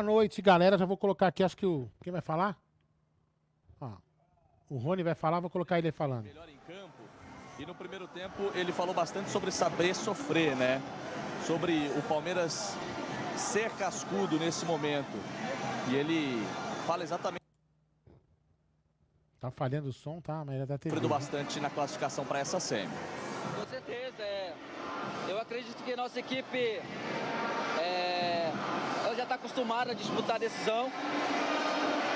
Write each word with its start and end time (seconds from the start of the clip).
boa 0.00 0.02
noite, 0.02 0.40
galera. 0.40 0.78
Já 0.78 0.86
vou 0.86 0.96
colocar 0.96 1.26
aqui, 1.26 1.42
acho 1.42 1.56
que 1.56 1.66
o. 1.66 1.90
Quem 2.02 2.12
vai 2.12 2.22
falar? 2.22 2.56
Ó, 3.80 3.92
o 4.68 4.78
Rony 4.78 5.02
vai 5.02 5.14
falar, 5.14 5.40
vou 5.40 5.50
colocar 5.50 5.78
ele 5.78 5.92
falando. 5.92 6.24
Melhor 6.24 6.48
em 6.48 6.58
campo. 6.66 7.02
E 7.58 7.66
no 7.66 7.74
primeiro 7.74 8.08
tempo 8.08 8.50
ele 8.54 8.72
falou 8.72 8.94
bastante 8.94 9.28
sobre 9.28 9.50
saber 9.50 9.94
sofrer, 9.94 10.56
né? 10.56 10.80
Sobre 11.46 11.88
o 11.98 12.02
Palmeiras 12.08 12.74
ser 13.36 13.70
cascudo 13.72 14.38
nesse 14.38 14.64
momento. 14.64 15.18
E 15.90 15.94
ele 15.94 16.42
fala 16.86 17.02
exatamente. 17.02 17.40
Tá 19.38 19.50
falhando 19.50 19.88
o 19.88 19.92
som, 19.92 20.20
tá? 20.20 20.42
Mas 20.44 20.56
ele 20.56 20.66
da 20.66 20.78
TV. 20.78 20.94
Sofrendo 20.94 21.14
bastante 21.14 21.60
na 21.60 21.68
classificação 21.68 22.24
para 22.24 22.38
essa 22.38 22.58
semi. 22.58 22.90
Com 23.54 23.66
certeza, 23.66 24.22
é. 24.22 24.54
Eu 25.28 25.38
acredito 25.38 25.82
que 25.84 25.94
nossa 25.94 26.18
equipe 26.18 26.80
é, 27.78 28.52
está 29.30 29.36
acostumada 29.36 29.92
a 29.92 29.94
disputar 29.94 30.36
a 30.36 30.38
decisão. 30.40 30.90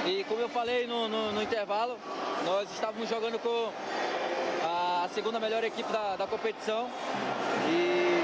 E 0.04 0.24
como 0.24 0.40
eu 0.40 0.48
falei 0.48 0.84
no, 0.84 1.08
no, 1.08 1.30
no 1.30 1.42
intervalo, 1.42 1.96
nós 2.44 2.68
estávamos 2.72 3.08
jogando 3.08 3.38
com 3.38 3.70
a 4.64 5.08
segunda 5.14 5.38
melhor 5.38 5.62
equipe 5.62 5.90
da, 5.92 6.16
da 6.16 6.26
competição. 6.26 6.88
E, 7.68 8.20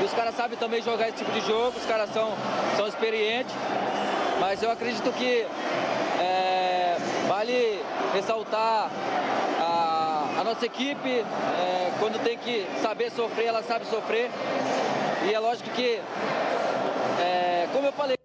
e 0.00 0.04
os 0.04 0.12
caras 0.12 0.34
sabem 0.34 0.58
também 0.58 0.82
jogar 0.82 1.08
esse 1.08 1.18
tipo 1.18 1.30
de 1.30 1.42
jogo, 1.42 1.78
os 1.78 1.86
caras 1.86 2.12
são, 2.12 2.32
são 2.76 2.88
experientes. 2.88 3.54
Mas 4.40 4.60
eu 4.64 4.70
acredito 4.72 5.12
que 5.12 5.46
é, 6.20 6.96
vale 7.28 7.80
ressaltar 8.12 8.90
a, 9.60 10.40
a 10.40 10.44
nossa 10.44 10.66
equipe, 10.66 11.20
é, 11.20 11.92
quando 12.00 12.20
tem 12.24 12.36
que 12.36 12.66
saber 12.82 13.12
sofrer, 13.12 13.46
ela 13.46 13.62
sabe 13.62 13.86
sofrer. 13.86 14.28
E 15.24 15.32
é 15.32 15.38
lógico 15.38 15.70
que, 15.70 16.00
é, 17.20 17.68
como 17.72 17.86
eu 17.86 17.92
falei. 17.92 18.23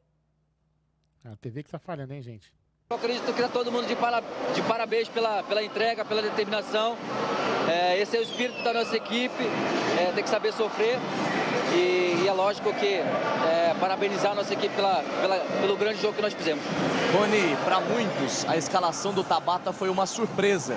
A 1.32 1.36
TV 1.36 1.62
que 1.62 1.70
tá 1.70 1.78
falhando, 1.78 2.12
hein, 2.12 2.24
gente? 2.24 2.52
Eu 2.90 2.98
acredito 2.98 3.24
que 3.26 3.40
está 3.40 3.48
todo 3.48 3.72
mundo 3.72 3.88
de, 3.88 3.96
para, 3.96 4.20
de 4.56 4.64
parabéns 4.64 5.08
pela, 5.08 5.44
pela 5.44 5.62
entrega, 5.64 6.04
pela 6.04 6.24
determinação. 6.24 6.98
É, 7.70 8.00
esse 8.00 8.18
é 8.18 8.20
o 8.20 8.24
espírito 8.24 8.64
da 8.64 8.74
nossa 8.74 8.98
equipe, 8.98 9.44
é, 10.00 10.12
tem 10.16 10.24
que 10.24 10.30
saber 10.30 10.52
sofrer. 10.54 10.98
E, 11.72 12.24
e 12.24 12.28
é 12.28 12.34
lógico 12.34 12.74
que 12.74 12.96
é, 12.96 13.76
parabenizar 13.80 14.32
a 14.32 14.36
nossa 14.36 14.52
equipe 14.54 14.74
pela, 14.74 15.04
pela, 15.22 15.36
pelo 15.62 15.78
grande 15.78 16.02
jogo 16.02 16.16
que 16.16 16.22
nós 16.24 16.34
fizemos. 16.34 16.64
Rony, 17.14 17.56
para 17.64 17.80
muitos, 17.80 18.44
a 18.50 18.58
escalação 18.58 19.14
do 19.14 19.24
Tabata 19.24 19.72
foi 19.72 19.90
uma 19.90 20.08
surpresa. 20.08 20.76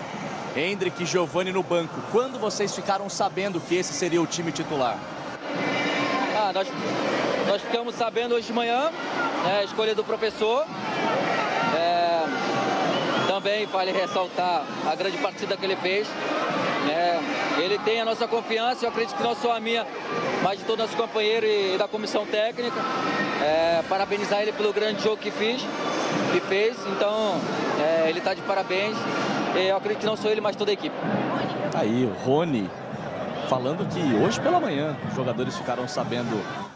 Hendrick 0.55 1.03
e 1.03 1.07
Giovani 1.07 1.51
no 1.51 1.63
banco. 1.63 1.95
Quando 2.13 2.39
vocês 2.39 2.75
ficaram 2.75 3.09
sabendo 3.09 3.59
que 3.59 3.75
esse 3.75 3.95
seria 3.95 4.21
o 4.21 4.27
time 4.27 4.53
titular? 4.53 4.99
Ah, 6.37 6.53
nós, 6.53 6.69
nós 7.53 7.61
ficamos 7.61 7.95
sabendo 7.97 8.35
hoje 8.35 8.47
de 8.47 8.53
manhã, 8.55 8.91
né, 9.45 9.59
a 9.61 9.65
escolha 9.65 9.95
do 9.95 10.03
professor. 10.03 10.65
É, 11.77 12.25
também 13.27 13.67
vale 13.67 13.93
ressaltar 13.93 14.65
a 14.91 14.95
grande 14.95 15.19
partida 15.19 15.55
que 15.55 15.67
ele 15.67 15.77
fez. 15.77 16.09
É, 16.89 17.21
ele 17.61 17.79
tem 17.81 18.01
a 18.01 18.07
nossa 18.07 18.27
confiança, 18.27 18.87
eu 18.87 18.89
acredito 18.89 19.15
que 19.19 19.23
não 19.23 19.37
só 19.37 19.55
a 19.55 19.61
minha, 19.61 19.87
mas 20.43 20.61
de 20.61 20.65
todos 20.65 20.83
os 20.83 20.91
nossos 20.93 21.07
companheiros 21.07 21.51
e, 21.51 21.77
da 21.77 21.87
comissão 21.87 22.25
técnica. 22.25 22.81
É, 23.43 23.83
parabenizar 23.87 24.41
ele 24.41 24.53
pelo 24.53 24.73
grande 24.73 25.03
jogo 25.03 25.19
que 25.19 25.31
fiz 25.31 25.61
e 26.35 26.41
fez, 26.49 26.75
então 26.87 27.39
é, 27.79 28.09
ele 28.09 28.21
está 28.21 28.33
de 28.33 28.41
parabéns. 28.41 28.97
Eu 29.55 29.77
acredito 29.77 30.01
que 30.01 30.07
não 30.07 30.17
sou 30.17 30.31
ele, 30.31 30.41
mas 30.41 30.57
toda 30.57 30.71
a 30.71 30.75
equipe. 30.75 30.97
Aí, 31.75 32.07
o 32.07 32.25
Rony 32.25 32.71
falando 33.47 33.87
que 33.93 34.25
hoje 34.25 34.41
pela 34.41 34.59
manhã 34.59 34.97
os 35.11 35.15
jogadores 35.15 35.55
ficaram 35.55 35.87
sabendo. 35.87 36.72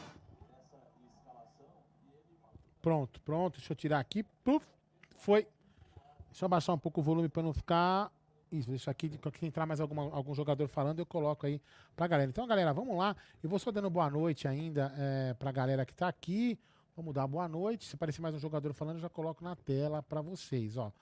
Pronto, 2.86 3.20
pronto. 3.22 3.56
Deixa 3.56 3.72
eu 3.72 3.76
tirar 3.76 3.98
aqui. 3.98 4.22
Puf, 4.44 4.64
foi. 5.16 5.44
Deixa 6.26 6.44
eu 6.44 6.46
abaixar 6.46 6.72
um 6.72 6.78
pouco 6.78 7.00
o 7.00 7.02
volume 7.02 7.28
para 7.28 7.42
não 7.42 7.52
ficar. 7.52 8.12
Isso, 8.52 8.70
deixa 8.70 8.92
aqui. 8.92 9.10
Se 9.40 9.44
entrar 9.44 9.66
mais 9.66 9.80
alguma, 9.80 10.02
algum 10.14 10.32
jogador 10.32 10.68
falando, 10.68 11.00
eu 11.00 11.04
coloco 11.04 11.46
aí 11.46 11.60
pra 11.96 12.06
galera. 12.06 12.30
Então, 12.30 12.46
galera, 12.46 12.72
vamos 12.72 12.96
lá. 12.96 13.16
Eu 13.42 13.50
vou 13.50 13.58
só 13.58 13.72
dando 13.72 13.90
boa 13.90 14.08
noite 14.08 14.46
ainda 14.46 14.94
é, 14.96 15.34
pra 15.34 15.50
galera 15.50 15.84
que 15.84 15.92
tá 15.92 16.06
aqui. 16.06 16.56
Vamos 16.94 17.12
dar 17.12 17.26
boa 17.26 17.48
noite. 17.48 17.86
Se 17.86 17.96
aparecer 17.96 18.22
mais 18.22 18.36
um 18.36 18.38
jogador 18.38 18.72
falando, 18.72 18.98
eu 18.98 19.02
já 19.02 19.08
coloco 19.08 19.42
na 19.42 19.56
tela 19.56 20.00
para 20.00 20.20
vocês, 20.20 20.76
ó. 20.76 20.92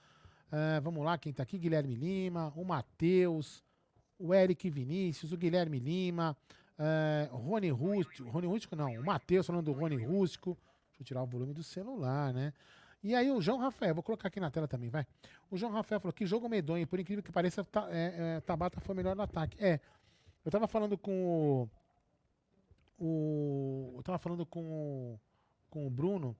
É, 0.50 0.80
vamos 0.80 1.04
lá, 1.04 1.18
quem 1.18 1.34
tá 1.34 1.42
aqui? 1.42 1.58
Guilherme 1.58 1.94
Lima, 1.94 2.50
o 2.56 2.64
Matheus, 2.64 3.62
o 4.18 4.32
Eric 4.32 4.70
Vinícius, 4.70 5.32
o 5.32 5.36
Guilherme 5.36 5.78
Lima, 5.78 6.34
é, 6.78 7.28
Rony 7.30 7.68
Rústico, 7.68 8.30
Rony 8.30 8.46
Rústico 8.46 8.74
não, 8.74 8.90
o 8.94 9.04
Matheus 9.04 9.46
falando 9.46 9.66
do 9.66 9.72
Rony 9.72 10.02
Rústico. 10.02 10.56
Deixa 10.94 11.02
eu 11.02 11.06
tirar 11.06 11.22
o 11.22 11.26
volume 11.26 11.52
do 11.52 11.62
celular, 11.62 12.32
né? 12.32 12.52
E 13.02 13.14
aí 13.14 13.30
o 13.30 13.40
João 13.40 13.58
Rafael, 13.58 13.94
vou 13.94 14.02
colocar 14.02 14.28
aqui 14.28 14.40
na 14.40 14.50
tela 14.50 14.66
também, 14.66 14.88
vai. 14.88 15.06
O 15.50 15.56
João 15.58 15.72
Rafael 15.72 16.00
falou 16.00 16.12
que 16.12 16.24
jogo 16.24 16.48
medonho, 16.48 16.86
por 16.86 16.98
incrível 16.98 17.22
que 17.22 17.30
pareça, 17.30 17.66
é, 17.90 18.36
é, 18.36 18.40
Tabata 18.40 18.80
foi 18.80 18.94
melhor 18.94 19.14
no 19.14 19.22
ataque. 19.22 19.62
É, 19.62 19.78
eu 20.44 20.50
tava 20.50 20.66
falando 20.66 20.96
com 20.96 21.68
o, 22.98 23.04
o 23.04 23.94
eu 23.98 24.02
tava 24.02 24.18
falando 24.18 24.46
com 24.46 24.64
o, 24.64 25.20
com 25.68 25.86
o 25.86 25.90
Bruno, 25.90 26.34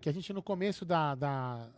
que 0.00 0.08
a 0.08 0.12
gente 0.12 0.32
no 0.32 0.42
começo 0.42 0.86
da, 0.86 1.14
da 1.14 1.68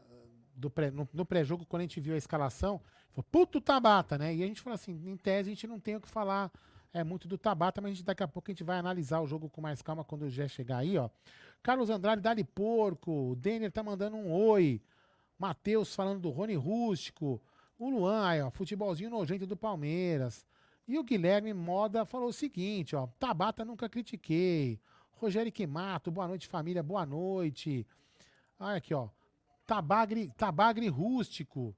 do 0.54 0.70
pré, 0.70 0.90
no, 0.90 1.08
no 1.12 1.24
pré-jogo, 1.24 1.66
quando 1.66 1.80
a 1.80 1.84
gente 1.84 2.00
viu 2.00 2.14
a 2.14 2.18
escalação, 2.18 2.80
falou, 3.10 3.26
puto 3.30 3.60
Tabata, 3.60 4.16
né? 4.18 4.34
E 4.34 4.44
a 4.44 4.46
gente 4.46 4.60
falou 4.60 4.74
assim, 4.74 4.92
em 5.04 5.16
tese 5.16 5.50
a 5.50 5.54
gente 5.54 5.66
não 5.66 5.80
tem 5.80 5.96
o 5.96 6.00
que 6.00 6.08
falar 6.08 6.52
é 6.92 7.02
muito 7.02 7.26
do 7.26 7.38
Tabata, 7.38 7.80
mas 7.80 7.90
a 7.90 7.94
gente, 7.94 8.04
daqui 8.04 8.22
a 8.22 8.28
pouco 8.28 8.50
a 8.50 8.52
gente 8.52 8.64
vai 8.64 8.78
analisar 8.78 9.20
o 9.20 9.26
jogo 9.26 9.48
com 9.48 9.60
mais 9.60 9.80
calma 9.80 10.04
quando 10.04 10.22
o 10.22 10.30
Gé 10.30 10.46
chegar 10.46 10.78
aí, 10.78 10.98
ó. 10.98 11.08
Carlos 11.62 11.88
Andrade, 11.90 12.20
Dali 12.20 12.44
Porco, 12.44 13.30
o 13.30 13.36
Denner 13.36 13.70
tá 13.70 13.82
mandando 13.82 14.16
um 14.16 14.32
oi. 14.32 14.80
Matheus 15.38 15.94
falando 15.94 16.20
do 16.20 16.30
Rony 16.30 16.54
Rústico. 16.54 17.40
O 17.78 17.88
Luan, 17.88 18.26
aí, 18.26 18.42
ó, 18.42 18.50
futebolzinho 18.50 19.10
nojento 19.10 19.46
do 19.46 19.56
Palmeiras. 19.56 20.46
E 20.86 20.98
o 20.98 21.04
Guilherme 21.04 21.54
Moda 21.54 22.04
falou 22.04 22.28
o 22.28 22.32
seguinte, 22.32 22.94
ó. 22.94 23.06
Tabata 23.18 23.64
nunca 23.64 23.88
critiquei. 23.88 24.80
Rogério 25.12 25.52
Quimato, 25.52 26.10
boa 26.10 26.28
noite, 26.28 26.46
família, 26.46 26.82
boa 26.82 27.06
noite. 27.06 27.86
Olha 28.58 28.76
aqui, 28.76 28.92
ó. 28.92 29.08
Tabagre, 29.66 30.30
Tabagre 30.36 30.88
Rústico. 30.88 31.74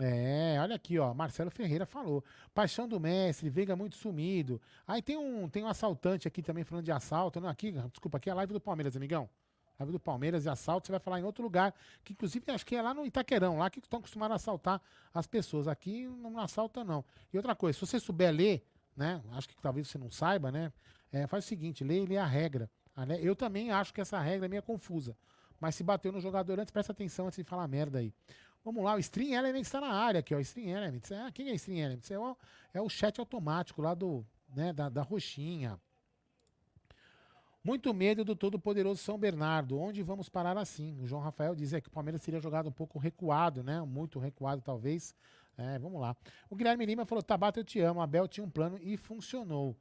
É, 0.00 0.56
olha 0.60 0.76
aqui, 0.76 0.98
ó. 0.98 1.12
Marcelo 1.12 1.50
Ferreira 1.50 1.84
falou. 1.84 2.24
Paixão 2.54 2.86
do 2.86 3.00
mestre, 3.00 3.50
Veiga 3.50 3.74
muito 3.74 3.96
sumido. 3.96 4.60
Aí 4.86 5.02
tem 5.02 5.16
um, 5.16 5.48
tem 5.48 5.64
um 5.64 5.68
assaltante 5.68 6.28
aqui 6.28 6.42
também 6.42 6.64
falando 6.64 6.84
de 6.84 6.92
assalto. 6.92 7.40
Não, 7.40 7.48
aqui, 7.48 7.72
desculpa, 7.72 8.18
aqui 8.18 8.28
é 8.28 8.32
a 8.32 8.36
live 8.36 8.52
do 8.52 8.60
Palmeiras, 8.60 8.96
amigão. 8.96 9.28
Live 9.78 9.92
do 9.92 10.00
Palmeiras 10.00 10.44
e 10.44 10.48
assalto, 10.48 10.86
você 10.86 10.92
vai 10.92 11.00
falar 11.00 11.20
em 11.20 11.22
outro 11.22 11.42
lugar, 11.42 11.72
que 12.04 12.12
inclusive 12.12 12.44
acho 12.50 12.66
que 12.66 12.74
é 12.74 12.82
lá 12.82 12.92
no 12.92 13.06
Itaquerão, 13.06 13.58
lá 13.58 13.70
que 13.70 13.78
estão 13.78 14.00
acostumados 14.00 14.32
a 14.32 14.36
assaltar 14.36 14.82
as 15.14 15.26
pessoas. 15.26 15.68
Aqui 15.68 16.06
não 16.06 16.38
assalta, 16.40 16.82
não. 16.82 17.04
E 17.32 17.36
outra 17.36 17.54
coisa, 17.54 17.78
se 17.78 17.86
você 17.86 18.00
souber 18.00 18.32
ler, 18.32 18.64
né? 18.96 19.22
Acho 19.32 19.48
que 19.48 19.54
talvez 19.62 19.86
você 19.86 19.96
não 19.96 20.10
saiba, 20.10 20.50
né? 20.50 20.72
É, 21.12 21.26
faz 21.28 21.44
o 21.44 21.48
seguinte, 21.48 21.84
lê, 21.84 22.04
lê 22.04 22.16
a 22.16 22.26
regra. 22.26 22.68
Eu 23.20 23.36
também 23.36 23.70
acho 23.70 23.94
que 23.94 24.00
essa 24.00 24.18
regra 24.18 24.46
é 24.46 24.48
meio 24.48 24.62
confusa. 24.62 25.16
Mas 25.60 25.76
se 25.76 25.84
bateu 25.84 26.10
no 26.10 26.20
jogador 26.20 26.58
antes, 26.58 26.72
presta 26.72 26.92
atenção 26.92 27.26
antes 27.26 27.36
de 27.36 27.44
falar 27.44 27.66
merda 27.68 27.98
aí. 28.00 28.12
Vamos 28.64 28.84
lá, 28.84 28.94
o 28.94 28.98
Stream 28.98 29.38
Elements 29.38 29.68
está 29.68 29.80
na 29.80 29.92
área 29.92 30.20
aqui, 30.20 30.34
ó. 30.34 30.40
Stream 30.40 30.76
Elements. 30.76 31.10
É, 31.10 31.30
quem 31.32 31.48
é 31.48 31.54
Stream 31.54 31.78
Elements? 31.78 32.10
É 32.10 32.18
o, 32.18 32.36
é 32.74 32.80
o 32.80 32.88
chat 32.88 33.18
automático 33.18 33.80
lá 33.80 33.94
do, 33.94 34.26
né, 34.54 34.72
da, 34.72 34.88
da 34.88 35.02
roxinha. 35.02 35.80
Muito 37.62 37.92
medo 37.92 38.24
do 38.24 38.36
todo-poderoso 38.36 39.02
São 39.02 39.18
Bernardo. 39.18 39.78
Onde 39.78 40.02
vamos 40.02 40.28
parar 40.28 40.56
assim? 40.56 40.98
O 41.00 41.06
João 41.06 41.20
Rafael 41.20 41.54
diz 41.54 41.72
é, 41.72 41.80
que 41.80 41.88
o 41.88 41.90
Palmeiras 41.90 42.22
seria 42.22 42.40
jogado 42.40 42.68
um 42.68 42.72
pouco 42.72 42.98
recuado, 42.98 43.62
né? 43.62 43.80
Muito 43.82 44.18
recuado, 44.18 44.62
talvez. 44.62 45.14
É, 45.56 45.78
vamos 45.78 46.00
lá. 46.00 46.16
O 46.48 46.56
Guilherme 46.56 46.86
Lima 46.86 47.04
falou: 47.04 47.22
Tabata, 47.22 47.60
eu 47.60 47.64
te 47.64 47.80
amo. 47.80 48.00
Abel 48.00 48.28
tinha 48.28 48.44
um 48.44 48.50
plano 48.50 48.78
e 48.80 48.96
funcionou. 48.96 49.76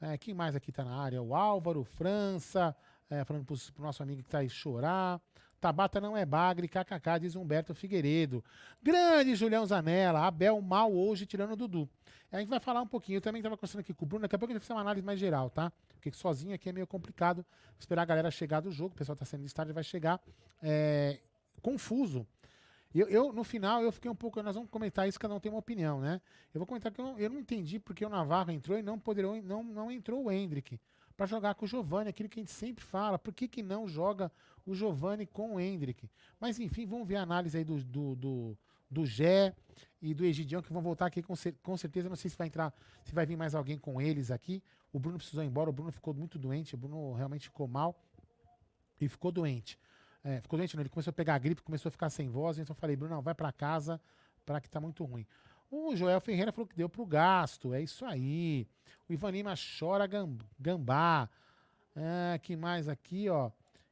É, 0.00 0.16
quem 0.16 0.32
mais 0.32 0.56
aqui 0.56 0.70
está 0.70 0.84
na 0.84 0.96
área? 0.96 1.22
O 1.22 1.34
Álvaro, 1.34 1.84
França, 1.84 2.74
é, 3.10 3.24
falando 3.24 3.44
para 3.44 3.54
o 3.54 3.82
nosso 3.82 4.02
amigo 4.02 4.22
que 4.22 4.28
está 4.28 4.38
aí 4.38 4.48
chorar. 4.48 5.20
Tabata 5.60 6.00
não 6.00 6.16
é 6.16 6.24
bagre, 6.24 6.68
kkk, 6.68 7.20
diz 7.20 7.34
Humberto 7.34 7.74
Figueiredo. 7.74 8.44
Grande 8.82 9.34
Julião 9.34 9.66
Zanella, 9.66 10.26
Abel 10.26 10.60
mal 10.60 10.92
hoje 10.92 11.26
tirando 11.26 11.52
o 11.52 11.56
Dudu. 11.56 11.88
A 12.30 12.38
gente 12.38 12.48
vai 12.48 12.60
falar 12.60 12.82
um 12.82 12.86
pouquinho, 12.86 13.16
eu 13.16 13.20
também 13.20 13.40
estava 13.40 13.56
conversando 13.56 13.80
aqui 13.80 13.94
com 13.94 14.04
o 14.04 14.08
Bruno, 14.08 14.22
daqui 14.22 14.36
a 14.36 14.38
pouco 14.38 14.52
a 14.52 14.54
gente 14.54 14.60
vai 14.60 14.66
fazer 14.66 14.76
uma 14.76 14.82
análise 14.82 15.04
mais 15.04 15.18
geral, 15.18 15.48
tá? 15.50 15.72
Porque 15.88 16.12
sozinho 16.12 16.54
aqui 16.54 16.68
é 16.68 16.72
meio 16.72 16.86
complicado 16.86 17.44
esperar 17.78 18.02
a 18.02 18.04
galera 18.04 18.30
chegar 18.30 18.60
do 18.60 18.70
jogo, 18.70 18.94
o 18.94 18.98
pessoal 18.98 19.14
está 19.14 19.24
sendo 19.24 19.42
listado 19.42 19.70
e 19.70 19.72
vai 19.72 19.82
chegar 19.82 20.20
é, 20.62 21.20
confuso. 21.62 22.26
Eu, 22.94 23.06
eu, 23.08 23.32
no 23.32 23.44
final, 23.44 23.82
eu 23.82 23.92
fiquei 23.92 24.10
um 24.10 24.14
pouco. 24.14 24.42
Nós 24.42 24.54
vamos 24.54 24.70
comentar 24.70 25.06
isso, 25.06 25.20
cada 25.20 25.34
um 25.34 25.40
tem 25.40 25.52
uma 25.52 25.58
opinião, 25.58 26.00
né? 26.00 26.20
Eu 26.54 26.58
vou 26.58 26.66
comentar 26.66 26.90
que 26.90 27.00
eu, 27.00 27.18
eu 27.18 27.30
não 27.30 27.38
entendi 27.38 27.78
porque 27.78 28.04
o 28.04 28.08
Navarro 28.08 28.50
entrou 28.50 28.78
e 28.78 28.82
não, 28.82 28.98
poderou, 28.98 29.40
não, 29.42 29.62
não 29.62 29.90
entrou 29.90 30.24
o 30.24 30.32
Hendrick 30.32 30.80
para 31.16 31.26
jogar 31.26 31.54
com 31.54 31.64
o 31.64 31.68
Giovani, 31.68 32.08
aquilo 32.08 32.28
que 32.28 32.38
a 32.38 32.42
gente 32.42 32.52
sempre 32.52 32.84
fala. 32.84 33.18
Por 33.18 33.34
que, 33.34 33.48
que 33.48 33.62
não 33.62 33.88
joga 33.88 34.30
o 34.70 34.74
Giovani 34.74 35.26
com 35.26 35.54
o 35.54 35.60
Hendrick? 35.60 36.08
Mas 36.40 36.58
enfim, 36.58 36.86
vamos 36.86 37.06
ver 37.06 37.16
a 37.16 37.22
análise 37.22 37.56
aí 37.56 37.64
do, 37.64 37.82
do, 37.82 38.16
do, 38.16 38.58
do 38.90 39.06
Gé 39.06 39.54
e 40.00 40.14
do 40.14 40.24
Egidião, 40.24 40.62
que 40.62 40.72
vão 40.72 40.82
voltar 40.82 41.06
aqui 41.06 41.22
com, 41.22 41.34
com 41.62 41.76
certeza. 41.76 42.08
Não 42.08 42.16
sei 42.16 42.30
se 42.30 42.36
vai 42.36 42.46
entrar, 42.46 42.72
se 43.04 43.14
vai 43.14 43.26
vir 43.26 43.36
mais 43.36 43.54
alguém 43.54 43.78
com 43.78 44.00
eles 44.00 44.30
aqui. 44.30 44.62
O 44.92 44.98
Bruno 44.98 45.18
precisou 45.18 45.42
ir 45.42 45.46
embora, 45.46 45.68
o 45.68 45.72
Bruno 45.72 45.92
ficou 45.92 46.14
muito 46.14 46.38
doente, 46.38 46.74
o 46.74 46.78
Bruno 46.78 47.12
realmente 47.12 47.44
ficou 47.48 47.66
mal 47.68 47.98
e 49.00 49.08
ficou 49.08 49.30
doente. 49.30 49.78
É, 50.24 50.40
ficou 50.40 50.58
doente, 50.58 50.76
não. 50.76 50.82
Ele 50.82 50.88
começou 50.88 51.10
a 51.10 51.14
pegar 51.14 51.38
gripe, 51.38 51.62
começou 51.62 51.88
a 51.88 51.92
ficar 51.92 52.10
sem 52.10 52.28
voz. 52.28 52.58
Então 52.58 52.74
eu 52.74 52.78
falei, 52.78 52.96
Bruno, 52.96 53.20
vai 53.22 53.34
para 53.34 53.52
casa, 53.52 54.00
para 54.44 54.60
que 54.60 54.68
tá 54.68 54.80
muito 54.80 55.04
ruim. 55.04 55.26
O 55.70 55.94
Joel 55.94 56.20
Ferreira 56.20 56.50
falou 56.50 56.66
que 56.66 56.76
deu 56.76 56.88
pro 56.88 57.04
gasto. 57.04 57.74
É 57.74 57.82
isso 57.82 58.04
aí. 58.04 58.66
O 59.08 59.12
Ivan 59.12 59.30
Lima 59.30 59.54
chora 59.78 60.08
gambá. 60.58 61.28
É, 61.94 62.38
que 62.38 62.56
mais 62.56 62.88
aqui, 62.88 63.28
ó. 63.28 63.50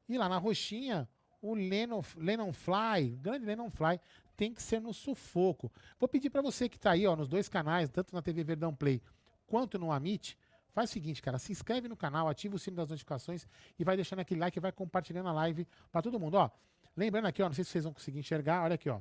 E 0.08 0.16
lá 0.16 0.28
na 0.28 0.38
roxinha, 0.38 1.08
o 1.40 1.54
Lennon, 1.54 2.02
Lennon 2.16 2.52
Fly, 2.52 3.16
grande 3.20 3.44
Lennon 3.44 3.70
Fly, 3.70 4.00
tem 4.36 4.52
que 4.52 4.62
ser 4.62 4.80
no 4.80 4.92
sufoco. 4.92 5.72
Vou 5.98 6.08
pedir 6.08 6.30
para 6.30 6.42
você 6.42 6.68
que 6.68 6.78
tá 6.78 6.92
aí, 6.92 7.06
ó, 7.06 7.16
nos 7.16 7.28
dois 7.28 7.48
canais, 7.48 7.88
tanto 7.88 8.14
na 8.14 8.22
TV 8.22 8.44
Verdão 8.44 8.74
Play 8.74 9.02
quanto 9.46 9.78
no 9.78 9.92
Amit, 9.92 10.36
faz 10.72 10.90
o 10.90 10.92
seguinte, 10.92 11.22
cara, 11.22 11.38
se 11.38 11.52
inscreve 11.52 11.88
no 11.88 11.96
canal, 11.96 12.28
ativa 12.28 12.56
o 12.56 12.58
sino 12.58 12.76
das 12.76 12.90
notificações 12.90 13.46
e 13.78 13.84
vai 13.84 13.96
deixando 13.96 14.18
aquele 14.18 14.40
like 14.40 14.58
e 14.58 14.60
vai 14.60 14.72
compartilhando 14.72 15.28
a 15.28 15.32
live 15.32 15.66
para 15.90 16.02
todo 16.02 16.18
mundo, 16.20 16.34
ó. 16.34 16.50
Lembrando 16.96 17.26
aqui, 17.26 17.42
ó, 17.42 17.46
não 17.46 17.54
sei 17.54 17.64
se 17.64 17.70
vocês 17.70 17.84
vão 17.84 17.92
conseguir 17.92 18.18
enxergar, 18.18 18.64
olha 18.64 18.74
aqui, 18.74 18.90
ó. 18.90 19.00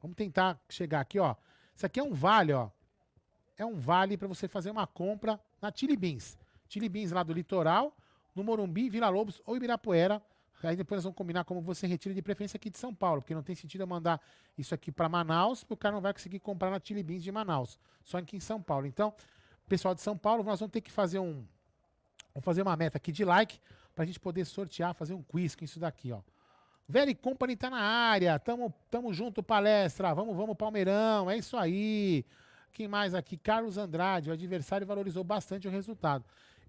Vamos 0.00 0.16
tentar 0.16 0.60
chegar 0.68 1.00
aqui, 1.00 1.18
ó. 1.18 1.36
Isso 1.74 1.86
aqui 1.86 2.00
é 2.00 2.02
um 2.02 2.12
vale, 2.12 2.52
ó. 2.52 2.70
É 3.56 3.64
um 3.64 3.74
vale 3.74 4.16
para 4.16 4.26
você 4.26 4.48
fazer 4.48 4.70
uma 4.70 4.86
compra 4.86 5.40
na 5.60 5.72
Chili 5.74 5.96
Beans. 5.96 6.36
Chili 6.68 6.88
Beans 6.88 7.12
lá 7.12 7.22
do 7.22 7.32
litoral, 7.32 7.96
no 8.34 8.42
Morumbi, 8.42 8.88
Vila 8.88 9.08
Lobos 9.08 9.40
ou 9.44 9.56
Ibirapuera. 9.56 10.22
Aí 10.66 10.76
depois 10.76 10.98
nós 10.98 11.04
vamos 11.04 11.16
combinar 11.16 11.44
como 11.44 11.60
você 11.60 11.86
retira 11.86 12.14
de 12.14 12.22
preferência 12.22 12.56
aqui 12.56 12.70
de 12.70 12.78
São 12.78 12.94
Paulo, 12.94 13.20
porque 13.20 13.34
não 13.34 13.42
tem 13.42 13.54
sentido 13.54 13.80
eu 13.82 13.86
mandar 13.86 14.20
isso 14.56 14.74
aqui 14.74 14.92
para 14.92 15.08
Manaus, 15.08 15.64
porque 15.64 15.74
o 15.74 15.76
cara 15.76 15.94
não 15.94 16.00
vai 16.00 16.12
conseguir 16.12 16.40
comprar 16.40 16.70
na 16.70 16.80
Chili 16.82 17.02
Beans 17.02 17.22
de 17.22 17.32
Manaus, 17.32 17.78
só 18.04 18.18
aqui 18.18 18.36
em 18.36 18.40
São 18.40 18.60
Paulo. 18.60 18.86
Então, 18.86 19.12
pessoal 19.68 19.94
de 19.94 20.00
São 20.00 20.16
Paulo, 20.16 20.42
nós 20.42 20.60
vamos 20.60 20.72
ter 20.72 20.80
que 20.80 20.90
fazer 20.90 21.18
um 21.18 21.44
vamos 22.34 22.44
fazer 22.44 22.62
uma 22.62 22.76
meta 22.76 22.96
aqui 22.96 23.12
de 23.12 23.24
like 23.24 23.60
para 23.94 24.04
a 24.04 24.06
gente 24.06 24.18
poder 24.18 24.44
sortear, 24.44 24.94
fazer 24.94 25.14
um 25.14 25.22
quiz 25.22 25.54
com 25.54 25.64
isso 25.64 25.78
daqui, 25.78 26.12
ó. 26.12 26.20
Velho 26.88 27.16
Company 27.16 27.56
tá 27.56 27.70
na 27.70 27.80
área, 27.80 28.38
tamo, 28.38 28.74
tamo 28.90 29.12
junto, 29.14 29.42
palestra, 29.42 30.12
vamos, 30.14 30.36
vamos, 30.36 30.56
Palmeirão, 30.56 31.30
é 31.30 31.36
isso 31.36 31.56
aí. 31.56 32.24
Quem 32.72 32.88
mais 32.88 33.14
aqui? 33.14 33.36
Carlos 33.36 33.78
Andrade, 33.78 34.30
o 34.30 34.32
adversário 34.32 34.86
valorizou 34.86 35.22
bastante 35.22 35.68
o 35.68 35.70
resultado. 35.70 36.24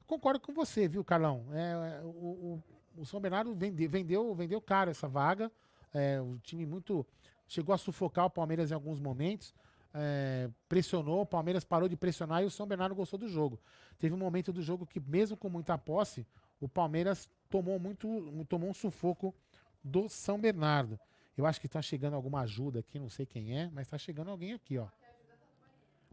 Concordo 0.06 0.40
com 0.40 0.54
você, 0.54 0.88
viu, 0.88 1.04
Carlão? 1.04 1.46
É, 1.54 2.02
o, 2.04 2.08
o, 2.08 2.64
o 2.98 3.06
São 3.06 3.20
Bernardo 3.20 3.54
vendeu, 3.56 3.90
vendeu, 3.90 4.36
vendeu 4.36 4.62
caro 4.62 4.92
essa 4.92 5.08
vaga. 5.08 5.52
É, 5.94 6.22
o 6.22 6.38
time 6.40 6.66
muito. 6.66 7.06
Chegou 7.48 7.74
a 7.74 7.78
sufocar 7.78 8.26
o 8.26 8.30
Palmeiras 8.30 8.72
em 8.72 8.74
alguns 8.74 9.00
momentos. 9.00 9.54
É, 9.94 10.50
pressionou, 10.68 11.22
o 11.22 11.26
Palmeiras 11.26 11.64
parou 11.64 11.88
de 11.88 11.96
pressionar 11.96 12.42
e 12.42 12.46
o 12.46 12.52
São 12.52 12.66
Bernardo 12.66 12.96
gostou 12.96 13.20
do 13.20 13.28
jogo. 13.28 13.60
Teve 14.00 14.16
um 14.16 14.18
momento 14.18 14.52
do 14.52 14.62
jogo 14.62 14.88
que, 14.88 15.00
mesmo 15.00 15.38
com 15.38 15.50
muita 15.50 15.78
posse, 15.78 16.26
o 16.60 16.68
Palmeiras 16.68 17.30
tomou 17.50 17.78
muito, 17.78 18.08
tomou 18.50 18.70
um 18.70 18.74
sufoco 18.74 19.36
do 19.84 20.10
São 20.10 20.40
Bernardo. 20.40 21.00
Eu 21.38 21.46
acho 21.46 21.60
que 21.60 21.68
está 21.68 21.82
chegando 21.82 22.16
alguma 22.16 22.42
ajuda 22.42 22.80
aqui, 22.80 22.98
não 22.98 23.10
sei 23.10 23.26
quem 23.26 23.58
é, 23.58 23.70
mas 23.72 23.88
está 23.88 23.98
chegando 23.98 24.32
alguém 24.32 24.54
aqui, 24.54 24.78
ó. 24.78 24.88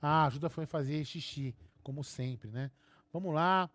Ah, 0.01 0.25
a 0.25 0.27
ajuda 0.27 0.49
foi 0.49 0.67
fazer 0.67 1.05
xixi, 1.05 1.55
como 1.83 2.03
sempre, 2.03 2.51
né? 2.51 2.71
Vamos 3.13 3.35
lá. 3.35 3.69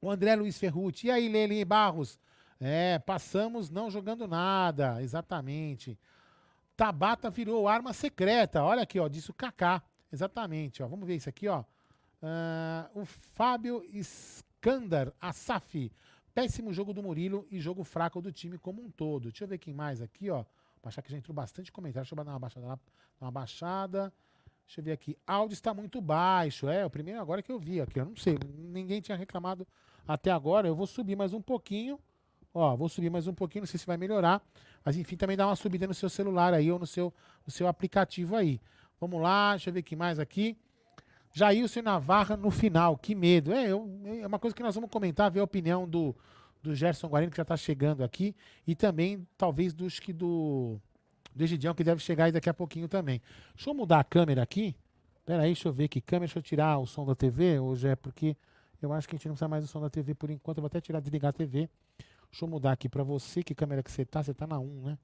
O 0.00 0.10
André 0.10 0.34
Luiz 0.36 0.58
Ferrucci. 0.58 1.08
E 1.08 1.10
aí, 1.10 1.28
Leli 1.28 1.64
Barros? 1.64 2.18
É, 2.60 2.98
passamos 2.98 3.70
não 3.70 3.90
jogando 3.90 4.26
nada, 4.26 5.02
exatamente. 5.02 5.98
Tabata 6.76 7.30
virou 7.30 7.68
arma 7.68 7.92
secreta. 7.92 8.62
Olha 8.62 8.82
aqui, 8.82 8.98
ó, 9.00 9.08
disse 9.08 9.30
o 9.30 9.34
Kaká. 9.34 9.82
Exatamente, 10.12 10.82
ó. 10.82 10.86
Vamos 10.86 11.06
ver 11.06 11.16
isso 11.16 11.28
aqui, 11.28 11.48
ó. 11.48 11.60
Uh, 12.22 13.00
o 13.00 13.04
Fábio 13.04 13.84
Skandar 13.92 15.12
Asaf. 15.20 15.90
Péssimo 16.34 16.72
jogo 16.72 16.92
do 16.92 17.02
Murilo 17.02 17.46
e 17.50 17.60
jogo 17.60 17.82
fraco 17.82 18.20
do 18.20 18.32
time 18.32 18.58
como 18.58 18.82
um 18.82 18.90
todo. 18.90 19.28
Deixa 19.28 19.44
eu 19.44 19.48
ver 19.48 19.58
quem 19.58 19.74
mais 19.74 20.00
aqui, 20.00 20.30
ó. 20.30 20.44
Baixar 20.82 21.02
que 21.02 21.10
já 21.10 21.18
entrou 21.18 21.34
bastante 21.34 21.72
comentário. 21.72 22.04
Deixa 22.04 22.14
eu 22.14 22.24
dar 22.24 22.30
uma 22.30 22.38
baixada 22.38 22.66
lá. 22.66 22.78
Uma 23.20 23.30
baixada. 23.30 24.12
Deixa 24.64 24.80
eu 24.80 24.84
ver 24.84 24.92
aqui. 24.92 25.16
Áudio 25.26 25.54
está 25.54 25.74
muito 25.74 26.00
baixo. 26.00 26.68
É, 26.68 26.84
o 26.84 26.90
primeiro 26.90 27.20
agora 27.20 27.42
que 27.42 27.50
eu 27.50 27.58
vi 27.58 27.80
aqui. 27.80 27.98
Eu 27.98 28.04
não 28.04 28.16
sei. 28.16 28.38
Ninguém 28.56 29.00
tinha 29.00 29.16
reclamado 29.16 29.66
até 30.08 30.30
agora. 30.30 30.66
Eu 30.66 30.74
vou 30.74 30.86
subir 30.86 31.14
mais 31.14 31.34
um 31.34 31.40
pouquinho. 31.42 32.00
Ó, 32.54 32.74
vou 32.74 32.88
subir 32.88 33.10
mais 33.10 33.26
um 33.26 33.34
pouquinho. 33.34 33.62
Não 33.62 33.66
sei 33.66 33.78
se 33.78 33.86
vai 33.86 33.98
melhorar. 33.98 34.42
Mas 34.82 34.96
enfim, 34.96 35.16
também 35.16 35.36
dá 35.36 35.46
uma 35.46 35.54
subida 35.54 35.86
no 35.86 35.92
seu 35.92 36.08
celular 36.08 36.54
aí 36.54 36.72
ou 36.72 36.78
no 36.78 36.86
seu, 36.86 37.12
no 37.46 37.52
seu 37.52 37.68
aplicativo 37.68 38.34
aí. 38.34 38.58
Vamos 38.98 39.20
lá. 39.20 39.50
Deixa 39.50 39.68
eu 39.68 39.74
ver 39.74 39.80
o 39.80 39.82
que 39.84 39.94
mais 39.94 40.18
aqui. 40.18 40.56
Jailson 41.34 41.82
Navarra 41.82 42.36
no 42.36 42.50
final. 42.50 42.96
Que 42.96 43.14
medo. 43.14 43.52
É, 43.52 43.68
eu, 43.68 43.86
é 44.22 44.26
uma 44.26 44.38
coisa 44.38 44.56
que 44.56 44.62
nós 44.62 44.74
vamos 44.74 44.90
comentar, 44.90 45.30
ver 45.30 45.40
a 45.40 45.44
opinião 45.44 45.86
do, 45.86 46.16
do 46.62 46.74
Gerson 46.74 47.06
Guarino, 47.06 47.30
que 47.30 47.36
já 47.36 47.42
está 47.42 47.56
chegando 47.56 48.02
aqui. 48.02 48.34
E 48.66 48.74
também, 48.74 49.26
talvez, 49.36 49.74
dos 49.74 50.00
que 50.00 50.12
do 50.12 50.80
do 51.34 51.44
Egidião, 51.44 51.72
que 51.72 51.84
deve 51.84 52.02
chegar 52.02 52.24
aí 52.24 52.32
daqui 52.32 52.48
a 52.48 52.54
pouquinho 52.54 52.88
também. 52.88 53.22
Deixa 53.54 53.70
eu 53.70 53.74
mudar 53.74 54.00
a 54.00 54.04
câmera 54.04 54.42
aqui. 54.42 54.74
Pera 55.24 55.42
aí, 55.42 55.50
deixa 55.50 55.68
eu 55.68 55.72
ver 55.72 55.86
que 55.86 56.00
câmera. 56.00 56.26
Deixa 56.26 56.38
eu 56.38 56.42
tirar 56.42 56.78
o 56.78 56.86
som 56.86 57.06
da 57.06 57.14
TV, 57.14 57.60
hoje 57.60 57.86
é 57.86 57.94
porque 57.94 58.36
eu 58.80 58.92
acho 58.92 59.08
que 59.08 59.16
a 59.16 59.18
gente 59.18 59.28
não 59.28 59.34
precisa 59.34 59.48
mais 59.48 59.64
do 59.64 59.68
som 59.68 59.80
da 59.80 59.90
TV 59.90 60.14
por 60.14 60.30
enquanto. 60.30 60.58
Eu 60.58 60.62
vou 60.62 60.68
até 60.68 60.80
tirar, 60.80 61.00
desligar 61.00 61.30
a 61.30 61.32
TV. 61.32 61.68
Deixa 62.30 62.44
eu 62.44 62.48
mudar 62.48 62.72
aqui 62.72 62.88
para 62.88 63.02
você. 63.02 63.42
Que 63.42 63.54
câmera 63.54 63.82
que 63.82 63.90
você 63.90 64.04
tá? 64.04 64.22
Você 64.22 64.34
tá 64.34 64.46
na 64.46 64.58
1, 64.58 64.82
né? 64.82 64.98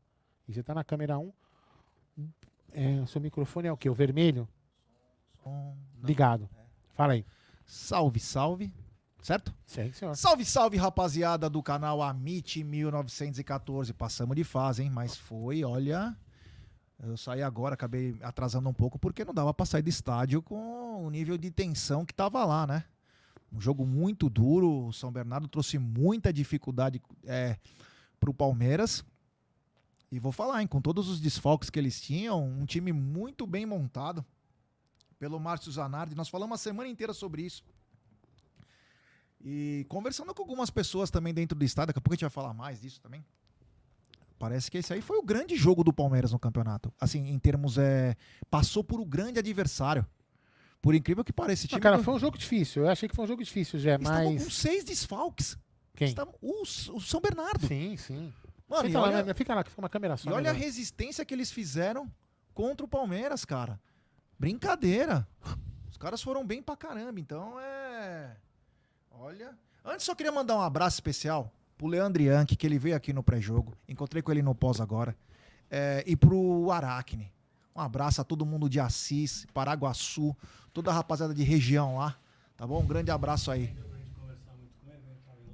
E 0.49 0.55
você 0.55 0.63
tá 0.63 0.75
na 0.75 0.85
câmera 0.85 1.19
1. 1.19 1.33
É, 2.73 3.01
o 3.01 3.07
seu 3.07 3.21
microfone 3.21 3.69
é 3.69 3.73
o 3.73 3.77
quê? 3.77 3.89
O 3.89 3.95
vermelho? 3.95 4.49
Som, 5.43 5.77
Ligado. 6.03 6.49
É. 6.57 6.65
Fala 6.93 7.15
aí. 7.15 7.25
Salve, 7.67 8.21
salve. 8.21 8.73
Certo? 9.23 9.55
Sim, 9.65 9.91
senhor. 9.93 10.15
Salve, 10.17 10.45
salve, 10.45 10.77
rapaziada 10.77 11.49
do 11.49 11.63
canal 11.63 12.03
Amit 12.03 12.63
1914. 12.63 13.93
Passamos 13.95 14.37
de 14.37 14.45
fase, 14.45 14.83
hein? 14.83 14.91
Mas 14.91 15.17
foi, 15.17 15.65
olha. 15.65 16.15
Eu 17.03 17.17
saí 17.17 17.43
agora, 17.43 17.75
acabei 17.75 18.17
atrasando 18.23 18.69
um 18.69 18.75
pouco 18.75 18.99
porque 18.99 19.25
não 19.25 19.35
dava 19.35 19.53
para 19.53 19.67
sair 19.67 19.83
do 19.83 19.89
estádio 19.89 20.43
com 20.43 21.07
o 21.07 21.11
nível 21.11 21.37
de 21.39 21.51
tensão 21.51 22.05
que 22.05 22.15
tava 22.15 22.45
lá, 22.45 22.67
né? 22.67 22.85
Um 23.55 23.61
jogo 23.61 23.87
muito 23.87 24.29
duro. 24.29 24.87
O 24.87 24.93
São 24.93 25.13
Bernardo 25.13 25.47
trouxe 25.47 25.79
muita 25.79 26.33
dificuldade 26.33 27.01
é, 27.25 27.57
para 28.19 28.31
o 28.31 28.35
Palmeiras. 28.35 29.05
E 30.11 30.19
vou 30.19 30.33
falar, 30.33 30.61
hein, 30.61 30.67
com 30.67 30.81
todos 30.81 31.09
os 31.09 31.21
desfalques 31.21 31.71
que 31.71 31.79
eles 31.79 32.01
tinham, 32.01 32.45
um 32.45 32.65
time 32.65 32.93
muito 32.93 33.47
bem 33.47 33.67
montado 33.67 34.25
pelo 35.19 35.39
Márcio 35.41 35.73
Zanardi. 35.73 36.15
Nós 36.15 36.29
falamos 36.29 36.61
a 36.61 36.63
semana 36.63 36.89
inteira 36.89 37.13
sobre 37.13 37.43
isso. 37.43 37.65
E 39.41 39.85
conversando 39.89 40.35
com 40.35 40.43
algumas 40.43 40.71
pessoas 40.71 41.11
também 41.11 41.35
dentro 41.35 41.59
do 41.59 41.65
estado, 41.65 41.89
daqui 41.89 41.99
a 41.99 42.03
pouco 42.03 42.15
a 42.15 42.17
gente 42.17 42.23
vai 42.23 42.31
falar 42.31 42.55
mais 42.55 42.81
disso 42.81 43.01
também. 43.01 43.25
Parece 44.39 44.71
que 44.71 44.79
esse 44.79 44.93
aí 44.93 45.01
foi 45.01 45.19
o 45.19 45.23
grande 45.23 45.57
jogo 45.57 45.85
do 45.85 45.93
Palmeiras 45.93 46.33
no 46.33 46.39
campeonato. 46.39 46.93
Assim, 47.01 47.29
em 47.29 47.39
termos. 47.39 47.79
É, 47.79 48.17
passou 48.51 48.83
por 48.83 49.01
um 49.01 49.05
grande 49.05 49.39
adversário. 49.39 50.07
Por 50.85 50.95
incrível 50.95 51.25
que 51.25 51.33
pareça. 51.33 51.67
Time 51.67 51.81
cara, 51.81 51.99
foi 52.03 52.13
um 52.13 52.19
jogo 52.19 52.37
difícil. 52.37 52.83
Eu 52.83 52.91
achei 52.91 53.09
que 53.09 53.17
foi 53.17 53.25
um 53.25 53.27
jogo 53.27 53.43
difícil, 53.43 53.79
já, 53.79 53.97
mas. 53.97 54.45
com 54.45 54.51
seis 54.51 54.85
desfalques. 54.85 55.57
Quem? 55.97 56.09
Estavam, 56.09 56.35
o, 56.43 56.61
o 56.61 57.01
São 57.01 57.23
Bernardo. 57.23 57.67
Sim, 57.67 57.97
sim. 57.97 58.31
Mano, 58.69 58.85
fica, 58.85 59.01
olha, 59.01 59.17
lá, 59.17 59.23
né? 59.23 59.33
fica 59.33 59.55
lá, 59.55 59.65
que 59.65 59.71
fica 59.71 59.81
uma 59.81 59.89
câmera 59.89 60.19
só. 60.19 60.29
E 60.29 60.33
olha 60.35 60.51
a 60.51 60.53
resistência 60.53 61.25
que 61.25 61.33
eles 61.33 61.51
fizeram 61.51 62.13
contra 62.53 62.85
o 62.85 62.89
Palmeiras, 62.89 63.47
cara. 63.47 63.81
Brincadeira. 64.39 65.27
Os 65.91 65.97
caras 65.97 66.21
foram 66.21 66.45
bem 66.47 66.63
pra 66.63 66.77
caramba. 66.77 67.19
Então 67.19 67.59
é. 67.59 68.37
Olha. 69.11 69.57
Antes 69.83 70.05
só 70.05 70.15
queria 70.15 70.33
mandar 70.33 70.55
um 70.55 70.61
abraço 70.61 70.97
especial 70.97 71.51
pro 71.79 71.87
Leandro 71.87 72.23
Yankee, 72.23 72.57
que 72.57 72.67
ele 72.67 72.79
veio 72.79 72.95
aqui 72.95 73.11
no 73.11 73.23
pré-jogo. 73.23 73.75
Encontrei 73.89 74.21
com 74.21 74.31
ele 74.31 74.43
no 74.43 74.55
pós 74.55 74.83
agora. 74.83 75.17
É, 75.71 76.05
e 76.07 76.15
pro 76.15 76.71
Aracne. 76.71 77.33
Um 77.77 77.81
abraço 77.81 78.21
a 78.21 78.25
todo 78.25 78.47
mundo 78.47 78.69
de 78.69 78.79
Assis, 78.79 79.47
Paraguaçu, 79.53 80.37
toda 80.73 80.91
a 80.91 80.95
rapaziada 80.95 81.35
de 81.35 81.43
região 81.43 81.97
lá. 81.97 82.17
Tá 82.57 82.67
bom? 82.67 82.81
Um 82.81 82.87
grande 82.87 83.11
abraço 83.11 83.51
aí. 83.51 83.75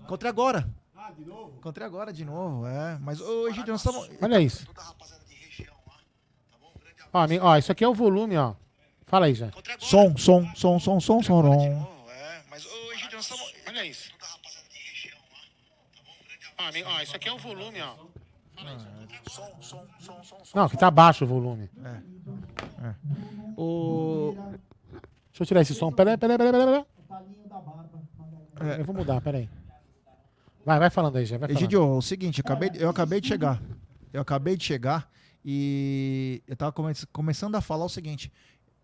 Encontrei 0.03 0.29
agora. 0.29 0.69
Ah, 0.95 1.11
de 1.13 1.25
novo? 1.25 1.57
Encontrei 1.57 1.87
agora 1.87 2.13
de 2.13 2.25
novo, 2.25 2.67
é. 2.67 2.99
Mas 3.01 3.21
hoje 3.21 3.65
nós 3.67 3.81
estamos. 3.81 4.11
Olha 4.21 4.41
isso. 4.41 4.67
Ó, 7.13 7.27
ó, 7.43 7.57
isso 7.57 7.73
aqui 7.73 7.83
é 7.83 7.89
o 7.89 7.95
volume, 7.95 8.37
ó. 8.37 8.55
Fala 9.07 9.27
aí, 9.27 9.35
já. 9.35 9.51
Som, 9.79 10.17
som, 10.17 10.45
som, 10.55 10.79
som, 10.79 11.01
som, 11.01 11.23
som, 11.23 11.23
som. 11.23 12.11
É, 12.11 12.45
mas 12.51 12.67
hoje 12.67 13.09
nós 13.13 13.23
estamos. 13.23 13.53
Olha 13.67 13.85
isso. 13.87 14.13
Ó, 16.59 17.01
isso 17.01 17.17
aqui 17.17 17.29
é 17.29 17.33
o 17.33 17.39
volume, 17.39 17.81
ó. 17.81 17.95
Não, 20.55 20.69
que 20.69 20.77
tá 20.77 20.91
baixo 20.91 21.25
o 21.25 21.29
volume. 21.29 21.71
É. 21.85 22.89
É. 22.89 22.95
O... 23.57 24.35
Deixa 25.29 25.43
eu 25.43 25.47
tirar 25.47 25.61
esse 25.61 25.75
som. 25.75 25.93
Peraí, 25.93 26.17
peraí, 26.17 26.37
peraí, 26.37 26.53
peraí. 26.53 26.85
É. 28.61 28.81
Eu 28.81 28.85
vou 28.85 28.95
mudar, 28.95 29.21
peraí. 29.21 29.49
Vai, 30.65 30.79
vai 30.79 30.91
falando 30.91 31.17
aí, 31.17 31.25
já. 31.25 31.39
Vai 31.39 31.51
Egidio, 31.51 31.97
o 31.97 32.03
seguinte, 32.03 32.41
eu 32.41 32.43
acabei, 32.45 32.71
eu 32.75 32.89
acabei 32.89 33.21
de 33.21 33.29
chegar. 33.29 33.63
Eu 34.13 34.21
acabei 34.21 34.57
de 34.57 34.65
chegar 34.65 35.11
e 35.45 36.43
eu 36.47 36.57
tava 36.57 36.73
come 36.73 36.93
começando 37.13 37.55
a 37.55 37.61
falar 37.61 37.85
o 37.85 37.89
seguinte. 37.89 38.31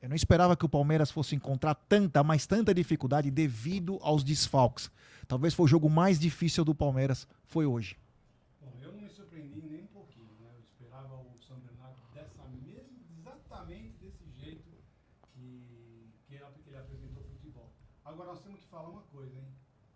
Eu 0.00 0.08
não 0.08 0.16
esperava 0.16 0.56
que 0.56 0.64
o 0.64 0.68
Palmeiras 0.68 1.10
fosse 1.10 1.34
encontrar 1.34 1.74
tanta, 1.74 2.22
mas 2.22 2.46
tanta 2.46 2.72
dificuldade 2.72 3.30
devido 3.30 3.98
aos 4.02 4.22
desfalques. 4.22 4.90
Talvez 5.26 5.52
foi 5.52 5.64
o 5.64 5.68
jogo 5.68 5.90
mais 5.90 6.18
difícil 6.18 6.64
do 6.64 6.74
Palmeiras, 6.74 7.26
foi 7.44 7.66
hoje. 7.66 7.98
Bom, 8.60 8.72
eu 8.80 8.92
não 8.92 9.00
me 9.00 9.08
surpreendi 9.08 9.56
porque 16.52 16.70
ele 16.70 16.78
apresentou 16.78 17.22
futebol. 17.24 17.70
Agora 18.04 18.30
nós 18.30 18.40
temos 18.40 18.60
que 18.60 18.66
falar 18.68 18.88
uma 18.88 19.02
coisa, 19.02 19.36
hein? 19.36 19.46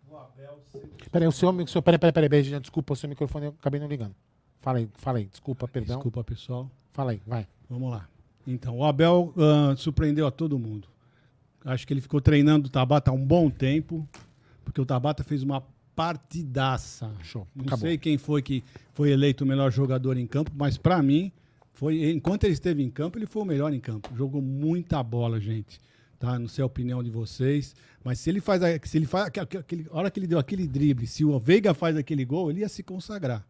Peraí, 1.11 1.27
o 1.27 1.31
seu, 1.31 1.49
o 1.49 1.67
seu 1.67 1.81
peraí, 1.81 1.99
peraí, 1.99 2.13
peraí, 2.13 2.29
peraí, 2.29 2.59
desculpa, 2.59 2.93
o 2.93 2.95
seu 2.95 3.09
microfone 3.09 3.47
eu 3.47 3.55
acabei 3.59 3.79
não 3.79 3.87
ligando. 3.87 4.15
Fala 4.61 4.77
aí, 4.77 4.89
fala 4.93 5.17
aí, 5.17 5.25
desculpa, 5.25 5.67
perdão. 5.67 5.97
Desculpa, 5.97 6.23
pessoal. 6.23 6.69
Fala 6.93 7.11
aí, 7.11 7.21
vai. 7.25 7.47
Vamos 7.69 7.91
lá. 7.91 8.07
Então, 8.45 8.77
o 8.77 8.85
Abel 8.85 9.33
ah, 9.37 9.75
surpreendeu 9.75 10.25
a 10.27 10.31
todo 10.31 10.57
mundo. 10.57 10.87
Acho 11.63 11.85
que 11.85 11.93
ele 11.93 12.01
ficou 12.01 12.21
treinando 12.21 12.67
o 12.67 12.71
Tabata 12.71 13.11
há 13.11 13.13
um 13.13 13.23
bom 13.23 13.49
tempo, 13.49 14.07
porque 14.63 14.81
o 14.81 14.85
Tabata 14.85 15.23
fez 15.23 15.43
uma 15.43 15.63
partidaça. 15.95 17.11
Show, 17.21 17.47
Não 17.55 17.65
acabou. 17.65 17.87
sei 17.87 17.97
quem 17.97 18.17
foi 18.17 18.41
que 18.41 18.63
foi 18.93 19.11
eleito 19.11 19.43
o 19.43 19.47
melhor 19.47 19.71
jogador 19.71 20.17
em 20.17 20.25
campo, 20.25 20.51
mas 20.55 20.77
pra 20.77 21.01
mim, 21.01 21.31
foi 21.73 22.11
enquanto 22.11 22.45
ele 22.45 22.53
esteve 22.53 22.83
em 22.83 22.89
campo, 22.89 23.17
ele 23.17 23.25
foi 23.25 23.41
o 23.43 23.45
melhor 23.45 23.73
em 23.73 23.79
campo. 23.79 24.09
Jogou 24.15 24.41
muita 24.41 25.01
bola, 25.03 25.39
gente. 25.39 25.79
Tá? 26.21 26.37
Não 26.37 26.47
sei 26.47 26.61
a 26.61 26.67
opinião 26.67 27.01
de 27.01 27.09
vocês, 27.09 27.75
mas 28.03 28.19
se 28.19 28.29
ele 28.29 28.39
faz, 28.39 28.61
a- 28.61 28.79
se 28.83 28.95
ele 28.95 29.07
faz 29.07 29.25
aquele, 29.25 29.87
a 29.89 29.97
hora 29.97 30.11
que 30.11 30.19
ele 30.19 30.27
deu 30.27 30.37
aquele 30.37 30.67
drible, 30.67 31.07
se 31.07 31.25
o 31.25 31.39
Veiga 31.39 31.73
faz 31.73 31.97
aquele 31.97 32.23
gol, 32.23 32.51
ele 32.51 32.59
ia 32.59 32.69
se 32.69 32.83
consagrar. 32.83 33.43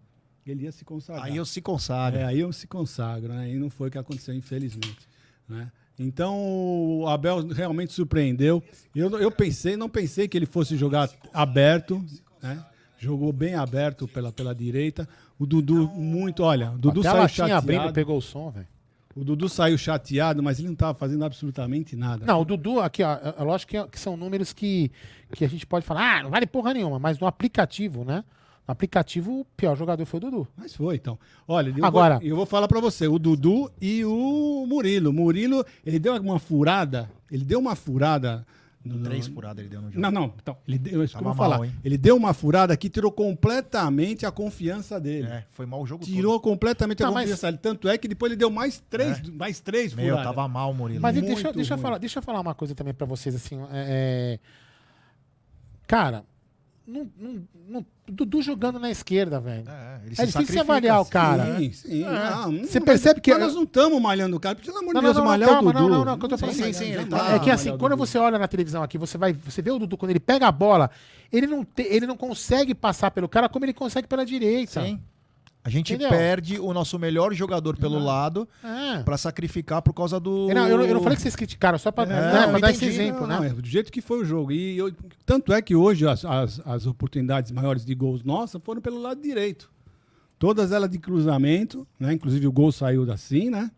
Ele 0.47 0.63
ia 0.63 0.71
se 0.71 0.85
consagrar. 0.85 1.25
Aí 1.25 1.35
eu 1.35 1.43
se 1.43 1.59
consagro. 1.61 2.17
É, 2.21 2.23
aí 2.23 2.39
eu 2.39 2.53
se 2.53 2.65
consagro, 2.67 3.33
né? 3.33 3.51
E 3.51 3.59
não 3.59 3.69
foi 3.69 3.89
o 3.89 3.91
que 3.91 3.97
aconteceu, 3.97 4.33
infelizmente. 4.33 5.05
Né? 5.49 5.69
Então, 5.99 6.33
o 6.39 7.07
Abel 7.09 7.45
realmente 7.49 7.91
surpreendeu. 7.91 8.63
Eu, 8.95 9.09
eu 9.19 9.29
pensei, 9.29 9.75
não 9.75 9.89
pensei 9.89 10.29
que 10.29 10.37
ele 10.37 10.45
fosse 10.45 10.77
jogar 10.77 11.09
aberto, 11.33 12.03
né? 12.41 12.65
Jogou 12.97 13.33
bem 13.33 13.53
aberto 13.55 14.07
pela, 14.07 14.31
pela 14.31 14.55
direita. 14.55 15.09
O 15.37 15.45
Dudu, 15.45 15.89
muito, 15.89 16.41
olha, 16.43 16.71
o 16.71 16.77
Dudu 16.77 17.01
Até 17.01 17.09
saiu 17.09 17.21
latinha 17.21 17.57
abrindo, 17.57 17.77
chateado. 17.79 17.93
pegou 17.93 18.17
o 18.17 18.21
som, 18.21 18.49
velho. 18.49 18.67
O 19.15 19.24
Dudu 19.24 19.50
saiu 19.50 19.77
chateado, 19.77 20.41
mas 20.41 20.60
ele 20.60 20.68
não 20.68 20.74
estava 20.74 20.98
fazendo 20.98 21.25
absolutamente 21.25 21.96
nada. 21.96 22.25
Não, 22.25 22.41
o 22.41 22.46
Dudu, 22.46 22.80
aqui, 22.80 23.03
ó, 23.03 23.18
é 23.38 23.44
lógico 23.44 23.72
que, 23.72 23.88
que 23.89 24.00
são 24.00 24.15
números 24.15 24.53
que, 24.53 24.91
que 25.34 25.44
a 25.44 25.50
gente 25.50 25.65
pode 25.65 25.86
falar, 25.86 26.20
ah, 26.20 26.24
não 26.24 26.30
vale 26.30 26.48
porra 26.48 26.74
nenhuma, 26.74 26.98
mas 26.98 27.20
no 27.20 27.27
aplicativo, 27.27 28.06
né? 28.06 28.24
No 28.68 28.72
aplicativo, 28.72 29.41
o 29.41 29.46
pior 29.58 29.75
jogador 29.75 30.06
foi 30.06 30.18
o 30.20 30.22
Dudu. 30.22 30.48
Mas 30.56 30.74
foi, 30.75 30.96
então. 30.96 31.20
Olha, 31.48 31.74
eu 31.75 31.84
Agora- 31.84 32.20
vou, 32.20 32.27
eu 32.27 32.36
vou 32.36 32.46
falar 32.46 32.68
pra 32.68 32.80
você, 32.80 33.08
o 33.08 33.20
Dudu 33.20 33.70
e 33.82 34.06
o 34.06 34.65
Murilo. 34.68 35.12
Murilo, 35.12 35.65
ele 35.86 36.00
deu 36.00 36.15
uma 36.15 36.39
furada, 36.39 37.10
ele 37.30 37.44
deu 37.44 37.60
uma 37.60 37.75
furada... 37.75 38.46
no- 38.83 39.03
Três 39.03 39.27
furadas 39.27 39.59
ele 39.59 39.69
deu 39.69 39.81
no 39.81 39.89
jogo. 39.89 40.01
Não, 40.01 40.09
não. 40.11 40.33
Então, 40.41 40.57
ele 40.67 40.77
deu, 40.79 41.03
isso 41.03 41.15
que 41.15 41.19
eu 41.21 41.25
vou 41.25 41.35
falar. 41.35 41.57
mal, 41.57 41.65
hein? 41.65 41.73
Ele 41.83 41.97
deu 41.97 42.15
uma 42.17 42.33
furada 42.33 42.75
que 42.75 42.89
tirou 42.89 43.11
completamente 43.11 44.25
a 44.25 44.31
confiança 44.31 45.00
dele. 45.00 45.27
É, 45.27 45.45
foi 45.51 45.65
mal 45.65 45.81
o 45.81 45.85
jogo 45.85 46.03
Tirou 46.03 46.39
completamente 46.39 47.03
a 47.03 47.07
Tá, 47.07 47.11
mas- 47.11 47.23
confiança 47.23 47.47
dele. 47.47 47.57
Tanto 47.61 47.88
é 47.88 47.97
que 47.97 48.07
depois 48.07 48.31
ele 48.31 48.39
deu 48.39 48.50
mais 48.50 48.79
três, 48.89 49.21
mais 49.29 49.59
três 49.59 49.91
todo. 49.91 49.97
Meu, 50.01 50.15
furadas. 50.15 50.35
tava 50.35 50.47
mal 50.47 50.73
Murilo. 50.73 51.01
Mas 51.01 51.15
Muito 51.15 51.27
deixa, 51.27 51.51
deixa, 51.53 51.73
eu 51.75 51.77
falar, 51.77 51.97
deixa 51.97 52.19
eu 52.19 52.23
falar 52.23 52.39
uma 52.41 52.55
coisa 52.55 52.73
também 52.73 52.93
pra 52.93 53.05
vocês, 53.05 53.35
assim, 53.35 53.59
é, 53.71 54.38
é, 54.38 54.39
cara, 55.88 56.23
não, 56.91 57.10
não, 57.17 57.43
não- 57.69 57.86
o 58.10 58.12
Dudu 58.12 58.41
jogando 58.41 58.77
na 58.77 58.91
esquerda, 58.91 59.39
velho. 59.39 59.63
É, 59.69 60.01
ele 60.05 60.12
É 60.12 60.15
se 60.15 60.25
difícil 60.25 60.31
sacrifica. 60.31 60.62
avaliar 60.62 61.01
o 61.01 61.05
cara. 61.05 61.57
Sim, 61.57 61.71
sim. 61.71 62.01
Não, 62.03 62.51
não, 62.51 62.60
Você 62.65 62.79
mas- 62.79 62.86
percebe 62.86 63.21
que- 63.21 63.31
mas 63.31 63.39
nós 63.41 63.55
não 63.55 63.63
estamos 63.63 64.01
malhando 64.01 64.36
o 64.36 64.39
cara. 64.39 64.55
Pelo 64.55 64.77
amor 64.77 64.88
de 64.89 64.93
Não, 64.95 65.01
Deus, 65.01 65.15
não, 65.15 65.24
não, 65.24 65.29
malhar 65.31 65.50
calma, 65.50 65.69
o 65.69 65.74
Dudu. 65.74 65.88
não, 65.89 65.98
não, 66.00 66.05
não, 66.05 66.17
que 66.19 66.25
eu 66.25 66.29
tô 66.29 66.38
falando 66.38 66.55
assim, 66.60 66.74
sim, 66.74 66.93
jamais 66.93 67.10
tá- 67.10 67.36
É 67.36 67.39
que 67.39 67.50
assim, 67.50 67.77
quando 67.77 67.95
você 67.95 68.17
olha 68.17 68.38
na 68.38 68.48
televisão 68.48 68.83
aqui, 68.83 68.98
você 68.98 69.17
vai, 69.17 69.31
você 69.33 69.62
vê 69.62 69.71
o 69.71 69.79
Dudu, 69.79 69.95
quando 69.98 70.10
ele 70.12 70.19
pega 70.19 70.48
a 70.48 70.51
bola, 70.51 70.91
ele 71.31 71.48
não, 71.48 71.63
te- 71.63 71.83
ele 71.83 72.05
não 72.05 72.17
consegue 72.17 72.75
passar 72.75 73.12
pelo 73.12 73.29
cara 73.29 73.48
como 73.48 73.63
ele 73.63 73.74
consegue 73.74 74.07
pela 74.07 74.25
direita. 74.25 74.83
Sim. 74.83 75.00
A 75.63 75.70
gente 75.70 75.94
Entendeu? 75.94 76.10
perde 76.10 76.60
o 76.60 76.74
nosso 76.74 76.98
melhor 76.98 77.34
jogador 77.36 77.77
pelo 77.77 78.00
lado 78.00 78.50
É. 78.63 79.03
pra 79.03 79.15
sacrificar 79.15 79.80
por 79.84 79.94
causa 79.94 80.20
do. 80.20 80.48
Não, 80.48 80.68
eu, 80.68 80.77
não- 80.77 80.86
eu 80.86 80.94
não 80.96 81.03
falei 81.03 81.15
que 81.15 81.22
vocês 81.22 81.36
criticaram, 81.36 81.77
só 81.77 81.91
pra, 81.91 82.03
É, 82.06 82.08
né, 82.51 82.60
dar 82.60 82.72
esse 82.72 82.84
exemplo, 82.86 83.27
Não, 83.27 83.41
né? 83.41 83.48
é 83.50 83.53
do 83.53 83.68
jeito 83.68 83.91
que 83.91 84.01
foi 84.01 84.22
o 84.22 84.25
jogo. 84.25 84.51
E 84.51 84.75
eu- 84.77 84.91
tanto 85.24 85.53
é 85.53 85.62
que 85.62 85.75
hoje 85.75 86.08
as, 86.08 86.25
as, 86.25 86.60
as 86.65 86.88
oportunidades 86.88 87.51
maiores 87.51 87.86
de 87.86 87.94
gols 87.94 88.24
nossas 88.24 88.60
foram 88.63 88.82
pelo 88.82 89.00
lado 89.00 89.22
direito. 89.22 89.70
Todas 90.39 90.72
elas 90.72 90.89
de 90.89 90.98
cruzamento, 90.98 91.86
né? 92.00 92.12
Inclusive 92.13 92.48
o 92.48 92.51
gol 92.51 92.72
saiu 92.72 93.10
assim, 93.12 93.51
né? 93.51 93.70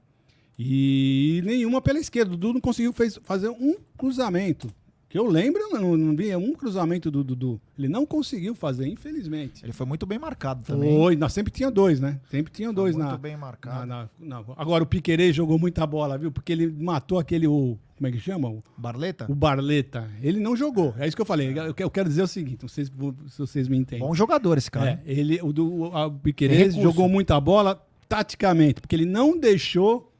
E 0.58 1.42
nenhuma 1.44 1.82
pela 1.82 2.00
esquerda. 2.00 2.34
O 2.34 2.38
Dudu 2.38 2.54
não 2.54 2.62
conseguiu 2.62 2.94
fez- 2.94 3.20
fazer 3.24 3.50
um 3.50 3.76
cruzamento. 3.98 4.70
Que 5.14 5.20
eu 5.20 5.28
lembro, 5.28 5.62
não, 5.70 5.96
não 5.96 6.16
vi 6.16 6.36
um 6.36 6.54
cruzamento 6.54 7.12
do 7.12 7.24
Dudu. 7.24 7.62
Ele 7.78 7.88
não 7.88 8.04
conseguiu 8.04 8.56
fazer, 8.56 8.88
infelizmente. 8.88 9.64
Ele 9.64 9.72
foi 9.72 9.86
muito 9.86 10.08
bem 10.08 10.18
marcado 10.18 10.64
também. 10.64 10.98
Foi, 10.98 11.16
nós 11.16 11.32
sempre 11.32 11.54
tinha 11.54 11.70
dois, 11.70 12.00
né? 12.00 12.20
Sempre 12.32 12.52
tinha 12.52 12.70
Foi 12.70 12.76
dois 12.76 12.96
muito 12.96 13.12
na, 13.12 13.18
bem 13.20 13.38
marcado. 13.38 13.86
na, 13.86 14.10
na- 14.20 14.40
na- 14.40 14.44
Agora 14.58 14.84
o 14.84 14.88
Piquerez 14.88 15.36
jogou 15.36 15.60
muita 15.60 15.86
bola, 15.86 16.18
viu? 16.18 16.32
Porque 16.32 16.52
ele 16.52 16.66
matou 16.66 17.20
aquele. 17.20 17.46
O, 17.46 17.78
como 17.96 18.08
é 18.08 18.12
que 18.12 18.20
chama? 18.20 18.50
O, 18.50 18.64
Barleta? 18.76 19.32
o 19.32 19.36
Barleta. 19.36 20.10
Ele 20.20 20.40
não 20.40 20.56
jogou. 20.56 20.96
É 20.98 21.06
isso 21.06 21.16
que 21.16 21.22
eu 21.22 21.28
falei. 21.28 21.54
Eu, 21.56 21.76
eu 21.78 21.92
quero 21.92 22.10
dizer 22.10 22.24
o 22.24 22.28
seguinte, 22.28 22.64
não 22.64 22.68
sei 22.70 22.86
se, 22.86 22.92
se 23.28 23.38
vocês 23.38 23.68
me 23.68 23.78
entendem. 23.78 24.00
Bom 24.04 24.16
jogador 24.16 24.58
esse 24.58 24.72
cara. 24.72 25.00
É, 25.06 25.12
ele, 25.14 25.40
o, 25.44 25.54
do, 25.54 25.84
o, 25.94 26.12
Piquerez 26.24 26.74
jogou 26.74 27.08
muita 27.08 27.40
bola 27.40 27.80
taticamente, 28.10 28.82
porque 28.82 28.96
ele 28.96 29.06
não 29.06 29.40
deixou 29.40 30.12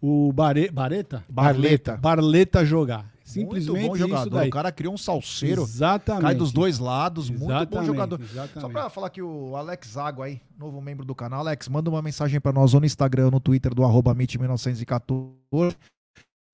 o 0.00 0.32
Bare, 0.32 0.70
Bareta, 0.70 1.22
Barleta. 1.28 1.98
Barleta 1.98 2.64
jogar. 2.64 3.09
Muito 3.36 3.54
Simplesmente 3.60 3.88
bom 3.88 3.96
isso 3.96 4.08
jogador. 4.08 4.30
daí. 4.30 4.48
O 4.48 4.52
cara 4.52 4.72
criou 4.72 4.94
um 4.94 4.98
salseiro. 4.98 5.62
Exatamente. 5.62 6.22
Cai 6.22 6.34
dos 6.34 6.52
dois 6.52 6.78
lados. 6.78 7.28
Muito 7.30 7.40
bom 7.40 7.50
Exatamente, 7.50 7.86
jogador. 7.86 8.20
exatamente. 8.20 8.60
Só 8.60 8.68
pra 8.68 8.90
falar 8.90 9.10
que 9.10 9.22
o 9.22 9.56
Alex 9.56 9.96
Água 9.96 10.26
aí, 10.26 10.40
novo 10.58 10.80
membro 10.80 11.04
do 11.04 11.14
canal. 11.14 11.40
Alex, 11.40 11.68
manda 11.68 11.88
uma 11.90 12.02
mensagem 12.02 12.40
pra 12.40 12.52
nós 12.52 12.74
ou 12.74 12.80
no 12.80 12.86
Instagram, 12.86 13.26
ou 13.26 13.30
no 13.30 13.40
Twitter 13.40 13.74
do 13.74 13.84
arroba 13.84 14.14
MIT1914. 14.14 15.76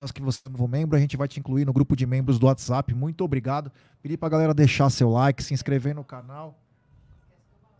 Nós 0.01 0.11
que 0.11 0.21
você 0.21 0.39
é 0.45 0.49
novo 0.49 0.67
membro, 0.67 0.95
a 0.95 0.99
gente 0.99 1.17
vai 1.17 1.27
te 1.27 1.39
incluir 1.39 1.65
no 1.65 1.73
grupo 1.73 1.95
de 1.95 2.05
membros 2.05 2.37
do 2.37 2.45
WhatsApp. 2.45 2.93
Muito 2.93 3.23
obrigado. 3.23 3.71
Pedir 4.01 4.15
pra 4.17 4.29
galera 4.29 4.53
deixar 4.53 4.89
seu 4.91 5.09
like, 5.09 5.43
se 5.43 5.53
inscrever 5.55 5.95
no 5.95 6.03
canal, 6.03 6.55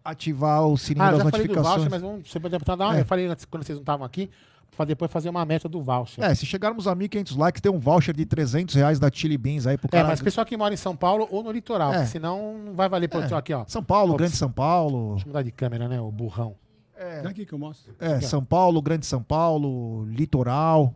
ativar 0.03 0.65
o 0.65 0.77
sininho 0.77 1.03
Ah, 1.05 1.11
das 1.11 1.23
já 1.23 1.29
falei 1.29 1.47
do 1.47 1.53
notificações. 1.53 1.75
voucher, 1.75 1.91
mas 1.91 2.01
vamos, 2.01 2.31
você 2.31 2.39
pode 2.39 2.57
dar 2.57 2.75
uma, 2.87 2.97
É. 2.97 3.01
eu 3.01 3.05
falei 3.05 3.27
antes, 3.27 3.45
quando 3.45 3.63
vocês 3.63 3.77
não 3.77 3.83
estavam 3.83 4.05
aqui, 4.05 4.29
pra 4.75 4.85
depois 4.85 5.11
fazer 5.11 5.29
uma 5.29 5.43
meta 5.45 5.67
do 5.67 5.81
voucher. 5.81 6.23
É, 6.23 6.33
se 6.35 6.45
chegarmos 6.45 6.87
a 6.87 6.95
1.500 6.95 7.37
likes, 7.37 7.61
tem 7.61 7.71
um 7.71 7.79
voucher 7.79 8.15
de 8.15 8.25
300 8.25 8.75
reais 8.75 8.99
da 8.99 9.09
Chili 9.11 9.37
Beans 9.37 9.65
aí 9.65 9.77
pro 9.77 9.87
É, 9.87 9.91
cara. 9.91 10.07
mas 10.07 10.21
pessoal 10.21 10.45
que 10.45 10.55
mora 10.55 10.73
em 10.73 10.77
São 10.77 10.95
Paulo 10.95 11.27
ou 11.31 11.43
no 11.43 11.51
litoral, 11.51 11.91
É. 11.91 11.97
porque 11.97 12.11
senão 12.11 12.57
não 12.59 12.73
vai 12.73 12.87
valer 12.87 13.07
pro 13.07 13.19
É. 13.21 13.33
aqui, 13.35 13.53
ó. 13.53 13.65
São 13.67 13.83
Paulo, 13.83 14.11
Ops. 14.13 14.17
Grande 14.21 14.35
São 14.35 14.51
Paulo. 14.51 15.09
Deixa 15.13 15.25
eu 15.25 15.27
mudar 15.29 15.41
de 15.43 15.51
câmera, 15.51 15.87
né, 15.87 15.99
o 15.99 16.11
burrão. 16.11 16.55
É, 16.95 17.21
É 17.23 17.27
aqui 17.27 17.45
que 17.45 17.53
eu 17.53 17.59
mostro. 17.59 17.93
é, 17.99 18.19
São 18.21 18.43
Paulo, 18.43 18.81
Grande 18.81 19.05
São 19.05 19.21
Paulo, 19.21 20.03
Litoral. 20.05 20.93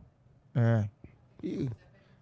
É. 0.55 0.85
E, 1.43 1.69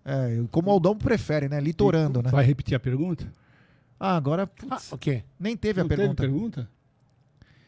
é, 0.06 0.42
como 0.52 0.70
o 0.70 0.72
Aldão 0.72 0.96
prefere, 0.98 1.48
né? 1.50 1.60
Litorando, 1.60 2.22
né? 2.22 2.30
Vai 2.30 2.46
repetir 2.46 2.76
a 2.76 2.80
pergunta? 2.80 3.32
Ah, 4.00 4.16
agora, 4.16 4.44
Ah, 4.44 4.48
putz, 4.48 4.92
o 4.94 4.98
quê? 4.98 5.24
nem 5.40 5.58
teve 5.58 5.82
a 5.82 5.84
não 5.84 5.90
teve 5.90 6.02
pergunta. 6.02 6.22
pergunta? 6.24 6.70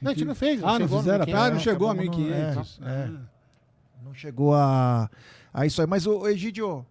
Não, 0.02 0.12
a 0.12 0.14
gente 0.14 0.26
não 0.26 0.34
fez. 0.36 0.64
Ah, 0.64 0.80
não 0.80 0.80
chegou 0.80 0.98
no 0.98 1.04
fizeram? 1.04 1.26
1500, 1.26 1.46
Ah, 1.48 1.52
não 1.54 1.60
chegou 1.60 1.88
a 1.88 1.92
acabamos 1.92 2.18
no- 2.18 2.24
1.500. 2.24 2.80
é, 2.82 2.90
é. 2.90 3.12
Ah. 3.14 3.22
Não 4.04 4.14
chegou 4.14 4.54
a, 4.56 5.10
a 5.54 5.66
isso 5.66 5.82
aí. 5.82 5.88
Mas, 5.88 6.06
o 6.06 6.28
Egidio, 6.28 6.86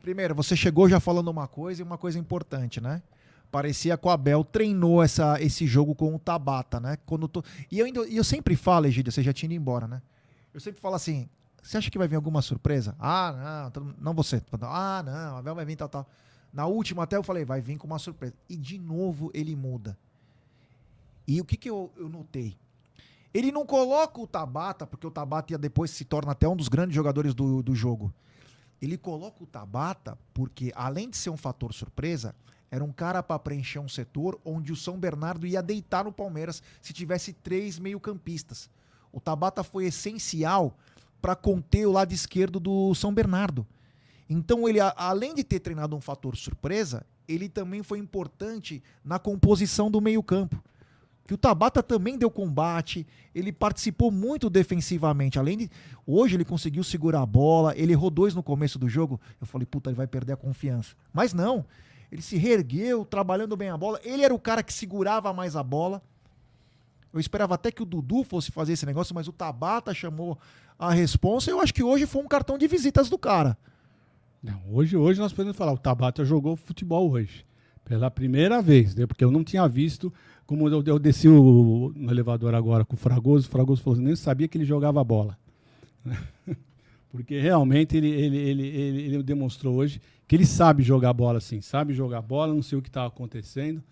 primeiro, 0.00 0.34
você 0.34 0.56
chegou 0.56 0.88
já 0.88 1.00
falando 1.00 1.28
uma 1.28 1.46
coisa 1.46 1.82
e 1.82 1.84
uma 1.84 1.98
coisa 1.98 2.18
importante, 2.18 2.80
né? 2.80 3.02
Parecia 3.50 3.96
que 3.96 4.06
o 4.06 4.10
Abel 4.10 4.44
treinou 4.44 5.02
essa, 5.02 5.40
esse 5.40 5.66
jogo 5.66 5.94
com 5.94 6.14
o 6.14 6.18
Tabata, 6.18 6.78
né? 6.78 6.98
Quando 7.06 7.26
tô... 7.26 7.42
e, 7.70 7.78
eu 7.78 7.86
ainda, 7.86 8.00
eu 8.00 8.22
sempre 8.22 8.54
falo, 8.56 8.86
Egidio, 8.86 9.10
você 9.10 9.22
já 9.22 9.32
tinha 9.32 9.46
ido 9.46 9.60
embora, 9.60 9.88
né? 9.88 10.02
Eu 10.52 10.60
sempre 10.60 10.80
falo 10.80 10.94
assim, 10.94 11.28
você 11.62 11.76
acha 11.76 11.90
que 11.90 11.98
vai 11.98 12.08
vir 12.08 12.16
alguma 12.16 12.42
surpresa? 12.42 12.94
Ah, 12.98 13.70
não, 13.74 13.94
não 14.00 14.14
você. 14.14 14.42
Ah, 14.62 15.02
não, 15.04 15.36
Abel 15.38 15.54
vai 15.54 15.64
vir 15.64 15.76
tal, 15.76 15.88
tal. 15.88 16.06
Na 16.52 16.66
última 16.66 17.02
até 17.02 17.16
eu 17.16 17.22
falei, 17.22 17.44
vai 17.44 17.60
vir 17.60 17.76
com 17.76 17.86
uma 17.86 17.98
surpresa. 17.98 18.34
E 18.48 18.56
de 18.56 18.78
novo 18.78 19.30
ele 19.34 19.54
muda. 19.54 19.96
E 21.26 21.40
o 21.40 21.44
que, 21.44 21.56
que 21.56 21.68
eu, 21.68 21.92
eu 21.96 22.08
notei? 22.08 22.56
Ele 23.32 23.52
não 23.52 23.66
coloca 23.66 24.20
o 24.20 24.26
Tabata, 24.26 24.86
porque 24.86 25.06
o 25.06 25.10
Tabata 25.10 25.52
ia 25.52 25.58
depois 25.58 25.90
se 25.90 26.04
torna 26.04 26.32
até 26.32 26.48
um 26.48 26.56
dos 26.56 26.68
grandes 26.68 26.94
jogadores 26.94 27.34
do, 27.34 27.62
do 27.62 27.74
jogo. 27.74 28.12
Ele 28.80 28.96
coloca 28.96 29.42
o 29.42 29.46
Tabata 29.46 30.16
porque, 30.32 30.72
além 30.74 31.10
de 31.10 31.16
ser 31.16 31.30
um 31.30 31.36
fator 31.36 31.74
surpresa, 31.74 32.34
era 32.70 32.84
um 32.84 32.92
cara 32.92 33.22
para 33.22 33.38
preencher 33.38 33.78
um 33.78 33.88
setor 33.88 34.38
onde 34.44 34.72
o 34.72 34.76
São 34.76 34.98
Bernardo 34.98 35.46
ia 35.46 35.62
deitar 35.62 36.04
no 36.04 36.12
Palmeiras 36.12 36.62
se 36.80 36.92
tivesse 36.92 37.32
três 37.32 37.78
meio-campistas. 37.78 38.70
O 39.12 39.20
Tabata 39.20 39.62
foi 39.62 39.86
essencial 39.86 40.76
para 41.20 41.34
conter 41.34 41.86
o 41.86 41.92
lado 41.92 42.12
esquerdo 42.12 42.60
do 42.60 42.94
São 42.94 43.12
Bernardo. 43.12 43.66
Então, 44.28 44.68
ele, 44.68 44.78
além 44.80 45.34
de 45.34 45.42
ter 45.42 45.58
treinado 45.60 45.96
um 45.96 46.00
fator 46.00 46.36
surpresa, 46.36 47.04
ele 47.26 47.48
também 47.48 47.82
foi 47.82 47.98
importante 47.98 48.82
na 49.02 49.18
composição 49.18 49.90
do 49.90 50.00
meio-campo 50.00 50.62
que 51.28 51.34
o 51.34 51.36
Tabata 51.36 51.82
também 51.82 52.16
deu 52.16 52.30
combate, 52.30 53.06
ele 53.34 53.52
participou 53.52 54.10
muito 54.10 54.48
defensivamente. 54.48 55.38
Além 55.38 55.58
de. 55.58 55.70
Hoje 56.06 56.34
ele 56.34 56.44
conseguiu 56.44 56.82
segurar 56.82 57.20
a 57.20 57.26
bola, 57.26 57.76
ele 57.76 57.92
errou 57.92 58.08
dois 58.08 58.34
no 58.34 58.42
começo 58.42 58.78
do 58.78 58.88
jogo. 58.88 59.20
Eu 59.38 59.46
falei, 59.46 59.66
puta, 59.66 59.90
ele 59.90 59.96
vai 59.96 60.06
perder 60.06 60.32
a 60.32 60.36
confiança. 60.38 60.96
Mas 61.12 61.34
não. 61.34 61.66
Ele 62.10 62.22
se 62.22 62.38
reergueu, 62.38 63.04
trabalhando 63.04 63.54
bem 63.58 63.68
a 63.68 63.76
bola. 63.76 64.00
Ele 64.02 64.24
era 64.24 64.34
o 64.34 64.38
cara 64.38 64.62
que 64.62 64.72
segurava 64.72 65.30
mais 65.34 65.54
a 65.54 65.62
bola. 65.62 66.00
Eu 67.12 67.20
esperava 67.20 67.56
até 67.56 67.70
que 67.70 67.82
o 67.82 67.86
Dudu 67.86 68.24
fosse 68.24 68.50
fazer 68.50 68.72
esse 68.72 68.86
negócio, 68.86 69.14
mas 69.14 69.28
o 69.28 69.32
Tabata 69.32 69.92
chamou 69.92 70.38
a 70.78 70.94
responsa. 70.94 71.50
Eu 71.50 71.60
acho 71.60 71.74
que 71.74 71.82
hoje 71.82 72.06
foi 72.06 72.22
um 72.22 72.26
cartão 72.26 72.56
de 72.56 72.66
visitas 72.66 73.10
do 73.10 73.18
cara. 73.18 73.54
Não, 74.42 74.62
hoje, 74.70 74.96
hoje 74.96 75.20
nós 75.20 75.34
podemos 75.34 75.58
falar, 75.58 75.72
o 75.72 75.78
Tabata 75.78 76.24
jogou 76.24 76.56
futebol 76.56 77.10
hoje. 77.10 77.44
Pela 77.84 78.10
primeira 78.10 78.62
vez, 78.62 78.94
né? 78.94 79.06
porque 79.06 79.22
eu 79.22 79.30
não 79.30 79.44
tinha 79.44 79.68
visto, 79.68 80.10
como 80.48 80.66
eu, 80.66 80.82
eu 80.86 80.98
desci 80.98 81.28
o- 81.28 81.92
no 81.94 82.10
elevador 82.10 82.54
agora 82.54 82.82
com 82.82 82.94
o 82.94 82.98
Fragoso, 82.98 83.46
o 83.46 83.50
Fragoso 83.50 83.82
falou 83.82 83.98
assim, 83.98 84.06
nem 84.06 84.16
sabia 84.16 84.48
que 84.48 84.56
ele 84.56 84.64
jogava 84.64 85.04
bola. 85.04 85.36
Porque 87.12 87.38
realmente 87.38 87.96
ele, 87.96 88.08
ele, 88.08 88.36
ele, 88.38 88.66
ele, 88.66 89.02
ele 89.02 89.22
demonstrou 89.22 89.74
hoje 89.76 90.00
que 90.26 90.34
ele 90.34 90.46
sabe 90.46 90.82
jogar 90.82 91.12
bola 91.12 91.38
sim, 91.38 91.60
sabe 91.60 91.92
jogar 91.92 92.22
bola, 92.22 92.54
não 92.54 92.62
sei 92.62 92.78
o 92.78 92.82
que 92.82 92.88
estava 92.88 93.08
acontecendo. 93.08 93.82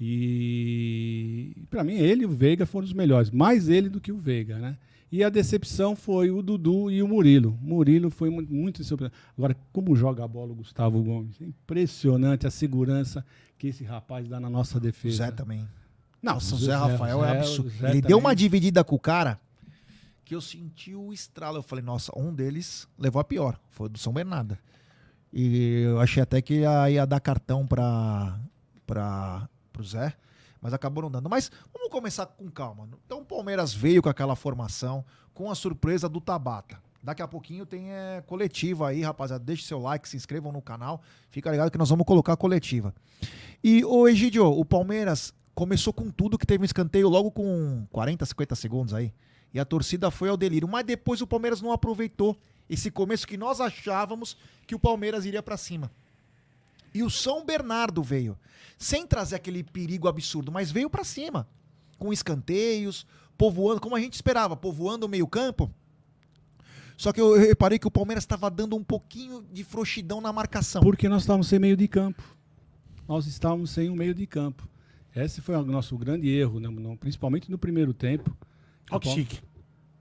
E 0.00 1.52
para 1.70 1.84
mim 1.84 1.94
ele 1.94 2.22
e 2.22 2.26
o 2.26 2.30
Veiga 2.30 2.64
foram 2.64 2.86
os 2.86 2.92
melhores, 2.92 3.30
mais 3.30 3.68
ele 3.68 3.88
do 3.90 4.00
que 4.00 4.10
o 4.12 4.16
Veiga, 4.18 4.58
né? 4.58 4.76
E 5.10 5.24
a 5.24 5.28
decepção 5.30 5.96
foi 5.96 6.30
o 6.30 6.42
Dudu 6.42 6.90
e 6.90 7.02
o 7.02 7.08
Murilo. 7.08 7.58
Murilo 7.62 8.10
foi 8.10 8.28
mu- 8.28 8.46
muito 8.48 8.82
decepcionante. 8.82 9.16
Agora, 9.36 9.56
como 9.72 9.96
joga 9.96 10.22
a 10.24 10.28
bola 10.28 10.52
o 10.52 10.54
Gustavo 10.54 11.02
Gomes? 11.02 11.40
É 11.40 11.44
Impressionante 11.44 12.46
a 12.46 12.50
segurança 12.50 13.24
que 13.58 13.68
esse 13.68 13.84
rapaz 13.84 14.28
dá 14.28 14.38
na 14.38 14.50
nossa 14.50 14.78
defesa. 14.78 15.16
Zé 15.16 15.30
também. 15.30 15.66
Não, 16.22 16.34
Nossa, 16.34 16.54
o 16.54 16.58
Zé 16.58 16.74
Rafael 16.74 17.24
é 17.24 17.38
absurdo. 17.38 17.68
o 17.68 17.72
Ele 17.72 17.78
também. 17.80 18.00
deu 18.00 18.18
uma 18.18 18.34
dividida 18.34 18.82
com 18.82 18.96
o 18.96 18.98
cara 18.98 19.40
que 20.24 20.34
eu 20.34 20.40
senti 20.40 20.94
o 20.94 21.12
estralo. 21.12 21.58
Eu 21.58 21.62
falei, 21.62 21.82
nossa, 21.84 22.12
um 22.18 22.34
deles 22.34 22.86
levou 22.98 23.20
a 23.20 23.24
pior. 23.24 23.58
Foi 23.70 23.86
o 23.86 23.88
do 23.88 23.98
São 23.98 24.12
Bernardo. 24.12 24.58
E 25.32 25.82
eu 25.84 26.00
achei 26.00 26.22
até 26.22 26.40
que 26.42 26.60
ia, 26.60 26.90
ia 26.90 27.06
dar 27.06 27.20
cartão 27.20 27.66
para 27.66 28.38
para 28.86 29.48
pro 29.72 29.84
Zé, 29.84 30.14
mas 30.62 30.72
acabou 30.72 31.02
não 31.02 31.10
dando. 31.10 31.28
Mas 31.28 31.50
vamos 31.72 31.90
começar 31.90 32.24
com 32.26 32.50
calma. 32.50 32.88
Então 33.06 33.20
o 33.20 33.24
Palmeiras 33.24 33.72
veio 33.74 34.02
com 34.02 34.08
aquela 34.08 34.34
formação, 34.34 35.04
com 35.34 35.50
a 35.50 35.54
surpresa 35.54 36.08
do 36.08 36.20
Tabata. 36.20 36.78
Daqui 37.02 37.22
a 37.22 37.28
pouquinho 37.28 37.64
tem 37.64 37.92
é, 37.92 38.22
coletiva 38.26 38.88
aí, 38.88 39.02
rapaziada. 39.02 39.44
Deixe 39.44 39.62
seu 39.64 39.78
like, 39.78 40.08
se 40.08 40.16
inscrevam 40.16 40.50
no 40.50 40.60
canal. 40.60 41.00
Fica 41.30 41.50
ligado 41.50 41.70
que 41.70 41.78
nós 41.78 41.88
vamos 41.90 42.04
colocar 42.06 42.32
a 42.32 42.36
coletiva. 42.36 42.92
E, 43.62 43.84
ô 43.84 44.08
Egidio, 44.08 44.46
o 44.46 44.64
Palmeiras 44.64 45.32
começou 45.58 45.92
com 45.92 46.08
tudo 46.08 46.38
que 46.38 46.46
teve 46.46 46.62
um 46.62 46.64
escanteio 46.64 47.08
logo 47.08 47.32
com 47.32 47.84
40, 47.90 48.24
50 48.24 48.54
segundos 48.54 48.94
aí. 48.94 49.12
E 49.52 49.58
a 49.58 49.64
torcida 49.64 50.08
foi 50.08 50.28
ao 50.28 50.36
delírio. 50.36 50.68
Mas 50.68 50.86
depois 50.86 51.20
o 51.20 51.26
Palmeiras 51.26 51.60
não 51.60 51.72
aproveitou 51.72 52.36
esse 52.70 52.92
começo 52.92 53.26
que 53.26 53.36
nós 53.36 53.60
achávamos 53.60 54.36
que 54.68 54.76
o 54.76 54.78
Palmeiras 54.78 55.24
iria 55.24 55.42
pra 55.42 55.56
cima. 55.56 55.90
E 56.94 57.02
o 57.02 57.10
São 57.10 57.44
Bernardo 57.44 58.04
veio, 58.04 58.38
sem 58.78 59.04
trazer 59.04 59.34
aquele 59.34 59.64
perigo 59.64 60.06
absurdo, 60.06 60.52
mas 60.52 60.70
veio 60.70 60.88
pra 60.88 61.02
cima, 61.02 61.48
com 61.98 62.12
escanteios, 62.12 63.04
povoando, 63.36 63.80
como 63.80 63.96
a 63.96 64.00
gente 64.00 64.14
esperava, 64.14 64.56
povoando 64.56 65.06
o 65.06 65.08
meio-campo. 65.08 65.68
Só 66.96 67.12
que 67.12 67.20
eu 67.20 67.34
eu 67.36 67.48
reparei 67.48 67.80
que 67.80 67.86
o 67.88 67.90
Palmeiras 67.90 68.22
estava 68.22 68.48
dando 68.48 68.76
um 68.76 68.84
pouquinho 68.84 69.44
de 69.52 69.64
frouxidão 69.64 70.20
na 70.20 70.32
marcação. 70.32 70.82
Porque 70.82 71.08
nós 71.08 71.22
estávamos 71.22 71.48
sem 71.48 71.58
meio 71.58 71.76
de 71.76 71.88
campo. 71.88 72.22
Nós 73.08 73.26
estávamos 73.26 73.70
sem 73.72 73.90
um 73.90 73.96
meio 73.96 74.14
de 74.14 74.24
campo. 74.24 74.68
Esse 75.24 75.40
foi 75.40 75.54
o 75.56 75.64
nosso 75.64 75.96
grande 75.98 76.28
erro, 76.28 76.60
né? 76.60 76.68
Principalmente 77.00 77.50
no 77.50 77.58
primeiro 77.58 77.92
tempo. 77.94 78.36
Olha 78.90 79.00
que 79.00 79.08
O 79.08 79.12
chique. 79.12 79.40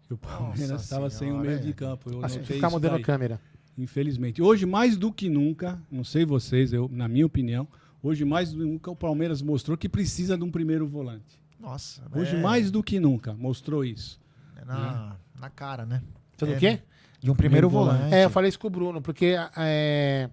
que 0.03 0.13
O 0.13 0.17
Palmeiras 0.17 0.82
estava 0.84 1.10
sem 1.10 1.30
Senhora, 1.30 1.47
meio 1.47 1.60
é. 1.60 1.62
de 1.62 1.73
campo. 1.73 2.10
Eu 2.12 2.23
Assim, 2.25 2.39
notei 2.39 2.56
ficar 2.58 2.69
mudando 2.69 2.95
a 2.95 3.01
câmera. 3.01 3.39
Infelizmente. 3.77 4.41
Hoje, 4.41 4.65
mais 4.65 4.97
do 4.97 5.12
que 5.12 5.30
nunca, 5.30 5.80
não 5.91 6.03
sei 6.03 6.25
vocês, 6.25 6.73
eu, 6.73 6.89
na 6.91 7.08
minha 7.08 7.25
opinião, 7.25 7.67
hoje 8.01 8.25
mais 8.25 8.51
do 8.51 8.60
que 8.60 8.65
nunca 8.65 8.89
o 8.91 8.95
Palmeiras 8.95 9.41
mostrou 9.41 9.77
que 9.77 9.88
precisa 9.88 10.36
de 10.38 10.43
um 10.43 10.49
primeiro 10.51 10.88
volante. 10.88 11.39
Nossa, 11.60 12.01
Hoje, 12.15 12.36
é- 12.36 12.41
mais 12.41 12.71
do 12.71 12.82
que 12.84 12.99
nunca, 12.99 13.34
mostrou 13.34 13.84
isso. 13.86 14.19
é 14.56 14.65
na, 14.65 15.15
na 15.39 15.49
cara, 15.49 15.86
né? 15.86 16.01
Tudo 16.38 16.53
É, 16.53 16.56
o 16.56 16.60
quê? 16.60 16.80
De 17.19 17.32
um 17.32 17.36
primeiro 17.36 17.67
Primeiro 17.67 17.69
volante. 17.69 17.97
volante. 17.97 18.15
É, 18.15 18.25
eu 18.25 18.30
falei 18.30 18.49
isso 18.49 18.60
com 18.60 18.67
o 18.67 18.69
Bruno, 18.69 19.01
porque 19.01 19.36
é, 19.58 20.30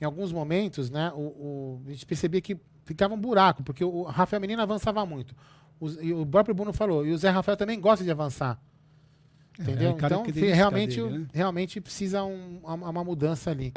em 0.00 0.04
alguns 0.04 0.32
momentos, 0.32 0.90
né, 0.90 1.10
o, 1.14 1.20
o- 1.20 1.82
a 1.86 1.90
gente 1.90 2.06
percebia 2.06 2.40
que 2.40 2.56
ficava 2.84 3.14
um 3.14 3.18
buraco, 3.18 3.62
porque 3.62 3.84
o 3.84 4.02
Rafael 4.02 4.40
Menino 4.40 4.62
avançava 4.62 5.04
muito. 5.06 5.34
Os- 5.80 5.98
e 6.00 6.12
o 6.12 6.24
próprio 6.24 6.54
Bruno 6.54 6.72
falou, 6.72 7.04
e 7.06 7.12
o 7.12 7.18
Zé 7.18 7.30
Rafael 7.30 7.56
também 7.56 7.80
gosta 7.80 8.04
de 8.04 8.10
avançar. 8.10 8.60
Entendeu? 9.58 9.90
É, 9.90 9.92
então, 9.92 10.22
realmente, 10.54 11.00
dele, 11.02 11.18
né? 11.18 11.26
realmente 11.32 11.80
precisa 11.80 12.24
um- 12.24 12.60
uma, 12.62 12.90
uma 12.90 13.04
mudança 13.04 13.50
ali. 13.50 13.72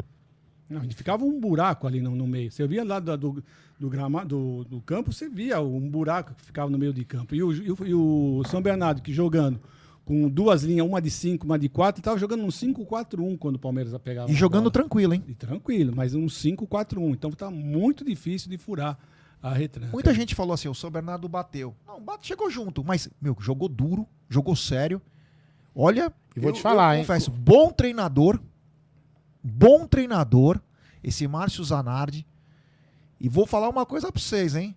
Não, 0.68 0.80
a 0.80 0.82
gente 0.82 0.96
ficava 0.96 1.24
um 1.24 1.38
buraco 1.38 1.86
ali 1.86 2.00
no, 2.00 2.10
no 2.16 2.26
meio. 2.26 2.50
Você 2.50 2.66
via 2.66 2.82
lá 2.84 2.98
do, 2.98 3.16
do, 3.16 3.44
do, 3.78 3.88
grama, 3.90 4.24
do, 4.24 4.64
do 4.64 4.80
campo, 4.80 5.12
você 5.12 5.28
via 5.28 5.60
um 5.60 5.88
buraco 5.88 6.34
que 6.34 6.42
ficava 6.42 6.68
no 6.70 6.78
meio 6.78 6.92
de 6.92 7.04
campo. 7.04 7.34
E 7.34 7.42
o, 7.42 7.52
e 7.52 7.70
o, 7.70 7.76
e 7.86 7.94
o 7.94 8.42
São 8.48 8.60
Bernardo, 8.60 9.00
que 9.02 9.12
jogando 9.12 9.60
com 10.06 10.28
duas 10.28 10.62
linhas, 10.62 10.86
uma 10.86 11.02
de 11.02 11.10
cinco, 11.10 11.44
uma 11.44 11.58
de 11.58 11.68
quatro, 11.68 12.00
estava 12.00 12.16
jogando 12.16 12.44
um 12.44 12.48
5-4-1 12.48 13.36
quando 13.36 13.56
o 13.56 13.58
Palmeiras 13.58 13.92
pegava. 13.98 14.30
E 14.30 14.34
a 14.34 14.36
jogando 14.36 14.62
bola. 14.62 14.72
tranquilo, 14.72 15.12
hein? 15.12 15.24
E 15.26 15.34
tranquilo, 15.34 15.92
mas 15.94 16.14
um 16.14 16.26
5-4-1. 16.26 17.10
Então 17.10 17.32
tá 17.32 17.50
muito 17.50 18.04
difícil 18.04 18.48
de 18.48 18.56
furar 18.56 18.96
a 19.42 19.52
retranca. 19.52 19.90
Muita 19.92 20.14
gente 20.14 20.32
falou 20.32 20.54
assim, 20.54 20.68
o 20.68 20.74
São 20.74 20.92
Bernardo 20.92 21.28
bateu. 21.28 21.74
Não, 21.84 22.00
bate 22.00 22.24
chegou 22.28 22.48
junto, 22.48 22.84
mas, 22.84 23.08
meu, 23.20 23.36
jogou 23.40 23.68
duro, 23.68 24.06
jogou 24.28 24.54
sério. 24.54 25.02
Olha, 25.74 26.12
E 26.36 26.40
vou 26.40 26.52
te 26.52 26.62
falar, 26.62 26.94
hein? 26.96 27.02
confesso, 27.02 27.28
bom 27.28 27.72
treinador, 27.72 28.40
bom 29.42 29.88
treinador, 29.88 30.60
esse 31.02 31.26
Márcio 31.26 31.64
Zanardi. 31.64 32.24
E 33.20 33.28
vou 33.28 33.44
falar 33.44 33.68
uma 33.68 33.84
coisa 33.84 34.12
pra 34.12 34.22
vocês, 34.22 34.54
hein? 34.54 34.74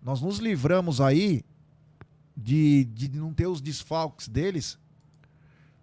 Nós 0.00 0.22
nos 0.22 0.38
livramos 0.38 1.00
aí 1.00 1.42
de, 2.40 2.84
de 2.86 3.08
não 3.18 3.32
ter 3.32 3.46
os 3.46 3.60
desfalques 3.60 4.28
deles. 4.28 4.78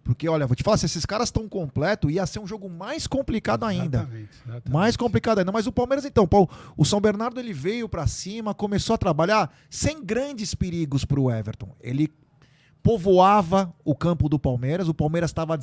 Porque, 0.04 0.28
olha, 0.30 0.48
vou 0.48 0.56
te 0.56 0.64
falar, 0.64 0.78
se 0.78 0.86
esses 0.86 1.06
caras 1.06 1.28
estão 1.28 1.50
completos, 1.50 2.10
ia 2.10 2.26
ser 2.26 2.40
um 2.40 2.48
jogo 2.48 2.70
mais 2.70 3.06
complicado 3.06 3.66
ainda. 3.66 4.00
Exatamente, 4.00 4.30
exatamente. 4.46 4.72
Mais 4.72 4.96
complicado 4.96 5.40
ainda. 5.40 5.52
Mas 5.52 5.68
o 5.68 5.72
Palmeiras, 5.72 6.06
então, 6.06 6.26
Paulo, 6.26 6.50
o 6.78 6.86
São 6.86 7.02
Bernardo 7.02 7.40
ele 7.40 7.52
veio 7.52 7.90
pra 7.90 8.08
cima, 8.08 8.54
começou 8.54 8.94
a 8.94 8.98
trabalhar 8.98 9.54
sem 9.70 10.02
grandes 10.02 10.56
perigos 10.56 11.04
pro 11.04 11.30
Everton. 11.30 11.76
Ele 11.82 12.10
povoava 12.82 13.74
o 13.84 13.94
campo 13.94 14.30
do 14.30 14.40
Palmeiras, 14.40 14.88
o 14.88 14.94
Palmeiras 14.94 15.30
estava 15.30 15.60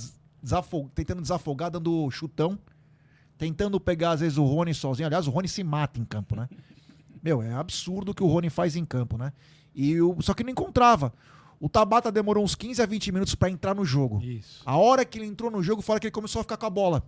tentando 0.95 1.23
desafogar, 1.23 1.71
dando 1.71 2.11
chutão, 2.11 2.59
tentando 3.39 3.81
pegar 3.81 4.11
às 4.11 4.21
vezes 4.21 4.37
o 4.37 4.45
Rony 4.45 4.75
sozinho. 4.75 5.07
Aliás, 5.07 5.27
o 5.27 5.31
Rony 5.31 5.49
se 5.49 5.65
mata 5.65 5.99
em 5.99 6.05
campo, 6.05 6.37
né? 6.37 6.51
Meu, 7.23 7.41
é 7.41 7.55
absurdo 7.55 8.11
o 8.11 8.15
que 8.15 8.23
o 8.23 8.27
Rony 8.27 8.51
faz 8.51 8.77
em 8.77 8.85
campo, 8.85 9.17
né? 9.17 9.33
E 9.75 10.01
o, 10.01 10.17
só 10.21 10.35
que 10.35 10.45
não 10.45 10.51
encontrava. 10.51 11.13
O 11.61 11.69
Tabata 11.69 12.13
demorou 12.13 12.45
uns 12.45 12.55
15 12.55 12.83
a 12.83 12.87
20 12.87 13.13
minutos 13.13 13.35
pra 13.35 13.49
entrar 13.49 13.75
no 13.75 13.85
jogo. 13.85 14.21
Isso. 14.23 14.63
A 14.67 14.77
hora 14.77 15.05
que 15.05 15.19
ele 15.19 15.27
entrou 15.27 15.51
no 15.51 15.63
jogo, 15.63 15.81
fala 15.83 15.99
que 15.99 16.07
ele 16.07 16.13
começou 16.13 16.41
a 16.41 16.43
ficar 16.43 16.57
com 16.57 16.67
a 16.67 16.71
bola. 16.71 17.03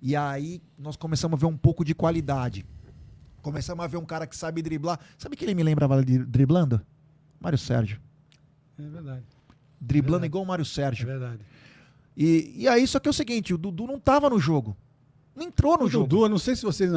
E 0.00 0.16
aí 0.16 0.60
nós 0.78 0.96
começamos 0.96 1.36
a 1.36 1.40
ver 1.40 1.46
um 1.46 1.56
pouco 1.56 1.84
de 1.84 1.94
qualidade. 1.94 2.64
Começamos 3.42 3.84
a 3.84 3.88
ver 3.88 3.96
um 3.96 4.04
cara 4.04 4.26
que 4.26 4.36
sabe 4.36 4.62
driblar. 4.62 4.98
Sabe 5.18 5.36
que 5.36 5.44
ele 5.44 5.54
me 5.54 5.62
lembrava 5.62 6.04
de 6.04 6.18
driblando? 6.18 6.80
Mário 7.40 7.58
Sérgio. 7.58 8.00
É 8.78 8.82
verdade. 8.82 9.22
Driblando 9.80 10.20
Verdade. 10.20 10.26
igual 10.26 10.44
o 10.44 10.46
Mário 10.46 10.62
É 10.62 10.66
Sérgio. 10.66 11.06
verdade. 11.06 11.40
E, 12.16 12.52
e 12.56 12.68
aí, 12.68 12.86
só 12.86 13.00
que 13.00 13.08
é 13.08 13.10
o 13.10 13.14
seguinte, 13.14 13.52
o 13.52 13.58
Dudu 13.58 13.86
não 13.86 13.98
tava 13.98 14.30
no 14.30 14.38
jogo. 14.38 14.76
Não 15.34 15.44
entrou 15.44 15.76
no 15.78 15.84
O 15.84 15.88
jogo. 15.88 16.06
Dudu, 16.06 16.24
eu 16.24 16.28
não 16.28 16.38
sei 16.38 16.54
se 16.54 16.62
vocês. 16.62 16.90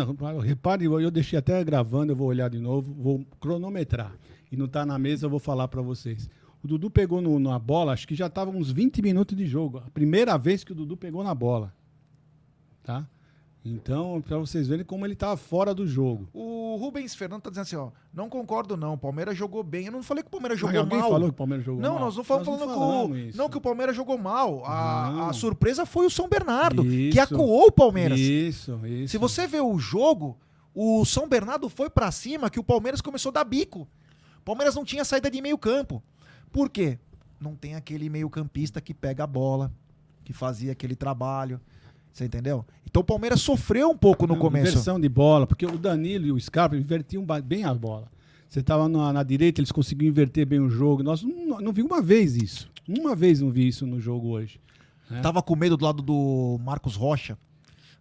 Reparem, 0.43 0.87
eu 0.87 1.09
deixei 1.11 1.39
até 1.39 1.63
gravando, 1.63 2.11
eu 2.11 2.15
vou 2.15 2.27
olhar 2.27 2.49
de 2.49 2.59
novo, 2.59 2.93
vou 2.93 3.25
cronometrar. 3.39 4.13
E 4.51 4.55
não 4.57 4.67
tá 4.67 4.85
na 4.85 4.97
mesa, 4.99 5.25
eu 5.25 5.29
vou 5.29 5.39
falar 5.39 5.67
para 5.67 5.81
vocês. 5.81 6.29
O 6.63 6.67
Dudu 6.67 6.89
pegou 6.89 7.21
no- 7.21 7.39
na 7.39 7.59
bola, 7.59 7.93
acho 7.93 8.07
que 8.07 8.15
já 8.15 8.29
tava 8.29 8.49
uns 8.51 8.71
20 8.71 9.01
minutos 9.01 9.35
de 9.37 9.45
jogo. 9.45 9.79
A 9.85 9.89
primeira 9.91 10.37
vez 10.37 10.63
que 10.63 10.71
o 10.71 10.75
Dudu 10.75 10.95
pegou 10.97 11.23
na 11.23 11.33
bola. 11.35 11.73
Tá? 12.83 13.05
Então, 13.67 14.21
para 14.21 14.37
vocês 14.37 14.67
verem 14.67 14.85
como 14.85 15.05
ele 15.07 15.15
tava 15.15 15.35
fora 15.37 15.73
do 15.73 15.87
jogo. 15.87 16.27
O 16.31 16.75
Rubens 16.79 17.15
Fernando 17.15 17.41
tá 17.41 17.49
dizendo 17.49 17.63
assim, 17.63 17.75
ó, 17.75 17.89
não 18.13 18.29
concordo 18.29 18.77
não, 18.77 18.93
o 18.93 18.97
Palmeiras 18.97 19.35
jogou 19.35 19.63
bem. 19.63 19.87
Eu 19.87 19.91
não 19.91 20.03
falei 20.03 20.21
que 20.23 20.27
o 20.27 20.31
Palmeiras 20.31 20.61
Mas 20.61 20.67
jogou 20.71 20.81
alguém 20.83 20.99
mal. 20.99 21.09
falou 21.09 21.27
que 21.29 21.33
o 21.33 21.37
Palmeiras 21.37 21.65
jogou 21.65 21.81
Não, 21.81 21.93
mal? 21.95 21.99
nós 22.03 22.15
não 22.15 22.21
estamos 22.21 22.45
falando 22.45 22.59
que, 22.61 22.65
o, 22.65 22.79
falamos 22.79 23.17
isso. 23.17 23.37
não 23.37 23.49
que 23.49 23.57
o 23.57 23.61
Palmeiras 23.61 23.95
jogou 23.95 24.17
mal. 24.19 24.63
A, 24.65 25.11
Não. 25.11 25.29
a 25.29 25.33
surpresa 25.33 25.83
foi 25.83 26.05
o 26.05 26.11
São 26.11 26.29
Bernardo, 26.29 26.83
que 26.83 27.09
Isso. 27.09 27.19
acuou 27.21 27.65
o 27.67 27.71
Palmeiras. 27.71 28.19
Isso, 28.19 28.79
isso. 28.85 29.11
Se 29.13 29.17
você 29.17 29.47
vê 29.47 29.59
o 29.59 29.79
jogo, 29.79 30.37
o 30.73 31.03
São 31.03 31.27
Bernardo 31.27 31.67
foi 31.67 31.89
pra 31.89 32.11
cima 32.11 32.51
que 32.51 32.59
o 32.59 32.63
Palmeiras 32.63 33.01
começou 33.01 33.31
a 33.31 33.33
dar 33.33 33.43
bico. 33.45 33.87
Palmeiras 34.45 34.75
não 34.75 34.85
tinha 34.85 35.03
saída 35.03 35.29
de 35.29 35.41
meio 35.41 35.57
campo. 35.57 36.01
Por 36.51 36.69
quê? 36.69 36.99
Não 37.41 37.55
tem 37.55 37.75
aquele 37.75 38.09
meio 38.09 38.29
campista 38.29 38.79
que 38.79 38.93
pega 38.93 39.23
a 39.23 39.27
bola, 39.27 39.71
que 40.23 40.31
fazia 40.31 40.71
aquele 40.71 40.95
trabalho. 40.95 41.59
Você 42.13 42.25
entendeu? 42.25 42.65
Então 42.85 43.01
o 43.01 43.03
Palmeiras 43.03 43.41
sofreu 43.41 43.89
um 43.89 43.97
pouco 43.97 44.25
no 44.25 44.37
começo. 44.37 44.69
Inversão 44.71 44.99
de 44.99 45.09
bola, 45.09 45.45
porque 45.45 45.65
o 45.65 45.77
Danilo 45.77 46.27
e 46.27 46.31
o 46.31 46.39
Scarpa 46.39 46.77
invertiam 46.77 47.25
bem 47.43 47.65
a 47.65 47.73
bola. 47.73 48.09
Você 48.47 48.59
estava 48.61 48.87
na, 48.87 49.11
na 49.11 49.23
direita, 49.23 49.59
eles 49.59 49.71
conseguiam 49.71 50.07
inverter 50.09 50.45
bem 50.45 50.59
o 50.59 50.69
jogo. 50.69 51.03
Nós 51.03 51.21
não, 51.23 51.59
não 51.59 51.73
vi 51.73 51.81
uma 51.81 52.01
vez 52.01 52.37
isso. 52.37 52.71
Uma 52.87 53.15
vez 53.15 53.41
não 53.41 53.51
vi 53.51 53.67
isso 53.67 53.85
no 53.85 53.99
jogo 53.99 54.29
hoje. 54.29 54.61
né? 55.09 55.19
Tava 55.21 55.41
com 55.41 55.55
medo 55.55 55.75
do 55.75 55.83
lado 55.83 56.01
do 56.01 56.57
Marcos 56.63 56.95
Rocha. 56.95 57.37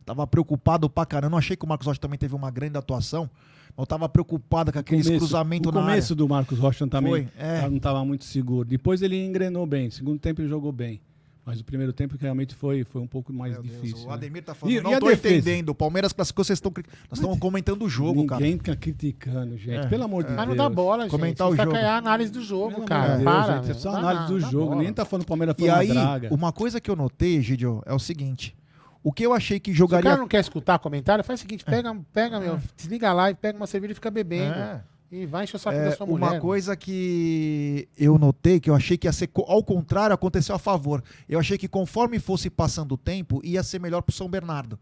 Tava 0.04 0.26
preocupado 0.26 0.88
pra 0.88 1.04
caramba. 1.06 1.30
Não 1.30 1.38
achei 1.38 1.56
que 1.56 1.64
o 1.64 1.68
Marcos 1.68 1.86
Rocha 1.86 1.98
também 1.98 2.18
teve 2.18 2.34
uma 2.34 2.50
grande 2.50 2.76
atuação. 2.78 3.28
Eu 3.76 3.84
tava 3.84 4.08
preocupado 4.08 4.72
com 4.72 4.78
aqueles 4.78 5.06
Começo- 5.06 5.24
cruzamentos 5.26 5.68
O 5.70 5.74
na 5.74 5.80
começo 5.80 6.12
área. 6.12 6.16
do 6.16 6.28
Marcos 6.28 6.58
Rocha 6.58 6.86
também 6.86 7.10
Foi, 7.10 7.28
é. 7.36 7.68
não 7.68 7.76
estava 7.76 8.04
muito 8.04 8.24
seguro. 8.24 8.66
Depois 8.68 9.02
ele 9.02 9.24
engrenou 9.24 9.66
bem. 9.66 9.90
Segundo 9.90 10.18
tempo 10.18 10.40
ele 10.40 10.48
jogou 10.48 10.70
bem. 10.70 11.00
Mas 11.46 11.60
o 11.60 11.64
primeiro 11.64 11.92
tempo 11.92 12.16
realmente 12.18 12.54
foi, 12.54 12.84
foi 12.84 13.02
um 13.02 13.06
pouco 13.06 13.30
mais 13.30 13.52
Meu 13.52 13.62
Deus, 13.62 13.74
difícil. 13.82 14.06
o 14.06 14.08
né? 14.08 14.14
Ademir 14.14 14.42
tá 14.42 14.54
falando, 14.54 14.74
E- 14.76 14.80
não 14.80 14.92
e 14.92 14.94
a 14.94 14.98
tô 15.00 15.08
defesa? 15.08 15.34
entendendo. 15.34 15.68
O 15.70 15.74
Palmeiras 15.74 16.10
classificou, 16.10 16.42
vocês 16.42 16.56
estão. 16.56 16.72
Nós 16.74 17.18
estamos 17.18 17.38
comentando 17.38 17.82
o 17.84 17.88
jogo, 17.88 18.24
cara. 18.24 18.40
Ninguém 18.40 18.56
fica 18.56 18.74
criticando, 18.74 19.58
gente. 19.58 19.84
É, 19.84 19.86
Pelo 19.88 20.04
amor 20.04 20.22
de 20.22 20.28
Deus. 20.28 20.36
Mas 20.38 20.48
não 20.48 20.56
dá 20.56 20.68
bola, 20.70 21.02
gente. 21.02 21.10
Comentar 21.10 21.46
o 21.50 21.54
Isso 21.54 21.62
jogo. 21.64 21.76
a 21.76 21.96
análise 21.98 22.30
do 22.30 22.34
Pelo 22.38 22.46
jogo, 22.46 22.74
amor 22.76 22.84
cara. 22.86 23.16
de 23.18 23.24
Deus, 23.24 23.24
Para. 23.24 23.56
gente, 23.58 23.70
é 23.72 23.74
só 23.74 23.88
análise 23.90 24.14
nada, 24.22 24.32
do 24.32 24.40
jogo. 24.40 24.66
bola. 24.70 24.82
Nem 24.84 24.92
tá 24.94 25.04
falando 25.04 25.22
que 25.24 25.26
o 25.26 25.28
Palmeiras 25.28 25.56
foi 25.58 25.66
E 25.66 25.70
uma 25.70 25.78
aí, 25.80 25.88
draga. 25.88 26.34
uma 26.34 26.52
coisa 26.52 26.80
que 26.80 26.90
eu 26.90 26.96
notei, 26.96 27.42
Gidio, 27.42 27.82
é 27.84 27.92
o 27.92 27.98
seguinte. 27.98 28.56
O 29.04 29.12
que 29.12 29.24
eu 29.24 29.32
achei 29.34 29.60
que 29.60 29.70
Se 29.70 29.74
o 29.74 29.78
jogaria. 29.78 30.10
cara 30.10 30.20
não 30.20 30.26
quer 30.26 30.40
escutar 30.40 30.78
comentário, 30.80 31.22
faz 31.22 31.38
o 31.38 31.42
seguinte: 31.42 31.64
pega, 31.64 31.94
pega 32.12 32.40
meu, 32.40 32.58
desliga 32.76 33.10
a 33.10 33.12
live, 33.12 33.38
pega 33.38 33.56
uma 33.56 33.66
cerveja 33.66 33.92
e 33.92 33.94
fica 33.94 34.10
bebendo. 34.10 34.54
É. 34.58 34.82
E 35.12 35.26
vai 35.26 35.44
encher 35.44 35.56
o 35.56 35.58
saco 35.60 35.76
É, 35.76 35.84
da 35.90 35.92
sua 35.96 36.06
mulher. 36.06 36.30
uma 36.30 36.40
coisa 36.40 36.74
que 36.74 37.86
eu 37.96 38.18
notei, 38.18 38.58
que 38.58 38.68
eu 38.70 38.74
achei 38.74 38.96
que 38.96 39.06
ia 39.06 39.12
ser. 39.12 39.30
Ao 39.46 39.62
contrário, 39.62 40.14
aconteceu 40.14 40.54
a 40.54 40.58
favor. 40.58 41.04
Eu 41.28 41.38
achei 41.38 41.56
que 41.58 41.68
conforme 41.68 42.18
fosse 42.18 42.48
passando 42.50 42.92
o 42.92 42.96
tempo, 42.96 43.40
ia 43.44 43.62
ser 43.62 43.78
melhor 43.78 44.00
pro 44.02 44.12
São 44.14 44.28
Bernardo. 44.28 44.78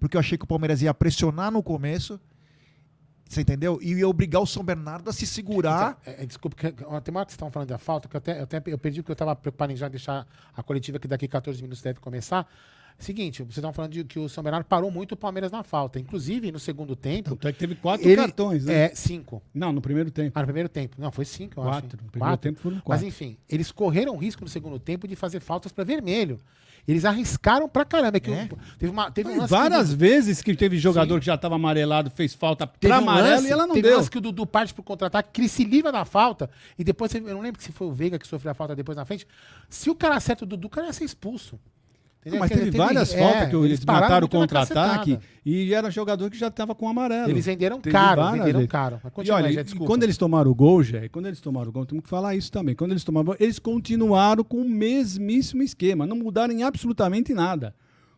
Porque 0.00 0.16
eu 0.16 0.20
achei 0.20 0.36
que 0.36 0.44
o 0.44 0.48
Palmeiras 0.48 0.80
ia 0.82 0.92
pressionar 0.94 1.50
no 1.52 1.62
começo. 1.62 2.18
Você 3.28 3.40
entendeu? 3.42 3.78
E 3.82 3.92
ia 3.92 4.08
obrigar 4.08 4.40
o 4.40 4.46
São 4.46 4.64
Bernardo 4.64 5.10
a 5.10 5.12
se 5.12 5.26
segurar. 5.26 5.98
É, 6.06 6.22
é, 6.22 6.26
desculpa, 6.26 6.56
que, 6.56 6.66
ó, 6.84 7.00
tem 7.00 7.12
uma 7.12 7.20
hora 7.20 7.26
que 7.26 7.32
vocês 7.32 7.34
estão 7.34 7.50
falando 7.50 7.68
da 7.68 7.78
falta, 7.78 8.08
que 8.08 8.16
eu 8.16 8.18
até, 8.18 8.38
eu 8.38 8.44
até 8.44 8.62
eu 8.66 8.78
perdi 8.78 9.02
porque 9.02 9.12
eu 9.12 9.14
estava 9.14 9.34
preocupado 9.36 9.72
em 9.72 9.76
já 9.76 9.88
deixar 9.88 10.26
a 10.56 10.62
coletiva 10.62 10.98
que 10.98 11.06
daqui 11.08 11.26
14 11.28 11.60
minutos 11.60 11.82
deve 11.82 12.00
começar. 12.00 12.48
Seguinte, 12.98 13.42
vocês 13.42 13.58
estão 13.58 13.72
falando 13.74 13.92
de 13.92 14.04
que 14.04 14.18
o 14.18 14.26
São 14.28 14.42
Bernardo 14.42 14.64
parou 14.64 14.90
muito 14.90 15.12
o 15.12 15.16
Palmeiras 15.16 15.52
na 15.52 15.62
falta. 15.62 15.98
Inclusive, 16.00 16.50
no 16.50 16.58
segundo 16.58 16.96
tempo. 16.96 17.30
Tanto 17.30 17.48
é 17.48 17.52
que 17.52 17.58
teve 17.58 17.74
quatro 17.74 18.08
ele- 18.08 18.16
cartões, 18.16 18.64
né? 18.64 18.84
É, 18.86 18.94
cinco. 18.94 19.42
Não, 19.52 19.70
no 19.70 19.82
primeiro 19.82 20.10
tempo. 20.10 20.32
Ah, 20.34 20.40
no 20.40 20.46
primeiro 20.46 20.68
tempo. 20.68 20.96
Não, 20.98 21.12
foi 21.12 21.26
cinco, 21.26 21.60
eu 21.60 21.64
quatro. 21.64 21.88
acho. 21.94 22.04
No 22.04 22.10
primeiro 22.10 22.36
tempo 22.38 22.58
foram 22.58 22.76
Mas 22.76 22.84
quatro. 22.84 23.06
enfim, 23.06 23.36
eles 23.50 23.70
correram 23.70 24.16
risco 24.16 24.42
no 24.42 24.48
segundo 24.48 24.78
tempo 24.78 25.06
de 25.06 25.14
fazer 25.14 25.40
faltas 25.40 25.72
para 25.72 25.84
vermelho. 25.84 26.38
Eles 26.88 27.04
arriscaram 27.04 27.68
pra 27.68 27.84
caramba. 27.84 28.16
É 28.16 28.20
que 28.20 28.30
É? 28.30 28.48
teve, 28.78 28.92
uma, 28.92 29.10
teve 29.10 29.28
um 29.30 29.40
que 29.40 29.46
várias 29.46 29.88
Dudu- 29.90 29.98
vezes 29.98 30.40
que 30.40 30.54
teve 30.54 30.78
jogador 30.78 31.14
Sim. 31.16 31.20
que 31.20 31.26
já 31.26 31.34
estava 31.34 31.56
amarelado, 31.56 32.10
fez 32.10 32.32
falta 32.32 32.66
teve 32.66 32.92
pra 32.94 33.00
um 33.00 33.02
amarelo 33.02 33.28
lance- 33.36 33.48
e 33.48 33.50
ela 33.52 33.66
não 33.66 33.74
teve 33.74 33.88
um 33.88 33.90
deu. 33.90 33.98
lance 33.98 34.10
que 34.10 34.18
o 34.18 34.20
Dudu 34.22 34.46
parte 34.46 34.72
pro 34.72 34.82
contra-ataque, 34.84 35.30
que 35.32 35.40
ele 35.42 35.48
se 35.48 35.64
livra 35.64 35.90
da 35.92 36.04
falta. 36.04 36.48
E 36.78 36.84
depois, 36.84 37.12
eu 37.14 37.20
não 37.20 37.40
lembro 37.42 37.60
se 37.60 37.72
foi 37.72 37.88
o 37.88 37.92
Veiga 37.92 38.18
que 38.18 38.26
sofreu 38.26 38.52
a 38.52 38.54
falta 38.54 38.74
depois 38.74 38.96
na 38.96 39.04
frente. 39.04 39.26
Se 39.68 39.90
o 39.90 39.94
cara 39.96 40.14
acerta 40.14 40.44
o 40.44 40.46
Dudu, 40.46 40.68
o 40.68 40.70
cara 40.70 40.86
ia 40.86 40.92
ser 40.94 41.04
expulso. 41.04 41.58
Entendeu? 42.26 42.40
Mas 42.40 42.48
Quer 42.48 42.54
teve 42.56 42.70
dizer, 42.72 42.78
várias 42.78 43.14
é, 43.14 43.18
faltas 43.18 43.48
que 43.50 43.56
eles 43.56 43.84
pararam 43.84 44.02
mataram 44.02 44.26
o 44.26 44.36
muito 44.36 44.52
na 44.54 44.60
contra-ataque 44.60 45.10
cacetada. 45.14 45.40
e 45.44 45.72
era 45.72 45.90
jogador 45.90 46.28
que 46.28 46.36
já 46.36 46.48
estava 46.48 46.74
com 46.74 46.88
amarelo. 46.88 47.30
Eles 47.30 47.46
venderam 47.46 47.80
Teve 47.80 47.92
caro, 47.92 48.20
várias 48.20 48.38
venderam 48.40 48.58
vezes. 48.58 48.70
caro. 48.72 49.00
Mas 49.02 49.12
E 49.12 49.14
continua, 49.14 49.36
olha, 49.38 49.48
e 49.60 49.62
desculpa. 49.64 49.86
quando 49.86 50.02
eles 50.02 50.16
tomaram 50.18 50.50
o 50.50 50.54
gol, 50.54 50.82
Jé, 50.82 51.08
quando 51.08 51.26
eles 51.26 51.40
tomaram 51.40 51.68
o 51.68 51.72
gol, 51.72 51.86
temos 51.86 52.02
que 52.02 52.10
falar 52.10 52.34
isso 52.34 52.50
também. 52.50 52.74
Quando 52.74 52.90
eles 52.90 53.04
tomaram 53.04 53.22
o 53.22 53.26
gol, 53.26 53.36
eles 53.38 53.60
continuaram 53.60 54.42
com 54.42 54.56
o 54.60 54.68
mesmíssimo 54.68 55.62
esquema, 55.62 56.04
não 56.04 56.16
mudaram 56.16 56.52
em 56.52 56.64
absolutamente 56.64 57.32
nada. 57.32 57.72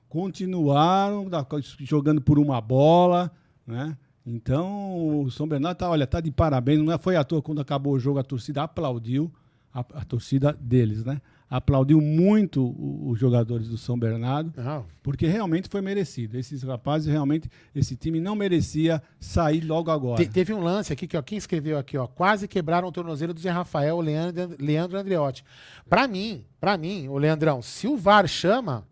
Continuaram 0.09 1.29
da- 1.29 1.47
jogando 1.81 2.21
por 2.21 2.38
uma 2.38 2.61
bola, 2.61 3.31
né? 3.66 3.97
Então, 4.27 5.23
o 5.23 5.31
São 5.31 5.47
Bernardo 5.49 5.79
tá, 5.79 5.88
olha, 5.88 6.07
tá 6.07 6.21
de 6.21 6.31
parabéns. 6.31 6.81
Não 6.81 6.92
é- 6.92 6.99
foi 6.99 7.16
à 7.16 7.25
toa 7.25 7.40
quando 7.40 7.61
acabou 7.61 7.94
o 7.94 7.99
jogo, 8.01 8.18
a 8.18 8.23
torcida 8.25 8.62
aplaudiu, 8.62 9.33
a, 9.73 9.81
a 9.81 10.05
torcida 10.05 10.53
deles, 10.61 11.05
né? 11.05 11.21
Aplaudiu 11.50 11.98
muito 12.00 12.74
os 13.08 13.18
jogadores 13.18 13.68
do 13.68 13.78
São 13.78 13.98
Bernardo. 13.98 14.52
Não, 14.54 14.84
Porque 15.02 15.26
realmente 15.26 15.66
foi 15.70 15.80
merecido. 15.80 16.37
Esses 16.37 16.62
rapazes, 16.62 17.06
realmente, 17.11 17.48
esse 17.74 17.96
time 17.96 18.20
não 18.20 18.34
merecia 18.34 19.02
sair 19.18 19.62
logo 19.62 19.90
agora. 19.90 20.22
Te- 20.22 20.30
teve 20.30 20.52
um 20.52 20.61
lance 20.61 20.92
aqui 20.92 21.06
que 21.06 21.16
ó, 21.16 21.22
quem 21.22 21.38
escreveu 21.38 21.78
aqui, 21.78 21.96
ó, 21.96 22.06
quase 22.06 22.46
quebraram 22.46 22.87
o 22.88 22.92
tornozelo 22.92 23.32
do 23.32 23.40
Zé 23.40 23.48
Rafael, 23.50 23.96
o 23.96 24.00
Leandro, 24.02 24.56
Leandro 24.61 24.98
Andreotti. 24.98 25.42
Pra 25.88 26.06
mim, 26.06 26.44
pra 26.61 26.76
mim, 26.76 27.08
o 27.08 27.16
Leandrão, 27.16 27.62
se 27.62 27.87
o 27.88 27.96
VAR 27.96 28.28
chama, 28.28 28.87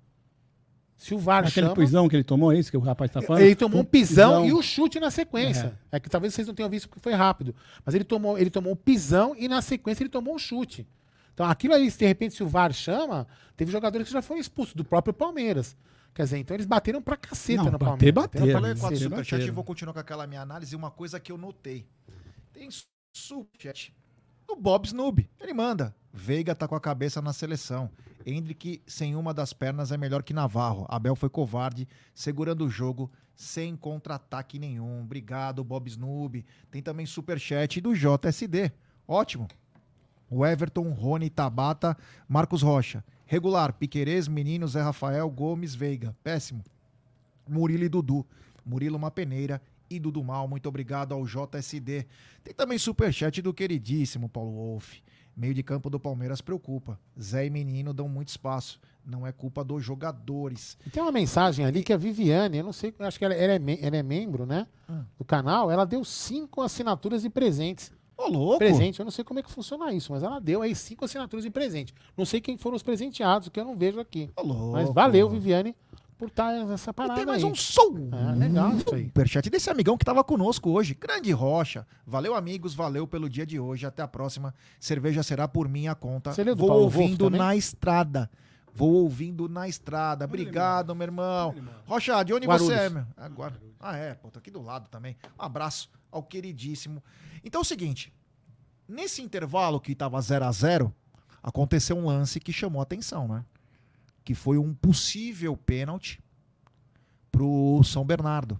se 0.96 1.14
o 1.14 1.18
VAR 1.18 1.46
Aquele 1.46 1.66
chama, 1.66 1.76
pisão 1.76 2.08
que 2.08 2.16
ele 2.16 2.24
tomou, 2.24 2.50
é 2.52 2.58
isso 2.58 2.70
que 2.70 2.76
o 2.78 2.80
rapaz 2.80 3.10
tá 3.10 3.20
falando? 3.20 3.42
ele 3.42 3.54
tomou 3.54 3.82
um 3.82 3.84
pisão, 3.84 4.40
pisão. 4.42 4.46
e 4.46 4.52
o 4.54 4.62
chute 4.62 4.98
na 4.98 5.10
sequência. 5.10 5.78
É. 5.92 6.00
que 6.00 6.08
talvez 6.08 6.32
vocês 6.32 6.46
não 6.46 6.54
tenham 6.54 6.70
visto 6.70 6.88
porque 6.88 7.02
foi 7.02 7.12
rápido, 7.12 7.54
mas 7.84 7.94
ele 7.94 8.04
tomou, 8.04 8.38
ele 8.38 8.48
tomou 8.48 8.72
um 8.72 8.76
pisão 8.76 9.34
e 9.38 9.46
na 9.46 9.60
sequência 9.60 10.02
ele 10.02 10.08
tomou 10.08 10.34
um 10.34 10.38
chute. 10.38 10.86
Então 11.36 11.44
aquilo 11.50 11.74
ali, 11.74 11.90
de 11.90 12.06
repente, 12.06 12.34
se 12.34 12.42
o 12.42 12.48
VAR 12.48 12.72
chama, 12.72 13.26
teve 13.54 13.70
jogadores 13.70 14.06
que 14.06 14.12
já 14.14 14.22
foram 14.22 14.40
expulsos 14.40 14.74
do 14.74 14.82
próprio 14.82 15.12
Palmeiras. 15.12 15.76
Quer 16.14 16.22
dizer, 16.22 16.38
então 16.38 16.56
eles 16.56 16.64
bateram 16.64 17.02
pra 17.02 17.14
caceta 17.14 17.64
Não, 17.64 17.72
no 17.72 17.78
bater, 17.78 18.14
Palmeiras. 18.14 18.50
Falei 18.50 18.74
Sim, 18.74 18.80
com 18.80 18.86
a 18.86 18.88
sim, 18.88 18.96
Superchat 19.04 19.46
e 19.46 19.50
vou 19.50 19.62
continuar 19.62 19.92
com 19.92 20.00
aquela 20.00 20.26
minha 20.26 20.40
análise. 20.40 20.74
Uma 20.74 20.90
coisa 20.90 21.20
que 21.20 21.30
eu 21.30 21.36
notei. 21.36 21.86
Tem 22.54 22.70
Superchat 23.12 23.94
do 24.48 24.56
Bob 24.56 24.86
Snoob. 24.86 25.28
Ele 25.38 25.52
manda. 25.52 25.94
Veiga 26.10 26.54
tá 26.54 26.66
com 26.66 26.74
a 26.74 26.80
cabeça 26.80 27.20
na 27.20 27.34
seleção. 27.34 27.90
Hendrick 28.24 28.82
sem 28.86 29.14
uma 29.14 29.34
das 29.34 29.52
pernas 29.52 29.92
é 29.92 29.98
melhor 29.98 30.22
que 30.22 30.32
Navarro. 30.32 30.86
Abel 30.88 31.14
foi 31.14 31.28
covarde, 31.28 31.86
segurando 32.14 32.64
o 32.64 32.70
jogo 32.70 33.12
sem 33.34 33.76
contra-ataque 33.76 34.58
nenhum. 34.58 35.02
Obrigado, 35.02 35.62
Bob 35.62 35.86
Snoob. 35.86 36.46
Tem 36.70 36.80
também 36.80 37.04
Superchat 37.04 37.78
do 37.82 37.92
JSD. 37.92 38.72
Ótimo. 39.06 39.46
O 40.30 40.44
Everton, 40.44 40.90
Rony, 40.90 41.30
Tabata, 41.30 41.96
Marcos 42.28 42.62
Rocha. 42.62 43.04
Regular, 43.26 43.72
Piquerez, 43.72 44.28
Menino, 44.28 44.68
Zé 44.68 44.82
Rafael, 44.82 45.28
Gomes, 45.30 45.74
Veiga. 45.74 46.16
Péssimo. 46.22 46.62
Murilo 47.48 47.84
e 47.84 47.88
Dudu. 47.88 48.26
Murilo 48.64 48.96
uma 48.96 49.10
peneira 49.10 49.60
e 49.88 49.98
Dudu 49.98 50.22
Mal. 50.22 50.48
Muito 50.48 50.68
obrigado 50.68 51.12
ao 51.12 51.24
JSD. 51.24 52.06
Tem 52.42 52.54
também 52.54 52.78
superchat 52.78 53.40
do 53.40 53.54
queridíssimo 53.54 54.28
Paulo 54.28 54.52
Wolff. 54.52 55.02
Meio 55.36 55.52
de 55.52 55.62
campo 55.62 55.90
do 55.90 56.00
Palmeiras 56.00 56.40
preocupa. 56.40 56.98
Zé 57.20 57.46
e 57.46 57.50
Menino 57.50 57.92
dão 57.92 58.08
muito 58.08 58.28
espaço. 58.28 58.80
Não 59.04 59.26
é 59.26 59.30
culpa 59.30 59.62
dos 59.62 59.84
jogadores. 59.84 60.78
E 60.86 60.90
tem 60.90 61.02
uma 61.02 61.12
mensagem 61.12 61.64
ali 61.64 61.82
que 61.82 61.92
a 61.92 61.96
Viviane, 61.96 62.58
eu 62.58 62.64
não 62.64 62.72
sei, 62.72 62.92
acho 63.00 63.18
que 63.18 63.24
ela, 63.24 63.34
ela 63.34 63.52
é, 63.52 63.78
ela 63.80 63.96
é 63.96 64.02
membro, 64.02 64.46
né? 64.46 64.66
Hum. 64.88 65.04
Do 65.18 65.24
canal. 65.24 65.70
Ela 65.70 65.84
deu 65.84 66.04
cinco 66.04 66.62
assinaturas 66.62 67.22
de 67.22 67.28
presentes. 67.28 67.92
Ô, 68.18 68.28
louco! 68.28 68.58
Presente, 68.58 68.98
eu 69.00 69.04
não 69.04 69.10
sei 69.10 69.24
como 69.24 69.40
é 69.40 69.42
que 69.42 69.50
funciona 69.50 69.92
isso, 69.92 70.12
mas 70.12 70.22
ela 70.22 70.40
deu 70.40 70.62
aí 70.62 70.74
cinco 70.74 71.04
assinaturas 71.04 71.44
de 71.44 71.50
presente. 71.50 71.94
Não 72.16 72.24
sei 72.24 72.40
quem 72.40 72.56
foram 72.56 72.76
os 72.76 72.82
presenteados, 72.82 73.48
que 73.48 73.60
eu 73.60 73.64
não 73.64 73.76
vejo 73.76 74.00
aqui. 74.00 74.30
Ô, 74.36 74.42
louco! 74.42 74.72
Mas 74.72 74.90
valeu, 74.90 75.28
Viviane, 75.28 75.74
por 76.16 76.28
estar 76.28 76.64
nessa 76.64 76.90
E 76.90 76.94
parada 76.94 77.14
tem 77.16 77.26
mais 77.26 77.44
aí. 77.44 77.50
um 77.50 77.54
som. 77.54 78.08
Ah, 78.10 78.32
legal 78.32 78.72
isso 78.74 78.94
aí. 78.94 79.04
Superchat 79.04 79.50
desse 79.50 79.68
amigão 79.68 79.98
que 79.98 80.04
tava 80.04 80.24
conosco 80.24 80.70
hoje. 80.70 80.94
Grande 80.94 81.30
Rocha. 81.30 81.86
Valeu, 82.06 82.34
amigos. 82.34 82.74
Valeu 82.74 83.06
pelo 83.06 83.28
dia 83.28 83.44
de 83.44 83.60
hoje. 83.60 83.84
Até 83.84 84.02
a 84.02 84.08
próxima. 84.08 84.54
Cerveja 84.80 85.22
será 85.22 85.46
por 85.46 85.68
minha 85.68 85.94
conta. 85.94 86.32
Você 86.32 86.42
Vou 86.54 86.68
Paulo 86.68 86.84
ouvindo 86.84 87.28
na 87.28 87.54
estrada. 87.54 88.30
Vou 88.72 88.92
ouvindo 88.94 89.48
na 89.48 89.68
estrada. 89.68 90.24
Obrigado, 90.26 90.94
meu 90.94 91.06
irmão. 91.06 91.54
Rocha, 91.86 92.22
de 92.22 92.32
onde 92.32 92.46
Guarulhos. 92.46 92.74
você 92.74 92.80
é, 92.80 92.90
meu? 92.90 93.04
Agora. 93.16 93.54
Ah, 93.80 93.96
é, 93.96 94.14
pô, 94.14 94.30
tô 94.30 94.38
aqui 94.38 94.50
do 94.50 94.60
lado 94.62 94.88
também. 94.88 95.16
Um 95.38 95.42
abraço 95.42 95.90
ao 96.16 96.22
queridíssimo. 96.22 97.02
Então 97.44 97.60
é 97.60 97.62
o 97.62 97.64
seguinte: 97.64 98.12
nesse 98.88 99.22
intervalo 99.22 99.80
que 99.80 99.94
tava 99.94 100.20
0 100.20 100.44
a 100.44 100.52
0 100.52 100.94
aconteceu 101.42 101.96
um 101.96 102.06
lance 102.06 102.40
que 102.40 102.52
chamou 102.52 102.80
a 102.80 102.82
atenção, 102.82 103.28
né? 103.28 103.44
Que 104.24 104.34
foi 104.34 104.58
um 104.58 104.74
possível 104.74 105.56
pênalti 105.56 106.20
pro 107.30 107.80
São 107.84 108.04
Bernardo. 108.04 108.58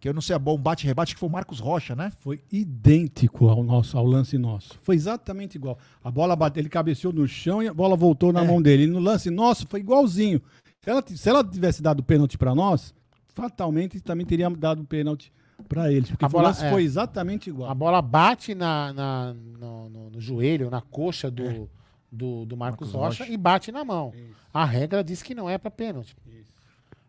Que 0.00 0.08
eu 0.08 0.14
não 0.14 0.20
sei, 0.20 0.36
a 0.36 0.38
bom 0.38 0.56
bate-rebate, 0.56 1.14
que 1.14 1.18
foi 1.18 1.28
o 1.28 1.32
Marcos 1.32 1.58
Rocha, 1.58 1.96
né? 1.96 2.12
Foi 2.20 2.40
idêntico 2.52 3.48
ao, 3.48 3.64
nosso, 3.64 3.98
ao 3.98 4.06
lance 4.06 4.38
nosso. 4.38 4.78
Foi 4.84 4.94
exatamente 4.94 5.56
igual. 5.56 5.76
A 6.04 6.08
bola 6.08 6.36
bateu, 6.36 6.60
ele 6.60 6.68
cabeceou 6.68 7.12
no 7.12 7.26
chão 7.26 7.60
e 7.60 7.66
a 7.66 7.74
bola 7.74 7.96
voltou 7.96 8.32
na 8.32 8.44
É. 8.44 8.46
mão 8.46 8.62
dele. 8.62 8.84
E 8.84 8.86
no 8.86 9.00
lance 9.00 9.28
nosso 9.28 9.66
foi 9.66 9.80
igualzinho. 9.80 10.40
Se 10.80 10.88
ela, 10.90 11.02
se 11.04 11.28
ela 11.28 11.42
tivesse 11.42 11.82
dado 11.82 12.00
pênalti 12.04 12.38
pra 12.38 12.54
nós, 12.54 12.94
fatalmente 13.34 14.00
também 14.00 14.24
teria 14.24 14.48
dado 14.50 14.84
pênalti 14.84 15.32
pra 15.68 15.90
eles. 15.92 16.10
Porque 16.10 16.24
A 16.24 16.28
o 16.28 16.30
bola- 16.30 16.48
lance 16.48 16.64
é. 16.64 16.70
foi 16.70 16.82
exatamente 16.82 17.48
igual. 17.50 17.70
A 17.70 17.74
bola 17.74 18.00
bate 18.02 18.54
na, 18.54 18.92
na- 18.92 19.34
no, 19.34 19.88
no- 19.88 20.10
no 20.10 20.20
joelho, 20.20 20.70
na 20.70 20.80
coxa 20.80 21.30
do, 21.30 21.68
do, 22.10 22.44
do 22.44 22.56
Marcos, 22.56 22.88
Marcos 22.88 22.92
Rocha, 22.92 23.24
Rocha. 23.24 23.32
e 23.32 23.36
bate 23.36 23.72
na 23.72 23.84
mão. 23.84 24.12
A 24.52 24.64
regra 24.64 25.02
diz 25.02 25.22
que 25.22 25.34
não 25.34 25.48
é 25.48 25.58
pra 25.58 25.70
pênalti. 25.70 26.16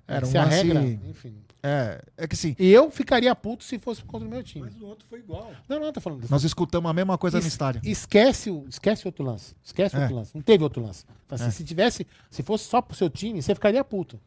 Era 0.07 0.25
se 0.25 0.37
um 0.37 0.41
a 0.41 0.45
lance- 0.45 0.55
regra, 0.63 0.83
enfim. 1.07 1.35
É, 1.61 2.01
é 2.17 2.25
que 2.27 2.35
assim, 2.35 2.55
E 2.57 2.69
eu 2.71 2.89
ficaria 2.89 3.35
puto 3.35 3.65
se 3.65 3.77
fosse 3.77 4.01
contra 4.03 4.25
o 4.25 4.31
meu 4.31 4.41
time. 4.41 4.65
Mas 4.65 4.81
o 4.81 4.85
outro 4.85 5.05
foi 5.09 5.19
igual. 5.19 5.51
Não, 5.67 5.77
não, 5.79 5.91
tô 5.91 5.99
falando. 5.99 6.25
nós 6.29 6.43
escutamos 6.45 6.89
a 6.89 6.93
mesma 6.93 7.17
coisa 7.17 7.37
no 7.37 7.41
Es- 7.45 7.47
estádio. 7.51 7.81
Esquece, 7.83 8.49
o, 8.49 8.65
esquece 8.69 9.05
outro 9.05 9.25
lance. 9.25 9.53
Esquece 9.61 9.95
É. 9.97 9.99
outro 9.99 10.15
lance. 10.15 10.31
Não 10.33 10.41
teve 10.41 10.63
outro 10.63 10.81
lance. 10.81 11.03
Então, 11.25 11.35
assim, 11.35 11.45
É. 11.47 11.51
Se 11.51 11.63
tivesse, 11.65 12.07
se 12.31 12.41
fosse 12.43 12.63
só 12.63 12.81
pro 12.81 12.95
seu 12.95 13.09
time, 13.09 13.41
você 13.41 13.53
ficaria 13.53 13.83
puto. 13.83 14.17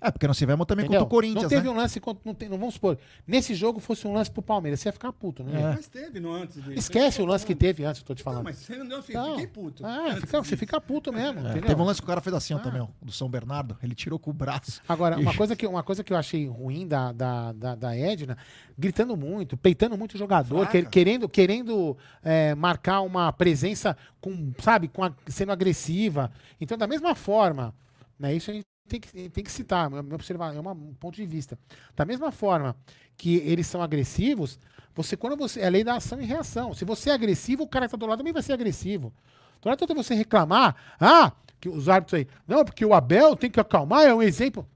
É, 0.00 0.12
porque 0.12 0.28
nós 0.28 0.38
tivemos 0.38 0.64
também 0.64 0.84
Entendeu? 0.84 1.00
contra 1.00 1.06
o 1.06 1.16
Corinthians, 1.16 1.42
não 1.42 1.48
teve 1.48 1.62
né? 1.66 1.70
um 1.70 1.76
lance 1.76 1.98
contra. 1.98 2.22
Não, 2.24 2.32
tem, 2.32 2.48
não 2.48 2.56
vamos 2.56 2.74
supor. 2.74 2.96
Nesse 3.26 3.52
jogo 3.54 3.80
fosse 3.80 4.06
um 4.06 4.12
lance 4.12 4.30
pro 4.30 4.40
Palmeiras, 4.40 4.78
você 4.78 4.88
ia 4.88 4.92
ficar 4.92 5.12
puto, 5.12 5.42
né? 5.42 5.60
É. 5.60 5.74
Mas 5.74 5.88
teve 5.88 6.20
no 6.20 6.32
antes 6.32 6.56
dele. 6.56 6.78
Esquece 6.78 7.20
o 7.20 7.26
lance 7.26 7.44
que 7.44 7.54
teve 7.54 7.84
antes, 7.84 8.00
eu 8.00 8.06
tô 8.06 8.14
te 8.14 8.18
Não, 8.18 8.24
falando. 8.24 8.44
mas 8.44 8.58
você 8.58 8.76
não, 8.76 8.84
eu 8.84 8.90
Não. 8.90 9.02
fiquei 9.02 9.46
puto. 9.48 9.84
Ah, 9.84 10.06
Antes 10.10 10.20
fica- 10.20 10.38
você 10.38 10.42
disso. 10.50 10.56
fica 10.56 10.80
puto 10.80 11.12
mesmo. 11.12 11.40
É, 11.48 11.60
teve 11.60 11.80
um 11.80 11.84
lance 11.84 12.00
que 12.00 12.04
o 12.04 12.06
cara 12.06 12.20
fez 12.20 12.32
assim, 12.34 12.54
Ah. 12.54 12.58
também, 12.60 12.80
ó, 12.80 12.86
do 13.02 13.10
São 13.10 13.28
Bernardo. 13.28 13.76
Ele 13.82 13.94
tirou 13.94 14.20
com 14.20 14.30
o 14.30 14.32
braço. 14.34 14.80
Agora, 14.88 15.18
uma 15.18 15.34
coisa, 15.34 15.56
que, 15.56 15.66
uma 15.66 15.82
coisa 15.82 16.04
que 16.04 16.12
eu 16.12 16.16
achei 16.16 16.46
ruim 16.46 16.86
da, 16.86 17.10
da, 17.12 17.52
da, 17.52 17.74
da 17.74 17.96
Edna, 17.96 18.38
gritando 18.78 19.16
muito, 19.16 19.56
peitando 19.56 19.98
muito 19.98 20.14
o 20.14 20.18
jogador, 20.18 20.68
que- 20.68 20.84
querendo, 20.84 21.28
querendo 21.28 21.96
é, 22.22 22.54
marcar 22.54 23.00
uma 23.00 23.32
presença 23.32 23.96
com, 24.20 24.52
sabe, 24.60 24.86
com 24.86 25.02
a- 25.02 25.12
sendo 25.26 25.50
agressiva. 25.50 26.30
Então, 26.60 26.78
da 26.78 26.86
mesma 26.86 27.16
forma, 27.16 27.74
Né? 28.20 28.34
Isso 28.34 28.50
a 28.50 28.54
gente 28.54 28.66
tem 28.88 29.00
que, 29.00 29.28
tem 29.28 29.44
que 29.44 29.50
citar, 29.52 29.90
me 29.90 30.14
observar, 30.14 30.54
é 30.54 30.60
uma- 30.60 30.72
um 30.72 30.94
ponto 30.98 31.14
de 31.16 31.26
vista. 31.26 31.58
Da 31.94 32.04
mesma 32.04 32.32
forma 32.32 32.74
que 33.16 33.36
eles 33.38 33.66
são 33.66 33.82
agressivos, 33.82 34.58
você 34.94 35.16
quando 35.16 35.36
você 35.36 35.60
é 35.60 35.66
a 35.66 35.70
lei 35.70 35.84
da 35.84 35.96
ação 35.96 36.20
e 36.20 36.24
reação. 36.24 36.72
Se 36.74 36.84
você 36.84 37.10
é 37.10 37.12
agressivo, 37.14 37.62
o 37.64 37.68
cara 37.68 37.86
que 37.86 37.92
tá 37.92 37.96
do 37.96 38.06
lado 38.06 38.18
também 38.18 38.32
vai 38.32 38.42
ser 38.42 38.52
agressivo. 38.52 39.12
Então 39.58 39.70
não 39.70 39.74
adianta 39.74 39.94
você 39.94 40.14
reclamar, 40.14 40.74
ah, 41.00 41.32
que 41.60 41.68
os 41.68 41.88
árbitros 41.88 42.18
aí, 42.20 42.26
não, 42.46 42.64
porque 42.64 42.84
o 42.84 42.94
Abel 42.94 43.34
tem 43.36 43.50
que 43.50 43.58
acalmar, 43.60 44.04
é 44.04 44.14
um 44.14 44.22
exemplo. 44.22 44.66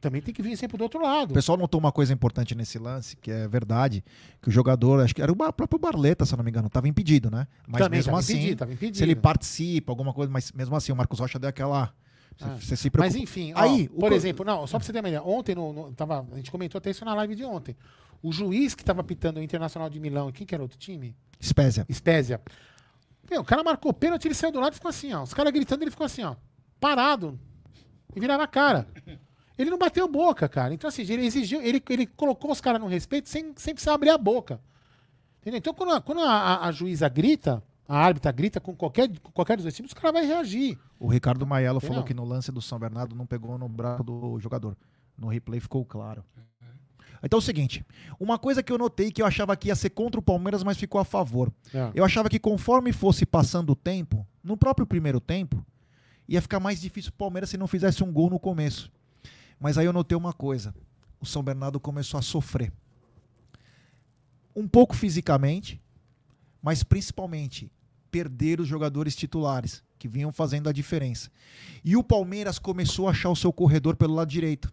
Também 0.00 0.22
tem 0.22 0.32
que 0.32 0.40
vir 0.40 0.56
sempre 0.56 0.78
do 0.78 0.82
outro 0.82 1.02
lado. 1.02 1.32
O 1.32 1.34
pessoal 1.34 1.58
notou 1.58 1.78
uma 1.78 1.92
coisa 1.92 2.10
importante 2.10 2.54
nesse 2.54 2.78
lance, 2.78 3.14
que 3.18 3.30
é 3.30 3.46
verdade, 3.46 4.02
que 4.40 4.48
o 4.48 4.50
jogador, 4.50 5.02
acho 5.04 5.14
que 5.14 5.20
era 5.20 5.30
o 5.30 5.36
próprio 5.36 5.78
Barleta, 5.78 6.24
se 6.24 6.34
não 6.34 6.42
me 6.42 6.50
engano, 6.50 6.68
estava 6.68 6.88
impedido, 6.88 7.30
né? 7.30 7.46
Mas 7.68 7.82
Também 7.82 7.98
mesmo 7.98 8.16
assim, 8.16 8.32
impedido, 8.32 8.56
tava 8.60 8.72
impedido. 8.72 8.96
se 8.96 9.02
ele 9.04 9.14
participa, 9.14 9.92
alguma 9.92 10.14
coisa, 10.14 10.32
mas 10.32 10.50
mesmo 10.52 10.74
assim, 10.74 10.90
o 10.90 10.96
Marcos 10.96 11.18
Rocha 11.18 11.38
deu 11.38 11.50
aquela. 11.50 11.92
Você, 12.38 12.44
Ah. 12.44 12.56
você 12.56 12.76
se 12.76 12.90
preocupa. 12.90 13.14
Mas 13.14 13.22
enfim, 13.22 13.52
ó, 13.54 13.60
Aí, 13.60 13.84
o 13.92 14.00
por 14.00 14.08
co- 14.10 14.14
exemplo, 14.14 14.44
não, 14.44 14.66
só 14.66 14.78
pra 14.78 14.86
você 14.86 14.92
ter 14.92 15.00
uma 15.00 15.08
ideia, 15.08 15.22
ontem 15.22 15.54
no, 15.54 15.72
no- 15.72 15.92
tava, 15.92 16.26
a 16.32 16.36
gente 16.36 16.50
comentou 16.50 16.78
até 16.78 16.90
isso 16.90 17.04
na 17.04 17.14
live 17.14 17.34
de 17.34 17.44
ontem. 17.44 17.76
O 18.22 18.32
juiz 18.32 18.74
que 18.74 18.84
tava 18.84 19.02
pitando 19.04 19.38
o 19.38 19.42
Internacional 19.42 19.88
de 19.90 19.98
Milão, 20.00 20.30
quem 20.32 20.46
que 20.46 20.54
era 20.54 20.62
outro 20.62 20.78
time? 20.78 21.14
Spezia. 21.42 21.86
Spezia. 21.92 22.40
Meu, 23.30 23.40
o 23.42 23.44
cara 23.44 23.62
marcou 23.62 23.92
pênalti, 23.92 24.26
ele 24.26 24.34
saiu 24.34 24.52
do 24.52 24.60
lado 24.60 24.72
e 24.72 24.76
ficou 24.76 24.88
assim, 24.88 25.12
ó. 25.12 25.22
Os 25.22 25.32
caras 25.32 25.52
gritando, 25.52 25.82
ele 25.84 25.90
ficou 25.90 26.04
assim, 26.04 26.22
ó. 26.24 26.34
Parado. 26.78 27.38
E 28.14 28.20
virava 28.20 28.42
a 28.42 28.46
cara. 28.46 28.86
Ele 29.56 29.70
não 29.70 29.78
bateu 29.78 30.08
boca, 30.08 30.48
cara. 30.48 30.72
Então, 30.74 30.88
assim, 30.88 31.02
ele 31.02 31.24
exigiu, 31.24 31.60
ele, 31.62 31.82
ele 31.90 32.06
colocou 32.06 32.50
os 32.50 32.60
caras 32.60 32.80
no 32.80 32.86
respeito 32.88 33.28
sem, 33.28 33.52
sem 33.56 33.74
precisar 33.74 33.94
abrir 33.94 34.10
a 34.10 34.18
boca. 34.18 34.60
Entendeu? 35.40 35.58
Então, 35.58 35.72
quando, 35.74 35.92
a, 35.92 36.00
quando 36.00 36.20
a, 36.22 36.30
a- 36.30 36.66
a 36.68 36.72
juíza 36.72 37.08
grita, 37.08 37.62
a 37.90 37.98
árbitra 37.98 38.30
grita 38.30 38.60
com 38.60 38.72
qualquer, 38.72 39.08
com 39.18 39.32
qualquer 39.32 39.56
dos 39.56 39.64
dois 39.64 39.74
times, 39.74 39.90
os 39.90 39.94
caras 39.94 40.12
vão 40.12 40.24
reagir. 40.24 40.78
O 40.96 41.08
Ricardo 41.08 41.44
Maiello 41.44 41.80
falou 41.80 42.04
que 42.04 42.14
no 42.14 42.24
lance 42.24 42.52
do 42.52 42.62
São 42.62 42.78
Bernardo 42.78 43.16
não 43.16 43.26
pegou 43.26 43.58
no 43.58 43.68
braço 43.68 44.04
do 44.04 44.38
jogador. 44.38 44.76
No 45.18 45.26
replay 45.26 45.58
ficou 45.58 45.84
claro. 45.84 46.24
Então 47.20 47.36
é 47.36 47.40
o 47.40 47.44
seguinte, 47.44 47.84
uma 48.18 48.38
coisa 48.38 48.62
que 48.62 48.72
eu 48.72 48.78
notei 48.78 49.10
que 49.10 49.20
eu 49.20 49.26
achava 49.26 49.56
que 49.56 49.66
ia 49.66 49.74
ser 49.74 49.90
contra 49.90 50.20
o 50.20 50.22
Palmeiras, 50.22 50.62
mas 50.62 50.78
ficou 50.78 51.00
a 51.00 51.04
favor. 51.04 51.52
É. 51.74 51.90
Eu 51.92 52.04
achava 52.04 52.28
que 52.28 52.38
conforme 52.38 52.92
fosse 52.92 53.26
passando 53.26 53.70
o 53.70 53.76
tempo, 53.76 54.24
no 54.42 54.56
próprio 54.56 54.86
primeiro 54.86 55.18
tempo, 55.20 55.60
ia 56.28 56.40
ficar 56.40 56.60
mais 56.60 56.80
difícil 56.80 57.10
o 57.10 57.14
Palmeiras 57.14 57.50
se 57.50 57.58
não 57.58 57.66
fizesse 57.66 58.04
um 58.04 58.12
gol 58.12 58.30
no 58.30 58.38
começo. 58.38 58.88
Mas 59.58 59.76
aí 59.76 59.84
eu 59.84 59.92
notei 59.92 60.16
uma 60.16 60.32
coisa: 60.32 60.72
o 61.20 61.26
São 61.26 61.42
Bernardo 61.42 61.80
começou 61.80 62.18
a 62.18 62.22
sofrer. 62.22 62.72
Um 64.54 64.68
pouco 64.68 64.94
fisicamente, 64.94 65.82
mas 66.62 66.84
principalmente 66.84 67.68
perder 68.10 68.60
os 68.60 68.68
jogadores 68.68 69.14
titulares, 69.14 69.82
que 69.98 70.08
vinham 70.08 70.32
fazendo 70.32 70.68
a 70.68 70.72
diferença. 70.72 71.30
E 71.84 71.96
o 71.96 72.02
Palmeiras 72.02 72.58
começou 72.58 73.06
a 73.08 73.10
achar 73.10 73.30
o 73.30 73.36
seu 73.36 73.52
corredor 73.52 73.96
pelo 73.96 74.14
lado 74.14 74.28
direito, 74.28 74.72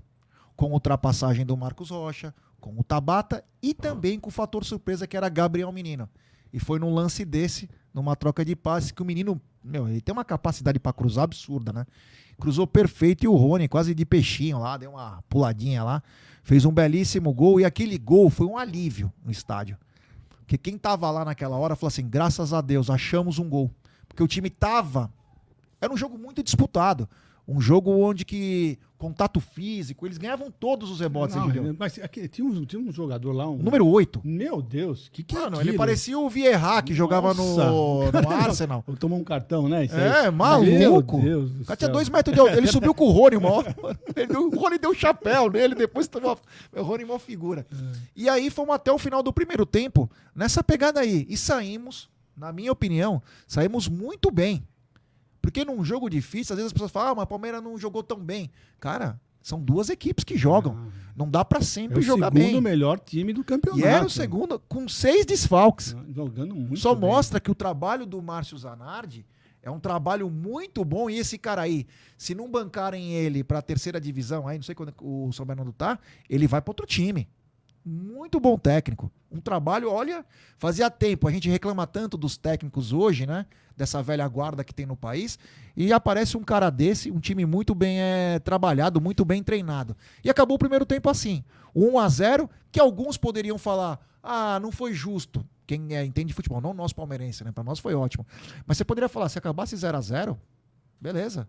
com 0.56 0.72
ultrapassagem 0.72 1.46
do 1.46 1.56
Marcos 1.56 1.90
Rocha, 1.90 2.34
com 2.60 2.78
o 2.78 2.84
Tabata 2.84 3.44
e 3.62 3.74
também 3.74 4.20
com 4.20 4.30
o 4.30 4.32
fator 4.32 4.66
surpresa 4.66 5.06
que 5.06 5.16
era 5.16 5.30
Gabriel 5.30 5.72
Menino. 5.72 6.10
E 6.52 6.60
foi 6.60 6.80
num 6.80 6.94
lance 6.94 7.24
desse, 7.24 7.70
numa 7.94 8.16
troca 8.16 8.44
de 8.44 8.56
passe, 8.56 8.94
que 8.94 9.02
o 9.02 9.06
menino, 9.06 9.40
meu, 9.64 9.88
ele 9.88 10.02
tem 10.02 10.14
uma 10.14 10.26
capacidade 10.26 10.80
para 10.80 10.94
cruzar 10.94 11.26
absurda, 11.26 11.72
né? 11.74 11.86
Cruzou 12.40 12.66
perfeito 12.66 13.26
e 13.26 13.28
o 13.28 13.36
Rony, 13.36 13.68
quase 13.68 13.94
de 13.94 14.06
peixinho 14.06 14.60
lá, 14.60 14.78
deu 14.78 14.92
uma 14.92 15.24
puladinha 15.28 15.84
lá, 15.84 16.02
fez 16.44 16.66
um 16.66 16.72
belíssimo 16.72 17.34
gol 17.34 17.60
e 17.60 17.66
aquele 17.66 17.98
gol 17.98 18.30
foi 18.30 18.48
um 18.48 18.58
alívio 18.58 19.12
no 19.24 19.32
estádio. 19.32 19.78
Porque 20.48 20.58
quem 20.58 20.78
tava 20.78 21.12
lá 21.12 21.26
naquela 21.26 21.58
hora 21.58 21.76
falou 21.76 21.90
assim: 21.90 22.08
graças 22.08 22.54
a 22.54 22.62
Deus, 22.62 22.90
achamos 22.90 23.38
um 23.38 23.50
gol. 23.50 23.70
Porque 24.08 24.24
o 24.24 24.28
time 24.28 24.50
tava. 24.50 25.12
Era 25.82 25.92
um 25.92 25.98
jogo 25.98 26.18
muito 26.18 26.42
disputado. 26.42 27.08
Um 27.46 27.60
jogo 27.60 27.92
onde 27.92 28.24
que 28.24 28.80
contato 28.98 29.40
físico, 29.40 30.06
eles 30.08 30.18
ganhavam 30.18 30.50
todos 30.52 30.90
os 30.90 31.00
rebotes. 31.00 31.36
Não, 31.36 31.76
mas 31.78 32.00
aqui, 32.00 32.28
tinha, 32.28 32.46
um, 32.48 32.66
tinha 32.66 32.82
um 32.82 32.92
jogador 32.92 33.32
lá, 33.32 33.48
um... 33.50 33.58
Número 33.58 33.88
8. 33.88 34.22
Meu 34.24 34.62
Deus, 34.62 35.10
que 35.14 35.24
que 35.24 35.36
é 35.36 35.40
Mano, 35.40 35.58
ele 35.58 35.62
aquilo? 35.70 35.78
parecia 35.78 36.18
o 36.18 36.30
Vieira 36.30 36.82
que 36.82 36.94
jogava 36.94 37.34
no, 37.34 37.56
Nossa. 37.58 38.22
no 38.22 38.30
Arsenal. 38.34 38.84
Tomou 39.00 39.20
um 39.20 39.24
cartão, 39.24 39.70
né? 39.70 39.86
É, 39.86 40.32
maluco. 40.32 41.20
Meu 41.20 41.42
Deus 41.44 41.62
O 41.62 41.66
cara 41.66 41.78
tinha 41.78 41.90
dois 41.90 42.10
metros 42.10 42.34
de 42.34 42.40
altura. 42.40 42.58
Ele 42.58 42.68
subiu 42.68 42.94
com 42.94 43.06
o 43.06 43.12
Rony 43.12 43.36
uma 43.38 43.52
hora. 43.52 43.76
Ele 44.16 44.28
deu- 44.28 44.48
o 44.48 44.60
Rony 44.60 44.78
deu 44.78 44.90
um 44.92 44.96
chapéu 44.96 45.50
nele, 45.50 45.76
depois 45.76 46.08
tomou. 46.08 46.38
O 46.76 46.82
Rony 46.82 47.04
uma 47.04 47.20
figura. 47.20 47.66
E 48.16 48.28
aí 48.28 48.50
fomos 48.50 48.74
até 48.76 48.92
o 48.92 48.98
final 48.98 49.22
do 49.22 49.32
primeiro 49.32 49.66
tempo, 49.66 50.10
nessa 50.36 50.64
pegada 50.64 51.00
aí. 51.00 51.26
E 51.30 51.38
saímos, 51.38 52.10
na 52.36 52.52
minha 52.52 52.72
opinião, 52.72 53.22
saímos 53.48 53.88
muito 53.88 54.32
bem. 54.32 54.64
Porque 55.48 55.64
num 55.64 55.82
jogo 55.84 56.10
difícil, 56.10 56.54
às 56.54 56.58
vezes 56.58 56.68
as 56.68 56.74
pessoas 56.74 56.92
falam, 56.92 57.12
ah, 57.12 57.16
mas 57.16 57.24
o 57.24 57.28
Palmeiras 57.28 57.64
não 57.64 57.78
jogou 57.78 58.04
tão 58.04 58.20
bem. 58.20 58.52
Cara, 58.82 59.18
são 59.42 59.62
duas 59.62 59.90
equipes 59.90 60.26
que 60.26 60.38
jogam. 60.38 60.78
Ah, 60.78 60.92
Não 61.16 61.30
dá 61.30 61.46
pra 61.46 61.60
É 61.60 61.62
sempre 61.62 62.00
o 62.00 62.02
jogar 62.02 62.34
segundo 62.34 62.52
bem. 62.52 62.62
melhor 62.62 63.00
time 63.00 63.32
do 63.32 63.46
campeonato. 63.46 63.82
E 63.82 63.88
era 63.88 64.06
o 64.06 64.10
segundo, 64.10 64.60
com 64.68 64.90
seis 64.90 65.26
desfalques. 65.26 65.96
Jogando 66.14 66.54
muito 66.54 66.78
Só 66.80 66.94
bem. 66.94 67.10
mostra 67.10 67.40
que 67.40 67.50
o 67.50 67.56
trabalho 67.56 68.06
do 68.06 68.22
Márcio 68.22 68.58
Zanardi 68.58 69.26
é 69.64 69.72
um 69.72 69.80
trabalho 69.80 70.30
muito 70.30 70.84
bom. 70.84 71.10
E 71.10 71.18
esse 71.18 71.38
cara 71.38 71.62
aí, 71.62 71.88
se 72.18 72.36
não 72.36 72.52
bancarem 72.52 73.14
ele 73.14 73.42
pra 73.42 73.62
terceira 73.62 74.02
divisão, 74.02 74.48
aí 74.50 74.58
não 74.58 74.64
sei 74.64 74.76
quando 74.76 74.94
o 75.02 75.32
São 75.32 75.46
Bernardo 75.46 75.72
tá, 75.72 75.98
ele 76.30 76.46
vai 76.46 76.62
pra 76.62 76.72
outro 76.72 76.86
time. 76.86 77.28
Muito 77.90 78.38
bom 78.40 78.58
técnico. 78.58 79.10
Um 79.32 79.40
trabalho, 79.40 79.90
olha, 79.90 80.26
fazia 80.58 80.90
tempo. 80.90 81.26
A 81.28 81.32
gente 81.32 81.50
reclama 81.50 81.88
tanto 81.88 82.18
dos 82.18 82.36
técnicos 82.36 82.92
hoje, 82.92 83.26
né? 83.26 83.46
Dessa 83.78 84.04
velha 84.04 84.28
guarda 84.28 84.64
que 84.64 84.74
tem 84.74 84.86
no 84.86 84.96
país. 84.98 85.40
E 85.76 85.94
aparece 85.94 86.36
um 86.36 86.44
cara 86.44 86.70
desse, 86.70 87.10
um 87.12 87.20
time 87.20 87.46
muito 87.46 87.74
bem 87.74 88.00
é, 88.02 88.40
trabalhado, 88.40 89.00
muito 89.00 89.24
bem 89.24 89.42
treinado. 89.42 89.96
E 90.24 90.30
acabou 90.30 90.56
o 90.56 90.60
primeiro 90.60 90.86
tempo 90.86 91.10
assim. 91.10 91.44
1 91.74 91.98
a 91.98 92.10
0 92.10 92.50
que 92.72 92.80
alguns 92.80 93.16
poderiam 93.16 93.58
falar: 93.58 94.00
ah, 94.22 94.60
não 94.60 94.72
foi 94.72 94.94
justo. 94.94 95.46
Quem 95.66 95.96
é, 95.96 96.04
entende 96.04 96.28
de 96.30 96.34
futebol, 96.34 96.60
não 96.60 96.74
nós 96.74 96.92
palmeirense, 96.92 97.44
né? 97.44 97.52
Pra 97.54 97.64
nós 97.64 97.80
foi 97.80 97.94
ótimo. 97.96 98.26
Mas 98.66 98.78
você 98.78 98.84
poderia 98.84 99.08
falar: 99.08 99.30
se 99.30 99.38
acabasse 99.38 99.76
0 99.78 99.98
a 99.98 100.02
0 100.02 100.38
beleza. 101.00 101.48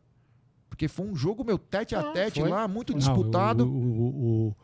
Porque 0.69 0.87
foi 0.87 1.07
um 1.07 1.17
jogo, 1.17 1.43
meu, 1.43 1.59
tete 1.59 1.97
a 1.97 2.03
Não, 2.03 2.13
tete 2.13 2.41
foi. 2.41 2.49
lá, 2.51 2.69
muito 2.69 2.93
Não, 2.93 2.99
disputado. 2.99 3.65
O, 3.67 3.71
o, 3.71 4.49
o- 4.49 4.57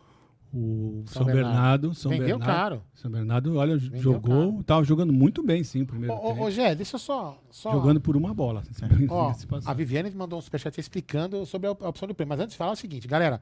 o 0.57 1.05
São 1.07 1.25
São, 1.25 1.25
Bernardo. 1.27 1.53
Bernardo, 1.53 1.95
São 1.95 2.11
Vendeu 2.11 2.39
Bernardo, 2.39 2.47
caro. 2.61 2.83
São 2.95 3.11
Bernardo, 3.11 3.57
olha, 3.57 3.77
Vendeu 3.77 4.01
jogou, 4.01 4.53
caro. 4.53 4.65
tava 4.65 4.85
jogando 4.85 5.13
muito 5.13 5.43
bem, 5.43 5.65
sim, 5.65 5.83
o 5.83 5.87
primeiro 5.87 6.15
Ô, 6.15 6.29
tempo. 6.29 6.45
ô, 6.45 6.51
Gé, 6.51 6.75
deixa 6.75 6.95
eu 6.97 7.01
só. 7.01 7.43
só 7.51 7.73
Jogando 7.73 8.01
por 8.01 8.17
uma 8.17 8.33
bola. 8.33 8.63
Ó, 9.09 9.33
a 9.67 9.75
Viviane 9.75 10.11
mandou 10.13 10.39
um 10.39 10.43
superchat 10.43 10.79
explicando 10.81 11.45
sobre 11.45 11.67
a 11.67 11.73
op- 11.73 11.83
a 11.85 11.89
opção 11.89 12.07
do 12.07 12.15
prêmio. 12.15 12.29
Mas 12.31 12.41
antes 12.41 12.53
de 12.53 12.59
falar 12.59 12.71
é 12.71 12.75
o 12.75 12.77
seguinte, 12.77 13.09
galera. 13.09 13.41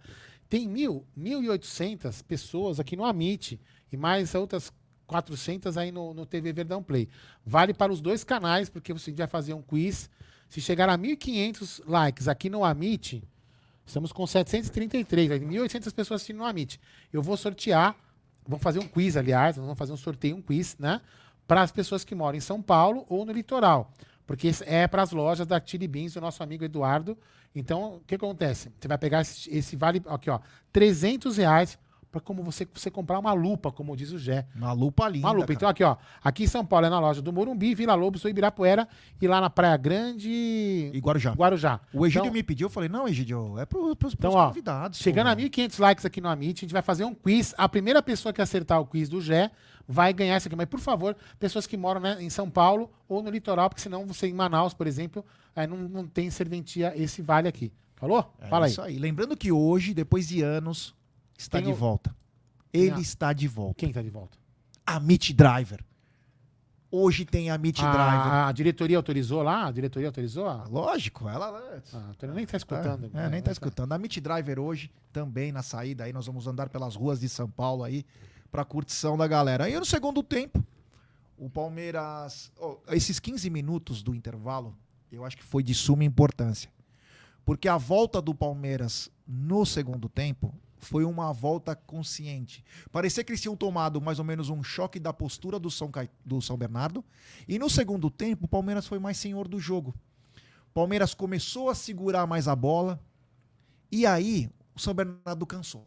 Tem 0.49 0.69
mil, 0.69 1.07
1.800 1.19 2.23
pessoas 2.25 2.79
aqui 2.81 2.97
no 2.97 3.05
Amit 3.05 3.61
e 3.91 3.97
mais 3.97 4.35
outras 4.35 4.73
400 5.07 5.77
aí 5.77 5.91
no, 5.93 6.15
no 6.15 6.25
TV 6.27 6.53
Verdão 6.53 6.83
Play. 6.83 7.09
Vale 7.45 7.75
para 7.75 7.93
os 7.93 8.01
dois 8.01 8.25
canais, 8.25 8.69
porque 8.69 8.93
você 8.93 9.13
vai 9.13 9.27
fazer 9.27 9.55
um 9.55 9.63
quiz. 9.63 10.09
Se 10.49 10.61
chegar 10.61 10.89
a 10.89 10.99
1.500 10.99 11.83
likes 11.87 12.29
aqui 12.29 12.51
no 12.51 12.65
Amit, 12.65 13.23
estamos 13.87 14.13
com 14.13 14.27
733, 14.27 15.31
aí 15.31 15.41
1.800 15.41 15.93
pessoas 15.95 16.21
assistindo 16.21 16.39
no 16.39 16.45
Amit. 16.45 16.81
Eu 17.13 17.23
vou 17.23 17.37
sortear, 17.37 17.97
vamos 18.47 18.63
fazer 18.63 18.79
um 18.79 18.87
quiz, 18.87 19.17
aliás, 19.17 19.57
vamos 19.57 19.77
fazer 19.79 19.93
um 19.93 19.97
sorteio, 19.97 20.37
um 20.37 20.43
quiz, 20.43 20.77
né? 20.79 21.01
Para 21.47 21.63
as 21.63 21.73
pessoas 21.73 22.05
que 22.05 22.15
moram 22.15 22.39
em 22.39 22.41
São 22.41 22.63
Paulo 22.63 23.05
ou 23.09 23.25
no 23.25 23.33
litoral. 23.33 23.93
Porque 24.27 24.51
é 24.67 24.87
para 24.87 25.03
as 25.03 25.13
lojas 25.13 25.47
da 25.47 25.61
Chili 25.65 25.89
Beans 25.89 26.15
do 26.15 26.21
nosso 26.21 26.43
amigo 26.43 26.65
Eduardo. 26.65 27.19
Então, 27.55 27.97
o 27.97 28.01
que 28.01 28.15
acontece? 28.15 28.71
Você 28.81 28.89
vai 28.89 28.97
pegar 28.97 29.21
esse, 29.21 29.51
esse 29.51 29.77
vale 29.77 30.03
aqui, 30.07 30.31
ó, 30.31 30.41
300 30.73 31.37
reais 31.37 31.79
para 32.13 32.21
como 32.21 32.43
você, 32.43 32.69
você 32.73 32.91
comprar 32.91 33.19
uma 33.19 33.33
lupa, 33.33 33.73
como 33.73 33.97
diz 33.97 34.13
o 34.13 34.19
Gé. 34.19 34.47
Uma 34.55 34.73
lupa 34.73 35.09
linda. 35.09 35.27
Uma 35.27 35.33
lupa. 35.33 35.47
cara. 35.47 35.55
Então, 35.57 35.69
aqui, 35.69 35.83
ó. 35.83 35.97
Aqui 36.23 36.45
em 36.45 36.47
São 36.47 36.65
Paulo 36.65 36.85
é 36.87 36.91
na 36.91 37.01
loja 37.01 37.23
do 37.23 37.33
Morumbi, 37.33 37.75
Vila 37.75 37.95
Lobos, 37.95 38.23
Ibirapuera 38.25 38.87
e 39.21 39.27
lá 39.27 39.41
na 39.41 39.49
Praia 39.49 39.77
Grande 39.79 40.29
E 40.93 40.99
Guarujá. 41.01 41.33
Guarujá. 41.33 41.81
O 41.93 42.07
Egídio 42.07 42.21
Então- 42.27 42.33
me 42.35 42.43
pediu, 42.43 42.67
eu 42.67 42.71
falei, 42.71 42.89
não, 42.91 43.09
Egídio, 43.09 43.59
é 43.59 43.65
pros, 43.65 43.95
pros 43.95 44.13
Então, 44.13 44.33
ó, 44.33 44.49
convidados. 44.49 44.99
Chegando 44.99 45.27
pô. 45.27 45.33
a 45.33 45.37
1.500 45.37 45.79
likes 45.81 46.05
aqui 46.05 46.21
no 46.21 46.29
Amit, 46.29 46.61
a 46.61 46.63
gente 46.67 46.73
vai 46.73 46.83
fazer 46.83 47.05
um 47.05 47.15
quiz. 47.15 47.55
A 47.57 47.67
primeira 47.69 48.03
pessoa 48.03 48.31
que 48.33 48.43
acertar 48.43 48.79
o 48.79 48.87
quiz 48.87 49.09
do 49.09 49.21
Gé 49.21 49.51
vai 49.89 50.13
ganhar 50.13 50.37
isso 50.37 50.49
aqui. 50.49 50.55
Mas, 50.57 50.67
por 50.69 50.81
favor, 50.81 51.17
pessoas 51.41 51.67
que 51.67 51.77
moram 51.79 52.01
né, 52.01 52.19
em 52.21 52.29
São 52.29 52.51
Paulo 52.51 52.91
ou 53.09 53.23
no 53.23 53.31
litoral, 53.31 53.71
porque 53.71 53.81
senão 53.81 54.07
você 54.07 54.27
em 54.29 54.35
Manaus, 54.35 54.75
por 54.75 54.87
exemplo, 54.87 55.25
aí 55.57 55.67
não, 55.67 55.79
não 55.79 56.07
tem 56.07 56.29
serventia 56.31 56.93
esse 56.95 57.23
vale 57.23 57.49
aqui. 57.49 57.73
Falou? 57.97 58.35
É 58.41 58.49
Fala 58.49 58.67
aí. 58.67 58.71
isso 58.73 58.83
aí. 58.83 58.99
Lembrando 58.99 59.37
que 59.37 59.51
hoje, 59.53 59.95
depois 59.95 60.27
de 60.29 60.43
anos, 60.43 60.95
está 61.43 61.59
Tem 61.59 61.67
de 61.67 61.73
o- 61.73 61.77
volta. 61.77 62.15
Ele 62.73 62.93
a- 62.93 63.01
está 63.01 63.33
de 63.33 63.47
volta. 63.49 63.75
Quem 63.75 63.93
tá 63.93 64.01
de 64.03 64.11
volta? 64.11 64.37
A 64.87 64.99
Meet 64.99 65.33
Driver. 65.35 65.85
Hoje 66.91 67.25
tem 67.25 67.51
a 67.51 67.57
Meet 67.57 67.77
Driver. 67.79 67.97
A, 67.97 68.49
a 68.49 68.53
diretoria 68.53 68.99
autorizou 68.99 69.43
lá? 69.43 69.67
A 69.67 69.71
diretoria 69.73 70.09
autorizou? 70.09 70.47
A, 70.47 70.65
Lógico, 70.65 71.27
ela. 71.27 71.47
a 71.95 71.97
Antônio 71.97 72.35
nem 72.35 72.45
tá 72.45 72.57
escutando. 72.59 73.11
É, 73.15 73.31
nem 73.31 73.41
tá 73.41 73.51
escutando. 73.51 73.93
A 73.93 73.99
Meet 73.99 74.19
Driver 74.21 74.59
hoje, 74.59 74.91
também 75.11 75.53
na 75.53 75.63
saída 75.63 76.05
aí, 76.05 76.13
nós 76.13 76.27
vamos 76.27 76.47
andar 76.47 76.69
pelas 76.69 76.95
ruas 76.95 77.19
de 77.21 77.29
São 77.31 77.49
Paulo 77.49 77.83
aí, 77.83 78.05
pra 78.51 78.63
curtição 78.65 79.17
da 79.17 79.27
galera. 79.27 79.65
Aí 79.65 79.79
no 79.79 79.87
segundo 79.87 80.23
tempo, 80.23 80.63
o 81.39 81.49
Palmeiras. 81.49 82.53
ó, 82.59 82.77
esses 82.91 83.19
15 83.19 83.49
minutos 83.49 84.03
do 84.03 84.15
intervalo, 84.15 84.77
eu 85.11 85.25
acho 85.25 85.39
que 85.39 85.45
foi 85.45 85.63
de 85.63 85.75
suma 85.75 86.05
importância. 86.05 86.71
Porque 87.43 87.69
a 87.69 87.79
volta 87.79 88.21
do 88.21 88.35
Palmeiras 88.35 89.11
no 89.27 89.65
segundo 89.65 90.11
tempo 90.11 90.55
foi 90.83 91.05
uma 91.05 91.33
volta 91.33 91.75
consciente. 91.77 92.65
Parecia 92.91 93.23
que 93.23 93.31
eles 93.31 93.41
tinham 93.41 93.57
tomado 93.57 94.01
mais 94.01 94.19
ou 94.19 94.25
menos 94.25 94.51
um 94.51 94.63
choque 94.63 94.99
da 94.99 95.13
postura 95.13 95.59
do 95.59 95.71
São, 95.71 95.91
Cai- 95.91 96.11
do 96.25 96.43
São 96.43 96.57
Bernardo. 96.57 97.05
E 97.47 97.59
no 97.59 97.71
segundo 97.71 98.11
tempo, 98.11 98.45
o 98.47 98.49
Palmeiras 98.49 98.87
foi 98.87 98.99
mais 98.99 99.17
senhor 99.17 99.47
do 99.47 99.61
jogo. 99.61 99.95
Palmeiras 100.75 101.15
começou 101.15 101.71
a 101.71 101.75
segurar 101.75 102.27
mais 102.27 102.49
a 102.49 102.57
bola. 102.57 103.01
E 103.91 104.05
aí, 104.05 104.51
o 104.75 104.81
São 104.81 104.93
Bernardo 104.93 105.47
cansou. 105.47 105.87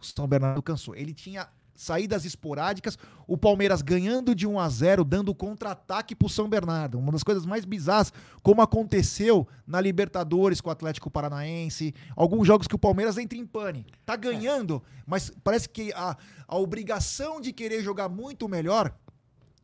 O 0.00 0.04
São 0.04 0.28
Bernardo 0.28 0.62
cansou. 0.62 0.94
Ele 0.94 1.12
tinha 1.12 1.48
saídas 1.76 2.24
esporádicas, 2.24 2.98
o 3.26 3.36
Palmeiras 3.36 3.82
ganhando 3.82 4.34
de 4.34 4.46
1 4.46 4.58
a 4.58 4.68
0, 4.68 5.04
dando 5.04 5.34
contra-ataque 5.34 6.14
pro 6.14 6.28
São 6.28 6.48
Bernardo. 6.48 6.98
Uma 6.98 7.12
das 7.12 7.22
coisas 7.22 7.46
mais 7.46 7.64
bizarras, 7.64 8.12
como 8.42 8.62
aconteceu 8.62 9.46
na 9.66 9.80
Libertadores 9.80 10.60
com 10.60 10.68
o 10.68 10.72
Atlético 10.72 11.10
Paranaense, 11.10 11.94
alguns 12.16 12.46
jogos 12.46 12.66
que 12.66 12.74
o 12.74 12.78
Palmeiras 12.78 13.18
entra 13.18 13.38
em 13.38 13.46
pane. 13.46 13.86
Tá 14.04 14.16
ganhando, 14.16 14.82
mas 15.06 15.30
parece 15.44 15.68
que 15.68 15.92
a, 15.92 16.16
a 16.48 16.56
obrigação 16.56 17.40
de 17.40 17.52
querer 17.52 17.82
jogar 17.82 18.08
muito 18.08 18.48
melhor, 18.48 18.94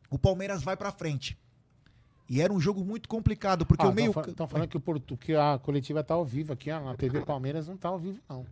o 0.09 0.19
Palmeiras 0.19 0.63
vai 0.63 0.77
pra 0.77 0.91
frente. 0.91 1.37
E 2.29 2.41
era 2.41 2.53
um 2.53 2.59
jogo 2.59 2.83
muito 2.85 3.09
complicado, 3.09 3.65
porque 3.65 3.85
Ah, 3.85 3.89
o 3.89 3.93
meio 3.93 4.11
Estão 4.27 4.47
falando 4.47 4.67
que, 4.67 4.77
o 4.77 4.79
Porto, 4.79 5.17
que 5.17 5.35
a 5.35 5.59
coletiva 5.61 6.03
tá 6.03 6.13
ao 6.13 6.25
vivo 6.25 6.53
aqui, 6.53 6.71
ó, 6.71 6.79
na 6.79 6.95
TV 6.95 7.21
Palmeiras 7.21 7.67
não 7.67 7.75
tá 7.75 7.89
ao 7.89 7.99
vivo, 7.99 8.19
não. 8.29 8.45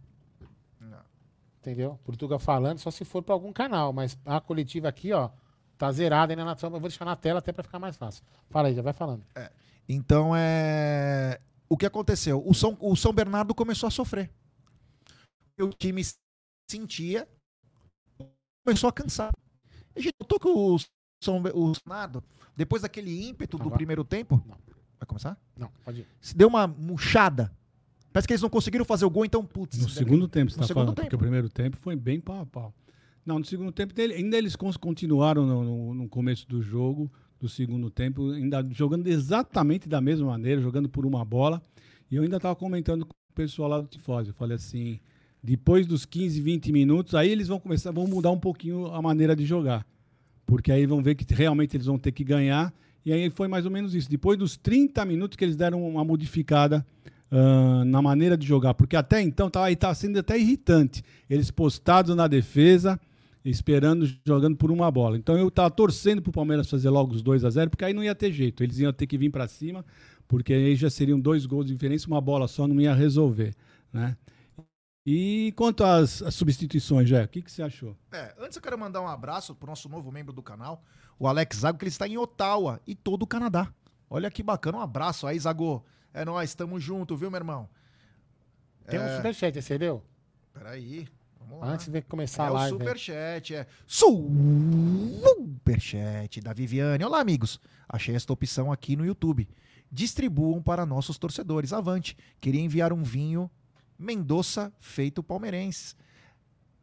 Entendeu? 1.61 1.99
Portugal 2.03 2.39
falando, 2.39 2.79
só 2.79 2.89
se 2.89 3.05
for 3.05 3.21
pra 3.21 3.35
algum 3.35 3.53
canal, 3.53 3.93
mas 3.93 4.17
a 4.25 4.41
coletiva 4.41 4.87
aqui, 4.89 5.13
ó, 5.13 5.29
tá 5.77 5.91
zerada 5.91 6.33
ainda 6.33 6.43
na 6.43 6.57
Eu 6.59 6.69
vou 6.71 6.79
deixar 6.81 7.05
na 7.05 7.15
tela 7.15 7.37
até 7.37 7.53
pra 7.53 7.61
ficar 7.63 7.77
mais 7.77 7.95
fácil. 7.95 8.23
Fala 8.49 8.67
aí, 8.67 8.73
já 8.73 8.81
vai 8.81 8.93
falando. 8.93 9.23
Então 9.87 10.35
é. 10.35 11.39
O 11.69 11.77
que 11.77 11.85
aconteceu? 11.85 12.43
O 12.45 12.53
São, 12.55 12.75
o 12.81 12.95
São 12.95 13.13
Bernardo 13.13 13.53
começou 13.53 13.85
a 13.87 13.91
sofrer. 13.91 14.31
O 15.59 15.69
time 15.69 16.01
sentia, 16.69 17.29
começou 18.65 18.89
a 18.89 18.93
cansar. 18.93 19.31
A 19.95 19.99
gente 19.99 20.15
notou 20.19 20.39
que 20.39 20.47
o 20.47 20.79
São 21.23 21.37
o 21.37 21.41
Bernardo, 21.41 22.23
depois 22.55 22.81
daquele 22.81 23.27
ímpeto 23.29 23.57
do 23.57 23.63
Agora- 23.63 23.75
primeiro 23.77 24.03
tempo. 24.03 24.41
Não. 24.47 24.57
Vai 24.99 25.05
começar? 25.07 25.39
Não, 25.55 25.71
pode 25.85 26.01
ir. 26.01 26.07
Se 26.19 26.35
deu 26.35 26.47
uma 26.47 26.65
murchada. 26.65 27.51
Parece 28.13 28.27
que 28.27 28.33
eles 28.33 28.41
não 28.41 28.49
conseguiram 28.49 28.83
fazer 28.85 29.05
o 29.05 29.09
gol, 29.09 29.23
então, 29.25 29.43
putz. 29.45 29.77
No 29.77 29.87
segundo 29.89 30.27
tempo, 30.27 30.51
você 30.51 30.55
está 30.55 30.67
falando, 30.73 30.95
tempo. 30.95 31.05
porque 31.07 31.15
o 31.15 31.19
primeiro 31.19 31.49
tempo 31.49 31.77
foi 31.77 31.95
bem 31.95 32.19
pau 32.19 32.41
a 32.41 32.45
pau. 32.45 32.73
Não, 33.25 33.39
no 33.39 33.45
segundo 33.45 33.71
tempo, 33.71 33.93
ainda 33.99 34.37
eles 34.37 34.55
continuaram 34.55 35.45
no, 35.45 35.63
no- 35.63 35.93
no 35.93 36.09
começo 36.09 36.47
do 36.47 36.61
jogo, 36.61 37.11
do 37.39 37.47
segundo 37.47 37.89
tempo, 37.89 38.31
ainda 38.31 38.67
jogando 38.71 39.07
exatamente 39.07 39.87
da 39.87 40.01
mesma 40.01 40.27
maneira, 40.27 40.59
jogando 40.61 40.89
por 40.89 41.05
uma 41.05 41.23
bola. 41.23 41.61
E 42.09 42.15
eu 42.15 42.23
ainda 42.23 42.37
estava 42.37 42.55
comentando 42.55 43.05
com 43.05 43.13
o 43.13 43.33
pessoal 43.33 43.69
lá 43.69 43.79
do 43.79 43.87
Tifose. 43.87 44.29
Eu 44.29 44.33
falei 44.35 44.55
assim: 44.55 44.99
depois 45.41 45.85
dos 45.87 46.05
15, 46.05 46.41
20 46.41 46.71
minutos, 46.71 47.15
aí 47.15 47.29
eles 47.29 47.47
vão 47.47 47.59
começar, 47.59 47.91
vão 47.91 48.07
mudar 48.07 48.31
um 48.31 48.39
pouquinho 48.39 48.87
a 48.87 49.01
maneira 49.01 49.35
de 49.35 49.45
jogar. 49.45 49.85
Porque 50.45 50.71
aí 50.71 50.85
vão 50.85 51.01
ver 51.01 51.15
que 51.15 51.31
realmente 51.33 51.77
eles 51.77 51.85
vão 51.87 51.97
ter 51.97 52.11
que 52.11 52.23
ganhar. 52.23 52.73
E 53.05 53.13
aí 53.13 53.29
foi 53.29 53.47
mais 53.47 53.65
ou 53.65 53.71
menos 53.71 53.95
isso. 53.95 54.09
Depois 54.09 54.37
dos 54.37 54.57
30 54.57 55.05
minutos 55.05 55.35
que 55.37 55.45
eles 55.45 55.55
deram 55.55 55.87
uma 55.87 56.03
modificada 56.03 56.85
ah, 57.31 57.85
na 57.85 58.01
maneira 58.01 58.37
de 58.37 58.45
jogar. 58.45 58.73
Porque 58.73 58.95
até 58.95 59.21
então 59.21 59.47
estava 59.47 59.73
tá 59.75 59.93
sendo 59.95 60.19
até 60.19 60.37
irritante. 60.37 61.01
Eles 61.29 61.49
postados 61.49 62.13
na 62.13 62.27
defesa, 62.27 62.99
esperando, 63.45 64.05
jogando 64.25 64.57
por 64.57 64.69
uma 64.69 64.91
bola. 64.91 65.17
Então 65.17 65.37
eu 65.37 65.47
estava 65.47 65.71
torcendo 65.71 66.21
para 66.21 66.29
o 66.29 66.33
Palmeiras 66.33 66.69
fazer 66.69 66.89
logo 66.89 67.13
os 67.13 67.21
2 67.21 67.45
a 67.45 67.49
0 67.49 67.69
porque 67.69 67.85
aí 67.85 67.93
não 67.93 68.03
ia 68.03 68.13
ter 68.13 68.33
jeito. 68.33 68.61
Eles 68.61 68.79
iam 68.79 68.91
ter 68.91 69.07
que 69.07 69.17
vir 69.17 69.29
para 69.29 69.47
cima, 69.47 69.85
porque 70.27 70.53
aí 70.53 70.75
já 70.75 70.89
seriam 70.89 71.19
dois 71.19 71.45
gols 71.45 71.65
de 71.65 71.73
diferença, 71.73 72.07
uma 72.07 72.19
bola 72.19 72.47
só 72.49 72.67
não 72.67 72.81
ia 72.81 72.93
resolver. 72.93 73.55
Né? 73.93 74.17
E 75.05 75.53
quanto 75.55 75.83
às, 75.83 76.21
às 76.21 76.35
substituições, 76.35 77.09
Jé, 77.09 77.23
o 77.23 77.27
que, 77.27 77.41
que 77.41 77.51
você 77.51 77.63
achou? 77.63 77.97
É, 78.11 78.35
antes 78.37 78.55
eu 78.55 78.61
quero 78.61 78.77
mandar 78.77 79.01
um 79.01 79.07
abraço 79.07 79.55
pro 79.55 79.67
nosso 79.67 79.89
novo 79.89 80.11
membro 80.11 80.31
do 80.31 80.43
canal, 80.43 80.83
o 81.17 81.27
Alex 81.27 81.57
Zago, 81.57 81.77
que 81.77 81.85
ele 81.85 81.89
está 81.89 82.07
em 82.07 82.17
Ottawa 82.17 82.79
e 82.85 82.93
todo 82.93 83.23
o 83.23 83.27
Canadá. 83.27 83.73
Olha 84.07 84.29
que 84.29 84.43
bacana, 84.43 84.77
um 84.77 84.81
abraço 84.81 85.25
aí, 85.25 85.39
Zago. 85.39 85.83
É 86.13 86.25
nóis, 86.25 86.53
tamo 86.53 86.79
junto, 86.79 87.15
viu, 87.15 87.31
meu 87.31 87.39
irmão? 87.39 87.69
Tem 88.85 88.99
um 88.99 89.15
superchat, 89.15 89.61
você 89.61 89.77
leu? 89.77 90.03
Peraí, 90.53 91.07
vamos 91.39 91.59
lá. 91.59 91.67
Antes 91.67 91.87
de 91.87 92.01
começar 92.01 92.43
é 92.43 92.47
a 92.47 92.51
o 92.51 92.53
live. 92.53 92.77
né? 92.77 92.79
superchat, 92.79 93.55
é 93.55 93.67
superchat 95.17 96.41
da 96.41 96.53
Viviane. 96.53 97.03
Olá, 97.05 97.21
amigos. 97.21 97.59
Achei 97.87 98.15
esta 98.15 98.33
opção 98.33 98.71
aqui 98.71 98.95
no 98.95 99.05
YouTube. 99.05 99.47
Distribuam 99.91 100.61
para 100.61 100.85
nossos 100.85 101.17
torcedores. 101.17 101.71
Avante. 101.73 102.17
Queria 102.39 102.61
enviar 102.61 102.91
um 102.91 103.03
vinho 103.03 103.49
Mendoza 103.97 104.73
feito 104.79 105.21
palmeirense. 105.21 105.95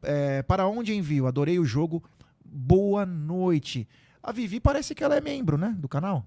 É, 0.03 0.43
para 0.43 0.69
onde 0.69 0.95
envio? 0.95 1.27
Adorei 1.27 1.59
o 1.59 1.65
jogo. 1.65 2.03
Boa 2.45 3.05
noite. 3.05 3.89
A 4.23 4.31
Vivi 4.31 4.61
parece 4.61 4.95
que 4.95 5.03
ela 5.03 5.17
é 5.17 5.21
membro, 5.21 5.59
né, 5.59 5.75
do 5.79 5.89
canal. 5.89 6.25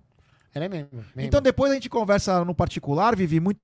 Ela 0.54 0.66
é 0.66 0.70
mesmo. 0.70 0.90
membro. 0.94 1.06
Então 1.18 1.42
depois 1.42 1.72
a 1.72 1.76
gente 1.76 1.90
conversa 1.90 2.44
no 2.46 2.54
particular, 2.56 3.16
Vivi. 3.16 3.40
Muito 3.40 3.60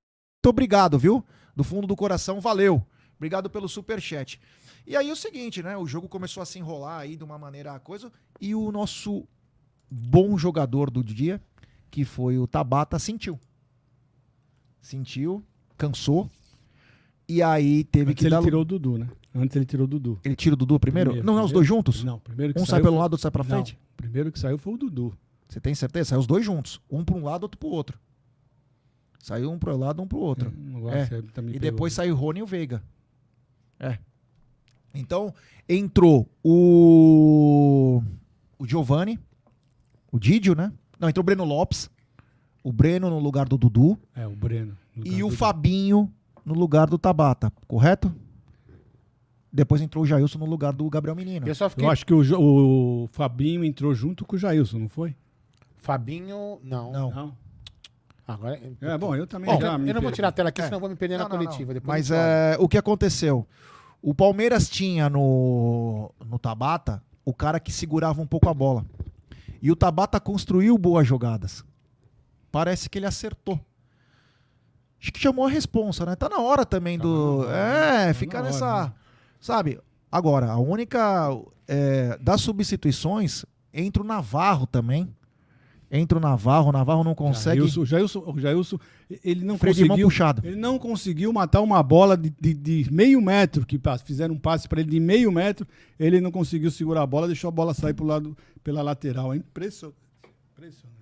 obrigado, 0.46 0.98
viu? 0.98 1.24
Do 1.54 1.62
fundo 1.64 1.86
do 1.86 1.96
coração, 1.96 2.40
valeu. 2.40 2.84
Obrigado 3.16 3.50
pelo 3.50 3.68
superchat. 3.68 4.40
E 4.86 4.96
aí 4.96 5.10
o 5.10 5.16
seguinte, 5.16 5.62
né? 5.62 5.76
O 5.76 5.86
jogo 5.86 6.08
começou 6.08 6.42
a 6.42 6.46
se 6.46 6.58
enrolar 6.58 7.00
aí 7.00 7.16
de 7.16 7.24
uma 7.24 7.36
maneira 7.38 7.72
a 7.74 7.78
coisa. 7.80 8.10
E 8.40 8.54
o 8.54 8.70
nosso 8.72 9.26
bom 9.90 10.38
jogador 10.38 10.90
do 10.90 11.02
dia, 11.04 11.40
que 11.90 12.04
foi 12.04 12.38
o 12.38 12.46
Tabata, 12.46 12.98
sentiu. 12.98 13.38
Sentiu, 14.80 15.44
cansou. 15.76 16.30
E 17.28 17.42
aí 17.42 17.84
teve 17.84 18.12
Antes 18.12 18.20
que 18.20 18.26
ele 18.28 18.34
dar. 18.36 18.42
tirou 18.42 18.62
o 18.62 18.64
Dudu, 18.64 18.96
né? 18.98 19.08
Antes 19.34 19.54
ele 19.56 19.66
tirou 19.66 19.84
o 19.84 19.88
Dudu. 19.88 20.18
Ele 20.24 20.34
tira 20.34 20.54
o 20.54 20.56
Dudu 20.56 20.80
primeiro? 20.80 21.10
Primeiro, 21.10 21.26
não, 21.26 21.34
não, 21.34 21.44
os 21.44 21.50
primeiro. 21.50 21.54
dois 21.54 21.66
juntos? 21.66 22.02
Não, 22.04 22.18
primeiro 22.18 22.54
que 22.54 22.60
Um 22.60 22.64
sai 22.64 22.70
saiu 22.76 22.82
pelo 22.84 22.94
foi- 22.94 23.00
lado, 23.02 23.12
outro 23.12 23.22
sai 23.22 23.30
pra 23.30 23.42
Não, 23.44 23.50
frente? 23.50 23.74
o 23.92 23.96
primeiro 23.96 24.32
que 24.32 24.38
saiu 24.38 24.56
foi 24.56 24.72
o 24.72 24.76
Dudu. 24.78 25.16
Você 25.48 25.60
tem 25.60 25.74
certeza? 25.74 26.10
Saiu 26.10 26.20
os 26.20 26.26
dois 26.26 26.44
juntos. 26.44 26.80
Um 26.90 27.04
para 27.04 27.16
um 27.16 27.24
lado, 27.24 27.44
outro 27.44 27.58
pro 27.58 27.68
outro. 27.70 27.98
Saiu 29.18 29.50
um 29.50 29.58
pro 29.58 29.76
lado, 29.76 30.02
um 30.02 30.06
pro 30.06 30.18
outro. 30.18 30.52
Agora 30.76 30.98
É. 30.98 31.06
também 31.32 31.54
E 31.56 31.58
pegou. 31.58 31.70
depois 31.72 31.92
saiu 31.92 32.14
o 32.14 32.18
Rony 32.18 32.40
e 32.40 32.42
o 32.42 32.46
Veiga. 32.46 32.82
É. 33.80 33.98
Então, 34.94 35.32
entrou 35.68 36.28
o. 36.42 38.02
O 38.58 38.66
Giovanni. 38.66 39.18
O 40.10 40.18
Didio, 40.18 40.54
né? 40.54 40.72
Não, 40.98 41.08
entrou 41.08 41.22
o 41.22 41.24
Breno 41.24 41.44
Lopes. 41.44 41.90
O 42.64 42.72
Breno 42.72 43.08
no 43.10 43.18
lugar 43.18 43.48
do 43.48 43.56
Dudu. 43.58 43.98
É, 44.14 44.26
o 44.26 44.34
Breno. 44.34 44.76
no 44.96 45.06
E 45.06 45.22
o 45.22 45.30
Fabinho 45.30 46.12
no 46.44 46.54
lugar 46.54 46.88
do 46.88 46.98
Tabata. 46.98 47.52
Correto? 47.66 48.12
Depois 49.52 49.80
entrou 49.80 50.04
o 50.04 50.06
Jailson 50.06 50.38
no 50.38 50.46
lugar 50.46 50.72
do 50.72 50.88
Gabriel 50.90 51.14
Menino. 51.16 51.46
Eu 51.46 51.54
só 51.54 51.68
fiquei. 51.70 51.84
Eu 51.86 51.90
acho 51.90 52.04
que 52.04 52.12
o, 52.12 52.22
Jo- 52.22 52.38
o 52.40 53.08
Fabinho 53.12 53.64
entrou 53.64 53.94
junto 53.94 54.24
com 54.24 54.36
o 54.36 54.38
Jailson, 54.38 54.78
não 54.78 54.88
foi? 54.88 55.14
Fabinho, 55.78 56.58
não. 56.62 56.92
Não. 56.92 57.10
Não. 57.10 57.36
Agora. 58.26 58.60
É, 58.82 58.98
bom, 58.98 59.16
eu 59.16 59.26
também 59.26 59.50
Bom, 59.54 59.60
já 59.60 59.72
eu 59.78 59.94
não 59.94 60.02
vou 60.02 60.12
tirar 60.12 60.28
a 60.28 60.32
tela 60.32 60.50
aqui, 60.50 60.60
É. 60.60 60.64
senão 60.64 60.76
eu 60.76 60.80
vou 60.80 60.90
me 60.90 60.96
perder 60.96 61.16
Não, 61.16 61.24
na 61.24 61.30
não, 61.30 61.38
coletiva. 61.38 61.72
Depois 61.72 61.88
Mas 61.88 62.10
é, 62.10 62.56
o 62.60 62.68
que 62.68 62.76
aconteceu? 62.76 63.46
O 64.02 64.14
Palmeiras 64.14 64.68
tinha 64.68 65.08
no, 65.08 66.12
no 66.26 66.38
Tabata 66.38 67.02
o 67.24 67.32
cara 67.32 67.58
que 67.58 67.72
segurava 67.72 68.20
um 68.20 68.26
pouco 68.26 68.48
a 68.48 68.54
bola. 68.54 68.84
E 69.62 69.72
o 69.72 69.76
Tabata 69.76 70.20
construiu 70.20 70.76
boas 70.76 71.06
jogadas. 71.06 71.64
Parece 72.52 72.88
que 72.90 72.98
ele 72.98 73.06
acertou. 73.06 73.58
Acho 75.00 75.12
que 75.12 75.18
chamou 75.20 75.46
a 75.46 75.50
responsa, 75.50 76.04
né? 76.04 76.14
Tá 76.16 76.28
na 76.28 76.40
hora 76.40 76.66
também 76.66 76.98
Tá 76.98 77.04
do. 77.04 77.38
hora, 77.40 77.56
é, 77.56 78.06
tá 78.08 78.14
ficar 78.14 78.38
na 78.42 78.44
hora, 78.48 78.52
nessa. 78.52 78.82
né? 78.86 78.92
Sabe? 79.40 79.80
Agora, 80.10 80.50
a 80.50 80.58
única. 80.58 81.28
é, 81.66 82.16
das 82.20 82.40
substituições, 82.40 83.44
entra 83.72 84.02
o 84.02 84.06
Navarro 84.06 84.66
também. 84.66 85.14
Entra 85.90 86.18
o 86.18 86.20
Navarro, 86.20 86.68
o 86.68 86.72
Navarro 86.72 87.02
não 87.02 87.14
consegue. 87.14 87.60
Jailson, 87.60 87.80
o 87.80 87.86
Jailson, 87.86 88.22
o 88.26 88.38
Jailson, 88.38 88.78
ele 89.24 89.44
não 89.44 89.56
freio 89.56 89.74
de 89.74 89.80
mão 89.82 89.88
conseguiu. 89.90 90.06
puxado. 90.08 90.42
Ele 90.46 90.56
não 90.56 90.78
conseguiu 90.78 91.32
matar 91.32 91.62
uma 91.62 91.82
bola 91.82 92.16
de, 92.16 92.28
de- 92.38 92.52
de 92.54 92.92
meio 92.92 93.20
metro, 93.22 93.64
que 93.64 93.80
fizeram 94.04 94.34
um 94.34 94.38
passe 94.38 94.68
para 94.68 94.80
ele 94.80 94.90
de 94.90 95.00
meio 95.00 95.32
metro, 95.32 95.66
ele 95.98 96.20
não 96.20 96.30
conseguiu 96.30 96.70
segurar 96.70 97.02
a 97.02 97.06
bola, 97.06 97.26
deixou 97.26 97.48
a 97.48 97.50
bola 97.52 97.72
sair 97.72 97.94
pro 97.94 98.04
lado, 98.04 98.36
pela 98.62 98.82
lateral. 98.82 99.32
É 99.32 99.36
impressionante. 99.36 99.96
Impressionante. 100.52 100.98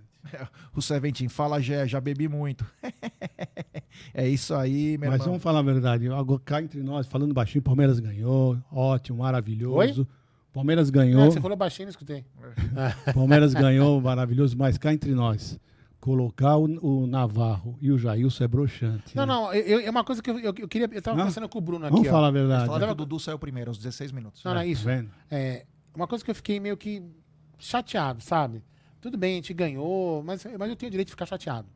O 0.74 0.82
Seventin 0.82 1.28
fala, 1.28 1.60
Gé, 1.60 1.86
já 1.86 2.00
bebi 2.00 2.28
muito. 2.28 2.64
é 4.14 4.28
isso 4.28 4.54
aí, 4.54 4.98
meu 4.98 5.10
Mas 5.10 5.20
irmão. 5.20 5.26
vamos 5.28 5.42
falar 5.42 5.60
a 5.60 5.62
verdade. 5.62 6.08
Agora, 6.08 6.40
cá 6.44 6.60
entre 6.62 6.82
nós, 6.82 7.06
falando 7.06 7.32
baixinho, 7.34 7.62
Palmeiras 7.62 7.98
ganhou. 8.00 8.58
Ótimo, 8.70 9.18
maravilhoso. 9.18 10.06
Palmeiras 10.56 10.88
É, 10.88 10.92
ganhou. 10.92 11.30
você 11.30 11.38
falou 11.40 11.54
baixinho, 11.56 11.84
não 11.86 11.90
escutei. 11.90 12.24
Palmeiras 13.14 13.52
ganhou, 13.52 14.00
maravilhoso. 14.00 14.56
Mas 14.56 14.78
cá 14.78 14.90
entre 14.92 15.12
nós, 15.12 15.60
colocar 16.00 16.56
o, 16.56 16.64
o 16.82 17.06
Navarro 17.06 17.76
e 17.80 17.90
o 17.92 17.98
Jailson 17.98 18.44
é 18.44 18.48
broxante. 18.48 19.14
Não, 19.14 19.26
né? 19.26 19.32
não, 19.34 19.52
eu, 19.52 19.80
eu- 19.80 19.86
é 19.86 19.90
uma 19.90 20.02
coisa 20.02 20.22
que 20.22 20.30
eu, 20.30 20.38
eu, 20.38 20.54
eu 20.56 20.66
queria. 20.68 20.88
Eu 20.90 21.02
tava 21.02 21.14
Não? 21.16 21.24
conversando 21.24 21.48
com 21.48 21.58
o 21.58 21.60
Bruno 21.60 21.84
aqui. 21.84 21.92
Vamos 21.92 22.08
ó. 22.08 22.10
falar 22.10 22.28
a 22.28 22.30
verdade. 22.30 22.66
Falaram 22.66 22.86
que 22.86 22.92
o 22.92 22.96
Dudu 22.96 23.20
saiu 23.20 23.38
primeiro, 23.38 23.70
aos 23.70 23.76
16 23.76 24.12
minutos. 24.12 24.42
Não, 24.44 24.52
não, 24.54 24.60
é 24.60 24.64
Tá 24.64 24.66
isso. 24.66 24.84
vendo? 24.86 25.10
É, 25.30 25.66
uma 25.94 26.06
coisa 26.06 26.24
que 26.24 26.30
eu 26.30 26.34
fiquei 26.34 26.58
meio 26.58 26.76
que 26.76 27.02
chateado, 27.58 28.22
sabe? 28.22 28.62
Tudo 29.00 29.18
bem, 29.18 29.32
a 29.32 29.36
gente 29.36 29.52
ganhou, 29.52 30.22
mas, 30.22 30.44
mas 30.58 30.68
eu 30.70 30.76
tenho 30.76 30.88
o 30.88 30.90
direito 30.90 31.08
de 31.08 31.12
ficar 31.12 31.26
chateado. 31.26 31.68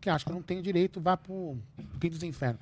que 0.00 0.08
acha 0.10 0.24
que 0.24 0.32
não 0.32 0.42
tem 0.42 0.60
direito, 0.62 1.00
vá 1.00 1.16
pro 1.16 1.56
fim 1.98 2.08
dos 2.10 2.22
infernos. 2.22 2.60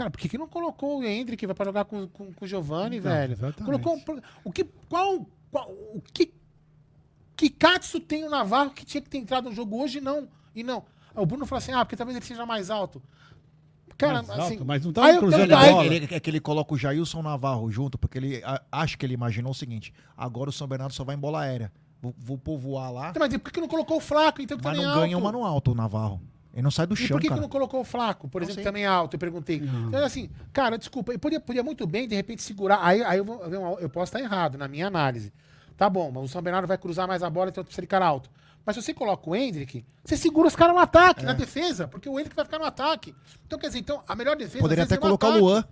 Cara, 0.00 0.10
por 0.10 0.18
que, 0.18 0.28
que 0.30 0.38
não 0.38 0.48
colocou 0.48 0.98
o 1.00 1.04
Hendrick 1.04 1.44
vai 1.46 1.54
pra 1.54 1.66
jogar 1.66 1.84
com, 1.84 2.08
com, 2.08 2.32
com 2.32 2.44
o 2.44 2.48
Giovanni, 2.48 2.96
Então, 2.96 3.12
velho? 3.12 3.32
exatamente. 3.32 3.64
Colocou. 3.82 4.22
O 4.42 4.50
que. 4.50 4.64
Qual. 4.88 5.26
qual 5.50 5.70
o 5.70 6.02
que. 6.12 6.32
Que 7.36 7.48
Katsu 7.50 8.00
tem 8.00 8.24
o 8.24 8.30
Navarro 8.30 8.70
que 8.70 8.84
tinha 8.84 9.00
que 9.00 9.08
ter 9.10 9.18
entrado 9.18 9.48
no 9.50 9.54
jogo 9.54 9.82
hoje 9.82 10.00
não? 10.00 10.28
E 10.54 10.62
não. 10.62 10.84
O 11.14 11.24
Bruno 11.26 11.44
falou 11.46 11.58
assim: 11.58 11.72
ah, 11.72 11.84
porque 11.84 11.96
talvez 11.96 12.16
ele 12.16 12.24
seja 12.24 12.46
mais 12.46 12.70
alto. 12.70 13.02
Cara, 13.98 14.22
Mais 14.22 14.30
assim. 14.30 14.52
alto, 14.54 14.64
mas 14.64 14.82
não 14.82 14.88
Aí 14.90 14.94
tava 14.94 15.10
eu- 15.10 15.18
cruzando 15.18 15.54
aí- 15.54 15.70
bola. 15.72 15.86
Ele, 15.86 16.08
é 16.10 16.18
que 16.20 16.30
ele 16.30 16.40
coloca 16.40 16.72
o 16.74 16.78
Jailson 16.78 17.20
Navarro 17.22 17.70
junto, 17.70 17.98
porque 17.98 18.16
ele 18.16 18.42
a- 18.44 18.62
acho 18.72 18.96
que 18.96 19.04
ele 19.04 19.12
imaginou 19.14 19.52
o 19.52 19.54
seguinte: 19.54 19.92
agora 20.16 20.48
o 20.48 20.52
São 20.52 20.66
Bernardo 20.66 20.94
só 20.94 21.04
vai 21.04 21.14
em 21.16 21.18
bola 21.18 21.40
aérea. 21.42 21.70
Vou, 22.00 22.14
vou 22.16 22.38
povoar 22.38 22.90
lá, 22.90 23.12
Mas 23.18 23.36
por 23.36 23.52
que 23.52 23.60
não 23.60 23.68
colocou 23.68 23.98
o 23.98 24.00
Flaco, 24.00 24.40
então, 24.40 24.56
que 24.56 24.64
mas 24.64 24.72
também 24.74 24.86
não 24.90 24.96
é 24.96 25.00
ganha 25.02 25.16
alto? 25.16 25.24
uma 25.26 25.32
no 25.32 25.44
alto 25.44 25.72
o 25.72 25.74
Navarro. 25.74 26.18
Ele 26.60 26.64
não 26.64 26.70
sai 26.70 26.86
do 26.86 26.94
E 26.94 26.96
chão, 26.96 27.08
por 27.16 27.20
que, 27.20 27.22
que 27.26 27.28
cara. 27.30 27.40
não 27.40 27.48
colocou 27.48 27.80
o 27.80 27.84
Flaco, 27.84 28.28
por 28.28 28.40
Não 28.40 28.44
exemplo, 28.46 28.56
sei. 28.56 28.64
também 28.64 28.84
alto? 28.86 29.14
Eu 29.14 29.18
perguntei. 29.18 29.56
Então, 29.88 30.04
assim, 30.04 30.30
cara, 30.52 30.76
desculpa, 30.78 31.12
eu 31.12 31.18
podia, 31.18 31.40
podia 31.40 31.62
muito 31.62 31.86
bem, 31.86 32.06
de 32.06 32.14
repente, 32.14 32.42
segurar. 32.42 32.78
Aí, 32.82 33.02
aí 33.02 33.18
eu, 33.18 33.24
vou, 33.24 33.42
eu 33.80 33.88
posso 33.88 34.14
estar 34.14 34.20
errado 34.20 34.56
na 34.58 34.68
minha 34.68 34.86
análise. 34.86 35.32
Tá 35.76 35.88
bom, 35.88 36.10
mas 36.10 36.24
o 36.24 36.28
São 36.28 36.42
Bernardo 36.42 36.68
vai 36.68 36.76
cruzar 36.76 37.08
mais 37.08 37.22
a 37.22 37.30
bola, 37.30 37.48
então 37.48 37.64
precisa 37.64 37.80
de 37.82 37.86
cara 37.88 38.06
alto. 38.06 38.30
Mas 38.66 38.76
se 38.76 38.82
você 38.82 38.92
coloca 38.92 39.28
o 39.30 39.34
Hendrick, 39.34 39.84
você 40.04 40.16
segura 40.18 40.46
os 40.46 40.54
caras 40.54 40.74
no 40.74 40.80
É. 40.80 40.84
ataque, 40.84 41.24
na 41.24 41.32
defesa, 41.32 41.88
porque 41.88 42.08
o 42.08 42.18
Hendrick 42.20 42.36
vai 42.36 42.44
ficar 42.44 42.58
no 42.58 42.66
ataque. 42.66 43.14
Então, 43.46 43.58
quer 43.58 43.68
dizer, 43.68 43.78
então, 43.78 44.02
a 44.06 44.14
melhor 44.14 44.36
defesa 44.36 44.58
Poderia 44.60 44.84
até 44.84 44.96
é 44.96 44.98
colocar 44.98 45.28
o. 45.28 45.38
Luan. 45.38 45.64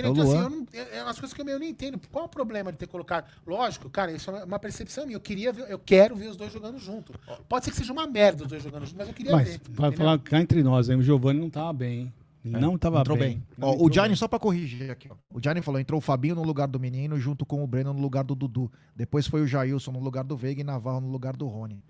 Entendeu? 0.00 0.10
É 0.10 0.12
Então, 0.12 0.24
assim, 0.24 0.42
eu 0.44 0.50
não, 0.50 0.66
é, 0.72 0.98
é 0.98 1.02
umas 1.02 1.18
coisas 1.18 1.34
que 1.34 1.40
eu, 1.42 1.48
eu 1.48 1.58
não 1.58 1.66
entendo. 1.66 2.00
Qual 2.12 2.24
o 2.24 2.28
problema 2.28 2.70
de 2.72 2.78
ter 2.78 2.86
colocado? 2.86 3.30
Lógico, 3.46 3.88
cara, 3.88 4.12
isso 4.12 4.30
é 4.30 4.44
uma 4.44 4.58
percepção 4.58 5.04
minha. 5.06 5.16
Eu 5.16 5.20
queria 5.20 5.52
ver, 5.52 5.70
eu 5.70 5.78
quero 5.78 6.14
ver 6.14 6.28
os 6.28 6.36
dois 6.36 6.52
jogando 6.52 6.78
junto. 6.78 7.12
Pode 7.48 7.64
ser 7.64 7.70
que 7.70 7.76
seja 7.76 7.92
uma 7.92 8.06
merda 8.06 8.42
os 8.44 8.48
dois 8.48 8.62
jogando 8.62 8.84
junto, 8.86 8.98
mas 8.98 9.08
eu 9.08 9.14
queria 9.14 9.32
Mas, 9.32 9.48
ver. 9.56 9.60
vai 9.70 9.90
falar 9.92 10.18
cá 10.18 10.40
entre 10.40 10.62
nós, 10.62 10.88
hein? 10.88 10.96
o 10.96 11.02
Giovanni 11.02 11.40
não 11.40 11.50
tava 11.50 11.72
bem, 11.72 12.00
hein? 12.00 12.12
Ele 12.44 12.60
não 12.60 12.78
tava 12.78 13.00
Entrou 13.00 13.16
bem. 13.18 13.38
bem. 13.38 13.46
Não 13.58 13.68
Ó, 13.70 13.86
o 13.86 13.92
Gianni, 13.92 14.10
bem. 14.10 14.16
só 14.16 14.28
pra 14.28 14.38
corrigir 14.38 14.88
aqui, 14.88 15.08
ó. 15.10 15.16
O 15.34 15.42
Gianni 15.42 15.60
falou: 15.62 15.80
entrou 15.80 15.98
o 15.98 16.00
Fabinho 16.00 16.36
no 16.36 16.44
lugar 16.44 16.68
do 16.68 16.78
menino, 16.78 17.18
junto 17.18 17.44
com 17.44 17.64
o 17.64 17.66
Breno 17.66 17.92
no 17.92 18.00
lugar 18.00 18.22
do 18.22 18.36
Dudu. 18.36 18.70
Depois 18.94 19.26
foi 19.26 19.40
o 19.42 19.46
Jailson 19.48 19.90
no 19.90 19.98
lugar 19.98 20.22
do 20.22 20.36
Veiga 20.36 20.60
e 20.60 20.64
Navarro 20.64 21.00
no 21.00 21.10
lugar 21.10 21.34
do 21.36 21.48
Rony. 21.48 21.82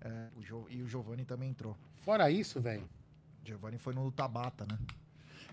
É, 0.00 0.28
o 0.36 0.42
Jo- 0.42 0.66
e 0.70 0.80
o 0.82 0.88
Giovanni 0.88 1.26
também 1.26 1.50
entrou. 1.50 1.76
Fora 2.02 2.30
isso, 2.30 2.62
velho. 2.62 2.84
O 3.42 3.46
Giovanni 3.46 3.76
foi 3.76 3.92
no 3.94 4.10
Tabata, 4.10 4.64
né? 4.70 4.78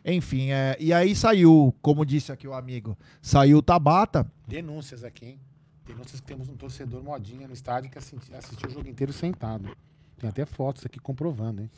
Enfim, 0.03 0.49
é, 0.51 0.75
e 0.79 0.91
aí 0.91 1.15
saiu, 1.15 1.75
como 1.81 2.05
disse 2.05 2.31
aqui 2.31 2.47
o 2.47 2.53
amigo, 2.53 2.97
saiu 3.21 3.59
o 3.59 3.61
Tabata. 3.61 4.25
Denúncias 4.47 5.03
aqui, 5.03 5.25
hein? 5.25 5.39
Denúncias 5.85 6.19
que 6.19 6.25
temos 6.27 6.49
um 6.49 6.55
torcedor 6.55 7.03
modinha 7.03 7.47
no 7.47 7.53
estádio 7.53 7.89
que 7.91 7.97
assi- 7.97 8.15
assistiu 8.33 8.69
o 8.69 8.71
jogo 8.73 8.87
inteiro 8.89 9.13
sentado. 9.13 9.69
Tem 10.17 10.29
até 10.29 10.45
fotos 10.45 10.85
aqui 10.85 10.99
comprovando, 10.99 11.61
hein? 11.61 11.69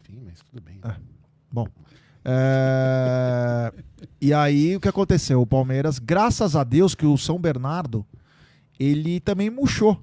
Enfim, 0.00 0.20
mas 0.24 0.40
tudo 0.40 0.62
bem. 0.62 0.80
Bom. 1.50 1.66
é, 2.24 3.72
e 4.20 4.32
aí 4.32 4.76
o 4.76 4.80
que 4.80 4.88
aconteceu? 4.88 5.40
O 5.40 5.46
Palmeiras, 5.46 5.98
graças 5.98 6.56
a 6.56 6.64
Deus 6.64 6.94
que 6.94 7.06
o 7.06 7.16
São 7.16 7.38
Bernardo, 7.38 8.04
ele 8.78 9.20
também 9.20 9.48
murchou. 9.50 10.02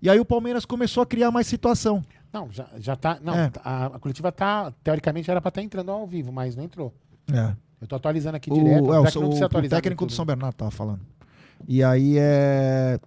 E 0.00 0.08
aí 0.08 0.20
o 0.20 0.24
Palmeiras 0.24 0.64
começou 0.64 1.02
a 1.02 1.06
criar 1.06 1.30
mais 1.30 1.46
situação. 1.46 2.02
Não, 2.32 2.50
já, 2.52 2.68
já 2.78 2.94
tá. 2.96 3.18
Não, 3.22 3.34
É. 3.34 3.50
a, 3.64 3.86
a 3.86 3.98
coletiva 3.98 4.30
tá. 4.30 4.72
Teoricamente 4.82 5.30
era 5.30 5.40
pra 5.40 5.48
estar 5.48 5.62
entrando 5.62 5.90
ao 5.90 6.06
vivo, 6.06 6.30
mas 6.32 6.54
não 6.54 6.62
entrou. 6.64 6.92
É. 7.32 7.54
Eu 7.80 7.86
tô 7.86 7.96
atualizando 7.96 8.36
aqui 8.36 8.50
O, 8.50 8.54
direto. 8.54 8.92
é, 8.92 8.98
o, 9.18 9.22
o- 9.22 9.64
o 9.64 9.68
técnico 9.68 10.04
do. 10.06 10.12
São 10.12 10.24
Bernardo 10.24 10.54
tava 10.54 10.70
falando. 10.70 11.00
E 11.66 11.82
aí 11.82 12.16
é. 12.18 12.98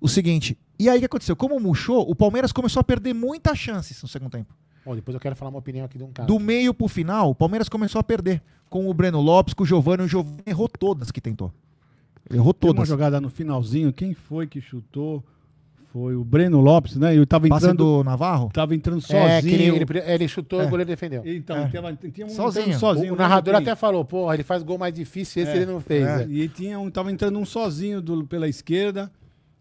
O 0.00 0.08
seguinte. 0.08 0.56
E 0.78 0.88
aí 0.88 0.96
o 0.96 1.00
que 1.00 1.06
aconteceu? 1.06 1.34
Como 1.34 1.58
murchou, 1.58 2.08
o 2.08 2.14
Palmeiras 2.14 2.52
começou 2.52 2.80
a 2.80 2.84
perder 2.84 3.12
muitas 3.14 3.58
chances 3.58 4.00
no 4.02 4.08
segundo 4.08 4.30
tempo. 4.30 4.54
Bom, 4.84 4.94
depois 4.94 5.14
eu 5.14 5.20
quero 5.20 5.34
falar 5.34 5.50
uma 5.50 5.58
opinião 5.58 5.84
aqui 5.84 5.98
de 5.98 6.04
um 6.04 6.12
cara. 6.12 6.26
Do 6.26 6.38
meio 6.38 6.72
pro 6.72 6.86
final, 6.88 7.30
o 7.30 7.34
Palmeiras 7.34 7.68
começou 7.68 7.98
a 7.98 8.04
perder. 8.04 8.40
Com 8.70 8.88
o 8.88 8.94
Breno 8.94 9.20
Lopes, 9.20 9.54
com 9.54 9.64
o 9.64 9.66
Giovanni. 9.66 10.02
O 10.04 10.08
Giovanni 10.08 10.38
errou 10.46 10.68
todas 10.68 11.10
que 11.10 11.20
tentou. 11.20 11.52
Errou 12.30 12.52
Tem 12.54 12.68
uma 12.70 12.74
todas. 12.76 12.88
jogada 12.88 13.20
no 13.20 13.30
finalzinho, 13.30 13.92
quem 13.92 14.12
foi 14.14 14.46
que 14.46 14.60
chutou? 14.60 15.24
Foi 15.92 16.14
o 16.14 16.22
Breno 16.22 16.60
Lopes, 16.60 16.96
né? 16.96 17.16
Eu 17.16 17.26
tava 17.26 17.48
Passe 17.48 17.64
entrando, 17.64 17.98
do 17.98 18.04
Navarro? 18.04 18.50
tava 18.52 18.74
entrando 18.74 19.02
é, 19.10 19.40
que 19.40 19.48
ele, 19.48 19.70
sozinho. 19.70 19.76
ele, 19.76 20.12
ele 20.12 20.28
chutou 20.28 20.60
e 20.60 20.64
É. 20.64 20.66
o 20.66 20.70
goleiro 20.70 20.88
defendeu. 20.88 21.22
Então, 21.24 21.56
É. 21.56 21.68
tava, 21.68 21.94
tinha 21.94 22.26
um 22.26 22.30
Sozinho. 22.30 22.78
sozinho. 22.78 23.14
o 23.14 23.16
né? 23.16 23.22
narrador 23.22 23.54
até 23.54 23.74
falou, 23.74 24.04
porra, 24.04 24.34
ele 24.34 24.42
faz 24.42 24.62
gol 24.62 24.76
mais 24.76 24.92
difícil, 24.92 25.42
esse 25.42 25.52
É, 25.52 25.56
ele 25.56 25.66
não 25.66 25.80
fez. 25.80 26.06
é. 26.06 26.22
é. 26.24 26.26
E 26.28 26.48
tinha 26.48 26.78
um, 26.78 26.90
tava 26.90 27.10
entrando 27.10 27.38
um 27.38 27.44
sozinho 27.46 28.02
do- 28.02 28.26
pela 28.26 28.46
esquerda. 28.48 29.10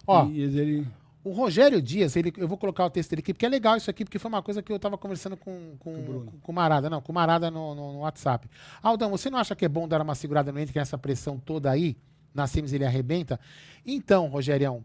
Ó, 0.06 0.26
e 0.28 0.42
ele, 0.42 0.88
O 1.24 1.32
Rogério 1.32 1.82
Dias, 1.82 2.16
ele, 2.16 2.32
eu 2.38 2.48
vou 2.48 2.58
colocar 2.58 2.86
o 2.86 2.90
texto 2.90 3.10
dele 3.10 3.20
aqui, 3.20 3.34
porque 3.34 3.46
é 3.46 3.50
legal 3.50 3.76
isso 3.76 3.90
aqui, 3.90 4.06
porque 4.06 4.18
foi 4.20 4.30
uma 4.30 4.42
coisa 4.42 4.62
que 4.62 4.72
eu 4.72 4.80
tava 4.80 4.98
conversando 4.98 5.36
com, 5.36 5.76
com, 5.80 5.94
com, 6.04 6.26
com 6.42 6.52
o 6.52 6.56
Marada, 6.56 6.90
não, 6.90 7.02
com 7.02 7.12
o 7.12 7.16
Marada 7.16 7.52
no, 7.52 7.76
no, 7.76 7.94
no 7.94 8.00
WhatsApp. 8.00 8.48
Aldão, 8.82 9.10
você 9.12 9.30
não 9.30 9.38
acha 9.38 9.54
que 9.54 9.66
é 9.66 9.68
bom 9.70 9.88
dar 9.90 10.02
uma 10.02 10.16
segurada 10.16 10.52
no 10.54 10.60
entre 10.60 10.80
essa 10.80 10.98
pressão 10.98 11.38
toda 11.38 11.70
aí? 11.70 11.98
Na 12.34 12.48
semis 12.48 12.72
ele 12.72 12.86
arrebenta? 12.86 13.38
Então, 13.86 14.28
Rogerião, 14.28 14.84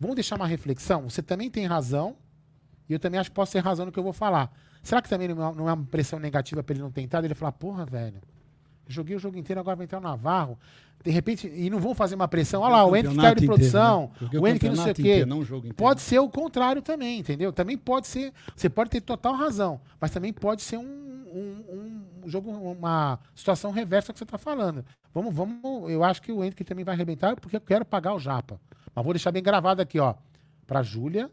vamos 0.00 0.16
deixar 0.16 0.36
uma 0.36 0.46
reflexão? 0.46 1.08
Você 1.08 1.22
também 1.22 1.50
tem 1.50 1.66
razão, 1.66 2.16
e 2.88 2.92
eu 2.92 2.98
também 2.98 3.20
acho 3.20 3.30
que 3.30 3.34
posso 3.36 3.52
ter 3.52 3.60
razão 3.60 3.86
no 3.86 3.92
que 3.92 3.98
eu 3.98 4.02
vou 4.02 4.12
falar. 4.12 4.50
Será 4.82 5.00
que 5.02 5.08
também 5.08 5.28
não 5.28 5.50
é- 5.50 5.54
não 5.54 5.68
é 5.68 5.72
uma 5.74 5.84
pressão 5.84 6.18
negativa 6.18 6.62
pra 6.62 6.72
ele 6.74 6.82
não 6.82 6.90
tentar? 6.90 7.22
Ele 7.22 7.34
falar, 7.34 7.52
porra, 7.52 7.84
velho, 7.84 8.20
joguei 8.88 9.14
o 9.14 9.18
jogo 9.18 9.36
inteiro, 9.38 9.60
agora 9.60 9.76
vai 9.76 9.84
entrar 9.84 9.98
o 9.98 10.02
Navarro. 10.02 10.58
De 11.04 11.10
repente, 11.10 11.46
e 11.46 11.70
não 11.70 11.78
vão 11.78 11.94
fazer 11.94 12.14
uma 12.14 12.28
pressão. 12.28 12.60
Olha 12.62 12.72
lá, 12.72 12.84
o 12.84 12.94
Henrique 12.94 13.14
caiu 13.16 13.34
de 13.34 13.46
campeonato 13.46 13.70
inteiro, 13.70 13.70
produção, 13.72 14.10
né? 14.20 14.38
O 14.40 14.46
Henrique 14.48 14.66
não 14.68 14.74
sei 14.84 14.92
o 14.92 14.94
quê. 14.94 15.00
inteiro, 15.02 15.28
não. 15.28 15.74
Pode 15.74 16.00
ser 16.02 16.18
o 16.18 16.28
contrário 16.28 16.82
também, 16.82 17.20
entendeu? 17.20 17.52
Também 17.52 17.78
pode 17.78 18.06
ser. 18.06 18.32
Você 18.54 18.68
pode 18.68 18.90
ter 18.90 19.00
total 19.00 19.34
razão, 19.34 19.80
mas 19.98 20.10
também 20.10 20.30
pode 20.32 20.60
ser 20.62 20.76
um, 20.76 20.82
um, 20.82 22.04
um 22.24 22.28
jogo, 22.28 22.50
uma 22.50 23.18
situação 23.34 23.70
reversa 23.70 24.12
que 24.12 24.18
você 24.18 24.24
está 24.24 24.36
falando. 24.36 24.84
Vamos, 25.14 25.34
vamos. 25.34 25.90
Eu 25.90 26.04
acho 26.04 26.20
que 26.20 26.32
o 26.32 26.42
Henrique 26.44 26.64
também 26.64 26.84
vai 26.84 26.94
arrebentar 26.94 27.34
porque 27.36 27.56
eu 27.56 27.60
quero 27.62 27.84
pagar 27.84 28.12
o 28.14 28.18
Japa. 28.18 28.60
Mas 28.94 29.04
vou 29.04 29.14
deixar 29.14 29.30
bem 29.30 29.42
gravado 29.42 29.80
aqui, 29.80 29.98
ó. 29.98 30.14
Pra 30.66 30.82
Júlia 30.82 31.30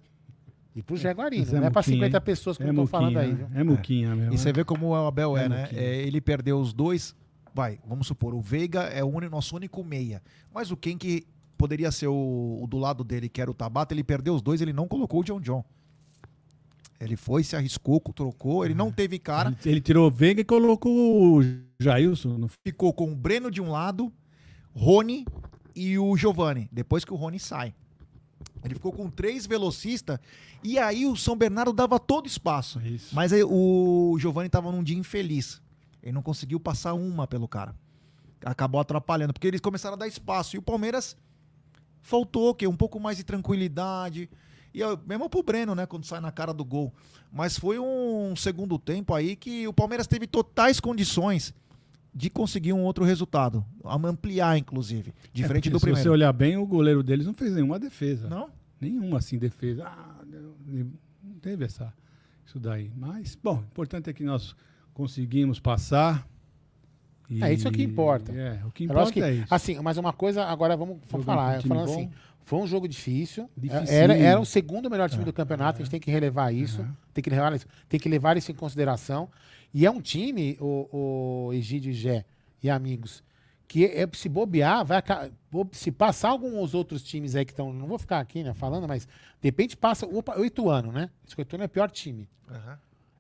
e 0.76 0.84
pro 0.84 0.96
Jaguarino. 0.96 1.50
É 1.50 1.60
não 1.60 1.68
é 1.68 1.70
pra 1.70 1.82
muquinha, 1.82 1.96
50 1.96 2.18
hein? 2.18 2.24
pessoas, 2.24 2.58
como 2.58 2.70
é 2.70 2.72
eu 2.72 2.76
tô 2.76 2.86
falando 2.86 3.18
aí, 3.18 3.34
viu? 3.34 3.48
É 3.54 3.64
muquinha 3.64 4.16
mesmo. 4.16 4.34
E 4.34 4.38
você 4.38 4.50
né? 4.50 4.54
vê 4.54 4.64
como 4.64 4.90
o 4.90 4.96
Abel 4.96 5.36
é, 5.36 5.46
É, 5.46 5.50
né? 5.50 5.70
É, 5.74 6.02
ele 6.04 6.22
perdeu 6.22 6.60
os 6.60 6.72
dois. 6.72 7.16
Vai, 7.54 7.80
vamos 7.88 8.06
supor, 8.06 8.36
o 8.36 8.40
Veiga 8.40 8.82
é 8.82 9.04
o 9.04 9.08
único, 9.08 9.32
nosso 9.32 9.56
único 9.56 9.84
meia. 9.84 10.22
Mas 10.54 10.70
o 10.70 10.78
quem 10.78 10.96
que 10.96 11.26
poderia 11.58 11.92
ser 11.92 12.08
o, 12.08 12.60
o 12.62 12.68
do 12.68 12.78
lado 12.78 13.04
dele, 13.04 13.28
que 13.28 13.42
era 13.42 13.50
o 13.50 13.54
Tabata, 13.54 13.94
ele 13.94 14.04
perdeu 14.04 14.36
os 14.36 14.42
dois, 14.44 14.62
ele 14.62 14.72
não 14.72 14.88
colocou 14.88 15.22
o 15.22 15.24
John 15.24 15.42
John. 15.42 15.66
Ele 17.00 17.16
foi, 17.16 17.44
se 17.44 17.56
arriscou, 17.56 18.00
trocou, 18.00 18.64
ele 18.64 18.76
não 18.76 18.92
teve 18.92 19.18
cara. 19.18 19.50
Ele, 19.50 19.72
ele 19.74 19.82
tirou 19.82 20.08
o 20.08 20.12
Veiga 20.12 20.42
e 20.42 20.46
colocou 20.46 21.40
o 21.40 21.44
Jailson. 21.80 22.48
Ficou 22.64 22.94
com 22.94 23.12
o 23.12 23.16
Breno 23.16 23.50
de 23.50 23.62
um 23.62 23.72
lado, 23.72 24.12
Rony 24.76 25.26
e 25.78 25.98
o 26.00 26.18
Giovani, 26.18 26.68
depois 26.72 27.06
que 27.06 27.14
o 27.14 27.16
Rony 27.16 27.40
sai. 27.40 27.74
Ele 28.64 28.74
ficou 28.74 28.92
com 28.92 29.10
três 29.10 29.46
velocistas 29.46 30.20
e 30.64 30.78
aí 30.80 31.06
o 31.06 31.16
São 31.16 31.36
Bernardo 31.36 31.72
dava 31.72 32.00
todo 32.00 32.28
espaço. 32.28 32.80
Isso. 32.82 33.14
Mas 33.16 33.32
aí 33.32 33.44
o 33.44 34.18
Giovani 34.20 34.50
tava 34.50 34.72
num 34.72 34.84
dia 34.84 34.98
infeliz. 34.98 35.62
Ele 36.02 36.12
não 36.12 36.22
conseguiu 36.22 36.60
passar 36.60 36.94
uma 36.94 37.28
pelo 37.28 37.48
cara. 37.48 37.76
Acabou 38.44 38.80
atrapalhando, 38.82 39.34
porque 39.34 39.48
eles 39.48 39.62
começaram 39.62 39.96
a 39.96 39.98
dar 39.98 40.08
espaço. 40.08 40.56
E 40.56 40.60
o 40.60 40.62
Palmeiras 40.62 41.16
faltou 42.02 42.50
o 42.50 42.56
quê? 42.56 42.68
Um 42.68 42.76
pouco 42.76 43.00
mais 43.00 43.18
de 43.18 43.24
tranquilidade. 43.24 44.30
E 44.74 44.80
eu- 44.80 45.00
mesmo 45.06 45.30
pro 45.30 45.44
Breno, 45.44 45.74
né? 45.76 45.86
Quando 45.86 46.06
sai 46.06 46.20
na 46.20 46.32
cara 46.32 46.54
do 46.54 46.64
gol. 46.66 46.94
Mas 47.32 47.58
foi 47.58 47.80
um 47.80 48.36
segundo 48.36 48.78
tempo 48.80 49.14
aí 49.14 49.36
que 49.36 49.68
o 49.68 49.74
Palmeiras 49.74 50.08
teve 50.08 50.28
totais 50.28 50.80
condições 50.80 51.54
de 52.18 52.32
conseguir 52.32 52.74
um 52.74 52.82
outro 52.84 53.06
resultado. 53.06 53.64
Ampliar, 53.86 54.58
inclusive. 54.58 55.14
Diferente 55.32 55.68
É, 55.70 55.72
do 55.72 55.78
Se 55.78 55.84
primeiro. 55.86 56.02
você 56.04 56.10
olhar 56.10 56.34
bem, 56.34 56.58
o 56.58 56.66
goleiro 56.66 57.04
deles 57.04 57.28
não 57.28 57.34
fez 57.36 57.54
nenhuma 57.54 57.78
defesa. 57.78 58.28
Não? 58.28 58.50
Nenhuma 58.82 59.20
assim 59.20 59.38
defesa. 59.38 59.86
Ah, 59.86 60.24
não, 60.26 60.90
teve 61.40 61.66
essa, 61.66 61.94
isso 62.44 62.60
daí. 62.60 62.92
Mas, 62.98 63.36
bom, 63.36 63.58
o 63.58 63.62
importante 63.62 64.10
é 64.10 64.14
que 64.14 64.24
nós 64.24 64.56
conseguimos 64.96 65.60
passar. 65.60 66.28
e- 67.30 67.44
É 67.44 67.54
isso 67.54 67.70
que 67.72 67.84
importa. 67.84 68.32
É, 68.32 68.62
o 68.66 68.72
que 68.72 68.84
É 68.84 68.86
importa 68.86 69.12
que, 69.12 69.22
é 69.22 69.34
isso. 69.36 69.54
assim, 69.54 69.80
mas 69.82 69.98
uma 69.98 70.12
coisa, 70.14 70.44
agora 70.46 70.76
vamos, 70.76 70.98
Jogando 71.10 71.26
falar. 71.26 71.60
um 71.60 71.62
falando 71.62 71.86
bom. 71.86 71.94
assim, 71.94 72.10
foi 72.46 72.60
um 72.60 72.66
jogo 72.68 72.88
difícil. 72.88 73.48
Dificílimo. 73.56 73.92
Era, 73.92 74.16
era 74.18 74.40
o 74.40 74.46
segundo 74.46 74.90
melhor 74.90 75.08
time 75.10 75.22
É, 75.22 75.26
do 75.26 75.34
campeonato, 75.34 75.82
a 75.82 75.84
gente 75.84 75.92
tem 75.92 76.00
que 76.00 76.10
relevar 76.10 76.52
isso. 76.52 76.84
Tem 77.14 77.22
que 77.24 77.30
levar 77.30 77.54
isso, 77.54 77.68
tem 77.88 78.00
que 78.00 78.10
levar 78.10 78.38
isso 78.38 78.52
em 78.52 78.56
consideração. 78.56 79.30
E 79.74 79.86
é 79.86 79.92
um 79.92 80.02
time, 80.02 80.58
o, 80.60 81.48
o 81.48 81.54
Egídio 81.54 81.94
Gé 81.94 82.26
e 82.62 82.70
amigos, 82.70 83.24
que 83.68 83.86
é, 83.86 84.08
se 84.14 84.30
bobear, 84.30 84.86
vai 84.86 85.04
se 85.74 85.92
passar 85.92 86.30
alguns 86.30 86.74
outros 86.74 87.04
times 87.04 87.36
aí 87.36 87.46
que 87.46 87.52
estão. 87.52 87.74
Não 87.74 87.88
vou 87.88 88.00
ficar 88.00 88.20
aqui, 88.20 88.44
né, 88.44 88.54
falando, 88.54 88.88
mas 88.88 89.06
de 89.06 89.10
repente 89.42 89.76
passa. 89.76 90.06
Opa, 90.06 90.38
o 90.40 90.46
Ituano, 90.46 90.92
né? 90.92 91.10
O 91.38 91.42
Ituano 91.42 91.64
é 91.64 91.68
o 91.68 91.70
pior 91.70 91.90
time. 91.92 92.30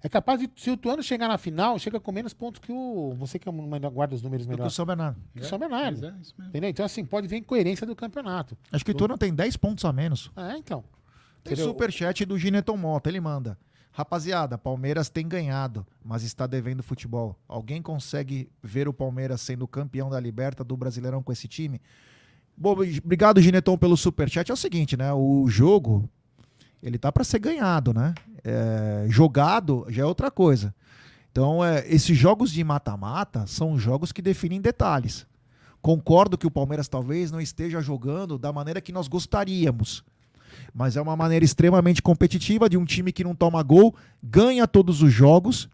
É 0.01 0.07
capaz 0.07 0.39
de, 0.39 0.49
se 0.55 0.69
o 0.69 0.73
Ituano 0.73 1.01
chegar 1.01 1.27
na 1.27 1.37
final, 1.37 1.77
chega 1.79 1.99
com 1.99 2.11
menos 2.11 2.33
pontos 2.33 2.61
que 2.61 2.71
o. 2.71 3.13
Você 3.17 3.39
que 3.39 3.49
é 3.49 3.51
guarda 3.89 4.15
os 4.15 4.21
números 4.21 4.45
Do 4.45 4.49
que 4.49 4.55
melhor. 4.55 4.67
o 4.67 4.71
São 4.71 4.85
Bernardo. 4.85 5.19
Que 5.35 5.41
o 5.41 5.45
São 5.45 5.57
Bernardo. 5.57 5.99
Mas 5.99 6.03
é 6.03 6.21
isso 6.21 6.33
mesmo. 6.37 6.49
Entendeu? 6.49 6.69
Então, 6.69 6.85
assim, 6.85 7.03
pode 7.03 7.27
ver 7.27 7.37
incoerência 7.37 7.85
do 7.85 7.95
campeonato. 7.95 8.57
Acho 8.71 8.85
que 8.85 8.91
o 8.91 8.93
Ituano 8.93 9.17
tem 9.17 9.33
10 9.33 9.57
pontos 9.57 9.83
a 9.83 9.91
menos. 9.91 10.31
É, 10.35 10.57
então. 10.57 10.83
Tem 11.43 11.55
superchat 11.55 12.25
do 12.25 12.37
Gineton 12.37 12.77
Mota, 12.77 13.09
ele 13.09 13.19
manda. 13.19 13.57
Rapaziada, 13.97 14.59
Palmeiras 14.59 15.09
tem 15.09 15.27
ganhado, 15.27 15.83
mas 16.05 16.21
está 16.21 16.45
devendo 16.45 16.83
futebol. 16.83 17.35
Alguém 17.47 17.81
consegue 17.81 18.47
ver 18.61 18.87
o 18.87 18.93
Palmeiras 18.93 19.41
sendo 19.41 19.67
campeão 19.67 20.07
da 20.07 20.19
Liberta 20.19 20.63
do 20.63 20.77
Brasileirão 20.77 21.23
com 21.23 21.31
esse 21.31 21.47
time? 21.47 21.81
Bom, 22.55 22.73
obrigado, 22.73 23.41
Gineton, 23.41 23.75
pelo 23.75 23.97
superchat. 23.97 24.51
É 24.51 24.53
o 24.53 24.55
seguinte, 24.55 24.95
né? 24.95 25.11
O 25.13 25.47
jogo, 25.47 26.07
ele 26.83 26.99
tá 26.99 27.11
para 27.11 27.23
ser 27.23 27.39
ganhado, 27.39 27.91
né? 27.91 28.13
É, 28.43 29.07
jogado 29.09 29.83
já 29.89 30.03
é 30.03 30.05
outra 30.05 30.29
coisa. 30.29 30.75
Então, 31.31 31.65
é, 31.65 31.83
esses 31.87 32.15
jogos 32.15 32.51
de 32.51 32.63
mata-mata 32.63 33.47
são 33.47 33.79
jogos 33.79 34.11
que 34.11 34.21
definem 34.21 34.61
detalhes. 34.61 35.25
Concordo 35.81 36.37
que 36.37 36.45
o 36.45 36.51
Palmeiras 36.51 36.87
talvez 36.87 37.31
não 37.31 37.41
esteja 37.41 37.81
jogando 37.81 38.37
da 38.37 38.53
maneira 38.53 38.79
que 38.79 38.91
nós 38.91 39.07
gostaríamos. 39.07 40.05
Mas 40.73 40.97
é 40.97 41.01
uma 41.01 41.15
maneira 41.15 41.43
extremamente 41.43 42.01
competitiva 42.01 42.69
de 42.69 42.77
um 42.77 42.85
time 42.85 43.11
que 43.11 43.23
não 43.23 43.35
toma 43.35 43.61
gol, 43.63 43.95
ganha 44.21 44.67
todos 44.67 45.01
os 45.01 45.11
jogos 45.11 45.69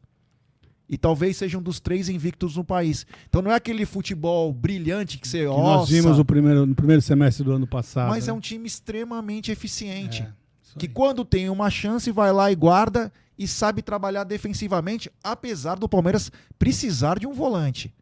e 0.89 0.97
talvez 0.97 1.37
seja 1.37 1.57
um 1.57 1.61
dos 1.61 1.79
três 1.79 2.09
invictos 2.09 2.55
no 2.55 2.63
país. 2.63 3.05
Então 3.27 3.41
não 3.41 3.51
é 3.51 3.55
aquele 3.55 3.85
futebol 3.85 4.53
brilhante 4.53 5.17
que 5.17 5.27
você 5.27 5.39
Que 5.39 5.45
nós 5.45 5.89
vimos 5.89 6.19
o 6.19 6.25
primeiro, 6.25 6.65
no 6.65 6.75
primeiro 6.75 7.01
semestre 7.01 7.43
do 7.43 7.51
ano 7.51 7.65
passado. 7.65 8.09
mas 8.09 8.27
é 8.27 8.31
né? 8.31 8.37
um 8.37 8.39
time 8.39 8.67
extremamente 8.67 9.51
eficiente. 9.51 10.21
É, 10.21 10.77
que 10.77 10.87
quando 10.87 11.23
tem 11.23 11.49
uma 11.49 11.69
chance 11.69 12.11
vai 12.11 12.31
lá 12.31 12.51
e 12.51 12.55
guarda 12.55 13.11
e 13.37 13.47
sabe 13.47 13.81
trabalhar 13.81 14.23
defensivamente, 14.23 15.11
apesar 15.23 15.75
do 15.75 15.89
Palmeiras 15.89 16.31
precisar 16.59 17.17
de 17.19 17.25
um 17.25 17.33
volante. 17.33 17.93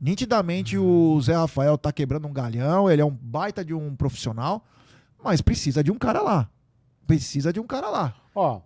Nitidamente 0.00 0.76
o 0.76 1.20
Zé 1.22 1.34
Rafael 1.34 1.78
tá 1.78 1.92
quebrando 1.92 2.26
um 2.26 2.32
galhão, 2.32 2.90
ele 2.90 3.00
é 3.00 3.04
um 3.04 3.10
baita 3.10 3.64
de 3.64 3.72
um 3.72 3.94
profissional, 3.94 4.64
mas 5.22 5.40
precisa 5.40 5.82
de 5.82 5.90
um 5.90 5.98
cara 5.98 6.20
lá. 6.20 6.48
Precisa 7.06 7.52
de 7.52 7.60
um 7.60 7.66
cara 7.66 7.88
lá. 7.88 8.16
Ó, 8.34 8.60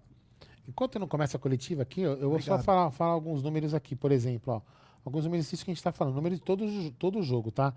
enquanto 0.68 0.98
não 0.98 1.06
começa 1.06 1.36
a 1.36 1.40
coletiva 1.40 1.82
aqui, 1.82 2.00
eu, 2.00 2.12
eu 2.18 2.30
vou 2.30 2.40
só 2.40 2.58
falar, 2.58 2.90
falar 2.90 3.12
alguns 3.12 3.42
números 3.42 3.74
aqui, 3.74 3.94
por 3.94 4.10
exemplo, 4.12 4.54
ó. 4.54 4.60
Alguns 5.04 5.24
números 5.24 5.48
disso 5.48 5.64
que 5.64 5.70
a 5.70 5.74
gente 5.74 5.82
tá 5.82 5.92
falando, 5.92 6.14
números 6.14 6.38
de 6.38 6.44
todo, 6.44 6.90
todo 6.98 7.18
o 7.18 7.22
jogo, 7.22 7.50
tá? 7.50 7.74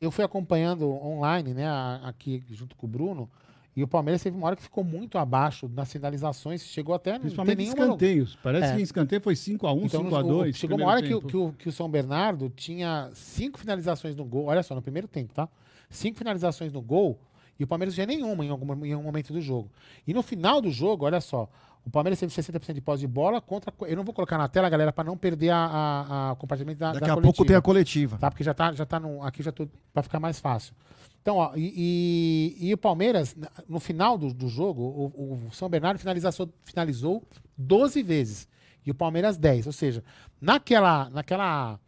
Eu 0.00 0.10
fui 0.10 0.24
acompanhando 0.24 0.88
online, 0.88 1.52
né, 1.54 1.66
aqui 2.04 2.42
junto 2.50 2.76
com 2.76 2.86
o 2.86 2.88
Bruno, 2.88 3.28
e 3.76 3.82
o 3.82 3.88
Palmeiras 3.88 4.22
teve 4.22 4.36
uma 4.36 4.46
hora 4.46 4.54
que 4.56 4.62
ficou 4.62 4.84
muito 4.84 5.18
abaixo 5.18 5.68
nas 5.68 5.90
finalizações, 5.90 6.62
chegou 6.64 6.94
até 6.94 7.10
a 7.10 7.12
não 7.14 7.18
ter 7.18 7.22
Principalmente 7.22 7.58
nenhuma... 7.58 7.78
escanteios. 7.84 8.38
Parece 8.40 8.66
É. 8.66 8.74
que 8.74 8.80
em 8.80 8.84
escanteio 8.84 9.20
foi 9.20 9.34
5x1, 9.34 9.84
Então, 9.86 10.04
5x2. 10.04 10.50
o- 10.50 10.52
chegou 10.52 10.78
uma 10.78 10.86
hora 10.86 11.02
que, 11.02 11.12
o- 11.14 11.20
que, 11.20 11.36
o, 11.36 11.52
que 11.52 11.68
o 11.68 11.72
São 11.72 11.88
Bernardo 11.88 12.48
tinha 12.50 13.10
cinco 13.14 13.58
finalizações 13.58 14.14
no 14.14 14.24
gol. 14.24 14.44
Olha 14.46 14.62
só, 14.62 14.76
no 14.76 14.82
primeiro 14.82 15.08
tempo, 15.08 15.34
tá? 15.34 15.48
Cinco 15.90 16.16
finalizações 16.18 16.72
no 16.72 16.80
gol 16.80 17.18
e 17.58 17.64
o 17.64 17.66
Palmeiras 17.66 17.92
não 17.96 18.04
tinha 18.04 18.16
nenhuma 18.16 18.44
em 18.44 18.48
algum, 18.50 18.84
em 18.84 18.92
algum 18.92 19.04
momento 19.04 19.32
do 19.32 19.40
jogo. 19.40 19.70
E 20.06 20.12
no 20.14 20.22
final 20.22 20.60
do 20.60 20.70
jogo, 20.70 21.04
olha 21.04 21.20
só, 21.20 21.48
o 21.86 21.90
Palmeiras 21.90 22.18
teve 22.18 22.32
60% 22.32 22.72
de 22.72 22.80
posse 22.80 23.00
de 23.00 23.06
bola 23.06 23.40
contra. 23.40 23.72
Eu 23.86 23.96
não 23.96 24.04
vou 24.04 24.14
colocar 24.14 24.38
na 24.38 24.48
tela, 24.48 24.68
galera, 24.70 24.92
para 24.92 25.04
não 25.04 25.16
perder 25.16 25.50
a, 25.50 25.56
a, 25.58 26.28
a- 26.28 26.32
o 26.32 26.36
compartilhamento 26.36 26.80
da, 26.80 26.92
Daqui 26.92 27.06
da 27.06 27.12
a 27.12 27.16
pouco 27.16 27.22
coletiva 27.38 27.46
tem 27.46 27.56
a 27.56 27.60
coletiva. 27.62 28.16
tá? 28.18 28.30
Porque 28.30 28.42
já 28.42 28.54
tá, 28.54 28.72
já 28.72 28.86
tá 28.86 28.98
no, 28.98 29.22
aqui 29.22 29.42
já 29.42 29.52
tô 29.52 29.68
para 29.92 30.02
ficar 30.02 30.18
mais 30.18 30.40
fácil. 30.40 30.74
Então, 31.20 31.36
ó, 31.36 31.52
e, 31.56 32.54
e- 32.60 32.68
e 32.68 32.74
o 32.74 32.78
Palmeiras, 32.78 33.36
no 33.68 33.78
final 33.80 34.16
do, 34.18 34.32
do 34.32 34.48
jogo, 34.48 34.82
o, 34.82 35.48
o 35.48 35.52
São 35.52 35.68
Bernardo 35.68 35.98
finalizou, 35.98 36.48
finalizou 36.64 37.22
12 37.56 38.02
vezes 38.02 38.48
e 38.84 38.90
o 38.90 38.94
Palmeiras 38.94 39.36
10. 39.36 39.66
Ou 39.66 39.72
seja, 39.72 40.02
naquela, 40.40 41.08
naquela, 41.10 41.78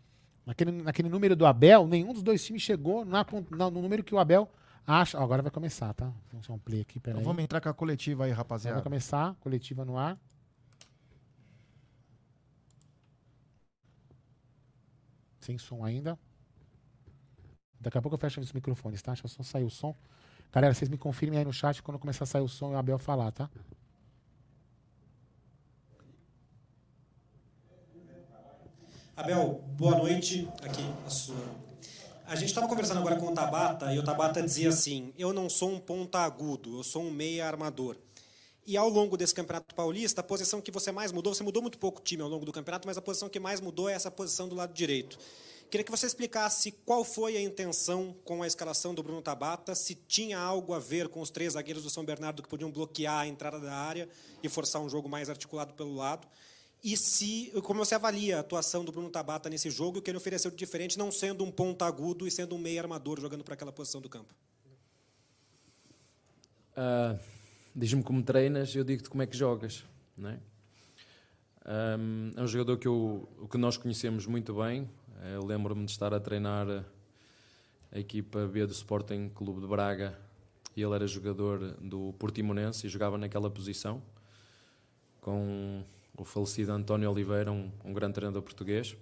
naquele, 0.47 0.73
naquele 0.73 1.09
número 1.09 1.35
do 1.37 1.45
Abel, 1.47 1.87
nenhum 1.87 2.13
dos 2.13 2.23
dois 2.23 2.45
times 2.45 2.63
chegou 2.63 3.05
na, 3.05 3.27
na- 3.51 3.71
no 3.71 3.83
número 3.83 4.03
que 4.05 4.15
o 4.15 4.19
Abel 4.19 4.49
acha. 4.87 5.19
ó, 5.19 5.23
agora 5.23 5.43
vai 5.43 5.51
começar, 5.51 5.93
tá? 5.95 6.13
Vamos 6.31 6.47
dar 6.47 6.55
um 6.55 6.59
play 6.59 6.81
aqui, 6.81 7.01
peraí. 7.01 7.21
Então 7.21 7.25
vamos 7.31 7.43
entrar 7.43 7.61
com 7.61 7.69
a 7.69 7.75
coletiva 7.75 8.25
aí, 8.25 8.31
Agora 8.31 8.37
vai 8.37 8.45
rapaziada. 8.45 8.83
começar, 8.83 9.35
coletiva 9.37 9.85
no 9.85 9.99
ar. 9.99 10.19
Sem 15.41 15.59
som 15.59 15.85
ainda. 15.85 16.19
Daqui 17.81 17.99
a 17.99 18.03
pouco 18.03 18.15
eu 18.17 18.19
fecho 18.19 18.41
os 18.41 18.53
microfones, 18.53 19.01
tá? 19.03 19.13
Deixa 19.13 19.27
eu 19.27 19.29
só 19.29 19.43
sair 19.43 19.65
o 19.65 19.71
som. 19.71 19.95
Galera, 20.53 20.75
vocês 20.75 20.89
me 20.89 20.99
confirmem 20.99 21.39
aí 21.39 21.45
no 21.45 21.53
chat 21.53 21.83
quando 21.83 21.99
começar 21.99 22.25
a 22.25 22.27
sair 22.27 22.43
o 22.43 22.49
som 22.49 22.73
e 22.73 22.75
o 22.75 22.79
Abel 22.79 22.99
falar, 22.99 23.31
tá? 23.31 23.49
Abel, 29.17 29.63
boa 29.77 29.97
noite. 29.97 30.49
Aqui 30.63 30.83
a 31.07 31.11
sua. 31.11 31.66
A 32.29 32.35
gente 32.35 32.49
estava 32.49 32.67
conversando 32.67 32.99
agora 32.99 33.15
com 33.15 33.27
o 33.27 33.35
Tabata 33.35 33.95
e 33.95 34.01
o 34.01 34.03
Tabata 34.03 34.43
dizia 34.43 34.71
assim: 34.71 35.13
eu 35.17 35.33
não 35.33 35.49
sou 35.49 35.71
um 35.71 35.79
ponta 35.79 36.19
agudo, 36.19 36.79
eu 36.79 36.83
sou 36.83 37.05
um 37.05 37.11
meia 37.11 37.47
armador. 37.47 37.97
E 38.67 38.77
ao 38.77 38.89
longo 38.89 39.17
desse 39.17 39.33
campeonato 39.33 39.73
paulista, 39.77 40.23
a 40.23 40.25
posição 40.25 40.61
que 40.61 40.73
você 40.73 40.91
mais 40.91 41.13
mudou, 41.13 41.33
você 41.33 41.45
mudou 41.45 41.63
muito 41.63 41.79
pouco 41.79 42.03
time 42.03 42.21
ao 42.25 42.29
longo 42.29 42.45
do 42.45 42.51
campeonato, 42.51 42.89
mas 42.89 42.99
a 42.99 43.01
posição 43.01 43.29
que 43.29 43.39
mais 43.39 43.61
mudou 43.61 43.89
é 43.89 43.93
essa 43.93 44.11
posição 44.11 44.49
do 44.49 44.57
lado 44.57 44.75
direito. 44.75 45.17
Queria 45.71 45.85
que 45.85 45.91
você 45.91 46.07
explicasse 46.07 46.73
qual 46.85 47.05
foi 47.05 47.37
a 47.37 47.41
intenção 47.41 48.17
com 48.25 48.43
a 48.43 48.47
escalação 48.47 48.93
do 48.93 49.05
Bruno 49.05 49.23
Tabata, 49.23 49.77
se 49.77 49.95
tinha 49.95 50.37
algo 50.37 50.75
a 50.75 50.81
ver 50.81 51.09
com 51.09 51.21
os 51.21 51.31
três 51.31 51.53
zagueiros 51.53 51.85
do 51.85 51.91
São 51.91 52.05
Bernardo 52.05 52.43
que 52.43 52.49
podiam 52.49 52.73
bloquear 52.73 53.21
a 53.21 53.27
entrada 53.29 53.61
da 53.61 53.73
área 53.73 54.09
e 54.43 54.49
forçar 54.49 54.83
um 54.83 54.89
jogo 54.89 55.09
mais 55.09 55.31
articulado 55.31 55.75
pelo 55.75 55.95
lado. 55.95 56.27
E 56.83 56.97
se, 56.97 57.53
como 57.63 57.85
você 57.85 57.95
avalia 57.95 58.37
a 58.37 58.41
atuação 58.41 58.85
do 58.85 58.93
Bruno 58.93 59.11
Tabata 59.11 59.49
nesse 59.49 59.71
jogo, 59.71 59.99
o 59.99 60.03
que 60.03 60.11
ele 60.11 60.19
ofereceu 60.19 60.51
de 60.51 60.57
diferente, 60.57 60.99
não 60.99 61.11
sendo 61.11 61.43
um 61.43 61.51
ponta 61.51 61.85
agudo 61.85 62.27
e 62.27 62.31
sendo 62.31 62.55
um 62.55 62.59
meio 62.59 62.81
armador 62.81 63.21
jogando 63.21 63.43
para 63.43 63.55
aquela 63.55 63.73
posição 63.73 64.01
do 64.01 64.09
campo? 64.09 64.33
Ah, 66.77 67.17
Diz-me 67.79 68.03
como 68.03 68.23
treinas, 68.23 68.75
eu 68.75 68.83
digo-te 68.83 69.11
como 69.11 69.23
é 69.23 69.27
que 69.27 69.37
jogas. 69.37 69.85
Não 70.17 70.31
é? 70.31 70.39
Ahm, 71.63 72.33
é 72.35 72.41
um 72.41 72.47
jogador 72.47 72.79
que, 72.79 72.89
eu, 72.89 73.29
que 73.51 73.59
nós 73.59 73.77
conhecemos 73.77 74.27
muito 74.27 74.55
bem. 74.55 74.89
Eu 75.31 75.45
lembro-me 75.45 75.85
de 75.85 75.91
estar 75.91 76.15
a 76.15 76.19
treinar 76.19 76.67
a 77.93 77.99
equipa 77.99 78.47
B 78.47 78.65
do 78.65 78.73
Sporting 78.73 79.29
Clube 79.29 79.61
de 79.61 79.67
Braga 79.67 80.19
e 80.75 80.81
ele 80.81 80.95
era 80.95 81.07
jogador 81.07 81.77
do 81.79 82.15
Portimonense 82.19 82.87
e 82.87 82.89
jogava 82.89 83.19
naquela 83.19 83.51
posição 83.51 84.03
com 85.21 85.85
o 86.17 86.25
falecido 86.25 86.73
António 86.73 87.11
Oliveira, 87.11 87.53
um, 87.53 87.71
um 87.85 87.93
grande 87.93 88.15
treinador 88.15 88.43
português. 88.43 88.97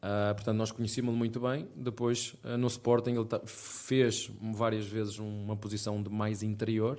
Ah, 0.00 0.32
portanto, 0.34 0.56
nós 0.56 0.70
conhecíamos-lo 0.70 1.16
muito 1.16 1.40
bem. 1.40 1.68
Depois, 1.74 2.34
ah, 2.44 2.56
no 2.56 2.66
Sporting, 2.68 3.10
ele 3.10 3.26
fez 3.46 4.30
várias 4.40 4.86
vezes 4.86 5.18
uma 5.18 5.56
posição 5.56 6.02
de 6.02 6.08
mais 6.08 6.42
interior. 6.42 6.98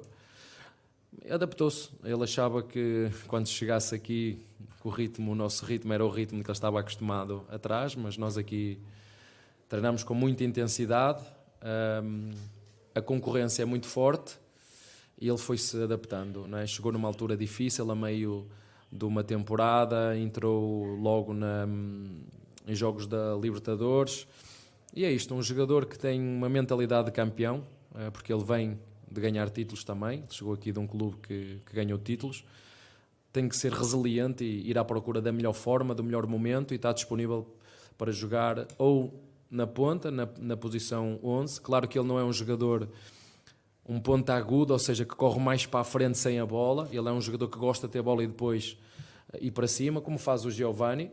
Adaptou-se. 1.30 1.90
Ele 2.04 2.24
achava 2.24 2.62
que 2.62 3.10
quando 3.28 3.48
chegasse 3.48 3.96
aqui, 3.96 4.46
o 4.84 4.90
ritmo, 4.90 5.32
o 5.32 5.36
nosso 5.36 5.66
ritmo 5.66 5.92
era 5.92 6.06
o 6.06 6.10
ritmo 6.10 6.44
que 6.44 6.50
ele 6.50 6.56
estava 6.56 6.80
acostumado 6.80 7.46
atrás, 7.50 7.96
mas 7.96 8.18
nós 8.18 8.38
aqui 8.38 8.80
treinamos 9.68 10.04
com 10.04 10.14
muita 10.14 10.44
intensidade. 10.44 11.24
ahm, 11.62 12.32
a 12.96 13.02
concorrência 13.02 13.62
é 13.62 13.66
muito 13.66 13.86
forte 13.88 14.38
e 15.20 15.28
ele 15.28 15.38
foi-se 15.38 15.82
adaptando. 15.82 16.48
Não 16.48 16.58
é? 16.58 16.66
Chegou 16.66 16.92
numa 16.92 17.08
altura 17.08 17.38
difícil, 17.38 17.90
a 17.90 17.96
meio 17.96 18.48
de 18.92 19.06
uma 19.06 19.24
temporada, 19.24 20.18
entrou 20.18 20.84
logo 20.96 21.34
na, 21.34 21.68
em 22.68 22.76
jogos 22.76 23.08
da 23.08 23.36
Libertadores. 23.36 24.28
E 24.96 25.06
é 25.06 25.12
isto, 25.12 25.34
um 25.36 25.42
jogador 25.42 25.86
que 25.86 25.98
tem 25.98 26.20
uma 26.20 26.50
mentalidade 26.50 27.08
de 27.08 27.12
campeão, 27.12 27.64
eh, 27.96 28.10
porque 28.10 28.34
ele 28.34 28.44
vem 28.44 28.80
de 29.12 29.22
ganhar 29.22 29.50
títulos 29.50 29.84
também, 29.84 30.24
chegou 30.30 30.54
aqui 30.54 30.72
de 30.72 30.80
um 30.80 30.88
clube 30.88 31.18
que, 31.18 31.62
que 31.66 31.74
ganhou 31.74 31.98
títulos, 31.98 32.44
tem 33.32 33.48
que 33.48 33.56
ser 33.56 33.72
resiliente 33.72 34.44
e 34.44 34.70
ir 34.70 34.78
à 34.78 34.84
procura 34.84 35.22
da 35.22 35.32
melhor 35.32 35.54
forma, 35.54 35.94
do 35.94 36.04
melhor 36.04 36.26
momento 36.26 36.74
e 36.74 36.76
está 36.76 36.92
disponível 36.92 37.48
para 37.98 38.12
jogar 38.12 38.68
ou 38.78 39.24
na 39.50 39.68
ponta, 39.68 40.12
na, 40.12 40.28
na 40.40 40.58
posição 40.58 41.20
11. 41.24 41.62
Claro 41.62 41.88
que 41.88 41.98
ele 41.98 42.08
não 42.08 42.20
é 42.20 42.24
um 42.24 42.34
jogador, 42.34 42.88
um 43.90 44.00
ponta 44.00 44.36
agudo, 44.36 44.72
ou 44.72 44.78
seja, 44.78 45.04
que 45.04 45.16
corre 45.16 45.40
mais 45.40 45.66
para 45.66 45.80
a 45.80 45.84
frente 45.84 46.16
sem 46.16 46.40
a 46.40 46.46
bola. 46.46 46.88
Ele 46.92 47.10
é 47.10 47.12
um 47.12 47.20
jogador 47.20 47.48
que 47.48 47.58
gosta 47.58 47.88
de 47.88 47.94
ter 47.94 48.00
a 48.00 48.04
bola 48.04 48.24
e 48.24 48.28
depois 48.28 48.78
eh, 49.34 49.40
ir 49.48 49.52
para 49.52 49.68
cima, 49.68 50.00
como 50.00 50.20
faz 50.20 50.46
o 50.46 50.52
Giovanni. 50.52 51.10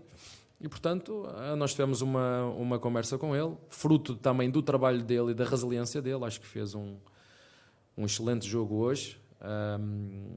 E, 0.61 0.69
portanto, 0.69 1.27
eh, 1.39 1.57
nós 1.57 1.73
tivemos 1.73 2.03
uma, 2.03 2.45
uma 2.45 2.79
conversa 2.79 3.17
com 3.17 3.35
ele, 3.35 3.57
fruto 3.71 4.15
também 4.15 4.51
do 4.51 4.63
trabalho 4.63 5.03
dele 5.03 5.31
e 5.31 5.35
da 5.35 5.47
resiliência 5.47 6.03
dele. 6.03 6.23
Acho 6.27 6.39
que 6.39 6.47
fez 6.47 6.75
um, 6.75 6.97
um 7.97 8.05
excelente 8.05 8.47
jogo 8.47 8.77
hoje. 8.77 9.19
Ahm, 9.41 10.37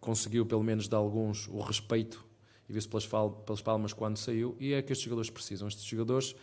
conseguiu, 0.00 0.46
pelo 0.46 0.64
menos 0.64 0.88
de 0.88 0.96
alguns, 0.96 1.46
o 1.48 1.60
respeito 1.60 2.24
e 2.70 2.72
viu-se 2.72 2.88
pelas, 2.88 3.06
pelas 3.06 3.60
palmas 3.60 3.92
quando 3.92 4.16
saiu. 4.16 4.56
E 4.58 4.72
é 4.72 4.80
que 4.80 4.92
estes 4.92 5.04
jogadores 5.04 5.28
precisam. 5.28 5.68
Estes 5.68 5.84
jogadores 5.84 6.34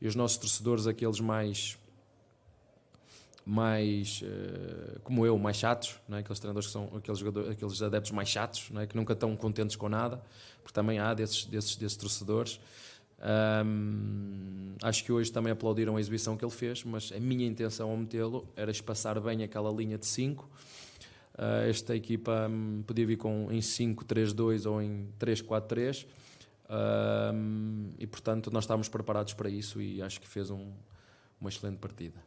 e 0.00 0.06
os 0.06 0.14
nossos 0.14 0.38
torcedores, 0.38 0.86
aqueles 0.86 1.20
mais. 1.20 1.76
Mais 3.44 4.22
eh, 4.24 4.98
como 5.02 5.26
eu, 5.26 5.38
mais 5.38 5.56
chatos, 5.56 5.98
não 6.08 6.16
é? 6.16 6.20
aqueles 6.20 6.38
treinadores 6.38 6.66
que 6.66 6.72
são 6.72 6.90
aqueles, 6.96 7.18
jogadores, 7.18 7.50
aqueles 7.50 7.82
adeptos 7.82 8.12
mais 8.12 8.28
chatos, 8.28 8.70
não 8.70 8.80
é? 8.80 8.86
que 8.86 8.96
nunca 8.96 9.12
estão 9.12 9.34
contentes 9.36 9.76
com 9.76 9.88
nada, 9.88 10.22
porque 10.62 10.74
também 10.74 10.98
há 10.98 11.12
desses, 11.14 11.44
desses, 11.46 11.76
desses 11.76 11.96
torcedores. 11.96 12.60
Ahm, 13.20 14.74
acho 14.82 15.04
que 15.04 15.12
hoje 15.12 15.30
também 15.30 15.52
aplaudiram 15.52 15.96
a 15.96 16.00
exibição 16.00 16.36
que 16.36 16.44
ele 16.44 16.52
fez, 16.52 16.84
mas 16.84 17.12
a 17.12 17.20
minha 17.20 17.46
intenção 17.46 17.90
ao 17.90 17.96
metê-lo 17.96 18.48
era 18.56 18.70
espaçar 18.70 19.20
bem 19.20 19.42
aquela 19.42 19.70
linha 19.70 19.98
de 19.98 20.06
5 20.06 20.48
Uh, 21.32 21.66
esta 21.66 21.96
equipa 21.96 22.46
um, 22.46 22.82
podia 22.86 23.06
vir 23.06 23.16
com, 23.16 23.48
em 23.50 23.60
5-3-2 23.60 24.70
ou 24.70 24.82
em 24.82 25.08
3-4-3. 25.18 26.06
Um, 26.68 27.92
e 27.98 28.06
portanto 28.06 28.50
nós 28.50 28.64
estávamos 28.64 28.88
preparados 28.88 29.34
para 29.34 29.50
isso 29.50 29.80
e 29.80 30.00
acho 30.00 30.20
que 30.20 30.28
fez 30.28 30.50
um, 30.50 30.72
uma 31.40 31.50
excelente 31.50 31.78
partida. 31.78 32.22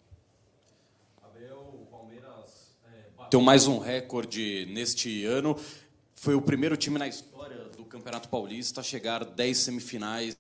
Bateu 3.36 3.44
mais 3.44 3.68
um 3.68 3.80
recorde 3.80 4.66
neste 4.68 5.26
ano. 5.26 5.58
Foi 6.14 6.36
o 6.36 6.42
primeiro 6.42 6.78
time 6.78 6.98
na 6.98 7.06
história 7.06 7.66
do 7.76 7.84
Campeonato 7.84 8.30
Paulista 8.30 8.80
a 8.80 8.84
chegar 8.84 9.26
10 9.26 9.58
semifinais 9.58 10.38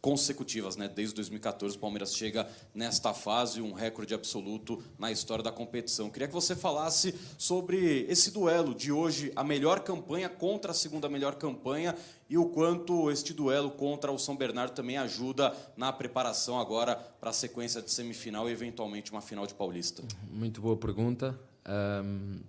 consecutivas, 0.00 0.76
né? 0.76 0.86
Desde 0.86 1.12
2014 1.16 1.76
o 1.76 1.80
Palmeiras 1.80 2.14
chega 2.14 2.48
nesta 2.72 3.12
fase, 3.12 3.60
um 3.60 3.72
recorde 3.72 4.14
absoluto 4.14 4.80
na 4.96 5.10
história 5.10 5.42
da 5.42 5.50
competição. 5.50 6.08
Queria 6.08 6.28
que 6.28 6.34
você 6.34 6.54
falasse 6.54 7.16
sobre 7.36 8.06
esse 8.08 8.30
duelo 8.30 8.76
de 8.76 8.92
hoje, 8.92 9.32
a 9.34 9.42
melhor 9.42 9.80
campanha 9.80 10.28
contra 10.28 10.70
a 10.70 10.74
segunda 10.74 11.08
melhor 11.08 11.34
campanha 11.34 11.96
e 12.30 12.38
o 12.38 12.44
quanto 12.44 13.10
este 13.10 13.34
duelo 13.34 13.72
contra 13.72 14.12
o 14.12 14.18
São 14.20 14.36
Bernardo 14.36 14.72
também 14.72 14.98
ajuda 14.98 15.52
na 15.76 15.92
preparação 15.92 16.60
agora 16.60 16.94
para 16.94 17.30
a 17.30 17.32
sequência 17.32 17.82
de 17.82 17.90
semifinal 17.90 18.48
e 18.48 18.52
eventualmente 18.52 19.10
uma 19.10 19.20
final 19.20 19.48
de 19.48 19.54
Paulista. 19.54 20.04
Muito 20.30 20.60
boa 20.60 20.76
pergunta. 20.76 21.36
Um, 21.68 22.40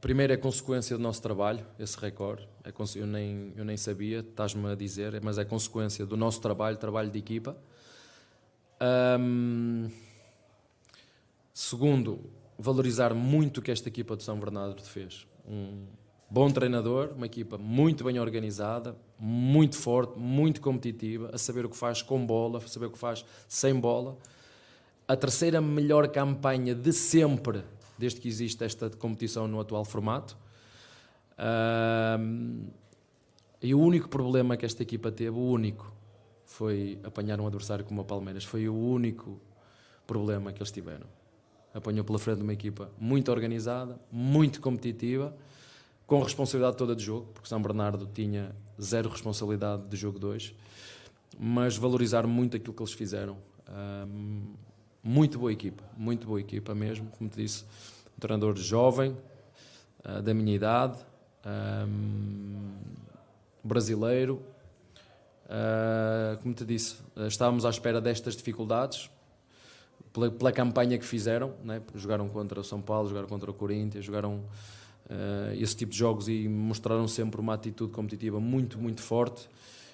primeiro 0.00 0.32
é 0.32 0.36
consequência 0.36 0.96
do 0.96 1.02
nosso 1.02 1.20
trabalho, 1.20 1.64
esse 1.78 1.98
recorde. 1.98 2.48
É, 2.64 2.72
eu, 2.96 3.06
nem, 3.06 3.52
eu 3.56 3.64
nem 3.64 3.76
sabia, 3.76 4.20
estás-me 4.20 4.66
a 4.70 4.74
dizer, 4.74 5.20
mas 5.22 5.38
é 5.38 5.44
consequência 5.44 6.06
do 6.06 6.16
nosso 6.16 6.40
trabalho, 6.40 6.76
trabalho 6.76 7.10
de 7.10 7.18
equipa. 7.18 7.56
Um, 9.20 9.90
segundo, 11.52 12.30
valorizar 12.58 13.14
muito 13.14 13.58
o 13.58 13.62
que 13.62 13.70
esta 13.70 13.88
equipa 13.88 14.16
de 14.16 14.22
São 14.22 14.38
Bernardo 14.38 14.82
fez. 14.82 15.26
Um 15.46 15.86
bom 16.30 16.50
treinador, 16.50 17.12
uma 17.14 17.26
equipa 17.26 17.58
muito 17.58 18.04
bem 18.04 18.18
organizada, 18.18 18.96
muito 19.18 19.76
forte, 19.76 20.18
muito 20.18 20.60
competitiva, 20.60 21.30
a 21.32 21.38
saber 21.38 21.66
o 21.66 21.68
que 21.68 21.76
faz 21.76 22.00
com 22.00 22.24
bola, 22.24 22.58
a 22.58 22.68
saber 22.68 22.86
o 22.86 22.90
que 22.90 22.98
faz 22.98 23.24
sem 23.46 23.74
bola. 23.74 24.16
A 25.06 25.16
terceira 25.16 25.60
melhor 25.60 26.08
campanha 26.08 26.74
de 26.74 26.92
sempre 26.92 27.64
desde 28.00 28.18
que 28.18 28.28
existe 28.28 28.64
esta 28.64 28.88
competição 28.88 29.46
no 29.46 29.60
atual 29.60 29.84
formato. 29.84 30.36
e 33.62 33.74
o 33.74 33.78
único 33.78 34.08
problema 34.08 34.56
que 34.56 34.64
esta 34.64 34.82
equipa 34.82 35.12
teve, 35.12 35.36
o 35.36 35.42
único, 35.42 35.94
foi 36.46 36.98
apanhar 37.04 37.38
um 37.40 37.46
adversário 37.46 37.84
como 37.84 38.00
o 38.00 38.04
Palmeiras. 38.04 38.44
Foi 38.44 38.68
o 38.68 38.74
único 38.74 39.38
problema 40.06 40.52
que 40.52 40.60
eles 40.60 40.72
tiveram. 40.72 41.06
Apanhou 41.72 42.04
pela 42.04 42.18
frente 42.18 42.42
uma 42.42 42.52
equipa 42.52 42.90
muito 42.98 43.30
organizada, 43.30 44.00
muito 44.10 44.60
competitiva, 44.60 45.36
com 46.06 46.20
responsabilidade 46.22 46.76
toda 46.76 46.96
de 46.96 47.04
jogo, 47.04 47.28
porque 47.32 47.48
São 47.48 47.62
Bernardo 47.62 48.08
tinha 48.12 48.56
zero 48.80 49.08
responsabilidade 49.08 49.86
de 49.86 49.96
jogo 49.96 50.18
2, 50.18 50.54
mas 51.38 51.76
valorizar 51.76 52.26
muito 52.26 52.56
aquilo 52.56 52.74
que 52.74 52.82
eles 52.82 52.94
fizeram. 52.94 53.36
Muito 55.02 55.38
boa 55.38 55.52
equipa, 55.52 55.82
muito 55.96 56.26
boa 56.26 56.40
equipa 56.40 56.74
mesmo, 56.74 57.10
como 57.16 57.28
te 57.30 57.36
disse, 57.36 57.64
um 58.16 58.20
treinador 58.20 58.56
jovem, 58.56 59.16
uh, 60.04 60.20
da 60.22 60.34
minha 60.34 60.54
idade, 60.54 60.98
um, 61.86 62.72
brasileiro. 63.62 64.42
Uh, 65.46 66.40
como 66.42 66.54
te 66.54 66.64
disse, 66.64 66.96
estávamos 67.26 67.64
à 67.64 67.70
espera 67.70 68.00
destas 68.00 68.36
dificuldades 68.36 69.10
pela, 70.12 70.30
pela 70.30 70.52
campanha 70.52 70.98
que 70.98 71.04
fizeram, 71.04 71.54
né? 71.64 71.80
jogaram 71.94 72.28
contra 72.28 72.60
o 72.60 72.64
São 72.64 72.80
Paulo, 72.80 73.08
jogaram 73.08 73.28
contra 73.28 73.50
o 73.50 73.54
Corinthians, 73.54 74.04
jogaram 74.04 74.34
uh, 75.06 75.54
esse 75.54 75.76
tipo 75.76 75.92
de 75.92 75.98
jogos 75.98 76.28
e 76.28 76.48
mostraram 76.48 77.06
sempre 77.08 77.40
uma 77.40 77.54
atitude 77.54 77.92
competitiva 77.92 78.40
muito, 78.40 78.78
muito 78.78 79.02
forte. 79.02 79.48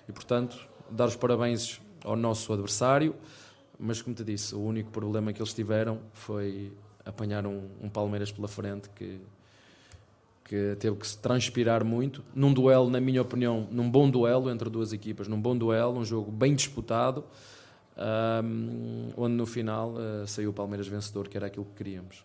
E 0.08 0.12
portanto, 0.12 0.58
dar 0.90 1.06
os 1.06 1.16
parabéns 1.16 1.80
ao 2.04 2.16
nosso 2.16 2.52
adversário. 2.52 3.14
Mas, 3.78 4.00
como 4.00 4.14
te 4.14 4.24
disse, 4.24 4.54
o 4.54 4.60
único 4.60 4.90
problema 4.90 5.32
que 5.32 5.40
eles 5.40 5.52
tiveram 5.52 6.00
foi 6.12 6.72
apanhar 7.04 7.46
um, 7.46 7.68
um 7.80 7.88
Palmeiras 7.88 8.32
pela 8.32 8.48
frente 8.48 8.88
que, 8.90 9.20
que 10.44 10.76
teve 10.78 10.96
que 10.96 11.06
se 11.06 11.18
transpirar 11.18 11.84
muito. 11.84 12.24
Num 12.34 12.52
duelo, 12.52 12.90
na 12.90 13.00
minha 13.00 13.22
opinião, 13.22 13.68
num 13.70 13.90
bom 13.90 14.10
duelo 14.10 14.50
entre 14.50 14.68
duas 14.68 14.92
equipas, 14.92 15.28
num 15.28 15.40
bom 15.40 15.56
duelo, 15.56 15.98
um 15.98 16.04
jogo 16.04 16.30
bem 16.30 16.54
disputado, 16.54 17.24
um, 18.44 19.10
onde 19.16 19.34
no 19.34 19.46
final 19.46 19.94
uh, 19.94 20.26
saiu 20.26 20.50
o 20.50 20.52
Palmeiras 20.52 20.88
vencedor, 20.88 21.28
que 21.28 21.36
era 21.36 21.46
aquilo 21.46 21.64
que 21.64 21.74
queríamos. 21.74 22.24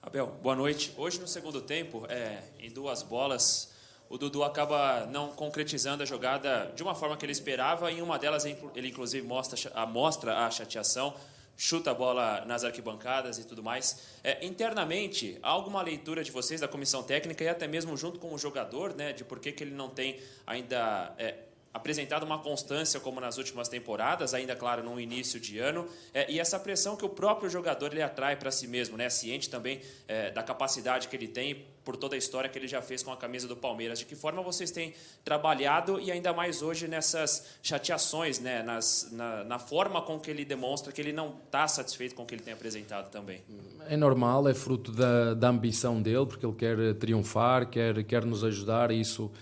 Abel, 0.00 0.32
boa 0.42 0.56
noite. 0.56 0.94
Hoje, 0.96 1.20
no 1.20 1.28
segundo 1.28 1.60
tempo, 1.60 2.06
é, 2.08 2.42
em 2.60 2.70
duas 2.70 3.02
bolas, 3.02 3.72
o 4.10 4.16
Dudu 4.16 4.42
acaba 4.42 5.06
não 5.06 5.28
concretizando 5.28 6.02
a 6.02 6.06
jogada 6.06 6.72
de 6.74 6.82
uma 6.82 6.94
forma 6.94 7.16
que 7.16 7.24
ele 7.24 7.32
esperava. 7.32 7.92
Em 7.92 8.00
uma 8.00 8.18
delas, 8.18 8.44
ele 8.44 8.88
inclusive 8.88 9.26
mostra, 9.26 9.86
mostra 9.86 10.46
a 10.46 10.50
chateação, 10.50 11.14
chuta 11.56 11.90
a 11.90 11.94
bola 11.94 12.44
nas 12.46 12.64
arquibancadas 12.64 13.38
e 13.38 13.44
tudo 13.44 13.62
mais. 13.62 14.00
É, 14.24 14.46
internamente, 14.46 15.38
há 15.42 15.50
alguma 15.50 15.82
leitura 15.82 16.22
de 16.22 16.30
vocês, 16.30 16.60
da 16.60 16.68
comissão 16.68 17.02
técnica 17.02 17.44
e 17.44 17.48
até 17.48 17.66
mesmo 17.66 17.96
junto 17.96 18.18
com 18.18 18.32
o 18.32 18.38
jogador, 18.38 18.94
né, 18.94 19.12
de 19.12 19.24
por 19.24 19.40
que, 19.40 19.52
que 19.52 19.64
ele 19.64 19.74
não 19.74 19.90
tem 19.90 20.18
ainda 20.46 21.12
é, 21.18 21.34
apresentado 21.72 22.24
uma 22.24 22.38
constância 22.38 22.98
como 23.00 23.20
nas 23.20 23.38
últimas 23.38 23.68
temporadas, 23.68 24.34
ainda 24.34 24.56
claro 24.56 24.82
no 24.82 25.00
início 25.00 25.38
de 25.38 25.58
ano, 25.58 25.88
é, 26.14 26.30
e 26.30 26.40
essa 26.40 26.58
pressão 26.58 26.96
que 26.96 27.04
o 27.04 27.08
próprio 27.08 27.50
jogador 27.50 27.92
ele 27.92 28.02
atrai 28.02 28.36
para 28.36 28.50
si 28.50 28.66
mesmo, 28.66 28.96
né, 28.96 29.10
ciente 29.10 29.50
também 29.50 29.80
é, 30.06 30.30
da 30.30 30.42
capacidade 30.42 31.08
que 31.08 31.16
ele 31.16 31.28
tem 31.28 31.66
por 31.88 31.96
toda 31.96 32.14
a 32.14 32.18
história 32.18 32.50
que 32.50 32.58
ele 32.58 32.68
já 32.68 32.82
fez 32.82 33.02
com 33.02 33.10
a 33.10 33.16
camisa 33.16 33.48
do 33.48 33.56
Palmeiras. 33.56 33.98
De 33.98 34.04
que 34.04 34.14
forma 34.14 34.42
vocês 34.42 34.70
têm 34.70 34.92
trabalhado 35.24 35.98
e 35.98 36.12
ainda 36.12 36.34
mais 36.34 36.60
hoje 36.60 36.86
nessas 36.86 37.46
chateações, 37.62 38.38
né, 38.38 38.62
nas, 38.62 39.08
na, 39.10 39.42
na 39.44 39.58
forma 39.58 40.02
com 40.02 40.20
que 40.20 40.30
ele 40.30 40.44
demonstra 40.44 40.92
que 40.92 41.00
ele 41.00 41.14
não 41.14 41.36
está 41.46 41.66
satisfeito 41.66 42.14
com 42.14 42.24
o 42.24 42.26
que 42.26 42.34
ele 42.34 42.42
tem 42.42 42.52
apresentado 42.52 43.10
também? 43.10 43.40
É 43.88 43.96
normal, 43.96 44.46
é 44.46 44.52
fruto 44.52 44.92
da, 44.92 45.32
da 45.32 45.48
ambição 45.48 46.02
dele, 46.02 46.26
porque 46.26 46.44
ele 46.44 46.54
quer 46.54 46.94
triunfar, 46.96 47.66
quer, 47.70 48.04
quer 48.04 48.22
nos 48.22 48.44
ajudar, 48.44 48.90
e 48.90 49.00
isso 49.00 49.32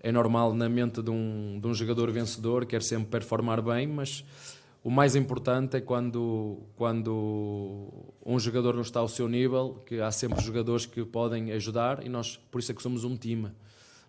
é 0.00 0.12
normal 0.12 0.54
na 0.54 0.68
mente 0.68 1.02
de 1.02 1.10
um, 1.10 1.58
de 1.60 1.66
um 1.66 1.74
jogador 1.74 2.12
vencedor, 2.12 2.64
quer 2.64 2.80
sempre 2.80 3.08
performar 3.08 3.60
bem, 3.60 3.88
mas 3.88 4.24
o 4.88 4.90
mais 4.90 5.14
importante 5.14 5.76
é 5.76 5.82
quando, 5.82 6.60
quando 6.74 7.92
um 8.24 8.40
jogador 8.40 8.72
não 8.72 8.80
está 8.80 9.00
ao 9.00 9.08
seu 9.08 9.28
nível, 9.28 9.82
que 9.84 10.00
há 10.00 10.10
sempre 10.10 10.42
jogadores 10.42 10.86
que 10.86 11.04
podem 11.04 11.52
ajudar 11.52 12.02
e 12.06 12.08
nós, 12.08 12.40
por 12.50 12.58
isso 12.58 12.72
é 12.72 12.74
que 12.74 12.82
somos 12.82 13.04
um 13.04 13.14
time. 13.14 13.50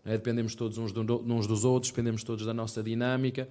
É? 0.06 0.12
Dependemos 0.12 0.56
todos 0.56 0.78
uns, 0.78 0.94
do, 0.94 1.22
uns 1.22 1.48
dos 1.48 1.66
outros, 1.66 1.92
dependemos 1.92 2.24
todos 2.24 2.46
da 2.46 2.54
nossa 2.54 2.82
dinâmica 2.82 3.50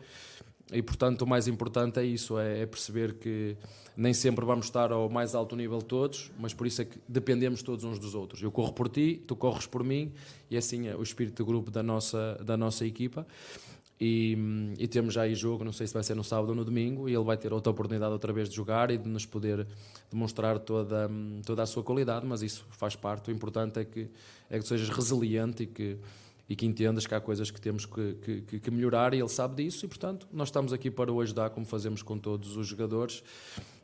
e, 0.72 0.80
portanto, 0.80 1.20
o 1.20 1.26
mais 1.26 1.46
importante 1.46 2.00
é 2.00 2.02
isso, 2.02 2.38
é, 2.38 2.62
é, 2.62 2.66
perceber 2.66 3.12
que 3.18 3.58
nem 3.94 4.14
sempre 4.14 4.46
vamos 4.46 4.64
estar 4.64 4.90
ao 4.90 5.10
mais 5.10 5.34
alto 5.34 5.54
nível 5.54 5.82
todos, 5.82 6.30
mas 6.38 6.54
por 6.54 6.66
isso 6.66 6.80
é 6.80 6.86
que 6.86 6.98
dependemos 7.06 7.62
todos 7.62 7.84
uns 7.84 7.98
dos 7.98 8.14
outros. 8.14 8.42
Eu 8.42 8.50
corro 8.50 8.72
por 8.72 8.88
ti, 8.88 9.22
tu 9.26 9.36
corres 9.36 9.66
por 9.66 9.84
mim, 9.84 10.14
e 10.50 10.56
assim 10.56 10.88
é 10.88 10.96
o 10.96 11.02
espírito 11.02 11.42
de 11.42 11.46
grupo 11.46 11.70
da 11.70 11.82
nossa, 11.82 12.40
da 12.42 12.56
nossa 12.56 12.86
equipa. 12.86 13.26
E, 14.00 14.38
e, 14.78 14.86
temos 14.86 15.14
já 15.14 15.22
aí 15.22 15.34
jogo, 15.34 15.64
não 15.64 15.72
sei 15.72 15.86
se 15.86 15.92
vai 15.92 16.04
ser 16.04 16.14
no 16.14 16.22
sábado 16.22 16.50
ou 16.50 16.54
no 16.54 16.64
domingo, 16.64 17.08
e 17.08 17.14
ele 17.14 17.24
vai 17.24 17.36
ter 17.36 17.52
outra 17.52 17.72
oportunidade 17.72 18.12
outra 18.12 18.32
vez 18.32 18.48
de 18.48 18.54
jogar 18.54 18.92
e 18.92 18.98
de 18.98 19.08
nos 19.08 19.26
poder 19.26 19.66
demonstrar 20.08 20.58
toda, 20.60 21.10
toda 21.44 21.64
a 21.64 21.66
sua 21.66 21.82
qualidade, 21.82 22.24
mas 22.24 22.40
isso 22.40 22.64
faz 22.70 22.94
parte. 22.94 23.30
O 23.30 23.32
importante 23.32 23.80
é 23.80 23.84
que, 23.84 24.08
é 24.48 24.58
que 24.58 24.66
sejas 24.66 24.88
resiliente 24.88 25.64
e 25.64 25.66
que 25.66 25.98
e 26.48 26.56
que 26.56 26.64
entendas 26.64 27.06
que 27.06 27.14
há 27.14 27.20
coisas 27.20 27.50
que 27.50 27.60
temos 27.60 27.84
que, 27.84 28.42
que, 28.46 28.60
que, 28.60 28.70
melhorar 28.70 29.12
e 29.12 29.18
ele 29.18 29.28
sabe 29.28 29.62
disso 29.62 29.84
e, 29.84 29.88
portanto, 29.88 30.26
nós 30.32 30.48
estamos 30.48 30.72
aqui 30.72 30.90
para 30.90 31.12
o 31.12 31.20
ajudar 31.20 31.50
como 31.50 31.66
fazemos 31.66 32.02
com 32.02 32.16
todos 32.16 32.56
os 32.56 32.66
jogadores 32.66 33.22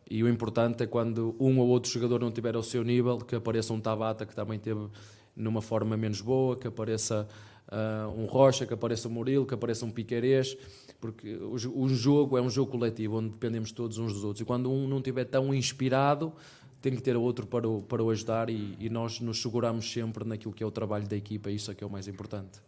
e 0.09 0.23
o 0.23 0.29
importante 0.29 0.83
é 0.83 0.87
quando 0.87 1.37
um 1.39 1.59
ou 1.59 1.69
outro 1.69 1.91
jogador 1.91 2.21
não 2.21 2.29
estiver 2.29 2.55
ao 2.55 2.62
seu 2.62 2.83
nível, 2.83 3.19
que 3.19 3.35
apareça 3.35 3.73
um 3.75 3.81
Tabata 3.81 4.25
que 4.25 4.35
também 4.35 4.59
teve 4.59 4.89
numa 5.37 5.61
forma 5.61 5.97
menos 5.97 6.21
boa, 6.21 6.57
que 6.57 6.67
apareça 6.67 7.29
uh, 7.69 8.11
um 8.11 8.27
Rocha, 8.27 8.67
que 8.67 8.75
apareça 8.75 9.09
um 9.09 9.11
Murilo, 9.11 9.47
que 9.47 9.55
apareça 9.55 9.85
um 9.85 9.91
Piquerez, 9.91 10.57
porque 11.01 11.35
o, 11.37 11.55
o 11.55 11.89
jogo 11.89 12.39
é 12.39 12.43
um 12.43 12.51
jogo 12.51 12.71
coletivo, 12.71 13.19
onde 13.19 13.31
dependemos 13.31 13.73
todos 13.73 13.99
uns 13.99 14.12
dos 14.12 14.25
outros 14.25 14.41
e 14.41 14.45
quando 14.45 14.71
um 14.71 14.89
não 14.89 14.99
estiver 14.99 15.25
tão 15.25 15.55
inspirado, 15.55 16.33
tem 16.81 16.95
que 16.95 17.03
ter 17.03 17.17
outro 17.17 17.47
para 17.47 17.67
o, 17.67 17.83
para 17.83 18.03
o 18.03 18.11
ajudar 18.11 18.51
e, 18.51 18.77
e, 18.79 18.91
nós 18.91 19.19
nos 19.19 19.41
seguramos 19.41 19.91
sempre 19.91 20.23
naquilo 20.25 20.53
que 20.53 20.62
é 20.62 20.67
o 20.67 20.71
trabalho 20.71 21.07
da 21.09 21.17
equipa, 21.17 21.51
isso 21.51 21.71
é 21.71 21.75
que 21.75 21.83
é 21.83 21.87
o 21.87 21.91
mais 21.91 22.07
importante. 22.09 22.61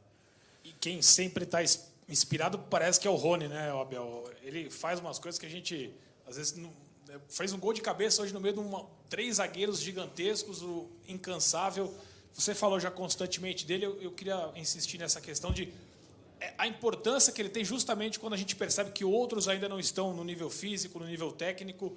E 0.64 0.72
quem 0.80 1.02
sempre 1.02 1.44
está 1.44 1.58
inspirado 2.08 2.58
parece 2.58 2.98
que 2.98 3.06
é 3.06 3.10
o 3.10 3.14
Rony, 3.14 3.46
né, 3.46 3.70
Abel? 3.70 4.24
Ele 4.42 4.70
faz 4.70 5.00
umas 5.00 5.18
coisas 5.18 5.38
que 5.38 5.44
a 5.44 5.50
gente, 5.50 5.92
às 6.26 6.36
vezes, 6.36 6.56
não, 6.56 6.72
é, 7.10 7.20
fez 7.28 7.52
um 7.52 7.58
gol 7.58 7.74
de 7.74 7.82
cabeça 7.82 8.22
hoje 8.22 8.32
no 8.32 8.40
meio 8.40 8.54
de 8.54 8.60
uma, 8.60 8.86
três 9.08 9.36
zagueiros 9.36 9.80
gigantescos, 9.80 10.62
o 10.62 10.86
incansável. 11.06 11.92
Você 12.36 12.54
falou 12.54 12.78
já 12.78 12.90
constantemente 12.90 13.64
dele, 13.64 13.86
eu, 13.86 14.00
eu 14.00 14.10
queria 14.10 14.50
insistir 14.56 14.98
nessa 14.98 15.20
questão 15.20 15.52
de 15.52 15.72
é, 16.38 16.52
a 16.58 16.66
importância 16.66 17.32
que 17.32 17.40
ele 17.40 17.48
tem 17.48 17.64
justamente 17.64 18.18
quando 18.18 18.34
a 18.34 18.36
gente 18.36 18.54
percebe 18.54 18.90
que 18.90 19.04
outros 19.04 19.48
ainda 19.48 19.68
não 19.68 19.80
estão 19.80 20.14
no 20.14 20.22
nível 20.22 20.50
físico, 20.50 20.98
no 20.98 21.06
nível 21.06 21.32
técnico, 21.32 21.96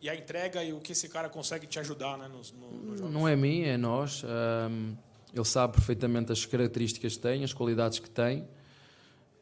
e 0.00 0.08
a 0.08 0.14
entrega 0.14 0.62
e 0.62 0.72
o 0.72 0.80
que 0.80 0.92
esse 0.92 1.08
cara 1.08 1.28
consegue 1.28 1.66
te 1.66 1.78
ajudar 1.80 2.16
né, 2.16 2.28
no, 2.28 2.40
no, 2.58 2.96
no 2.96 3.10
Não 3.10 3.28
é 3.28 3.34
mim, 3.34 3.62
é 3.62 3.76
nós. 3.76 4.22
Um, 4.24 4.96
ele 5.34 5.44
sabe 5.44 5.74
perfeitamente 5.74 6.32
as 6.32 6.46
características 6.46 7.16
que 7.16 7.20
tem, 7.20 7.44
as 7.44 7.52
qualidades 7.52 7.98
que 7.98 8.08
tem. 8.08 8.46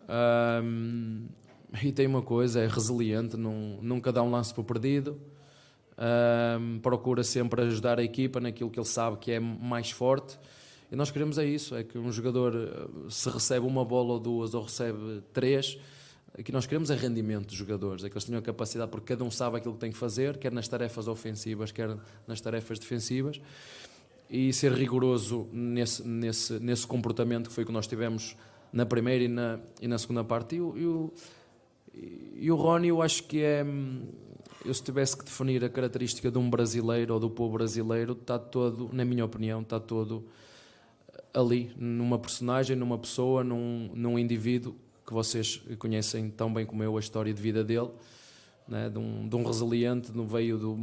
Um, 0.08 1.28
e 1.82 1.92
tem 1.92 2.06
uma 2.06 2.22
coisa, 2.22 2.60
é 2.60 2.66
resiliente, 2.66 3.36
nunca 3.36 4.10
dá 4.10 4.22
um 4.22 4.30
lance 4.30 4.52
por 4.54 4.64
perdido. 4.64 5.20
Um, 5.98 6.78
procura 6.78 7.24
sempre 7.24 7.62
ajudar 7.62 7.98
a 7.98 8.04
equipa 8.04 8.38
naquilo 8.38 8.70
que 8.70 8.78
ele 8.78 8.86
sabe 8.86 9.16
que 9.18 9.32
é 9.32 9.40
mais 9.40 9.90
forte. 9.90 10.38
E 10.90 10.96
nós 10.96 11.10
queremos 11.10 11.38
é 11.38 11.44
isso, 11.44 11.74
é 11.74 11.82
que 11.82 11.98
um 11.98 12.10
jogador 12.10 12.54
eh, 12.54 13.10
se 13.10 13.28
recebe 13.28 13.66
uma 13.66 13.84
bola 13.84 14.14
ou 14.14 14.20
duas 14.20 14.54
ou 14.54 14.62
recebe 14.62 15.22
três, 15.34 15.78
o 16.38 16.42
que 16.42 16.52
nós 16.52 16.66
queremos 16.66 16.88
é 16.90 16.94
rendimento 16.94 17.48
dos 17.48 17.56
jogadores, 17.56 18.04
é 18.04 18.08
que 18.08 18.14
eles 18.14 18.24
tenham 18.24 18.40
capacidade, 18.40 18.90
porque 18.90 19.12
cada 19.12 19.24
um 19.24 19.30
sabe 19.30 19.58
aquilo 19.58 19.74
que 19.74 19.80
tem 19.80 19.90
que 19.90 19.98
fazer, 19.98 20.38
quer 20.38 20.52
nas 20.52 20.68
tarefas 20.68 21.08
ofensivas, 21.08 21.72
quer 21.72 21.96
nas 22.26 22.40
tarefas 22.40 22.78
defensivas, 22.78 23.40
e 24.30 24.52
ser 24.52 24.72
rigoroso 24.72 25.48
nesse, 25.52 26.06
nesse, 26.06 26.58
nesse 26.60 26.86
comportamento 26.86 27.48
que 27.48 27.54
foi 27.54 27.64
o 27.64 27.66
que 27.66 27.72
nós 27.72 27.86
tivemos 27.86 28.36
na 28.72 28.86
primeira 28.86 29.24
e 29.24 29.28
na, 29.28 29.58
e 29.80 29.88
na 29.88 29.98
segunda 29.98 30.22
parte. 30.22 30.54
E 30.54 30.58
e 30.58 30.60
o, 30.60 31.12
e 32.36 32.50
o 32.50 32.56
Rony, 32.56 32.88
eu 32.88 33.02
acho 33.02 33.24
que 33.24 33.42
é. 33.42 33.64
Eu, 34.64 34.74
se 34.74 34.82
tivesse 34.82 35.16
que 35.16 35.24
definir 35.24 35.64
a 35.64 35.68
característica 35.68 36.30
de 36.30 36.38
um 36.38 36.50
brasileiro 36.50 37.14
ou 37.14 37.20
do 37.20 37.30
povo 37.30 37.58
brasileiro, 37.58 38.12
está 38.12 38.38
todo, 38.38 38.90
na 38.92 39.04
minha 39.04 39.24
opinião, 39.24 39.62
está 39.62 39.78
todo 39.78 40.24
ali, 41.32 41.72
numa 41.76 42.18
personagem, 42.18 42.74
numa 42.76 42.98
pessoa, 42.98 43.44
num, 43.44 43.90
num 43.94 44.18
indivíduo 44.18 44.74
que 45.06 45.12
vocês 45.12 45.62
conhecem 45.78 46.28
tão 46.30 46.52
bem 46.52 46.66
como 46.66 46.82
eu 46.82 46.96
a 46.96 47.00
história 47.00 47.32
de 47.32 47.40
vida 47.40 47.62
dele, 47.64 47.90
né? 48.66 48.90
de, 48.90 48.98
um, 48.98 49.28
de 49.28 49.36
um 49.36 49.44
resiliente 49.44 50.12
no 50.12 50.26
meio 50.26 50.58
do, 50.58 50.76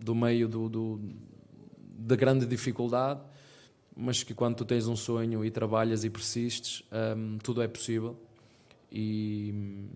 do 0.00 0.14
meio 0.14 0.48
do, 0.48 0.68
do, 0.68 1.00
da 1.98 2.16
grande 2.16 2.46
dificuldade, 2.46 3.20
mas 3.94 4.22
que 4.22 4.32
quando 4.32 4.56
tu 4.56 4.64
tens 4.64 4.86
um 4.86 4.96
sonho 4.96 5.44
e 5.44 5.50
trabalhas 5.50 6.04
e 6.04 6.10
persistes, 6.10 6.82
um, 7.16 7.38
tudo 7.38 7.60
é 7.60 7.68
possível. 7.68 8.16
E 8.90 9.86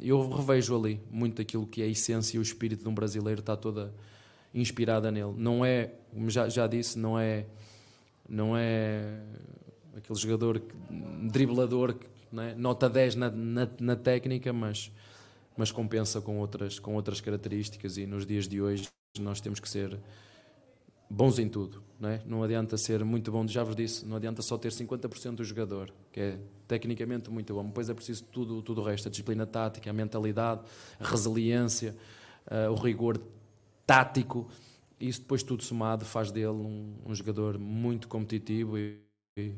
eu 0.00 0.28
revejo 0.28 0.76
ali 0.76 1.00
muito 1.10 1.40
aquilo 1.40 1.66
que 1.66 1.82
é 1.82 1.84
a 1.84 1.88
essência 1.88 2.36
e 2.36 2.40
o 2.40 2.42
espírito 2.42 2.82
de 2.82 2.88
um 2.88 2.94
brasileiro 2.94 3.40
está 3.40 3.56
toda 3.56 3.94
inspirada 4.52 5.10
nele. 5.10 5.34
Não 5.36 5.64
é, 5.64 5.92
como 6.12 6.30
já, 6.30 6.48
já 6.48 6.66
disse, 6.66 6.98
não 6.98 7.18
é 7.18 7.46
não 8.28 8.56
é 8.56 9.20
aquele 9.96 10.18
jogador 10.18 10.62
driblador 11.30 11.94
é? 12.42 12.54
nota 12.54 12.88
10 12.88 13.14
na, 13.16 13.30
na, 13.30 13.68
na, 13.78 13.96
técnica, 13.96 14.52
mas, 14.52 14.90
mas 15.56 15.70
compensa 15.70 16.20
com 16.20 16.38
outras, 16.38 16.78
com 16.78 16.94
outras 16.94 17.20
características. 17.20 17.96
E 17.96 18.06
nos 18.06 18.26
dias 18.26 18.48
de 18.48 18.60
hoje 18.60 18.88
nós 19.20 19.40
temos 19.40 19.60
que 19.60 19.68
ser 19.68 19.98
bons 21.14 21.38
em 21.38 21.48
tudo. 21.48 21.82
Não, 21.98 22.08
é? 22.08 22.22
não 22.26 22.42
adianta 22.42 22.76
ser 22.76 23.04
muito 23.04 23.30
bom, 23.30 23.46
já 23.46 23.62
vos 23.62 23.76
disse, 23.76 24.04
não 24.04 24.16
adianta 24.16 24.42
só 24.42 24.58
ter 24.58 24.72
50% 24.72 25.36
do 25.36 25.44
jogador, 25.44 25.92
que 26.12 26.20
é 26.20 26.38
tecnicamente 26.66 27.30
muito 27.30 27.54
bom. 27.54 27.64
Depois 27.64 27.88
é 27.88 27.94
preciso 27.94 28.24
tudo, 28.24 28.60
tudo 28.62 28.80
o 28.80 28.84
resto: 28.84 29.08
a 29.08 29.10
disciplina 29.10 29.46
tática, 29.46 29.88
a 29.88 29.92
mentalidade, 29.92 30.62
a 30.98 31.06
resiliência, 31.06 31.96
uh, 32.46 32.70
o 32.70 32.74
rigor 32.74 33.20
tático 33.86 34.48
isso 35.00 35.20
depois 35.20 35.42
tudo 35.42 35.62
somado 35.62 36.04
faz 36.04 36.30
dele 36.30 36.48
um, 36.48 36.94
um 37.04 37.14
jogador 37.14 37.58
muito 37.58 38.08
competitivo 38.08 38.78
e, 38.78 38.98
e, 39.38 39.52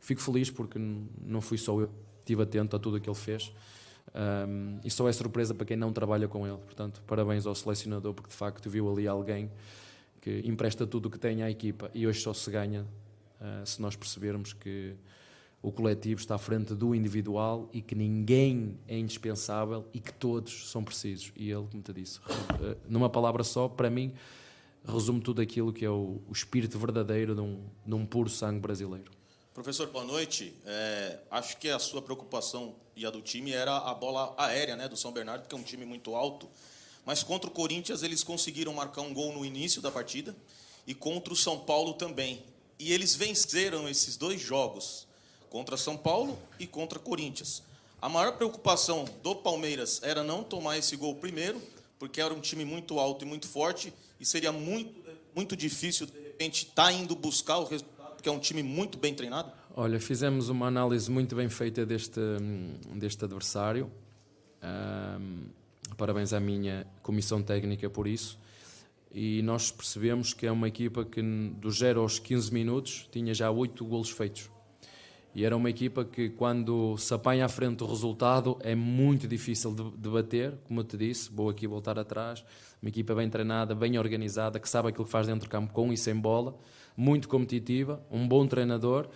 fico 0.00 0.20
feliz 0.20 0.50
porque 0.50 0.78
não 0.78 1.40
fui 1.40 1.58
só 1.58 1.80
eu, 1.80 1.90
estive 2.20 2.42
atento 2.42 2.76
a 2.76 2.78
tudo 2.78 2.96
o 2.96 3.00
que 3.00 3.08
ele 3.08 3.16
fez 3.16 3.52
um, 4.48 4.78
e 4.84 4.90
só 4.90 5.08
é 5.08 5.12
surpresa 5.12 5.54
para 5.54 5.66
quem 5.66 5.76
não 5.76 5.92
trabalha 5.92 6.28
com 6.28 6.46
ele. 6.46 6.58
Portanto, 6.58 7.02
parabéns 7.06 7.46
ao 7.46 7.54
selecionador 7.54 8.14
porque 8.14 8.30
de 8.30 8.36
facto 8.36 8.70
viu 8.70 8.90
ali 8.90 9.06
alguém 9.06 9.50
que 10.26 10.42
empresta 10.44 10.84
tudo 10.84 11.06
o 11.06 11.10
que 11.10 11.20
tem 11.20 11.44
à 11.44 11.48
equipa 11.48 11.88
e 11.94 12.04
hoje 12.04 12.20
só 12.20 12.34
se 12.34 12.50
ganha 12.50 12.82
uh, 12.82 13.64
se 13.64 13.80
nós 13.80 13.94
percebermos 13.94 14.52
que 14.52 14.96
o 15.62 15.70
coletivo 15.70 16.18
está 16.18 16.34
à 16.34 16.38
frente 16.38 16.74
do 16.74 16.96
individual 16.96 17.70
e 17.72 17.80
que 17.80 17.94
ninguém 17.94 18.76
é 18.88 18.98
indispensável 18.98 19.86
e 19.94 20.00
que 20.00 20.12
todos 20.12 20.68
são 20.68 20.82
precisos. 20.82 21.32
E 21.36 21.48
ele, 21.48 21.64
como 21.70 21.80
te 21.80 21.92
disse, 21.92 22.18
uh, 22.18 22.76
numa 22.88 23.08
palavra 23.08 23.44
só, 23.44 23.68
para 23.68 23.88
mim, 23.88 24.14
resume 24.84 25.20
tudo 25.20 25.40
aquilo 25.40 25.72
que 25.72 25.84
é 25.84 25.90
o, 25.90 26.20
o 26.28 26.32
espírito 26.32 26.76
verdadeiro 26.76 27.32
de 27.32 27.42
um, 27.42 27.62
de 27.86 27.94
um, 27.94 28.04
puro 28.04 28.28
sangue 28.28 28.58
brasileiro. 28.58 29.12
Professor, 29.54 29.86
boa 29.90 30.04
noite. 30.04 30.52
É, 30.64 31.20
acho 31.30 31.56
que 31.58 31.68
a 31.68 31.78
sua 31.78 32.02
preocupação 32.02 32.74
e 32.96 33.06
a 33.06 33.10
do 33.10 33.22
time 33.22 33.52
era 33.52 33.76
a 33.76 33.94
bola 33.94 34.34
aérea 34.36 34.74
né, 34.74 34.88
do 34.88 34.96
São 34.96 35.12
Bernardo, 35.12 35.46
que 35.46 35.54
é 35.54 35.58
um 35.58 35.62
time 35.62 35.84
muito 35.84 36.16
alto. 36.16 36.48
Mas 37.06 37.22
contra 37.22 37.48
o 37.48 37.52
Corinthians 37.52 38.02
eles 38.02 38.24
conseguiram 38.24 38.74
marcar 38.74 39.02
um 39.02 39.14
gol 39.14 39.32
no 39.32 39.44
início 39.44 39.80
da 39.80 39.92
partida 39.92 40.34
e 40.84 40.92
contra 40.92 41.32
o 41.32 41.36
São 41.36 41.60
Paulo 41.60 41.94
também. 41.94 42.42
E 42.80 42.92
eles 42.92 43.14
venceram 43.14 43.88
esses 43.88 44.16
dois 44.16 44.40
jogos, 44.40 45.06
contra 45.48 45.76
São 45.76 45.96
Paulo 45.96 46.36
e 46.58 46.66
contra 46.66 46.98
Corinthians. 46.98 47.62
A 48.02 48.08
maior 48.08 48.32
preocupação 48.32 49.06
do 49.22 49.36
Palmeiras 49.36 50.00
era 50.02 50.22
não 50.22 50.42
tomar 50.42 50.76
esse 50.76 50.96
gol 50.96 51.14
primeiro, 51.14 51.62
porque 51.98 52.20
era 52.20 52.34
um 52.34 52.40
time 52.40 52.64
muito 52.64 52.98
alto 52.98 53.24
e 53.24 53.28
muito 53.28 53.48
forte, 53.48 53.92
e 54.20 54.26
seria 54.26 54.52
muito, 54.52 54.92
muito 55.34 55.56
difícil, 55.56 56.06
de 56.06 56.12
repente, 56.12 56.66
estar 56.66 56.86
tá 56.86 56.92
indo 56.92 57.14
buscar 57.14 57.58
o 57.58 57.64
resultado, 57.64 58.14
porque 58.14 58.28
é 58.28 58.32
um 58.32 58.38
time 58.38 58.62
muito 58.62 58.98
bem 58.98 59.14
treinado? 59.14 59.50
Olha, 59.74 59.98
fizemos 60.00 60.48
uma 60.48 60.66
análise 60.66 61.10
muito 61.10 61.34
bem 61.36 61.48
feita 61.48 61.86
deste, 61.86 62.20
deste 62.94 63.24
adversário. 63.24 63.90
Um, 64.62 65.44
parabéns 65.96 66.32
à 66.32 66.40
minha 66.40 66.86
comissão 67.02 67.42
técnica 67.42 67.88
por 67.88 68.06
isso. 68.06 68.38
E 69.12 69.40
nós 69.42 69.70
percebemos 69.70 70.34
que 70.34 70.46
é 70.46 70.52
uma 70.52 70.68
equipa 70.68 71.04
que, 71.04 71.22
dos 71.22 71.78
0 71.78 72.00
aos 72.00 72.18
15 72.18 72.52
minutos, 72.52 73.08
tinha 73.10 73.32
já 73.32 73.50
8 73.50 73.84
golos 73.84 74.10
feitos. 74.10 74.50
E 75.34 75.44
era 75.44 75.54
uma 75.54 75.68
equipa 75.68 76.02
que, 76.02 76.30
quando 76.30 76.96
se 76.96 77.12
apanha 77.12 77.44
à 77.44 77.48
frente 77.48 77.76
do 77.76 77.86
resultado, 77.86 78.56
é 78.60 78.74
muito 78.74 79.28
difícil 79.28 79.74
de, 79.74 79.90
de 79.90 80.08
bater. 80.08 80.54
Como 80.64 80.80
eu 80.80 80.84
te 80.84 80.96
disse, 80.96 81.30
vou 81.30 81.50
aqui 81.50 81.66
voltar 81.66 81.98
atrás. 81.98 82.42
Uma 82.80 82.88
equipa 82.88 83.14
bem 83.14 83.28
treinada, 83.28 83.74
bem 83.74 83.98
organizada, 83.98 84.58
que 84.58 84.68
sabe 84.68 84.88
aquilo 84.88 85.04
que 85.04 85.10
faz 85.10 85.26
dentro 85.26 85.46
do 85.46 85.50
campo 85.50 85.74
com 85.74 85.92
e 85.92 85.96
sem 85.96 86.14
bola, 86.14 86.58
muito 86.96 87.28
competitiva, 87.28 88.02
um 88.10 88.26
bom 88.26 88.46
treinador. 88.46 89.08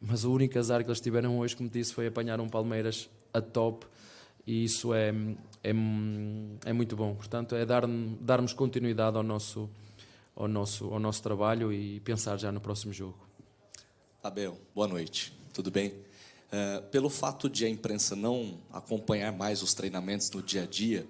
Mas 0.00 0.24
o 0.24 0.32
único 0.32 0.58
azar 0.58 0.82
que 0.82 0.88
eles 0.88 1.00
tiveram 1.00 1.38
hoje, 1.38 1.54
como 1.54 1.68
disse, 1.68 1.92
foi 1.92 2.06
apanhar 2.06 2.40
um 2.40 2.48
Palmeiras 2.48 3.10
a 3.32 3.42
top. 3.42 3.86
E 4.46 4.64
isso 4.64 4.94
é, 4.94 5.12
é, 5.62 5.70
é 5.70 6.72
muito 6.72 6.96
bom. 6.96 7.14
Portanto, 7.14 7.54
é 7.54 7.64
dar, 7.64 7.84
darmos 8.20 8.52
continuidade 8.52 9.16
ao 9.16 9.22
nosso, 9.22 9.68
ao, 10.34 10.48
nosso, 10.48 10.92
ao 10.92 10.98
nosso 10.98 11.22
trabalho 11.22 11.72
e 11.72 12.00
pensar 12.00 12.36
já 12.36 12.50
no 12.50 12.60
próximo 12.60 12.92
jogo. 12.92 13.18
Abel, 14.22 14.58
boa 14.74 14.86
noite 14.86 15.40
tudo 15.52 15.70
bem? 15.70 15.88
Uh, 15.90 16.82
pelo 16.90 17.10
fato 17.10 17.48
de 17.48 17.64
a 17.64 17.68
imprensa 17.68 18.16
não 18.16 18.58
acompanhar 18.72 19.32
mais 19.32 19.62
os 19.62 19.74
treinamentos 19.74 20.30
no 20.30 20.42
dia 20.42 20.62
a 20.62 20.66
dia 20.66 21.06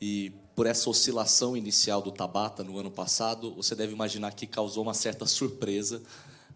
e 0.00 0.32
por 0.54 0.66
essa 0.66 0.88
oscilação 0.88 1.56
inicial 1.56 2.00
do 2.00 2.12
Tabata 2.12 2.62
no 2.62 2.78
ano 2.78 2.90
passado, 2.90 3.54
você 3.54 3.74
deve 3.74 3.92
imaginar 3.92 4.32
que 4.32 4.46
causou 4.46 4.82
uma 4.82 4.94
certa 4.94 5.26
surpresa 5.26 6.02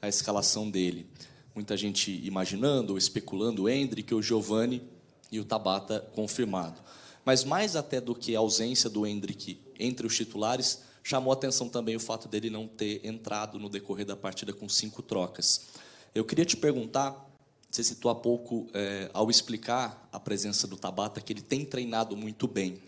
a 0.01 0.09
escalação 0.09 0.71
dele. 0.71 1.07
Muita 1.55 1.77
gente 1.77 2.11
imaginando, 2.25 2.97
especulando 2.97 3.65
o 3.65 3.69
Hendrick, 3.69 4.15
o 4.15 4.23
Giovani 4.23 4.83
e 5.31 5.39
o 5.41 5.45
Tabata 5.45 6.01
confirmado. 6.15 6.81
Mas 7.25 7.45
mais 7.45 7.77
até 7.77 8.01
do 8.01 8.15
que 8.15 8.35
a 8.35 8.39
ausência 8.39 8.89
do 8.89 9.07
Hendrick 9.07 9.61
entre 9.79 10.07
os 10.07 10.17
titulares, 10.17 10.83
chamou 11.03 11.33
atenção 11.33 11.69
também 11.69 11.97
o 11.97 12.01
fato 12.01 12.29
dele 12.29 12.51
não 12.51 12.67
ter 12.67 13.01
entrado 13.05 13.59
no 13.59 13.69
decorrer 13.69 14.07
da 14.07 14.17
partida 14.17 14.53
com 14.53 14.69
cinco 14.69 15.03
trocas. 15.03 15.69
Eu 16.15 16.25
queria 16.25 16.45
te 16.45 16.57
perguntar, 16.57 17.29
você 17.71 17.83
citou 17.83 18.11
há 18.11 18.15
pouco, 18.15 18.69
é, 18.75 19.11
ao 19.13 19.31
explicar 19.31 20.09
a 20.13 20.21
presença 20.21 20.67
do 20.67 20.77
Tabata, 20.77 21.21
que 21.21 21.33
ele 21.33 21.43
tem 21.43 21.65
treinado 21.65 22.17
muito 22.17 22.47
bem. 22.47 22.81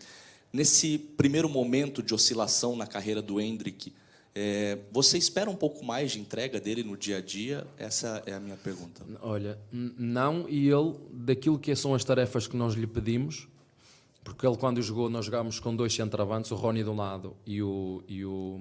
Nesse 0.53 0.99
primeiro 0.99 1.49
momento 1.49 2.03
de 2.03 2.13
oscilação 2.13 2.77
na 2.77 2.87
carreira 2.87 3.23
do 3.23 3.41
Hendrick, 3.41 3.93
é, 4.35 4.79
você 4.91 5.19
espera 5.19 5.51
um 5.51 5.57
pouco 5.57 5.85
mais 5.85 6.13
de 6.13 6.21
entrega 6.21 6.61
dele 6.61 6.83
no 6.83 6.97
dia 6.97 7.19
a 7.19 7.21
dia? 7.21 7.67
Essa 7.79 8.23
é 8.27 8.33
a 8.33 8.41
minha 8.41 8.57
pergunta. 8.57 9.05
Olha, 9.21 9.59
não, 9.71 10.49
e 10.49 10.69
ele, 10.69 10.95
daquilo 11.13 11.59
que 11.59 11.75
são 11.77 11.95
as 11.95 12.05
tarefas 12.05 12.47
que 12.47 12.57
nós 12.57 12.75
lhe 12.75 12.87
pedimos, 12.87 13.47
porque 14.25 14.47
ele, 14.47 14.57
quando 14.57 14.81
jogou, 14.81 15.11
nós 15.11 15.25
jogámos 15.27 15.59
com 15.59 15.75
dois 15.75 15.95
centroavantes, 15.95 16.51
o 16.51 16.55
Rony 16.55 16.85
de 16.85 16.91
um 16.91 16.97
lado 16.97 17.37
e 17.47 17.63
o, 17.63 18.03
e 18.09 18.25
o 18.25 18.61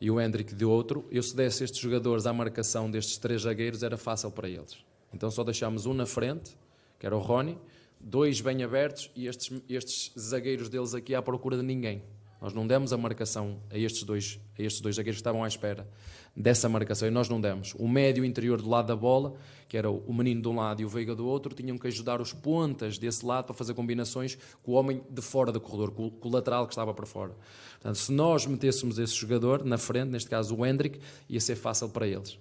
e 0.00 0.10
o 0.10 0.20
Hendrick 0.20 0.52
de 0.52 0.64
outro, 0.64 1.06
eu 1.12 1.22
se 1.22 1.36
desse 1.36 1.62
estes 1.62 1.78
jogadores 1.78 2.26
à 2.26 2.32
marcação 2.32 2.90
destes 2.90 3.18
três 3.18 3.42
zagueiros 3.42 3.84
era 3.84 3.96
fácil 3.96 4.32
para 4.32 4.48
eles. 4.48 4.78
Então 5.14 5.30
só 5.30 5.44
deixámos 5.44 5.86
um 5.86 5.94
na 5.94 6.06
frente, 6.06 6.58
que 6.98 7.06
era 7.06 7.16
o 7.16 7.20
Rony, 7.20 7.56
dois 8.00 8.40
bem 8.40 8.64
abertos 8.64 9.12
e 9.14 9.28
estes, 9.28 9.62
estes 9.68 10.12
zagueiros 10.18 10.68
deles 10.68 10.92
aqui 10.92 11.14
à 11.14 11.22
procura 11.22 11.56
de 11.56 11.62
ninguém. 11.62 12.02
Nós 12.42 12.52
não 12.52 12.66
demos 12.66 12.92
a 12.92 12.96
marcação 12.98 13.60
a 13.70 13.78
estes 13.78 14.02
dois, 14.02 14.40
a 14.58 14.62
estes 14.62 14.80
dois 14.80 14.96
zagueiros 14.96 15.18
que 15.18 15.20
estavam 15.20 15.44
à 15.44 15.46
espera 15.46 15.88
dessa 16.34 16.68
marcação 16.68 17.06
e 17.06 17.10
nós 17.10 17.28
não 17.28 17.40
demos. 17.40 17.72
O 17.78 17.86
médio 17.86 18.24
interior 18.24 18.60
do 18.60 18.68
lado 18.68 18.88
da 18.88 18.96
bola, 18.96 19.34
que 19.68 19.76
era 19.76 19.88
o 19.88 20.12
menino 20.12 20.42
de 20.42 20.48
um 20.48 20.56
lado 20.56 20.82
e 20.82 20.84
o 20.84 20.88
Veiga 20.88 21.14
do 21.14 21.24
outro, 21.24 21.54
tinham 21.54 21.78
que 21.78 21.86
ajudar 21.86 22.20
os 22.20 22.32
pontas 22.32 22.98
desse 22.98 23.24
lado 23.24 23.44
para 23.44 23.54
fazer 23.54 23.74
combinações 23.74 24.36
com 24.60 24.72
o 24.72 24.74
homem 24.74 25.04
de 25.08 25.22
fora 25.22 25.52
do 25.52 25.60
corredor, 25.60 25.92
com, 25.92 26.12
o 26.20 26.32
lateral 26.32 26.66
que 26.66 26.72
estava 26.72 26.92
para 26.92 27.06
fora. 27.06 27.32
Portanto, 27.74 27.94
se 27.94 28.10
nós 28.10 28.44
metêssemos 28.44 28.98
esse 28.98 29.14
jogador 29.14 29.64
na 29.64 29.78
frente, 29.78 30.08
neste 30.08 30.28
caso 30.28 30.56
o 30.56 30.66
Hendrick, 30.66 30.98
ia 31.28 31.40
ser 31.40 31.54
fácil 31.54 31.90
para 31.90 32.08
eles. 32.08 32.36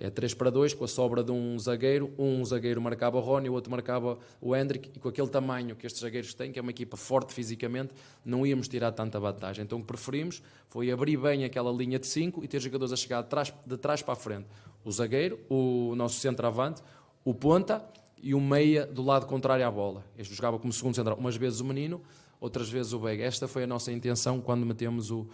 É 0.00 0.08
3 0.08 0.32
para 0.32 0.48
2, 0.48 0.72
com 0.72 0.84
a 0.84 0.88
sobra 0.88 1.22
de 1.22 1.30
um 1.30 1.58
zagueiro. 1.58 2.10
Um 2.18 2.42
zagueiro 2.42 2.80
marcava 2.80 3.18
o 3.18 3.20
Rony, 3.20 3.50
o 3.50 3.52
outro 3.52 3.70
marcava 3.70 4.18
o 4.40 4.56
Hendrick. 4.56 4.90
E 4.94 4.98
com 4.98 5.10
aquele 5.10 5.28
tamanho 5.28 5.76
que 5.76 5.86
estes 5.86 6.00
zagueiros 6.00 6.32
têm, 6.32 6.50
que 6.50 6.58
é 6.58 6.62
uma 6.62 6.70
equipa 6.70 6.96
forte 6.96 7.34
fisicamente, 7.34 7.92
não 8.24 8.46
íamos 8.46 8.66
tirar 8.66 8.92
tanta 8.92 9.20
vantagem. 9.20 9.62
Então 9.62 9.78
o 9.78 9.82
que 9.82 9.86
preferimos 9.86 10.42
foi 10.68 10.90
abrir 10.90 11.18
bem 11.18 11.44
aquela 11.44 11.70
linha 11.70 11.98
de 11.98 12.06
5 12.06 12.42
e 12.42 12.48
ter 12.48 12.60
jogadores 12.60 12.94
a 12.94 12.96
chegar 12.96 13.20
de 13.22 13.28
trás, 13.28 13.52
de 13.66 13.76
trás 13.76 14.00
para 14.00 14.14
a 14.14 14.16
frente. 14.16 14.46
O 14.82 14.90
zagueiro, 14.90 15.38
o 15.50 15.94
nosso 15.94 16.18
centroavante, 16.18 16.82
o 17.22 17.34
ponta 17.34 17.84
e 18.22 18.34
o 18.34 18.40
meia 18.40 18.86
do 18.86 19.02
lado 19.02 19.26
contrário 19.26 19.66
à 19.66 19.70
bola. 19.70 20.02
Este 20.16 20.34
jogava 20.34 20.58
como 20.58 20.72
segundo 20.72 20.94
central. 20.94 21.18
Umas 21.18 21.36
vezes 21.36 21.60
o 21.60 21.64
menino, 21.64 22.00
outras 22.40 22.70
vezes 22.70 22.94
o 22.94 22.98
Vega. 22.98 23.22
Esta 23.22 23.46
foi 23.46 23.64
a 23.64 23.66
nossa 23.66 23.92
intenção 23.92 24.40
quando 24.40 24.64
metemos 24.64 25.10
o, 25.10 25.28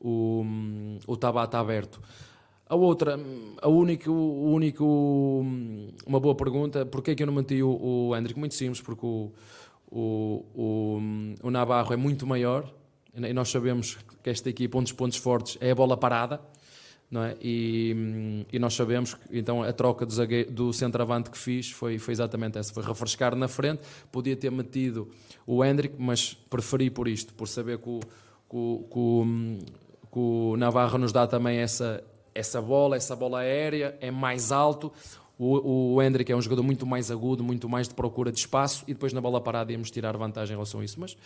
o, 0.00 0.44
o 1.06 1.16
Tabata 1.16 1.58
aberto. 1.58 2.00
A 2.70 2.76
outra, 2.76 3.18
a 3.60 3.68
único, 3.68 4.12
o 4.12 4.52
único, 4.52 5.44
uma 6.06 6.20
boa 6.20 6.36
pergunta, 6.36 6.86
porquê 6.86 7.16
que 7.16 7.22
eu 7.24 7.26
não 7.26 7.34
meti 7.34 7.60
o, 7.60 7.68
o 7.68 8.16
Hendrick? 8.16 8.38
Muito 8.38 8.54
simples, 8.54 8.80
porque 8.80 9.04
o, 9.04 9.32
o, 9.90 10.44
o, 10.54 11.00
o 11.42 11.50
Navarro 11.50 11.92
é 11.92 11.96
muito 11.96 12.28
maior 12.28 12.72
e 13.12 13.32
nós 13.32 13.50
sabemos 13.50 13.98
que 14.22 14.30
esta 14.30 14.48
equipa, 14.48 14.78
um 14.78 14.84
dos 14.84 14.92
pontos 14.92 15.18
fortes 15.18 15.58
é 15.60 15.72
a 15.72 15.74
bola 15.74 15.96
parada, 15.96 16.40
não 17.10 17.24
é? 17.24 17.36
E, 17.42 18.46
e 18.52 18.58
nós 18.60 18.74
sabemos 18.74 19.14
que 19.14 19.36
então 19.36 19.64
a 19.64 19.72
troca 19.72 20.06
do, 20.06 20.14
do 20.48 20.72
centroavante 20.72 21.28
que 21.28 21.38
fiz 21.38 21.72
foi, 21.72 21.98
foi 21.98 22.12
exatamente 22.12 22.56
essa, 22.56 22.72
foi 22.72 22.84
refrescar 22.84 23.34
na 23.34 23.48
frente, 23.48 23.82
podia 24.12 24.36
ter 24.36 24.52
metido 24.52 25.08
o 25.44 25.64
Hendrick, 25.64 25.96
mas 25.98 26.34
preferi 26.48 26.88
por 26.88 27.08
isto, 27.08 27.34
por 27.34 27.48
saber 27.48 27.78
que 27.78 27.88
o, 27.88 28.00
que 28.48 28.56
o, 28.56 29.26
que 30.12 30.18
o 30.20 30.56
Navarro 30.56 30.98
nos 30.98 31.10
dá 31.10 31.26
também 31.26 31.58
essa 31.58 32.00
essa 32.40 32.60
bola, 32.60 32.96
essa 32.96 33.14
bola 33.14 33.40
aérea 33.40 33.96
é 34.00 34.10
mais 34.10 34.50
alto. 34.50 34.92
O, 35.38 35.94
o 35.94 36.02
Hendrick 36.02 36.30
é 36.30 36.36
um 36.36 36.42
jogador 36.42 36.62
muito 36.62 36.84
mais 36.84 37.10
agudo, 37.10 37.44
muito 37.44 37.68
mais 37.68 37.88
de 37.88 37.94
procura 37.94 38.32
de 38.32 38.38
espaço 38.38 38.84
e 38.88 38.92
depois 38.92 39.12
na 39.12 39.20
bola 39.20 39.40
parada 39.40 39.72
íamos 39.72 39.90
tirar 39.90 40.16
vantagem 40.16 40.52
em 40.54 40.56
relação 40.56 40.80
a 40.80 40.84
isso. 40.84 40.98
Mas 40.98 41.16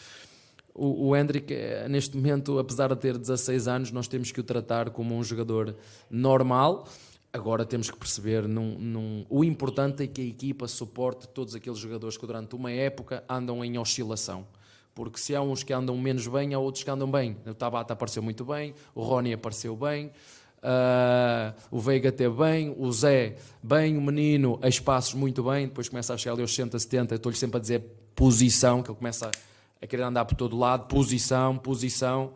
o, 0.74 1.08
o 1.08 1.16
Hendrick, 1.16 1.52
eh, 1.52 1.88
neste 1.88 2.16
momento, 2.16 2.58
apesar 2.58 2.88
de 2.88 2.96
ter 2.96 3.16
16 3.16 3.66
anos, 3.66 3.90
nós 3.90 4.06
temos 4.06 4.30
que 4.30 4.40
o 4.40 4.44
tratar 4.44 4.90
como 4.90 5.16
um 5.16 5.24
jogador 5.24 5.74
normal. 6.10 6.86
Agora 7.32 7.64
temos 7.64 7.90
que 7.90 7.96
perceber, 7.96 8.46
num, 8.46 8.78
num, 8.78 9.26
o 9.28 9.42
importante 9.42 10.04
é 10.04 10.06
que 10.06 10.20
a 10.20 10.24
equipa 10.24 10.68
suporte 10.68 11.26
todos 11.28 11.54
aqueles 11.54 11.78
jogadores 11.78 12.16
que 12.16 12.26
durante 12.26 12.54
uma 12.54 12.70
época 12.70 13.24
andam 13.28 13.64
em 13.64 13.78
oscilação 13.78 14.46
porque 14.94 15.18
se 15.18 15.34
há 15.34 15.42
uns 15.42 15.64
que 15.64 15.72
andam 15.72 15.98
menos 15.98 16.26
bem, 16.28 16.54
há 16.54 16.58
outros 16.58 16.84
que 16.84 16.90
andam 16.90 17.10
bem. 17.10 17.36
O 17.44 17.52
Tabata 17.52 17.92
apareceu 17.92 18.22
muito 18.22 18.44
bem, 18.44 18.74
o 18.94 19.02
Rony 19.02 19.32
apareceu 19.32 19.76
bem, 19.76 20.12
Uh, 20.64 21.52
o 21.70 21.78
Veiga 21.78 22.10
teve 22.10 22.34
bem, 22.36 22.74
o 22.78 22.90
Zé 22.90 23.36
bem, 23.62 23.98
o 23.98 24.00
menino 24.00 24.58
a 24.62 24.68
espaços 24.68 25.12
muito 25.12 25.42
bem, 25.42 25.66
depois 25.66 25.90
começa 25.90 26.14
a 26.14 26.16
chegar 26.16 26.32
ali 26.32 26.40
aos 26.40 26.54
60, 26.54 26.78
70, 26.78 27.14
estou-lhe 27.16 27.36
sempre 27.36 27.58
a 27.58 27.60
dizer 27.60 27.84
posição, 28.16 28.82
que 28.82 28.90
ele 28.90 28.96
começa 28.96 29.30
a 29.82 29.86
querer 29.86 30.04
andar 30.04 30.24
por 30.24 30.34
todo 30.36 30.56
lado, 30.56 30.86
posição, 30.86 31.58
posição, 31.58 32.32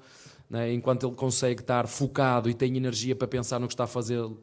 né? 0.50 0.70
enquanto 0.74 1.06
ele 1.06 1.16
consegue 1.16 1.62
estar 1.62 1.86
focado 1.86 2.50
e 2.50 2.54
tem 2.54 2.76
energia 2.76 3.16
para 3.16 3.26
pensar 3.26 3.58
no 3.58 3.66
que 3.66 3.72
está 3.72 3.84
a 3.84 3.86
fazer, 3.86 4.18
ele 4.18 4.36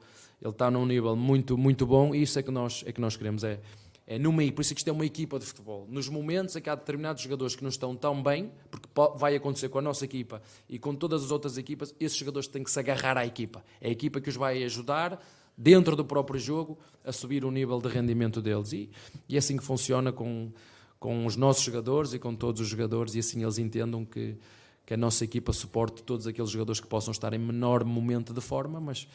está 0.43 0.71
num 0.71 0.85
nível 0.87 1.15
muito, 1.15 1.55
muito 1.55 1.85
bom 1.85 2.15
e 2.15 2.23
isso 2.23 2.39
é 2.39 2.41
que 2.41 2.49
nós, 2.49 2.83
é 2.87 2.91
que 2.91 2.99
nós 2.99 3.15
queremos, 3.15 3.43
é 3.43 3.59
é 4.07 4.19
numa, 4.19 4.43
por 4.51 4.61
isso 4.61 4.73
é 4.73 4.75
que 4.75 4.81
isto 4.81 4.87
é 4.87 4.91
uma 4.91 5.05
equipa 5.05 5.39
de 5.39 5.45
futebol. 5.45 5.87
Nos 5.89 6.07
momentos 6.07 6.55
em 6.55 6.61
que 6.61 6.69
há 6.69 6.75
determinados 6.75 7.23
jogadores 7.23 7.55
que 7.55 7.63
não 7.63 7.69
estão 7.69 7.95
tão 7.95 8.21
bem, 8.21 8.51
porque 8.69 8.87
vai 9.15 9.35
acontecer 9.35 9.69
com 9.69 9.79
a 9.79 9.81
nossa 9.81 10.05
equipa 10.05 10.41
e 10.69 10.77
com 10.77 10.93
todas 10.93 11.23
as 11.23 11.31
outras 11.31 11.57
equipas, 11.57 11.93
esses 11.99 12.17
jogadores 12.17 12.47
têm 12.47 12.63
que 12.63 12.69
se 12.69 12.79
agarrar 12.79 13.17
à 13.17 13.25
equipa. 13.25 13.63
É 13.81 13.87
a 13.87 13.91
equipa 13.91 14.21
que 14.21 14.29
os 14.29 14.35
vai 14.35 14.63
ajudar, 14.63 15.19
dentro 15.57 15.95
do 15.95 16.05
próprio 16.05 16.39
jogo, 16.39 16.77
a 17.03 17.11
subir 17.11 17.45
o 17.45 17.51
nível 17.51 17.79
de 17.79 17.87
rendimento 17.87 18.41
deles. 18.41 18.73
E, 18.73 18.89
e 19.27 19.35
é 19.35 19.39
assim 19.39 19.57
que 19.57 19.63
funciona 19.63 20.11
com, 20.11 20.51
com 20.99 21.25
os 21.25 21.35
nossos 21.35 21.63
jogadores 21.63 22.13
e 22.13 22.19
com 22.19 22.35
todos 22.35 22.61
os 22.61 22.67
jogadores, 22.67 23.15
e 23.15 23.19
assim 23.19 23.41
eles 23.41 23.57
entendam 23.57 24.05
que, 24.05 24.37
que 24.85 24.93
a 24.93 24.97
nossa 24.97 25.23
equipa 25.23 25.51
suporte 25.51 26.03
todos 26.03 26.27
aqueles 26.27 26.51
jogadores 26.51 26.79
que 26.79 26.87
possam 26.87 27.11
estar 27.11 27.33
em 27.33 27.39
menor 27.39 27.83
momento 27.83 28.33
de 28.33 28.41
forma, 28.41 28.79
mas 28.79 29.07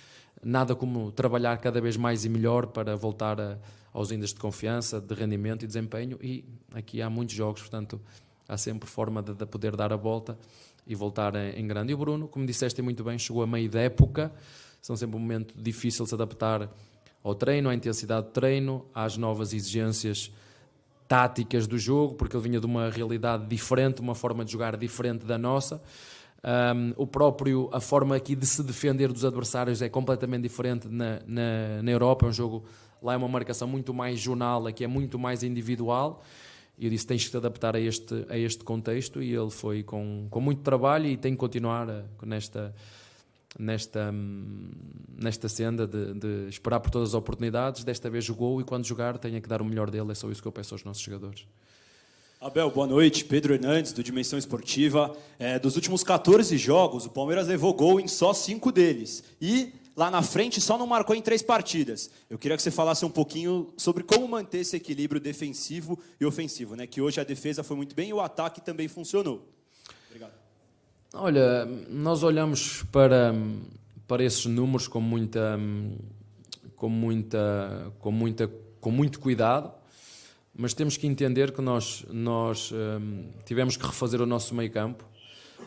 nada 0.43 0.75
como 0.75 1.13
trabalhar 1.13 1.57
cada 1.59 1.81
vez 1.81 1.97
mais 1.97 2.25
e 2.25 2.29
melhor 2.29 2.67
para 2.67 2.97
voltar 2.97 3.41
a 3.41 3.59
aos 3.93 4.11
índices 4.11 4.35
de 4.35 4.41
confiança, 4.41 5.01
de 5.01 5.15
rendimento 5.15 5.65
e 5.65 5.67
desempenho. 5.67 6.19
E 6.23 6.45
aqui 6.73 7.03
há 7.03 7.11
muitos 7.11 7.35
jogos, 7.35 7.61
portanto, 7.61 8.01
há 8.49 8.57
sempre 8.57 8.89
forma 8.89 9.23
de, 9.23 9.35
de 9.35 9.47
poder 9.47 9.77
dar 9.77 9.93
a 9.93 9.97
volta 9.97 10.39
e 10.87 10.95
voltar 10.95 11.35
em, 11.35 11.61
em, 11.61 11.67
grande. 11.67 11.93
E 11.93 11.95
o 11.95 11.99
Bruno, 11.99 12.29
como 12.29 12.47
disseste 12.47 12.81
muito 12.83 13.05
bem, 13.05 13.19
chegou 13.19 13.43
a 13.43 13.47
meio 13.47 13.69
da 13.69 13.81
época, 13.81 14.33
são 14.81 14.97
sempre 14.97 15.17
um 15.17 15.21
momento 15.21 15.61
difícil 15.61 16.05
de 16.05 16.09
se 16.09 16.15
adaptar 16.15 16.71
ao 17.23 17.35
treino, 17.35 17.69
à 17.69 17.75
intensidade 17.75 18.29
de 18.29 18.33
treino, 18.33 18.87
às 18.95 19.17
novas 19.17 19.53
exigências 19.53 20.33
táticas 21.11 21.67
do 21.67 21.77
jogo, 21.77 22.15
porque 22.15 22.37
ele 22.37 22.45
vinha 22.45 22.61
de 22.61 22.67
uma 22.67 22.89
realidade 22.89 23.45
diferente, 23.47 24.01
uma 24.01 24.15
forma 24.15 24.45
de 24.45 24.53
jogar 24.53 24.77
diferente 24.77 25.27
da 25.27 25.37
nossa. 25.37 25.83
Um, 26.45 26.95
o 26.97 27.07
próprio, 27.07 27.69
a 27.73 27.81
forma 27.81 28.15
aqui 28.15 28.37
de 28.37 28.47
se 28.47 28.63
defender 28.63 29.13
dos 29.13 29.25
adversários 29.25 29.83
é 29.83 29.89
completamente 29.89 30.43
diferente 30.43 30.87
na, 30.89 31.21
na, 31.27 31.83
na 31.83 31.91
Europa, 31.91 32.27
é 32.27 32.29
um 32.29 32.33
jogo 32.33 32.65
Lá 33.03 33.15
é 33.15 33.17
uma 33.17 33.29
marcação 33.29 33.67
muito 33.67 33.95
mais 33.95 34.21
jornal, 34.21 34.67
aqui 34.67 34.85
é 34.85 34.87
muito 34.87 35.19
mais 35.19 35.43
individual. 35.43 36.23
E 36.79 36.85
eu 36.85 36.91
disse: 36.91 37.07
tens 37.07 37.25
que 37.25 37.31
te 37.31 37.37
adaptar 37.37 37.75
a 37.75 37.81
este, 37.81 38.27
a 38.29 38.39
este 38.39 38.63
contexto. 38.63 39.23
E 39.23 39.35
ele 39.35 39.51
foi 39.51 39.83
com, 39.83 40.27
com 40.31 40.41
muito 40.41 40.63
trabalho 40.63 41.07
e 41.07 41.17
tem 41.17 41.33
que 41.33 41.39
continuar 41.39 41.89
a, 41.89 42.05
nesta, 42.27 42.75
nesta, 43.59 44.13
nesta 45.17 45.49
senda 45.49 45.87
de, 45.87 46.15
de, 46.15 46.49
esperar 46.49 46.81
por 46.81 46.91
todas 46.91 47.11
as 47.11 47.15
oportunidades. 47.15 47.85
Desta 47.85 48.09
vez 48.09 48.25
jogou 48.25 48.61
e 48.61 48.65
quando 48.65 48.87
jogar 48.87 49.19
tenha 49.19 49.41
que 49.41 49.49
dar 49.49 49.61
o 49.61 49.65
melhor 49.65 49.91
dele. 49.91 50.13
É 50.13 50.15
só 50.15 50.31
isso 50.31 50.43
que 50.43 50.49
eu 50.49 50.53
peço 50.53 50.75
aos 50.75 50.85
nossos 50.85 51.03
jogadores. 51.03 51.47
Abel, 52.41 52.71
boa 52.71 52.87
noite. 52.87 53.25
Pedro 53.25 53.53
Hernandes, 53.53 53.93
do 53.93 54.03
Dimensão 54.03 54.39
Esportiva. 54.39 55.15
É, 55.39 55.59
dos 55.59 55.77
últimos 55.77 56.03
14 56.03 56.57
jogos, 56.57 57.05
o 57.05 57.11
Palmeiras 57.11 57.49
levou 57.49 57.75
gol 57.75 58.01
em 58.01 58.09
só 58.09 58.33
cinco 58.33 58.73
deles. 58.73 59.23
E 59.41 59.75
lá 59.95 60.11
na 60.11 60.23
frente 60.23 60.59
só 60.61 60.79
não 60.79 60.87
marcou 60.87 61.15
em 61.15 61.21
três 61.21 61.43
partidas. 61.43 62.11
Eu 62.31 62.39
queria 62.39 62.57
que 62.57 62.63
você 62.63 62.71
falasse 62.71 63.05
um 63.05 63.11
pouquinho 63.11 63.75
sobre 63.77 64.03
como 64.03 64.27
manter 64.27 64.61
esse 64.61 64.75
equilíbrio 64.75 65.21
defensivo 65.21 65.99
e 66.19 66.25
ofensivo, 66.25 66.75
né? 66.75 66.87
Que 66.87 67.03
hoje 67.03 67.21
a 67.21 67.25
defesa 67.25 67.63
foi 67.63 67.77
muito 67.77 67.95
bem 67.95 68.09
e 68.09 68.15
o 68.15 68.21
ataque 68.21 68.63
também 68.63 68.89
funcionou. 68.89 69.47
Olha, 71.13 71.67
nós 71.89 72.23
olhamos 72.23 72.85
para, 72.85 73.35
para 74.07 74.23
esses 74.23 74.47
números 74.47 74.87
com 74.87 75.01
muita, 75.01 75.59
com 76.77 76.89
muita, 76.89 77.93
com 77.99 78.13
muita, 78.13 78.51
com 78.81 78.93
muito 78.93 79.19
cuidado, 79.19 79.73
mas 80.57 80.73
temos 80.73 80.97
que 80.97 81.09
entender 81.09 81.51
que 81.51 81.61
nós, 81.61 82.07
nós 82.13 82.71
um, 82.71 83.25
tivemos 83.45 83.77
que 83.77 83.85
refazer 83.85 84.21
o 84.21 84.27
nosso 84.27 84.55
meio 84.55 84.71
campo. 84.71 85.05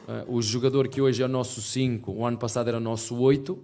Uh, 0.08 0.38
o 0.38 0.42
jogador 0.42 0.88
que 0.88 1.02
hoje 1.02 1.22
é 1.22 1.26
o 1.26 1.30
nosso 1.30 1.62
5, 1.62 2.10
o 2.10 2.26
ano 2.26 2.38
passado 2.38 2.70
era 2.70 2.78
o 2.78 2.82
nosso 2.82 3.14
8, 3.18 3.62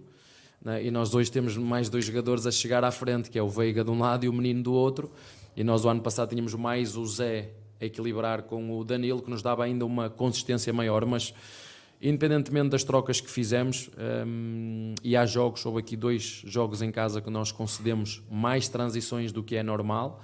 né? 0.61 0.84
e 0.86 0.91
nós 0.91 1.15
hoje 1.15 1.32
temos 1.32 1.55
mais 1.55 1.88
dois 1.88 2.03
jogadores 2.03 2.45
a 2.45 2.51
chegar 2.51 2.84
à 2.84 2.91
frente, 2.91 3.30
que 3.30 3.39
é 3.39 3.41
o 3.41 3.47
Veiga 3.47 3.86
de 3.86 3.89
um 3.89 3.99
lado 3.99 4.25
e 4.25 4.27
o 4.27 4.34
Menino 4.34 4.63
do 4.63 4.73
outro, 4.73 5.09
e 5.55 5.63
nós 5.63 5.86
o 5.86 5.89
ano 5.89 6.01
passado 6.01 6.27
tínhamos 6.27 6.53
mais 6.55 6.97
o 6.97 7.05
Zé 7.05 7.51
a 7.80 7.86
equilibrar 7.86 8.43
com 8.43 8.77
o 8.77 8.84
Danilo, 8.84 9.21
que 9.21 9.30
nos 9.30 9.41
dava 9.41 9.63
ainda 9.63 9.86
uma 9.86 10.09
consistência 10.09 10.73
maior, 10.73 11.05
mas 11.05 11.34
independentemente 12.02 12.70
das 12.70 12.84
trocas 12.84 13.20
que 13.20 13.30
fizemos, 13.30 13.89
hum, 14.26 14.95
e 15.04 15.18
há 15.18 15.26
jogos, 15.26 15.66
houve 15.66 15.80
aqui 15.80 15.97
dois 15.97 16.41
jogos 16.45 16.82
em 16.82 16.91
casa 16.91 17.22
que 17.22 17.30
nós 17.30 17.52
concedemos 17.52 18.24
mais 18.32 18.70
transições 18.70 19.32
do 19.32 19.43
que 19.43 19.56
é 19.56 19.64
normal, 19.64 20.22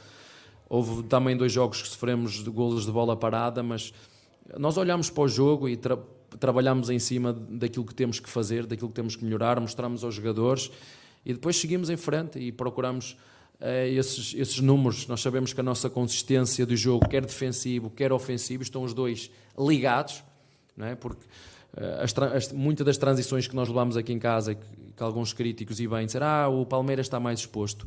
houve 0.69 1.03
também 1.03 1.35
dois 1.35 1.51
jogos 1.51 1.81
que 1.81 1.87
sofremos 1.87 2.43
de 2.43 2.49
golos 2.49 2.85
de 2.85 2.91
bola 2.91 3.15
parada, 3.15 3.61
mas 3.61 3.93
nós 4.57 4.77
olhamos 4.77 5.09
para 5.09 5.23
o 5.23 5.27
jogo 5.27 5.67
e 5.67 5.77
trabalhamos 6.39 6.89
em 6.89 6.99
cima 6.99 7.33
daquilo 7.33 7.85
que 7.85 7.93
temos 7.93 8.19
que 8.19 8.29
fazer, 8.29 8.65
daquilo 8.65 8.89
que 8.89 8.95
temos 8.95 9.15
que 9.15 9.25
melhorar, 9.25 9.59
mostramos 9.59 10.03
aos 10.03 10.15
jogadores 10.15 10.71
e 11.25 11.33
depois 11.33 11.55
seguimos 11.55 11.89
em 11.89 11.97
frente 11.97 12.39
e 12.39 12.51
procuramos 12.51 13.17
uh, 13.59 13.87
esses, 13.87 14.33
esses 14.35 14.59
números. 14.59 15.07
Nós 15.07 15.21
sabemos 15.21 15.53
que 15.53 15.59
a 15.59 15.63
nossa 15.63 15.89
consistência 15.89 16.65
do 16.65 16.75
jogo, 16.75 17.07
quer 17.09 17.25
defensivo, 17.25 17.89
quer 17.89 18.13
ofensivo, 18.13 18.61
estão 18.61 18.83
os 18.83 18.93
dois 18.93 19.31
ligados, 19.57 20.23
não 20.77 20.85
é? 20.85 20.95
porque 20.95 21.25
as, 22.01 22.17
as, 22.17 22.51
muitas 22.51 22.85
das 22.85 22.97
transições 22.97 23.47
que 23.47 23.55
nós 23.55 23.67
levamos 23.67 23.97
aqui 23.97 24.13
em 24.13 24.19
casa, 24.19 24.55
que, 24.55 24.65
que 24.95 25.03
alguns 25.03 25.33
críticos 25.33 25.79
e 25.79 25.87
bem 25.87 26.05
disseram, 26.05 26.27
ah, 26.27 26.47
o 26.47 26.65
Palmeiras 26.65 27.05
está 27.05 27.19
mais 27.19 27.39
exposto. 27.39 27.83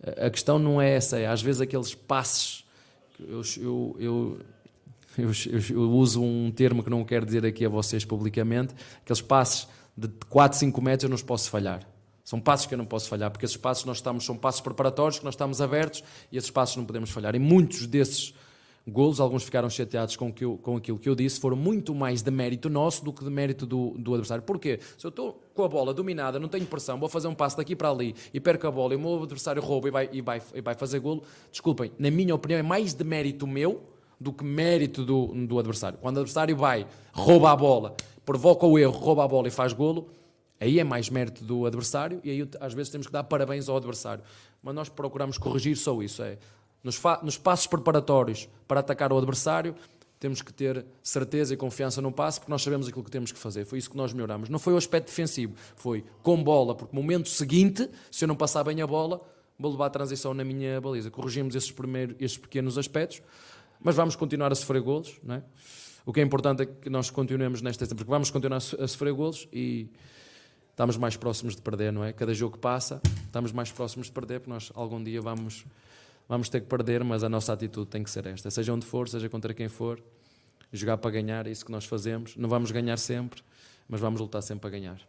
Uh, 0.00 0.26
a 0.26 0.30
questão 0.30 0.58
não 0.58 0.80
é 0.80 0.90
essa, 0.90 1.18
é 1.18 1.26
às 1.26 1.40
vezes 1.40 1.60
aqueles 1.60 1.94
passes, 1.94 2.64
eu, 3.20 3.42
eu, 3.60 3.96
eu 3.98 4.40
eu, 5.70 5.90
uso 5.90 6.22
um 6.22 6.50
termo 6.50 6.82
que 6.82 6.88
não 6.88 7.04
quero 7.04 7.26
dizer 7.26 7.44
aqui 7.44 7.64
a 7.64 7.68
vocês 7.68 8.04
publicamente, 8.04 8.72
aqueles 9.02 9.20
passos 9.20 9.68
de 9.96 10.08
4, 10.28 10.56
5 10.56 10.80
metros 10.80 11.02
eu 11.04 11.08
não 11.08 11.16
os 11.16 11.22
posso 11.22 11.50
falhar. 11.50 11.82
São 12.24 12.38
passos 12.38 12.66
que 12.66 12.74
eu 12.74 12.78
não 12.78 12.84
posso 12.84 13.08
falhar, 13.08 13.30
porque 13.30 13.44
esses 13.44 13.56
passos 13.56 13.84
nós 13.84 13.96
estamos, 13.96 14.24
são 14.24 14.36
passos 14.36 14.60
preparatórios 14.60 15.18
que 15.18 15.24
nós 15.24 15.34
estamos 15.34 15.60
abertos 15.60 16.04
e 16.30 16.36
esses 16.36 16.50
passos 16.50 16.76
não 16.76 16.84
podemos 16.84 17.10
falhar. 17.10 17.34
E 17.34 17.38
muitos 17.38 17.86
desses 17.86 18.34
golos, 18.90 19.20
alguns 19.20 19.42
ficaram 19.44 19.68
chateados 19.70 20.16
com, 20.16 20.32
que 20.32 20.44
eu- 20.44 20.58
com 20.58 20.76
aquilo 20.76 20.98
que 20.98 21.08
eu 21.08 21.14
disse, 21.14 21.38
foram 21.40 21.56
muito 21.56 21.94
mais 21.94 22.22
de 22.22 22.30
mérito 22.30 22.68
nosso 22.70 23.04
do 23.04 23.12
que 23.12 23.22
de 23.24 23.30
mérito 23.30 23.66
do, 23.66 23.90
do 23.98 24.12
adversário. 24.14 24.42
Porquê? 24.42 24.80
Se 24.96 25.06
eu 25.06 25.10
estou 25.10 25.40
com 25.54 25.62
a 25.64 25.68
bola 25.68 25.92
dominada, 25.94 26.38
não 26.38 26.48
tenho 26.48 26.66
pressão, 26.66 26.98
vou 26.98 27.08
fazer 27.08 27.28
um 27.28 27.34
passo 27.34 27.56
daqui 27.56 27.76
para 27.76 27.90
ali 27.90 28.14
e 28.32 28.40
perco 28.40 28.66
a 28.66 28.70
bola 28.70 28.94
e 28.94 28.96
o 28.96 29.00
meu 29.00 29.22
adversário 29.22 29.60
rouba 29.62 29.88
e 29.88 29.90
vai, 29.90 30.08
e 30.12 30.20
vai, 30.20 30.42
e 30.54 30.60
vai 30.60 30.74
fazer 30.74 30.98
golo, 31.00 31.22
desculpem, 31.50 31.92
na 31.98 32.10
minha 32.10 32.34
opinião 32.34 32.58
é 32.58 32.62
mais 32.62 32.94
de 32.94 33.04
mérito 33.04 33.46
meu 33.46 33.82
do 34.20 34.32
que 34.32 34.42
mérito 34.44 35.04
do, 35.04 35.26
do 35.46 35.58
adversário. 35.58 35.98
Quando 36.00 36.16
o 36.16 36.20
adversário 36.20 36.56
vai, 36.56 36.86
rouba 37.12 37.52
a 37.52 37.56
bola, 37.56 37.94
provoca 38.24 38.66
o 38.66 38.78
erro, 38.78 38.92
rouba 38.98 39.24
a 39.24 39.28
bola 39.28 39.48
e 39.48 39.50
faz 39.50 39.72
golo, 39.72 40.08
aí 40.60 40.80
é 40.80 40.84
mais 40.84 41.08
mérito 41.08 41.44
do 41.44 41.66
adversário 41.66 42.20
e 42.24 42.30
aí 42.30 42.48
às 42.60 42.74
vezes 42.74 42.90
temos 42.90 43.06
que 43.06 43.12
dar 43.12 43.22
parabéns 43.24 43.68
ao 43.68 43.76
adversário. 43.76 44.22
Mas 44.60 44.74
nós 44.74 44.88
procuramos 44.88 45.38
corrigir 45.38 45.76
só 45.76 46.02
isso. 46.02 46.20
É, 46.20 46.36
nos, 46.82 47.00
nos 47.22 47.38
passos 47.38 47.66
preparatórios 47.66 48.48
para 48.66 48.80
atacar 48.80 49.12
o 49.12 49.18
adversário, 49.18 49.74
temos 50.18 50.42
que 50.42 50.52
ter 50.52 50.84
certeza 51.02 51.54
e 51.54 51.56
confiança 51.56 52.02
no 52.02 52.10
passe, 52.10 52.40
porque 52.40 52.50
nós 52.50 52.62
sabemos 52.62 52.88
aquilo 52.88 53.04
que 53.04 53.10
temos 53.10 53.30
que 53.30 53.38
fazer. 53.38 53.64
Foi 53.64 53.78
isso 53.78 53.90
que 53.90 53.96
nós 53.96 54.12
melhoramos. 54.12 54.48
Não 54.48 54.58
foi 54.58 54.72
o 54.72 54.76
aspecto 54.76 55.06
defensivo, 55.06 55.54
foi 55.76 56.04
com 56.22 56.42
bola, 56.42 56.74
porque 56.74 56.94
no 56.94 57.02
momento 57.02 57.28
seguinte, 57.28 57.88
se 58.10 58.24
eu 58.24 58.28
não 58.28 58.34
passar 58.34 58.64
bem 58.64 58.82
a 58.82 58.86
bola, 58.86 59.20
vou 59.58 59.70
levar 59.70 59.86
a 59.86 59.90
transição 59.90 60.34
na 60.34 60.44
minha 60.44 60.80
baliza. 60.80 61.10
Corrigimos 61.10 61.54
esses, 61.54 61.70
primeiros, 61.70 62.16
esses 62.18 62.36
pequenos 62.36 62.76
aspectos, 62.76 63.22
mas 63.80 63.94
vamos 63.94 64.16
continuar 64.16 64.50
a 64.50 64.54
sofrer 64.54 64.82
golos. 64.82 65.18
Não 65.22 65.36
é? 65.36 65.42
O 66.04 66.12
que 66.12 66.20
é 66.20 66.22
importante 66.22 66.62
é 66.62 66.66
que 66.66 66.88
nós 66.88 67.10
continuemos 67.10 67.60
nesta 67.60 67.86
porque 67.86 68.10
vamos 68.10 68.30
continuar 68.30 68.56
a 68.56 68.88
sofrer 68.88 69.12
golos 69.12 69.46
e 69.52 69.90
estamos 70.70 70.96
mais 70.96 71.16
próximos 71.16 71.54
de 71.54 71.62
perder, 71.62 71.92
não 71.92 72.04
é? 72.04 72.12
Cada 72.12 72.32
jogo 72.32 72.54
que 72.54 72.60
passa, 72.60 73.00
estamos 73.24 73.52
mais 73.52 73.70
próximos 73.70 74.06
de 74.06 74.12
perder, 74.12 74.40
porque 74.40 74.50
nós 74.50 74.72
algum 74.74 75.02
dia 75.02 75.20
vamos, 75.20 75.66
vamos 76.28 76.48
ter 76.48 76.60
que 76.60 76.66
perder, 76.66 77.02
mas 77.02 77.24
a 77.24 77.28
nossa 77.28 77.52
atitude 77.52 77.88
tem 77.88 78.02
que 78.04 78.10
ser 78.10 78.26
esta. 78.26 78.50
Seja 78.50 78.72
onde 78.72 78.84
for, 78.84 79.08
seja 79.08 79.28
contra 79.28 79.54
quem 79.54 79.68
for, 79.68 80.02
jogar 80.72 80.98
para 80.98 81.10
ganhar, 81.10 81.46
é 81.46 81.50
isso 81.50 81.64
que 81.64 81.72
nós 81.72 81.84
fazemos. 81.84 82.36
Não 82.36 82.48
vamos 82.48 82.70
ganhar 82.70 82.98
sempre, 82.98 83.42
mas 83.88 84.00
vamos 84.00 84.20
lutar 84.20 84.42
sempre 84.42 84.60
para 84.60 84.70
ganhar. 84.70 85.00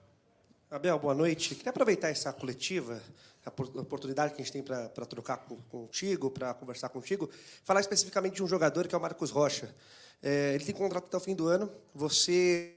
Abel, 0.71 0.97
boa 0.99 1.15
noite. 1.15 1.55
Queria 1.55 1.71
aproveitar 1.71 2.09
essa 2.09 2.31
coletiva, 2.31 3.01
a 3.43 3.49
por- 3.51 3.71
a 3.75 3.81
oportunidade 3.81 4.33
que 4.33 4.41
a 4.41 4.45
gente 4.45 4.53
tem 4.53 4.61
para 4.63 4.87
trocar 5.05 5.37
contigo, 5.69 6.29
para 6.29 6.53
conversar 6.53 6.89
contigo, 6.89 7.29
falar 7.63 7.81
especificamente 7.81 8.35
de 8.35 8.43
um 8.43 8.47
jogador 8.47 8.87
que 8.87 8.93
é 8.93 8.97
o 8.97 9.01
Marcos 9.01 9.31
Rocha. 9.31 9.73
É, 10.21 10.53
ele 10.53 10.63
tem 10.63 10.75
contrato 10.75 11.05
até 11.05 11.17
o 11.17 11.19
fim 11.19 11.33
do 11.33 11.47
ano. 11.47 11.71
Você, 11.95 12.75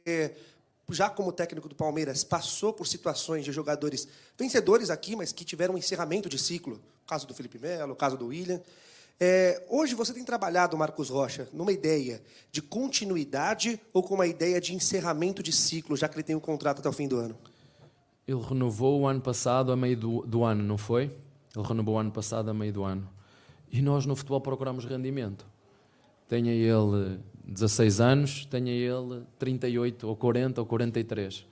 já 0.90 1.10
como 1.10 1.32
técnico 1.32 1.68
do 1.68 1.74
Palmeiras, 1.74 2.24
passou 2.24 2.72
por 2.72 2.86
situações 2.86 3.44
de 3.44 3.52
jogadores 3.52 4.08
vencedores 4.38 4.88
aqui, 4.88 5.14
mas 5.14 5.30
que 5.30 5.44
tiveram 5.44 5.74
um 5.74 5.78
encerramento 5.78 6.28
de 6.28 6.38
ciclo. 6.38 6.80
O 7.04 7.06
caso 7.06 7.26
do 7.26 7.34
Felipe 7.34 7.58
Melo, 7.58 7.92
o 7.92 7.96
caso 7.96 8.16
do 8.16 8.26
William. 8.26 8.60
É, 9.20 9.62
hoje 9.68 9.94
você 9.94 10.12
tem 10.12 10.24
trabalhado, 10.24 10.76
Marcos 10.76 11.08
Rocha, 11.08 11.48
numa 11.52 11.72
ideia 11.72 12.20
de 12.50 12.60
continuidade 12.60 13.80
ou 13.92 14.02
com 14.02 14.14
uma 14.14 14.26
ideia 14.26 14.60
de 14.60 14.74
encerramento 14.74 15.42
de 15.42 15.52
ciclo, 15.52 15.96
já 15.96 16.08
que 16.08 16.16
ele 16.16 16.24
tem 16.24 16.34
um 16.34 16.40
contrato 16.40 16.80
até 16.80 16.88
o 16.88 16.92
fim 16.92 17.06
do 17.06 17.18
ano? 17.18 17.36
Ele 18.26 18.40
renovou 18.40 19.00
o 19.00 19.06
ano 19.06 19.20
passado 19.20 19.70
a 19.70 19.76
meio 19.76 19.96
do, 19.96 20.26
do 20.26 20.42
ano, 20.42 20.62
não 20.62 20.78
foi? 20.78 21.04
Ele 21.54 21.66
renovou 21.66 21.96
o 21.96 21.98
ano 21.98 22.10
passado 22.10 22.50
a 22.50 22.54
meio 22.54 22.72
do 22.72 22.82
ano. 22.82 23.08
E 23.70 23.80
nós 23.80 24.06
no 24.06 24.16
futebol 24.16 24.40
procuramos 24.40 24.84
rendimento. 24.84 25.46
Tenha 26.28 26.52
ele 26.52 27.20
16 27.44 28.00
anos, 28.00 28.46
tenha 28.46 28.72
ele 28.72 29.22
38 29.38 30.06
ou 30.06 30.16
40 30.16 30.60
ou 30.60 30.66
43. 30.66 31.46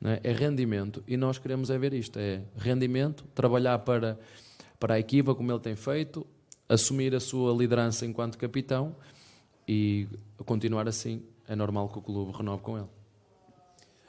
não 0.00 0.10
É? 0.10 0.20
é 0.22 0.32
rendimento. 0.32 1.02
E 1.06 1.16
nós 1.16 1.38
queremos 1.38 1.70
é 1.70 1.78
ver 1.78 1.92
isto: 1.94 2.18
é 2.18 2.42
rendimento, 2.56 3.24
trabalhar 3.34 3.78
para, 3.80 4.18
para 4.78 4.94
a 4.94 4.98
equipa 4.98 5.34
como 5.34 5.50
ele 5.50 5.60
tem 5.60 5.76
feito, 5.76 6.26
assumir 6.68 7.14
a 7.14 7.20
sua 7.20 7.52
liderança 7.52 8.04
enquanto 8.06 8.38
capitão 8.38 8.94
e 9.66 10.08
continuar 10.44 10.88
assim. 10.88 11.22
É 11.46 11.54
normal 11.54 11.88
que 11.88 11.98
o 11.98 12.02
clube 12.02 12.32
renove 12.36 12.62
com 12.62 12.78
ele. 12.78 12.88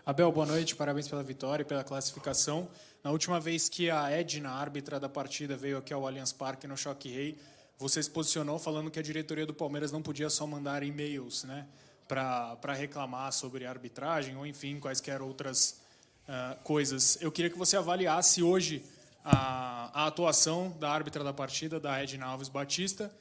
Abel, 0.05 0.31
boa 0.31 0.45
noite, 0.45 0.75
parabéns 0.75 1.07
pela 1.07 1.23
vitória 1.23 1.63
e 1.63 1.65
pela 1.65 1.83
classificação. 1.83 2.67
Na 3.03 3.11
última 3.11 3.39
vez 3.39 3.67
que 3.67 3.89
a 3.89 4.09
Edna, 4.09 4.51
árbitra 4.51 4.99
da 4.99 5.09
partida, 5.09 5.57
veio 5.57 5.77
aqui 5.77 5.93
ao 5.93 6.05
Allianz 6.05 6.31
Parque 6.31 6.67
no 6.67 6.77
Choque 6.77 7.09
Rei, 7.09 7.37
você 7.77 8.01
se 8.01 8.09
posicionou 8.09 8.57
falando 8.57 8.89
que 8.89 8.99
a 8.99 9.01
diretoria 9.01 9.45
do 9.45 9.53
Palmeiras 9.53 9.91
não 9.91 10.01
podia 10.01 10.29
só 10.29 10.47
mandar 10.47 10.83
e-mails 10.83 11.43
né, 11.43 11.67
para 12.07 12.73
reclamar 12.73 13.33
sobre 13.33 13.65
a 13.65 13.69
arbitragem 13.69 14.37
ou, 14.37 14.45
enfim, 14.45 14.79
quaisquer 14.79 15.21
outras 15.21 15.81
ah, 16.27 16.57
coisas. 16.63 17.17
Eu 17.21 17.31
queria 17.31 17.51
que 17.51 17.57
você 17.57 17.75
avaliasse 17.75 18.41
hoje 18.41 18.83
a, 19.25 19.89
a 20.03 20.07
atuação 20.07 20.69
da 20.79 20.89
árbitra 20.91 21.23
da 21.23 21.33
partida, 21.33 21.79
da 21.79 22.01
Edna 22.01 22.27
Alves 22.27 22.47
Batista, 22.47 23.11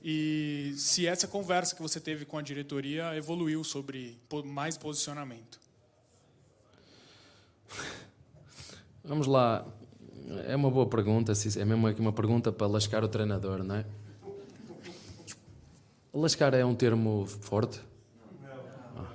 e 0.00 0.72
se 0.76 1.06
essa 1.08 1.26
conversa 1.26 1.74
que 1.74 1.82
você 1.82 1.98
teve 2.00 2.24
com 2.24 2.38
a 2.38 2.42
diretoria 2.42 3.16
evoluiu 3.16 3.64
sobre 3.64 4.16
mais 4.44 4.78
posicionamento. 4.78 5.58
Vamos 9.04 9.26
lá. 9.26 9.66
É 10.46 10.54
uma 10.54 10.70
boa 10.70 10.86
pergunta, 10.86 11.34
se- 11.34 11.58
é 11.60 11.64
mesmo 11.64 11.86
aqui 11.86 12.00
uma 12.00 12.12
pergunta 12.12 12.52
para 12.52 12.66
lascar 12.66 13.02
o 13.02 13.08
treinador, 13.08 13.64
não 13.64 13.74
é? 13.76 13.84
Lascar 16.12 16.54
é 16.54 16.64
um 16.64 16.74
termo 16.74 17.26
forte? 17.26 17.80
Ah. 18.96 19.14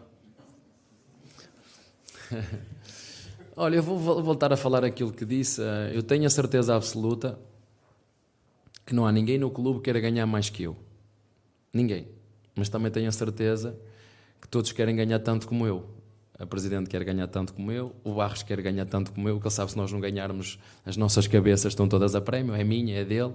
Olha, 3.55 3.75
eu 3.77 3.83
vou 3.83 3.97
vol- 3.97 4.21
voltar 4.23 4.51
a 4.51 4.57
falar 4.57 4.83
aquilo 4.83 5.11
que 5.11 5.25
disse. 5.25 5.61
Eh, 5.61 5.91
Eu 5.95 6.03
tenho 6.03 6.25
a 6.25 6.29
certeza 6.29 6.75
absoluta 6.75 7.37
que 8.85 8.93
não 8.93 9.05
há 9.05 9.11
ninguém 9.11 9.37
no 9.37 9.49
clube 9.51 9.79
que 9.79 9.85
queira 9.85 9.99
ganhar 9.99 10.25
mais 10.25 10.49
que 10.49 10.63
eu. 10.63 10.75
Ninguém. 11.73 12.07
Mas 12.55 12.69
também 12.69 12.91
tenho 12.91 13.07
a 13.07 13.11
certeza 13.11 13.77
que 14.41 14.47
todos 14.47 14.71
querem 14.71 14.95
ganhar 14.95 15.19
tanto 15.19 15.47
como 15.47 15.65
eu. 15.67 15.85
A 16.37 16.45
Presidente 16.45 16.89
quer 16.89 17.03
ganhar 17.03 17.27
tanto 17.27 17.53
como 17.53 17.71
eu, 17.71 17.95
o 18.03 18.15
Barros 18.15 18.41
quer 18.43 18.59
ganhar 18.59 18.85
tanto 18.85 19.11
como 19.13 19.29
eu, 19.29 19.39
que 19.39 19.45
ele 19.45 19.53
sabe 19.53 19.71
se 19.71 19.77
nós 19.77 19.91
não 19.91 19.99
ganharmos, 19.99 20.59
as 20.83 20.97
nossas 20.97 21.27
cabeças 21.27 21.71
estão 21.71 21.87
todas 21.87 22.15
a 22.15 22.21
prémio, 22.21 22.55
é 22.55 22.63
minha, 22.63 22.97
é 22.99 23.05
dele, 23.05 23.33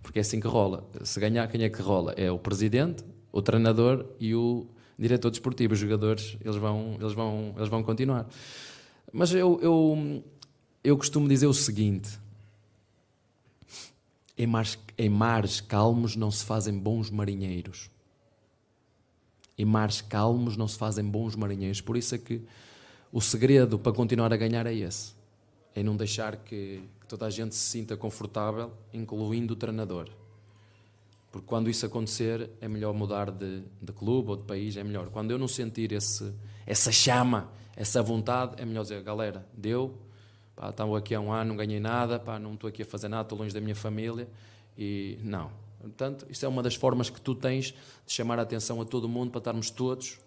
porque 0.00 0.20
é 0.20 0.22
assim 0.22 0.38
que 0.40 0.46
rola. 0.46 0.84
Se 1.02 1.18
ganhar, 1.20 1.46
quem 1.48 1.64
é 1.64 1.68
que 1.68 1.82
rola? 1.82 2.12
É 2.16 2.30
o 2.30 2.38
Presidente, 2.38 3.04
o 3.32 3.42
treinador 3.42 4.06
e 4.20 4.34
o 4.34 4.64
diretor 4.96 5.30
desportivo. 5.30 5.74
Os 5.74 5.80
jogadores, 5.80 6.38
eles 6.42 6.56
vão, 6.56 6.96
eles 7.00 7.12
vão, 7.12 7.52
eles 7.56 7.68
vão 7.68 7.82
continuar. 7.82 8.26
Mas 9.12 9.32
eu, 9.32 9.58
eu, 9.60 10.24
eu 10.82 10.96
costumo 10.96 11.28
dizer 11.28 11.46
o 11.46 11.54
seguinte: 11.54 12.18
em 14.36 14.46
mares, 14.46 14.78
em 14.98 15.08
mares 15.08 15.60
calmos 15.60 16.16
não 16.16 16.30
se 16.30 16.44
fazem 16.44 16.78
bons 16.78 17.10
marinheiros. 17.10 17.90
Em 19.58 19.64
mares 19.64 20.02
calmos 20.02 20.56
não 20.56 20.68
se 20.68 20.76
fazem 20.76 21.04
bons 21.04 21.34
marinheiros. 21.34 21.80
Por 21.80 21.96
isso 21.96 22.14
é 22.14 22.18
que 22.18 22.42
o 23.10 23.20
segredo 23.20 23.78
para 23.78 23.92
continuar 23.92 24.32
a 24.32 24.36
ganhar 24.36 24.66
é 24.66 24.74
esse: 24.74 25.14
é 25.74 25.82
não 25.82 25.96
deixar 25.96 26.36
que, 26.36 26.82
que 27.00 27.06
toda 27.06 27.26
a 27.26 27.30
gente 27.30 27.54
se 27.54 27.70
sinta 27.70 27.96
confortável, 27.96 28.72
incluindo 28.92 29.54
o 29.54 29.56
treinador. 29.56 30.10
Porque 31.32 31.46
quando 31.46 31.68
isso 31.68 31.84
acontecer, 31.84 32.50
é 32.60 32.68
melhor 32.68 32.94
mudar 32.94 33.30
de, 33.30 33.62
de 33.80 33.92
clube 33.92 34.30
ou 34.30 34.36
de 34.36 34.44
país, 34.44 34.76
é 34.76 34.84
melhor. 34.84 35.08
Quando 35.10 35.30
eu 35.30 35.38
não 35.38 35.48
sentir 35.48 35.92
esse, 35.92 36.32
essa 36.66 36.92
chama, 36.92 37.50
essa 37.76 38.02
vontade, 38.02 38.60
é 38.60 38.64
melhor 38.64 38.82
dizer, 38.82 39.02
galera, 39.02 39.46
deu, 39.56 39.96
pá, 40.56 40.70
estava 40.70 40.96
aqui 40.98 41.14
há 41.14 41.20
um 41.20 41.30
ano, 41.30 41.50
não 41.50 41.56
ganhei 41.56 41.78
nada, 41.78 42.18
pá, 42.18 42.38
não 42.38 42.54
estou 42.54 42.68
aqui 42.68 42.82
a 42.82 42.86
fazer 42.86 43.08
nada, 43.08 43.22
estou 43.22 43.38
longe 43.38 43.54
da 43.54 43.60
minha 43.60 43.76
família, 43.76 44.26
e 44.76 45.18
não. 45.22 45.50
Portanto, 45.80 46.26
isso 46.28 46.44
é 46.44 46.48
uma 46.48 46.62
das 46.62 46.74
formas 46.74 47.10
que 47.10 47.20
tu 47.20 47.34
tens 47.34 47.66
de 48.06 48.12
chamar 48.12 48.38
a 48.38 48.42
atenção 48.42 48.80
a 48.80 48.84
todo 48.84 49.08
mundo 49.08 49.30
para 49.30 49.38
estarmos 49.38 49.70
todos 49.70 50.18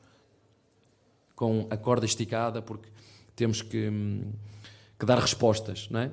com 1.35 1.67
a 1.69 1.75
corda 1.75 2.05
esticada, 2.05 2.61
porque 2.61 2.87
temos 3.35 3.61
que, 3.61 3.89
hum, 3.89 4.31
que 4.97 5.05
dar 5.05 5.17
respostas, 5.17 5.87
não 5.89 6.01
é? 6.01 6.11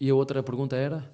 E 0.00 0.10
a 0.10 0.14
outra 0.14 0.42
pergunta 0.42 0.74
era? 0.76 1.08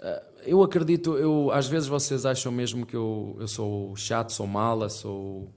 Ah, 0.00 0.22
Eu 0.46 0.62
acredito, 0.62 1.16
eu, 1.16 1.50
às 1.50 1.66
vezes 1.66 1.88
vocês 1.88 2.26
acham 2.26 2.52
mesmo 2.52 2.84
que 2.84 2.94
eu, 2.94 3.36
eu 3.40 3.48
sou 3.48 3.96
chato, 3.96 4.30
sou 4.30 4.46
mala, 4.46 4.88
sou. 4.90 5.48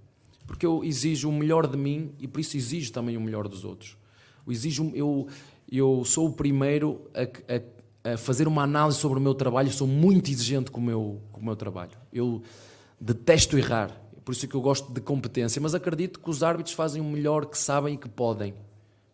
Porque 0.47 0.65
eu 0.65 0.83
exijo 0.83 1.29
o 1.29 1.31
melhor 1.33 1.67
de 1.67 1.77
mim 1.77 2.11
e 2.19 2.27
por 2.27 2.39
isso 2.39 2.57
exijo 2.57 2.91
também 2.91 3.15
o 3.17 3.21
melhor 3.21 3.47
dos 3.47 3.63
outros. 3.65 3.95
Eu, 4.45 4.51
exijo, 4.53 4.91
eu, 4.95 5.27
eu 5.71 6.03
sou 6.05 6.27
o 6.29 6.31
primeiro 6.33 7.01
a, 7.13 7.23
a- 7.53 8.13
a 8.13 8.17
fazer 8.17 8.47
uma 8.47 8.63
análise 8.63 8.97
sobre 8.97 9.19
o 9.19 9.21
meu 9.21 9.35
trabalho, 9.35 9.69
sou 9.71 9.85
muito 9.85 10.31
exigente 10.31 10.71
com 10.71 10.79
o 10.79 10.83
meu, 10.83 11.21
com 11.33 11.41
o 11.41 11.43
meu 11.43 11.55
trabalho. 11.57 11.91
Eu 12.13 12.41
detesto 12.99 13.57
errar, 13.57 13.91
por 14.23 14.31
isso 14.31 14.45
é 14.45 14.47
que 14.47 14.55
eu 14.55 14.61
gosto 14.61 14.91
de 14.93 15.01
competência, 15.01 15.61
mas 15.61 15.75
acredito 15.75 16.19
que 16.19 16.29
os 16.29 16.41
árbitros 16.41 16.73
fazem 16.73 17.01
o 17.01 17.05
melhor 17.05 17.45
que 17.47 17.57
sabem 17.57 17.95
e 17.95 17.97
que 17.97 18.07
podem. 18.07 18.53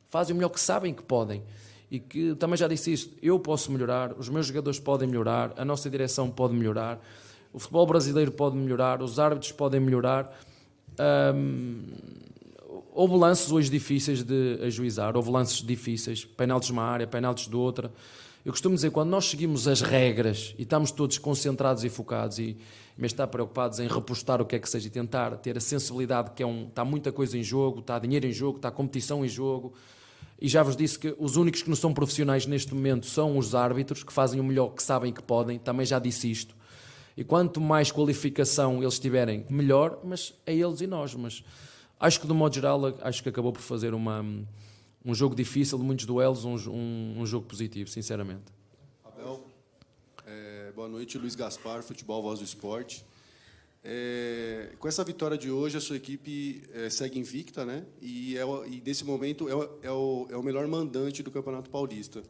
Fazem 0.07 0.33
o 0.35 0.37
melhor 0.37 0.49
que 0.49 0.59
sabem 0.59 0.91
e 0.91 0.95
que 0.95 1.01
podem. 1.03 1.41
E 1.89 1.99
que 1.99 2.35
também 2.35 2.55
já 2.57 2.67
disse 2.67 2.93
isto, 2.93 3.15
eu 3.21 3.39
posso 3.39 3.71
melhorar, 3.71 4.13
os 4.13 4.29
meus 4.29 4.45
jogadores 4.45 4.79
podem 4.79 5.07
melhorar, 5.07 5.53
a 5.57 5.65
nossa 5.65 5.89
direção 5.89 6.29
pode 6.29 6.53
melhorar, 6.53 6.99
O 7.51 7.59
futebol 7.59 7.85
brasileiro 7.87 8.31
pode 8.31 8.55
melhorar, 8.55 9.01
os 9.01 9.19
árbitros 9.19 9.51
podem 9.51 9.79
melhorar. 9.79 10.35
Hum, 11.35 11.83
houve 12.91 13.15
lances 13.15 13.51
hoje 13.51 13.69
difíceis 13.69 14.23
de 14.23 14.59
ajuizar, 14.61 15.15
houve 15.15 15.31
lances 15.31 15.65
difíceis, 15.65 16.25
penaltis 16.25 16.67
de 16.67 16.73
uma 16.73 16.83
área, 16.83 17.07
penaltis 17.07 17.47
de 17.47 17.55
outra. 17.55 17.91
Eu 18.45 18.51
costumo 18.51 18.75
dizer, 18.75 18.91
quando 18.91 19.09
nós 19.09 19.25
seguimos 19.25 19.67
as 19.67 19.81
regras 19.81 20.53
e 20.57 20.63
estamos 20.63 20.91
todos 20.91 21.17
concentrados 21.17 21.83
e 21.83 21.89
focados 21.89 22.39
e 22.39 22.57
mas 22.97 23.11
estar 23.11 23.27
preocupados 23.27 23.79
em 23.79 23.87
repostar 23.87 24.41
o 24.41 24.45
que 24.45 24.55
é 24.55 24.59
que 24.59 24.69
seja 24.69 24.87
e 24.87 24.89
tentar 24.89 25.31
ter 25.37 25.57
a 25.57 25.61
sensibilidade 25.61 26.31
que 26.31 26.43
é 26.43 26.45
um, 26.45 26.67
está 26.67 26.85
muita 26.85 27.11
coisa 27.11 27.37
em 27.37 27.43
jogo, 27.43 27.79
está 27.79 27.97
dinheiro 27.97 28.27
em 28.27 28.31
jogo, 28.31 28.57
está 28.57 28.69
competição 28.69 29.25
em 29.25 29.27
jogo. 29.27 29.73
E 30.39 30.47
já 30.47 30.61
vos 30.61 30.75
disse 30.75 30.99
que 30.99 31.15
os 31.17 31.35
únicos 31.35 31.63
que 31.63 31.69
não 31.69 31.75
são 31.75 31.93
profissionais 31.93 32.45
neste 32.45 32.73
momento 32.73 33.05
são 33.05 33.37
os 33.37 33.55
árbitros, 33.55 34.03
que 34.03 34.11
fazem 34.11 34.39
o 34.39 34.43
melhor 34.43 34.69
que 34.69 34.83
sabem 34.83 35.11
que 35.11 35.23
podem, 35.23 35.57
também 35.57 35.85
já 35.85 35.99
disse 35.99 36.29
isto. 36.29 36.55
E 37.15 37.23
quanto 37.23 37.61
mais 37.61 37.91
qualificação 37.91 38.81
eles 38.81 38.99
tiverem, 38.99 39.45
melhor, 39.49 39.99
mas 40.03 40.33
é 40.45 40.53
eles 40.53 40.81
e 40.81 40.87
nós. 40.87 41.13
Mas 41.13 41.43
acho 41.99 42.19
que, 42.19 42.27
de 42.27 42.33
modo 42.33 42.53
geral, 42.53 42.81
acho 43.01 43.21
que 43.21 43.29
acabou 43.29 43.53
por 43.53 43.61
fazer 43.61 43.93
uma, 43.93 44.25
um 45.05 45.13
jogo 45.13 45.35
difícil, 45.35 45.77
de 45.77 45.83
muitos 45.83 46.05
duelos, 46.05 46.43
um, 46.45 46.55
um, 46.69 47.21
um 47.21 47.25
jogo 47.25 47.45
positivo, 47.45 47.89
sinceramente. 47.89 48.45
Abel, 49.03 49.45
é, 50.25 50.71
boa 50.75 50.87
noite, 50.87 51.17
Luiz 51.17 51.35
Gaspar, 51.35 51.83
Futebol 51.83 52.21
Voz 52.21 52.39
do 52.39 52.45
Esporte. 52.45 53.05
É, 53.85 54.69
com 54.79 54.87
essa 54.87 55.03
vitória 55.03 55.37
de 55.37 55.51
hoje, 55.51 55.75
a 55.75 55.81
sua 55.81 55.97
equipe 55.97 56.63
é, 56.73 56.89
segue 56.89 57.19
invicta, 57.19 57.65
né? 57.65 57.85
E, 58.01 58.37
é, 58.37 58.43
e 58.67 58.81
nesse 58.83 59.03
momento 59.03 59.49
é, 59.49 59.87
é, 59.87 59.91
o, 59.91 60.25
é 60.29 60.37
o 60.37 60.41
melhor 60.41 60.65
mandante 60.67 61.21
do 61.21 61.29
Campeonato 61.29 61.69
Paulista. 61.69 62.23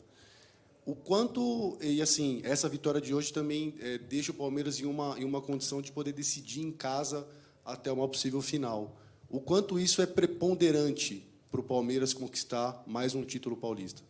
O 0.85 0.95
quanto, 0.95 1.77
e 1.81 2.01
assim, 2.01 2.41
essa 2.43 2.67
vitória 2.67 2.99
de 2.99 3.13
hoje 3.13 3.31
também 3.31 3.73
é, 3.79 3.97
deixa 3.97 4.31
o 4.31 4.35
Palmeiras 4.35 4.79
em 4.79 4.85
uma, 4.85 5.17
em 5.17 5.23
uma 5.23 5.41
condição 5.41 5.81
de 5.81 5.91
poder 5.91 6.11
decidir 6.11 6.61
em 6.61 6.71
casa 6.71 7.25
até 7.63 7.89
uma 7.91 8.07
possível 8.07 8.41
final. 8.41 8.97
O 9.29 9.39
quanto 9.39 9.79
isso 9.79 10.01
é 10.01 10.05
preponderante 10.05 11.25
para 11.49 11.61
o 11.61 11.63
Palmeiras 11.63 12.13
conquistar 12.13 12.83
mais 12.85 13.15
um 13.15 13.23
título 13.23 13.55
paulista? 13.55 14.01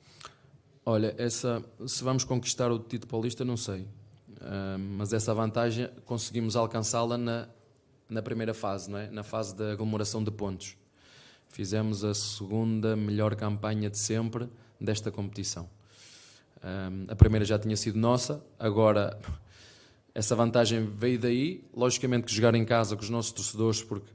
Olha, 0.86 1.13
essa, 1.17 1.63
se 1.86 2.03
vamos 2.03 2.24
conquistar 2.24 2.71
o 2.71 2.80
título 2.80 3.09
paulista, 3.09 3.45
não 3.45 3.55
sei. 3.55 3.82
Uh, 3.82 4.80
mas 4.97 5.13
essa 5.13 5.34
vantagem 5.34 5.89
conseguimos 6.05 6.55
alcançá-la 6.55 7.17
na, 7.17 7.47
na 8.09 8.21
primeira 8.21 8.53
fase, 8.53 8.89
não 8.89 8.97
é? 8.97 9.09
na 9.11 9.24
fase 9.24 9.55
da 9.55 9.71
aglomeração 9.71 10.24
de 10.24 10.32
pontos. 10.32 10.76
Fizemos 11.49 12.03
a 12.03 12.15
segunda 12.15 12.95
melhor 12.95 13.36
campanha 13.36 13.89
de 13.89 13.97
sempre 13.97 14.49
desta 14.82 15.11
competição. 15.11 15.69
Um, 16.64 17.11
a 17.11 17.16
primeira 17.16 17.43
já 17.43 17.59
tinha 17.59 17.76
sido 17.76 17.99
nossa, 17.99 18.41
agora 18.57 19.20
essa 20.16 20.36
vantagem 20.36 20.86
veio 20.86 21.20
daí. 21.20 21.64
Logicamente 21.76 22.26
que 22.26 22.34
jogar 22.34 22.55
em 22.55 22.64
casa 22.64 22.95
com 22.95 23.01
os 23.01 23.09
nossos 23.09 23.34
torcedores, 23.34 23.84
porque 23.84 24.09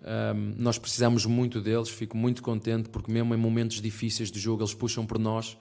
um, 0.00 0.54
nós 0.58 0.78
precisamos 0.78 1.24
muito 1.24 1.60
deles. 1.60 1.88
Fico 1.88 2.16
muito 2.16 2.42
contente, 2.42 2.88
porque 2.90 3.10
mesmo 3.10 3.34
em 3.34 3.38
momentos 3.38 3.80
difíceis 3.80 4.30
de 4.30 4.38
jogo 4.38 4.62
eles 4.62 4.74
puxam 4.74 5.06
por 5.06 5.18
nós. 5.18 5.56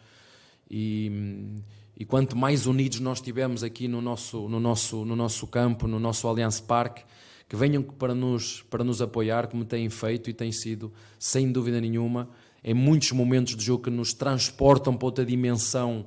E, 0.69 1.55
e 1.97 2.03
quanto 2.03 2.35
mais 2.35 2.67
unidos 2.67 2.99
nós 2.99 3.19
estivermos 3.19 3.63
aqui 3.63 3.87
no 3.87 4.01
nosso, 4.01 4.49
no, 4.49 4.59
nosso, 4.59 5.05
no 5.05 5.15
nosso 5.15 5.47
campo, 5.47 5.87
no 5.87 5.99
nosso 5.99 6.27
Allianz 6.27 6.59
Parque, 6.59 7.03
que 7.47 7.55
venham 7.55 7.81
para 7.81 8.13
nos, 8.13 8.61
para 8.69 8.83
nos 8.83 9.01
apoiar, 9.01 9.47
como 9.47 9.65
têm 9.65 9.89
feito 9.89 10.29
e 10.29 10.33
tem 10.33 10.51
sido, 10.51 10.91
sem 11.17 11.51
dúvida 11.51 11.79
nenhuma 11.81 12.29
em 12.63 12.73
muitos 12.73 13.11
momentos 13.11 13.55
do 13.55 13.61
jogo 13.61 13.83
que 13.83 13.89
nos 13.89 14.13
transportam 14.13 14.95
para 14.95 15.05
outra 15.05 15.25
dimensão, 15.25 16.05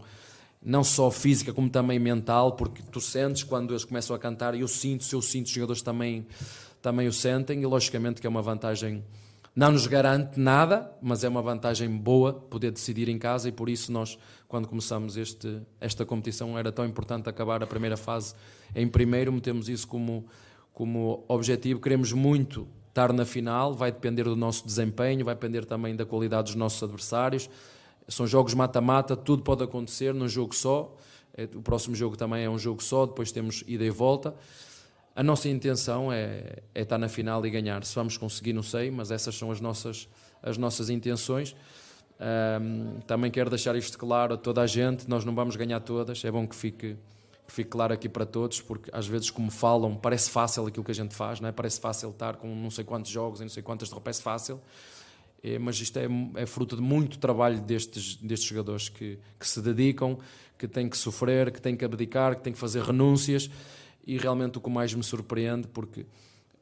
não 0.63 0.85
só 0.85 1.11
física 1.11 1.53
como 1.53 1.69
também 1.69 1.99
mental, 1.99 2.53
porque 2.53 2.83
tu 2.83 3.01
sentes 3.01 3.43
quando 3.43 3.73
eles 3.73 3.85
começam 3.85 4.15
a 4.15 4.19
cantar, 4.19 4.55
eu 4.55 4.69
sinto, 4.69 5.05
se 5.05 5.15
eu 5.15 5.23
sinto, 5.23 5.47
os 5.47 5.53
jogadores 5.53 5.83
também, 5.83 6.27
também 6.81 7.09
o 7.09 7.13
sentem, 7.13 7.63
e 7.63 7.67
logicamente 7.67 8.21
que 8.21 8.27
é 8.27 8.31
uma 8.31 8.43
vantagem, 8.43 9.03
não 9.55 9.73
nos 9.73 9.87
garante 9.87 10.39
nada, 10.39 10.91
mas 11.03 11.25
é 11.25 11.29
uma 11.29 11.43
vantagem 11.43 11.89
boa 11.91 12.33
poder 12.33 12.71
decidir 12.71 13.09
em 13.09 13.19
casa, 13.19 13.49
e 13.49 13.53
por 13.53 13.69
isso 13.69 13.91
nós, 13.91 14.19
quando 14.47 14.69
começamos 14.69 15.17
este, 15.17 15.61
esta 15.81 16.07
competição, 16.07 16.57
era 16.57 16.71
tão 16.71 16.87
importante 16.87 17.29
acabar 17.29 17.63
a 17.63 17.67
primeira 17.67 17.97
fase 17.97 18.35
em 18.75 18.87
primeiro, 18.87 19.33
metemos 19.33 19.69
isso 19.69 19.87
como, 19.87 20.27
como 20.73 21.25
objetivo, 21.29 21.81
queremos 21.81 22.13
muito 22.13 22.69
estar 22.93 23.11
na 23.11 23.25
final, 23.25 23.73
vai 23.73 23.91
depender 23.91 24.25
do 24.25 24.37
nosso 24.37 24.67
desempenho, 24.67 25.25
vai 25.25 25.35
depender 25.35 25.65
também 25.65 25.97
da 25.97 26.05
qualidade 26.05 26.49
dos 26.49 26.55
nossos 26.55 26.83
adversários. 26.83 27.49
São 28.07 28.27
jogos 28.27 28.53
mata-mata, 28.53 29.17
tudo 29.17 29.43
pode 29.43 29.63
acontecer 29.65 30.13
num 30.13 30.29
jogo 30.29 30.55
só. 30.55 30.95
É, 31.35 31.45
o 31.45 31.63
próximo 31.63 31.97
jogo 31.97 32.17
também 32.17 32.45
é 32.45 32.51
um 32.51 32.59
jogo 32.59 32.83
só, 32.83 33.07
depois 33.07 33.33
temos 33.33 33.65
ida 33.67 33.83
e 33.83 33.91
volta. 33.91 34.35
A 35.17 35.23
nossa 35.23 35.49
intenção 35.49 36.13
é, 36.13 36.59
é 36.75 36.83
estar 36.83 36.99
na 36.99 37.09
final 37.09 37.45
e 37.47 37.51
ganhar. 37.51 37.83
Se 37.85 37.95
vamos 37.95 38.19
conseguir, 38.19 38.53
não 38.53 38.63
sei, 38.63 38.91
mas 38.91 39.11
essas 39.11 39.35
são 39.35 39.51
as 39.51 39.61
nossas, 39.61 40.07
as 40.43 40.59
nossas 40.59 40.91
intenções. 40.91 41.57
Um, 42.61 43.01
também 43.07 43.31
quero 43.31 43.49
deixar 43.49 43.75
isto 43.75 43.99
claro 43.99 44.35
a 44.35 44.37
toda 44.37 44.61
a 44.61 44.67
gente: 44.67 45.09
nós 45.09 45.25
não 45.25 45.35
vamos 45.35 45.57
ganhar 45.57 45.81
todas, 45.81 46.23
é 46.25 46.31
bom 46.31 46.47
que 46.47 46.55
fique 46.55 46.79
que 46.79 46.97
fique 47.47 47.71
claro 47.71 47.93
aqui 47.93 48.09
para 48.09 48.25
todos, 48.25 48.61
porque 48.61 48.91
às 48.93 49.07
vezes, 49.07 49.31
como 49.31 49.51
falam, 49.51 49.95
parece 49.95 50.31
fácil 50.31 50.67
aquilo 50.67 50.85
que 50.85 50.91
a 50.91 50.95
gente 50.95 51.15
faz, 51.15 51.41
não 51.41 51.49
é? 51.49 51.53
parece 51.53 51.81
fácil 51.81 52.11
estar 52.11 52.37
com 52.37 52.49
não 52.55 52.71
sei 52.71 52.85
quantos 52.85 53.11
jogos 53.11 53.41
e 53.41 53.43
não 53.43 53.51
sei 53.51 53.63
quantas 53.63 53.89
de 53.89 54.01
parece 54.01 54.23
fácil, 54.23 54.61
é, 55.43 55.59
mas 55.59 55.81
isto 55.81 55.99
é, 55.99 56.07
é, 56.37 56.47
fruto 56.47 56.77
de 56.77 56.83
muito 56.83 57.19
trabalho 57.19 57.61
destes, 57.61 58.17
destes 58.17 58.49
jogadores 58.49 58.89
que, 58.89 59.19
que 59.39 59.49
se 59.49 59.61
dedicam, 59.61 60.19
que 60.57 60.69
têm 60.69 60.89
que 60.89 60.97
sofrer, 60.97 61.51
que 61.51 61.61
têm 61.61 61.77
que 61.77 61.85
abdicar, 61.85 62.37
que 62.37 62.43
têm 62.43 62.53
que 62.53 62.59
fazer 62.59 62.83
renúncias, 62.83 63.51
e 64.07 64.17
realmente 64.17 64.59
o 64.59 64.61
que 64.61 64.71
mais 64.71 64.95
me 64.95 65.03
surpreende, 65.03 65.67
porque 65.69 66.07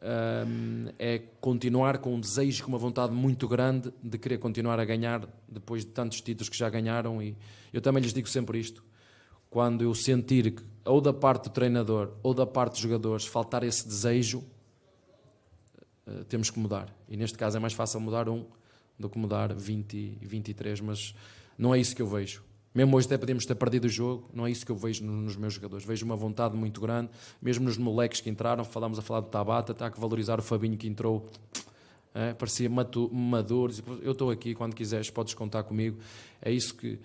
hum, 0.03 0.87
é 0.99 1.21
continuar 1.41 1.99
com 1.99 2.15
um 2.15 2.21
desejo, 2.21 2.65
com 2.65 2.71
uma 2.71 2.79
vontade 2.79 3.13
muito 3.13 3.47
grande 3.47 3.93
de 4.03 4.19
querer 4.19 4.39
continuar 4.39 4.81
a 4.81 4.85
ganhar 4.85 5.27
depois 5.47 5.85
de 5.85 5.91
tantos 5.91 6.21
títulos 6.21 6.49
que 6.49 6.57
já 6.57 6.69
ganharam, 6.69 7.23
e 7.23 7.37
eu 7.73 7.81
também 7.81 8.03
lhes 8.03 8.13
digo 8.13 8.29
sempre 8.29 8.59
isto 8.59 8.90
quando 9.51 9.83
eu 9.83 9.95
sentir 9.95 10.53
que, 10.53 10.63
ou 10.85 11.01
da 11.01 11.13
parte 11.13 11.45
do 11.45 11.51
treinador 11.51 12.13
ou 12.23 12.33
da 12.33 12.47
parte 12.47 12.73
dos 12.73 12.81
jogadores, 12.81 13.27
faltar 13.27 13.65
esse 13.65 13.87
desejo, 13.87 14.45
uh, 16.07 16.25
temos 16.25 16.49
que 16.49 16.59
mudar. 16.59 16.95
E 17.09 17.17
neste 17.17 17.37
caso 17.37 17.57
é 17.57 17.61
mais 17.61 17.73
fácil 17.73 18.01
mudar 18.01 18.29
um 18.29 18.47
do 18.99 19.11
que 19.11 19.19
mudar 19.19 19.53
20 19.53 19.95
e 19.95 20.19
23, 20.23 20.81
mas 20.81 21.15
não 21.59 21.75
é 21.75 21.81
isso 21.81 21.95
que 21.97 22.01
eu 22.01 22.07
vejo. 22.07 22.43
Mesmo 22.73 22.97
hoje 22.97 23.07
até 23.07 23.19
podemos 23.19 23.45
ter 23.45 23.57
perdido 23.57 23.87
o 23.87 23.89
jogo, 23.89 24.31
não 24.33 24.47
é 24.47 24.51
isso 24.51 24.65
que 24.65 24.71
eu 24.71 24.77
vejo 24.77 25.05
nos 25.05 25.35
meus 25.35 25.55
jogadores. 25.55 25.85
Vejo 25.85 26.07
uma 26.07 26.15
vontade 26.15 26.57
muito 26.57 26.81
grande, 26.81 27.11
mesmo 27.43 27.65
nos 27.65 27.77
moleques 27.77 28.21
que 28.21 28.31
entraram, 28.31 28.65
falámos 28.65 28.99
a 28.99 29.03
falar 29.03 29.21
do 29.21 29.27
Tabata, 29.27 29.73
está 29.73 29.87
a 29.87 29.91
valorizar 29.91 30.39
o 30.39 30.43
Fabinho 30.43 30.77
que 30.77 30.87
entrou, 30.87 31.29
é, 32.15 32.33
parecia 32.33 32.71
maduro. 32.71 33.75
Eu 34.03 34.13
estou 34.13 34.31
aqui, 34.31 34.55
quando 34.55 34.75
quiseres 34.75 35.11
podes 35.11 35.35
contar 35.35 35.65
comigo. 35.65 35.99
É 36.41 36.53
isso 36.53 36.77
que 36.77 37.01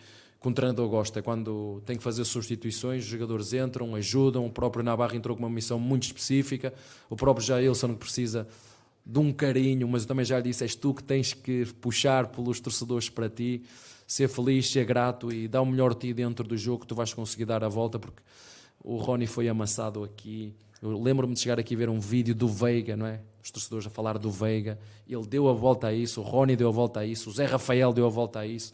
que 0.46 0.50
um 0.50 0.54
treinador 0.54 0.88
gosta, 0.88 1.18
é 1.18 1.22
quando 1.24 1.82
tem 1.88 1.98
que 1.98 2.04
fazer 2.04 2.24
substituições, 2.24 3.04
os 3.04 3.10
jogadores 3.10 3.52
entram, 3.52 3.96
ajudam, 3.96 4.46
o 4.46 4.52
próprio 4.52 4.84
Navarro 4.84 5.16
entrou 5.16 5.36
com 5.36 5.42
uma 5.42 5.50
missão 5.50 5.80
muito 5.80 6.04
específica, 6.04 6.72
o 7.10 7.16
próprio 7.16 7.44
Jailson 7.44 7.96
precisa 7.96 8.48
de 9.04 9.18
um 9.18 9.34
carinho, 9.34 9.88
mas 9.88 10.04
eu 10.04 10.08
também 10.08 10.24
já 10.24 10.38
lhe 10.38 10.44
disse, 10.44 10.64
és 10.64 10.76
tu 10.76 10.94
que 10.94 11.04
tens 11.04 11.34
que 11.34 11.66
puxar 11.82 12.28
pelos 12.28 12.60
torcedores 12.60 13.10
para 13.10 13.28
ti, 13.28 13.64
ser 14.06 14.28
feliz, 14.28 14.70
ser 14.70 14.86
grato 14.86 15.34
e 15.34 15.48
dar 15.48 15.64
o 15.64 15.66
melhor 15.66 15.96
de 15.96 16.02
ti 16.02 16.14
dentro 16.14 16.48
do 16.48 16.56
jogo 16.56 16.82
que 16.82 16.88
tu 16.88 16.94
vais 16.94 17.12
conseguir 17.12 17.46
dar 17.46 17.64
a 17.64 17.68
volta, 17.68 17.98
porque 17.98 18.22
o 18.84 18.98
Rony 18.98 19.26
foi 19.26 19.50
amassado 19.50 20.04
aqui. 20.04 20.54
Eu 20.80 21.02
lembro-me 21.02 21.34
de 21.34 21.40
chegar 21.40 21.60
aqui 21.60 21.74
e 21.74 21.78
ver 21.78 21.90
um 21.90 22.00
vídeo 22.00 22.36
do 22.36 22.48
Veiga, 22.48 22.96
não 22.96 23.08
é? 23.08 23.20
Os 23.44 23.50
torcedores 23.50 23.88
a 23.88 23.90
falar 23.90 24.20
do 24.20 24.30
Veiga. 24.30 24.78
Ele 25.10 25.26
deu 25.26 25.50
a 25.50 25.54
volta 25.54 25.88
a 25.88 25.94
isso, 25.94 26.22
o 26.22 26.24
Rony 26.24 26.56
deu 26.56 26.68
a 26.68 26.72
volta 26.72 27.00
a 27.00 27.06
isso, 27.06 27.32
o 27.32 27.34
Zé 27.34 27.46
Rafael 27.46 27.92
deu 27.92 28.06
a 28.06 28.10
volta 28.10 28.42
a 28.42 28.46
isso. 28.46 28.72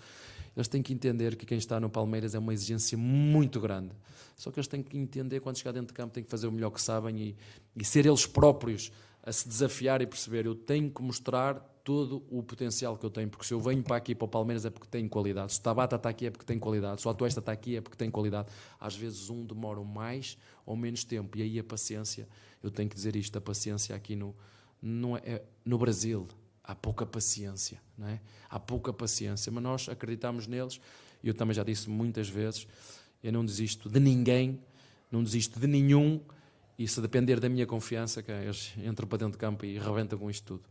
Eles 0.56 0.68
têm 0.68 0.82
que 0.82 0.94
entender 0.94 1.36
que 1.36 1.46
quem 1.46 1.58
está 1.58 1.80
no 1.80 1.90
Palmeiras 1.90 2.36
é 2.36 2.40
uma 2.40 2.54
exigência 2.54 2.98
muito 2.98 3.60
grande. 3.60 3.92
Só 4.36 4.52
que 4.52 4.60
eles 4.60 4.68
têm 4.68 4.84
que 4.84 4.98
entender, 4.98 5.40
quando 5.40 5.58
chegar 5.58 5.72
dentro 5.72 5.88
de 5.88 5.94
campo, 5.94 6.14
têm 6.14 6.24
que 6.24 6.30
fazer 6.30 6.48
o 6.48 6.52
melhor 6.52 6.72
que 6.72 6.82
sabem 6.82 7.18
e, 7.18 7.36
e 7.76 7.86
ser 7.86 8.06
eles 8.06 8.26
próprios 8.26 8.92
a 9.24 9.32
se 9.32 9.48
desafiar 9.48 10.02
e 10.02 10.08
perceber: 10.08 10.46
eu 10.46 10.56
tenho 10.56 10.90
que 10.90 11.02
mostrar 11.02 11.56
todo 11.84 12.24
o 12.30 12.44
potencial 12.44 12.98
que 12.98 13.06
eu 13.06 13.10
tenho, 13.10 13.30
porque 13.30 13.46
se 13.46 13.54
eu 13.54 13.62
venho 13.62 13.82
para 13.84 13.96
aqui, 13.96 14.14
para 14.14 14.26
o 14.26 14.28
Palmeiras, 14.28 14.66
é 14.66 14.70
porque 14.70 14.88
tenho 14.88 15.10
qualidade. 15.10 15.54
Se 15.54 15.60
o 15.60 15.64
Tabata 15.64 15.96
está 15.96 16.10
aqui, 16.10 16.28
é 16.28 16.32
porque 16.32 16.46
tem 16.46 16.60
qualidade. 16.60 17.02
Se 17.02 17.08
o 17.08 17.10
Atuesta 17.10 17.40
está 17.40 17.52
aqui, 17.52 17.76
é 17.76 17.82
porque 17.82 17.98
tem 17.98 18.10
qualidade. 18.10 18.50
Às 18.80 18.96
vezes, 18.96 19.30
um 19.30 19.46
demora 19.46 19.82
mais 19.82 20.38
ou 20.66 20.76
menos 20.76 21.04
tempo, 21.04 21.38
e 21.38 21.42
aí 21.42 21.60
a 21.60 21.64
paciência, 21.64 22.28
eu 22.62 22.70
tenho 22.70 22.90
que 22.90 22.96
dizer 22.96 23.16
isto: 23.16 23.36
a 23.38 23.42
paciência 23.42 23.96
aqui 23.96 24.16
no, 24.16 24.36
no, 24.82 25.18
é, 25.18 25.42
no 25.66 25.78
Brasil, 25.78 26.28
há 26.72 26.76
pouca 26.76 27.06
paciência, 27.06 27.82
não 27.98 28.08
é? 28.08 28.20
Há 28.50 28.60
pouca 28.60 28.94
paciência, 28.94 29.52
mas 29.52 29.62
nós 29.62 29.90
acreditamos 29.90 30.48
neles, 30.48 30.80
e 31.22 31.28
eu 31.28 31.34
também 31.34 31.54
já 31.54 31.64
disse 31.64 31.90
muitas 31.90 32.30
vezes, 32.30 32.66
eu 33.22 33.32
não 33.32 33.46
desisto 33.46 33.90
de 33.90 34.00
ninguém, 34.00 34.60
não 35.12 35.24
desisto 35.24 35.60
de 35.60 35.68
nenhum, 35.68 36.22
e 36.80 36.88
se 36.88 37.02
depender 37.02 37.40
da 37.40 37.50
minha 37.50 37.68
confiança, 37.68 38.24
que 38.24 38.32
eles 38.32 38.74
entram 38.78 39.08
para 39.08 39.20
dentro 39.20 39.34
de 39.34 39.38
campo 39.38 39.66
e 39.66 39.78
rebentam 39.78 40.18
com 40.18 40.30
isto 40.30 40.46
tudo. 40.46 40.64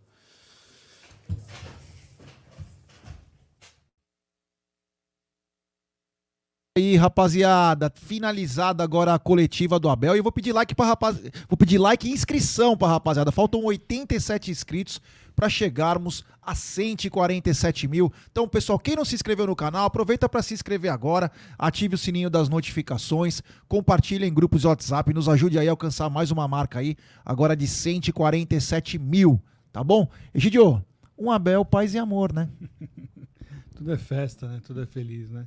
Aí, 6.80 6.96
rapaziada. 6.96 7.92
Finalizada 7.94 8.82
agora 8.82 9.14
a 9.14 9.18
coletiva 9.18 9.78
do 9.78 9.88
Abel. 9.88 10.14
E 10.14 10.18
eu 10.18 10.22
vou 10.22 10.32
pedir 10.32 10.52
like 10.52 10.74
para 10.74 10.86
rapaz... 10.86 11.20
Vou 11.48 11.56
pedir 11.56 11.78
like 11.78 12.08
e 12.08 12.12
inscrição 12.12 12.76
para 12.76 12.88
rapaziada. 12.88 13.30
Faltam 13.30 13.62
87 13.62 14.50
inscritos 14.50 15.00
para 15.36 15.48
chegarmos 15.48 16.24
a 16.42 16.54
147 16.54 17.86
mil. 17.86 18.12
Então, 18.30 18.48
pessoal, 18.48 18.78
quem 18.78 18.96
não 18.96 19.04
se 19.04 19.14
inscreveu 19.14 19.46
no 19.46 19.54
canal, 19.54 19.86
aproveita 19.86 20.28
para 20.28 20.42
se 20.42 20.54
inscrever 20.54 20.90
agora. 20.90 21.30
Ative 21.58 21.94
o 21.94 21.98
sininho 21.98 22.30
das 22.30 22.48
notificações. 22.48 23.42
Compartilhe 23.68 24.26
em 24.26 24.34
grupos 24.34 24.62
de 24.62 24.66
WhatsApp. 24.66 25.12
Nos 25.14 25.28
ajude 25.28 25.58
aí 25.58 25.68
a 25.68 25.70
alcançar 25.70 26.10
mais 26.10 26.30
uma 26.30 26.48
marca 26.48 26.78
aí, 26.78 26.96
agora 27.24 27.54
de 27.54 27.66
147 27.66 28.98
mil. 28.98 29.40
Tá 29.72 29.84
bom? 29.84 30.08
Egidio, 30.34 30.84
um 31.16 31.30
Abel, 31.30 31.64
paz 31.64 31.94
e 31.94 31.98
amor, 31.98 32.32
né? 32.32 32.48
Tudo 33.76 33.92
é 33.92 33.98
festa, 33.98 34.48
né? 34.48 34.60
Tudo 34.66 34.82
é 34.82 34.86
feliz, 34.86 35.30
né? 35.30 35.46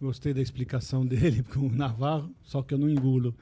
Gostei 0.00 0.32
da 0.32 0.40
explicação 0.40 1.04
dele 1.04 1.42
com 1.52 1.60
o 1.60 1.70
Navarro, 1.70 2.34
só 2.42 2.62
que 2.62 2.72
eu 2.74 2.78
não 2.78 2.88
engulo. 2.88 3.34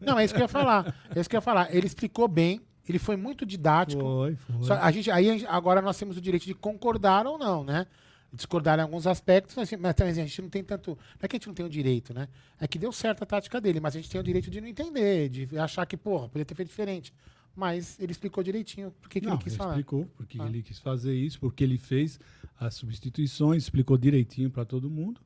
Não, 0.00 0.18
é 0.18 0.24
isso 0.24 0.34
que 0.34 0.40
eu 0.40 0.44
ia 0.44 0.48
falar. 0.48 0.94
É 1.14 1.20
isso 1.20 1.28
que 1.28 1.34
eu 1.34 1.38
ia 1.38 1.42
falar. 1.42 1.74
Ele 1.74 1.86
explicou 1.86 2.28
bem, 2.28 2.60
ele 2.88 2.98
foi 2.98 3.16
muito 3.16 3.44
didático. 3.46 4.00
Foi, 4.02 4.36
foi. 4.36 4.62
Só- 4.66 4.74
a 4.74 4.90
gente, 4.90 5.10
aí 5.10 5.44
agora 5.46 5.80
nós 5.82 5.98
temos 5.98 6.16
o 6.16 6.20
direito 6.20 6.44
de 6.44 6.54
concordar 6.54 7.26
ou 7.26 7.38
não, 7.38 7.64
né? 7.64 7.86
Discordar 8.32 8.78
em 8.78 8.82
alguns 8.82 9.06
aspectos, 9.06 9.56
mas, 9.56 9.70
mas 9.80 10.00
a 10.00 10.12
gente 10.12 10.42
não 10.42 10.50
tem 10.50 10.62
tanto. 10.62 10.90
Não 10.90 10.98
é 11.22 11.26
que 11.28 11.36
a 11.36 11.38
gente 11.38 11.46
não 11.46 11.54
tem 11.54 11.64
o 11.64 11.68
direito, 11.70 12.12
né? 12.12 12.28
É 12.60 12.68
que 12.68 12.78
deu 12.78 12.92
certo 12.92 13.22
a 13.22 13.26
tática 13.26 13.58
dele, 13.60 13.80
mas 13.80 13.96
a 13.96 13.98
gente 13.98 14.10
tem 14.10 14.20
o 14.20 14.24
direito 14.24 14.50
de 14.50 14.60
não 14.60 14.68
entender, 14.68 15.30
de 15.30 15.58
achar 15.58 15.86
que, 15.86 15.96
porra, 15.96 16.28
podia 16.28 16.44
ter 16.44 16.54
feito 16.54 16.68
diferente. 16.68 17.12
Mas 17.56 17.98
ele 17.98 18.12
explicou 18.12 18.44
direitinho 18.44 18.92
por 19.00 19.08
que, 19.08 19.20
que 19.20 19.26
ele 19.26 19.38
quis 19.38 19.56
falar. 19.56 19.70
explicou 19.70 20.06
porque 20.16 20.38
Ah. 20.40 20.46
ele 20.46 20.62
quis 20.62 20.78
fazer 20.78 21.14
isso, 21.14 21.40
porque 21.40 21.64
ele 21.64 21.78
fez 21.78 22.20
as 22.60 22.74
substituições, 22.74 23.64
explicou 23.64 23.96
direitinho 23.96 24.50
para 24.50 24.64
todo 24.64 24.88
mundo. 24.90 25.20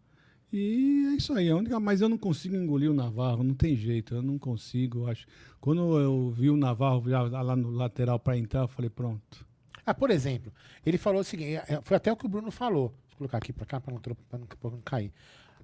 E 0.53 1.07
é 1.13 1.17
isso 1.17 1.33
aí. 1.33 1.49
A 1.49 1.57
única, 1.57 1.81
mas 1.81 2.01
eu 2.01 2.09
não 2.09 2.19
consigo 2.19 2.55
engolir 2.55 2.91
o 2.91 2.95
Navarro, 2.95 3.43
não 3.43 3.55
tem 3.55 3.75
jeito, 3.75 4.15
eu 4.15 4.23
não 4.23 4.39
consigo. 4.39 5.01
eu 5.01 5.09
Acho. 5.09 5.27
Quando 5.61 5.99
eu 5.99 6.31
vi 6.31 6.51
o 6.51 6.57
Navarro 6.57 7.09
já 7.09 7.23
lá 7.23 7.57
no 7.57 7.71
lateral 7.71 8.19
para 8.19 8.37
entrar, 8.37 8.61
eu 8.61 8.69
falei, 8.69 8.91
pronto. 8.91 9.47
Ah, 9.85 9.95
por 9.95 10.11
exemplo, 10.11 10.53
ele 10.85 10.99
falou 10.99 11.21
o 11.21 11.25
seguinte, 11.25 11.57
é, 11.57 11.81
foi 11.83 11.97
até 11.97 12.13
o 12.13 12.17
que 12.17 12.27
o 12.27 12.29
Bruno 12.29 12.51
falou. 12.51 12.95
Eu 13.11 13.17
colocar 13.17 13.39
aqui 13.39 13.53
pra 13.53 13.65
cá 13.65 13.81
pra 13.81 13.93
não, 13.93 14.01
não, 14.33 14.71
não 14.71 14.81
cair. 14.83 15.13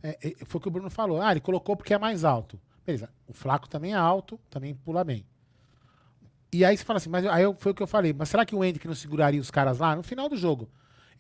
É, 0.03 0.19
é, 0.23 0.35
foi 0.45 0.59
o 0.59 0.63
que 0.63 0.69
o 0.69 0.71
Bruno 0.71 0.91
falou. 0.91 1.21
Ah, 1.21 1.31
ele 1.31 1.41
colocou 1.41 1.77
porque 1.77 1.93
é 1.93 1.99
mais 1.99 2.25
alto. 2.25 2.59
Beleza. 2.85 3.11
O 3.27 3.33
Flaco 3.33 3.69
também 3.69 3.93
é 3.93 3.97
alto, 3.97 4.41
também 4.49 4.75
pula 4.75 5.05
bem. 5.05 5.25
E 6.51 6.65
aí 6.65 6.77
você 6.77 6.85
fala 6.85 6.97
assim, 6.97 7.11
mas 7.11 7.27
aí 7.27 7.45
foi 7.59 7.73
o 7.73 7.75
que 7.75 7.83
eu 7.83 7.87
falei, 7.87 8.15
mas 8.15 8.31
será 8.31 8.45
que 8.47 8.55
o 8.55 8.65
Hendrick 8.65 8.87
não 8.87 8.95
seguraria 8.95 9.41
os 9.41 9.51
caras 9.51 9.79
lá 9.79 9.95
no 9.95 10.03
final 10.03 10.29
do 10.29 10.37
jogo? 10.37 10.69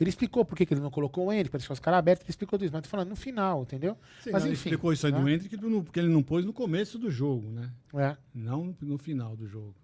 Ele 0.00 0.10
explicou 0.10 0.44
por 0.44 0.56
que, 0.56 0.64
que 0.64 0.74
ele 0.74 0.80
não 0.80 0.90
colocou 0.90 1.26
o 1.26 1.32
Hendrick, 1.32 1.50
pra 1.50 1.58
deixar 1.58 1.72
os 1.72 1.80
caras 1.80 1.98
abertos, 1.98 2.24
ele 2.24 2.30
explicou 2.30 2.56
tudo 2.58 2.66
isso, 2.66 2.72
mas 2.72 2.82
tô 2.84 2.88
falando 2.88 3.08
no 3.08 3.16
final, 3.16 3.62
entendeu? 3.62 3.96
Sim, 4.22 4.30
mas 4.32 4.42
não, 4.42 4.48
ele 4.48 4.54
enfim. 4.54 4.68
explicou 4.68 4.92
isso 4.92 5.04
aí 5.06 5.12
do 5.12 5.20
né? 5.22 5.32
Hendrick, 5.34 5.56
do- 5.56 5.68
no- 5.68 5.82
porque 5.82 5.98
ele 5.98 6.08
não 6.08 6.22
pôs 6.22 6.44
no 6.44 6.52
começo 6.52 6.98
do 6.98 7.10
jogo, 7.10 7.50
né? 7.50 7.72
É. 7.94 8.16
Não 8.34 8.76
no, 8.80 8.96
final 8.98 9.34
do 9.36 9.48
jogo. 9.48 9.74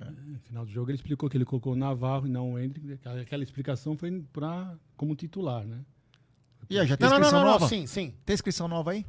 É, 0.00 0.04
No 0.10 0.38
final 0.40 0.64
do 0.66 0.70
jogo 0.72 0.90
ele 0.90 0.96
explicou 0.96 1.30
que 1.30 1.36
ele 1.36 1.44
colocou 1.44 1.72
o 1.72 1.76
Navarro 1.76 2.26
e 2.26 2.28
não 2.30 2.52
o 2.54 2.58
Hendrick. 2.58 2.92
Aquela, 2.94 3.20
aquela 3.20 3.42
explicação 3.44 3.96
foi 3.96 4.22
pra, 4.32 4.74
como 4.96 5.14
titular, 5.14 5.64
né? 5.64 5.84
E 6.68 6.78
aí, 6.78 6.86
já 6.86 6.96
tem 6.96 7.08
Não, 7.08 7.14
não, 7.18 7.20
inscrição 7.20 7.38
não, 7.38 7.46
não, 7.46 7.52
nova? 7.54 7.68
sim, 7.68 7.86
sim. 7.86 8.12
Tem 8.26 8.34
inscrição 8.34 8.66
nova 8.68 8.90
aí? 8.90 9.06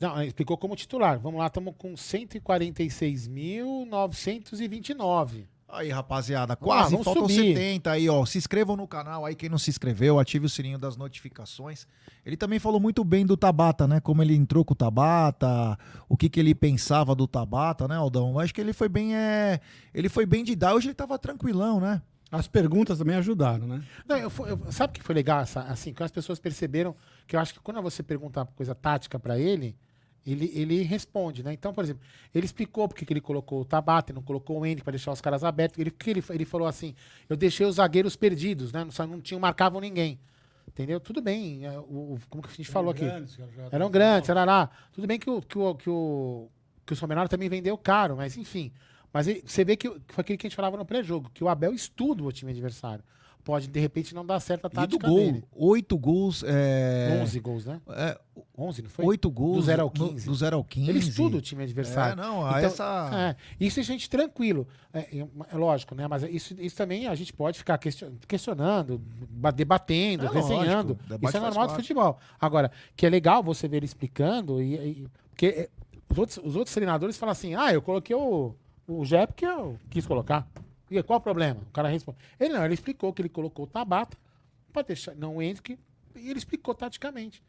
Não, 0.00 0.16
ele 0.18 0.28
explicou 0.28 0.56
como 0.56 0.74
titular. 0.76 1.18
Vamos 1.18 1.38
lá, 1.40 1.48
estamos 1.48 1.74
com 1.76 1.94
146.929. 4.22 5.46
Aí, 5.74 5.88
rapaziada, 5.88 6.54
quase 6.54 6.90
vamos 6.90 7.04
faltam 7.06 7.22
subir. 7.26 7.54
70 7.56 7.90
aí, 7.90 8.06
ó. 8.06 8.26
Se 8.26 8.36
inscrevam 8.36 8.76
no 8.76 8.86
canal 8.86 9.24
aí, 9.24 9.34
quem 9.34 9.48
não 9.48 9.56
se 9.56 9.70
inscreveu, 9.70 10.18
ative 10.18 10.44
o 10.44 10.48
sininho 10.48 10.78
das 10.78 10.98
notificações. 10.98 11.86
Ele 12.26 12.36
também 12.36 12.58
falou 12.58 12.78
muito 12.78 13.02
bem 13.02 13.24
do 13.24 13.38
Tabata, 13.38 13.88
né? 13.88 13.98
Como 13.98 14.22
ele 14.22 14.34
entrou 14.36 14.66
com 14.66 14.74
o 14.74 14.76
Tabata, 14.76 15.78
o 16.10 16.14
que, 16.16 16.28
que 16.28 16.38
ele 16.38 16.54
pensava 16.54 17.14
do 17.14 17.26
Tabata, 17.26 17.88
né, 17.88 17.96
Aldão? 17.96 18.32
Eu 18.32 18.40
Acho 18.40 18.52
que 18.52 18.60
ele 18.60 18.74
foi 18.74 18.86
bem, 18.88 19.16
é... 19.16 19.60
ele 19.94 20.10
foi 20.10 20.26
bem 20.26 20.44
de 20.44 20.54
dar. 20.54 20.74
Hoje 20.74 20.88
ele 20.88 20.94
tava 20.94 21.18
tranquilão, 21.18 21.80
né? 21.80 22.02
As 22.30 22.46
perguntas 22.46 22.98
também 22.98 23.16
ajudaram, 23.16 23.66
né? 23.66 23.82
Não, 24.06 24.16
eu, 24.18 24.28
fui- 24.28 24.50
eu- 24.50 24.70
sabe 24.70 24.90
o 24.90 24.94
que 24.94 25.02
foi 25.02 25.14
legal? 25.14 25.40
essa- 25.40 25.62
assim, 25.62 25.94
que 25.94 26.02
as 26.02 26.10
pessoas 26.10 26.38
perceberam 26.38 26.94
que 27.26 27.34
eu 27.34 27.40
acho 27.40 27.54
que 27.54 27.60
quando 27.60 27.80
você 27.80 28.02
perguntar 28.02 28.44
coisa 28.56 28.74
tática 28.74 29.18
pra 29.18 29.38
ele, 29.38 29.74
ele, 30.26 30.50
ele 30.54 30.82
responde, 30.82 31.42
né? 31.42 31.52
Então, 31.52 31.72
por 31.74 31.82
exemplo, 31.84 32.02
ele 32.34 32.44
explicou 32.46 32.86
porque 32.88 33.04
que 33.04 33.12
ele 33.12 33.20
colocou 33.20 33.60
o 33.60 33.64
Tabata 33.64 34.12
e 34.12 34.14
não 34.14 34.22
colocou 34.22 34.58
o 34.60 34.66
Henrique 34.66 34.82
pra 34.82 34.90
deixar 34.92 35.12
os 35.12 35.20
caras 35.20 35.42
abertos. 35.44 35.78
Ele, 35.78 35.90
que 35.90 36.10
ele, 36.10 36.22
ele 36.30 36.44
falou 36.44 36.66
assim: 36.66 36.94
eu 37.28 37.36
deixei 37.36 37.66
os 37.66 37.76
zagueiros 37.76 38.14
perdidos, 38.16 38.72
né? 38.72 38.84
Não, 38.84 39.06
não 39.06 39.20
tinham, 39.20 39.40
marcavam 39.40 39.80
ninguém. 39.80 40.18
Entendeu? 40.68 41.00
Tudo 41.00 41.20
bem. 41.20 41.66
é, 41.66 41.78
o- 41.78 42.14
o- 42.14 42.18
como 42.30 42.42
que 42.42 42.48
a 42.50 42.54
gente 42.54 42.70
falou 42.70 42.92
aqui? 42.92 43.04
grandes, 43.04 43.34
já- 43.34 43.44
Eram 43.72 43.90
grandes, 43.90 44.30
arará. 44.30 44.70
Tudo 44.92 45.06
bem 45.06 45.18
que 45.18 45.28
o, 45.28 45.42
que 45.42 45.58
o, 45.58 45.74
que 45.74 45.90
o, 45.90 46.48
que 46.86 46.92
o 46.92 46.96
São 46.96 47.08
Bernardo 47.08 47.28
também 47.28 47.48
vendeu 47.48 47.76
caro, 47.76 48.16
mas 48.16 48.36
enfim. 48.36 48.72
Mas 49.12 49.26
ele- 49.26 49.42
você 49.44 49.64
vê 49.64 49.76
que 49.76 49.88
foi 49.90 50.22
aquilo 50.22 50.38
que 50.38 50.46
a 50.46 50.48
gente 50.48 50.56
falava 50.56 50.76
no 50.76 50.84
pré-jogo, 50.86 51.28
que 51.34 51.42
o 51.44 51.48
Abel 51.48 51.74
estuda 51.74 52.22
o 52.22 52.32
time 52.32 52.52
adversário. 52.52 53.04
Pode, 53.44 53.66
de 53.66 53.80
repente, 53.80 54.14
não 54.14 54.24
dar 54.24 54.38
certo 54.38 54.66
a 54.66 54.68
E 54.68 54.70
do 54.70 54.74
tática 54.76 55.08
gol, 55.08 55.18
dele. 55.18 55.44
oito 55.52 55.98
gols. 55.98 56.44
É... 56.46 57.18
11 57.22 57.40
gols, 57.40 57.66
né? 57.66 57.80
É, 57.90 58.16
11, 58.56 58.82
não 58.82 58.88
foi? 58.90 59.04
Oito 59.04 59.28
gols. 59.28 59.56
Do 59.56 59.62
0 59.62 59.82
ao 59.82 59.88
no- 59.88 60.08
15. 60.10 60.26
Do 60.26 60.34
0 60.36 60.56
ao 60.56 60.64
15. 60.64 60.90
Ele 60.90 60.98
estuda 61.00 61.36
o 61.38 61.40
time 61.40 61.64
adversário. 61.64 62.12
É, 62.12 62.24
não, 62.24 62.46
a 62.46 62.62
essa... 62.62 63.10
é, 63.12 63.36
isso 63.64 63.80
a 63.80 63.82
gente 63.82 64.08
tranquilo. 64.08 64.68
É, 64.92 65.00
é, 65.18 65.26
é 65.52 65.56
lógico, 65.56 65.92
né? 65.96 66.06
Mas 66.06 66.22
isso, 66.22 66.54
isso 66.60 66.76
também 66.76 67.08
a 67.08 67.14
gente 67.16 67.32
pode 67.32 67.58
ficar 67.58 67.78
question- 67.78 68.12
questionando, 68.28 69.00
ba- 69.28 69.50
debatendo, 69.50 70.26
É 70.26 70.28
resenhando. 70.30 70.96
Isso 71.20 71.36
é 71.36 71.40
normal 71.40 71.66
do 71.66 71.74
futebol. 71.74 72.18
Agora, 72.40 72.70
que 72.94 73.04
é 73.04 73.10
legal 73.10 73.42
você 73.42 73.66
ver 73.66 73.78
ele 73.78 73.86
explicando, 73.86 74.62
e, 74.62 74.74
e- 74.76 75.08
porque 75.30 75.46
é, 75.46 75.68
os, 76.08 76.16
outros, 76.18 76.38
os 76.44 76.54
outros 76.54 76.72
treinadores 76.72 77.16
falam 77.16 77.32
assim: 77.32 77.56
ah, 77.56 77.72
eu 77.72 77.82
coloquei 77.82 78.14
o, 78.14 78.54
o 78.86 79.04
Jé 79.04 79.26
porque 79.26 79.44
eu 79.44 79.76
quis 79.90 80.06
colocar. 80.06 80.46
E 80.98 81.02
qual 81.02 81.18
o 81.18 81.22
problema? 81.22 81.60
O 81.60 81.72
cara 81.72 81.88
responde. 81.88 82.18
Ele 82.38 82.52
não, 82.52 82.64
ele 82.64 82.74
explicou 82.74 83.12
que 83.12 83.22
ele 83.22 83.28
colocou 83.28 83.64
o 83.64 83.68
Tabata 83.68 84.16
para 84.72 84.82
deixar, 84.82 85.14
não 85.14 85.40
Hendrick, 85.40 85.78
e 86.16 86.30
ele 86.30 86.38
explicou 86.38 86.74
taticamente. 86.74 87.42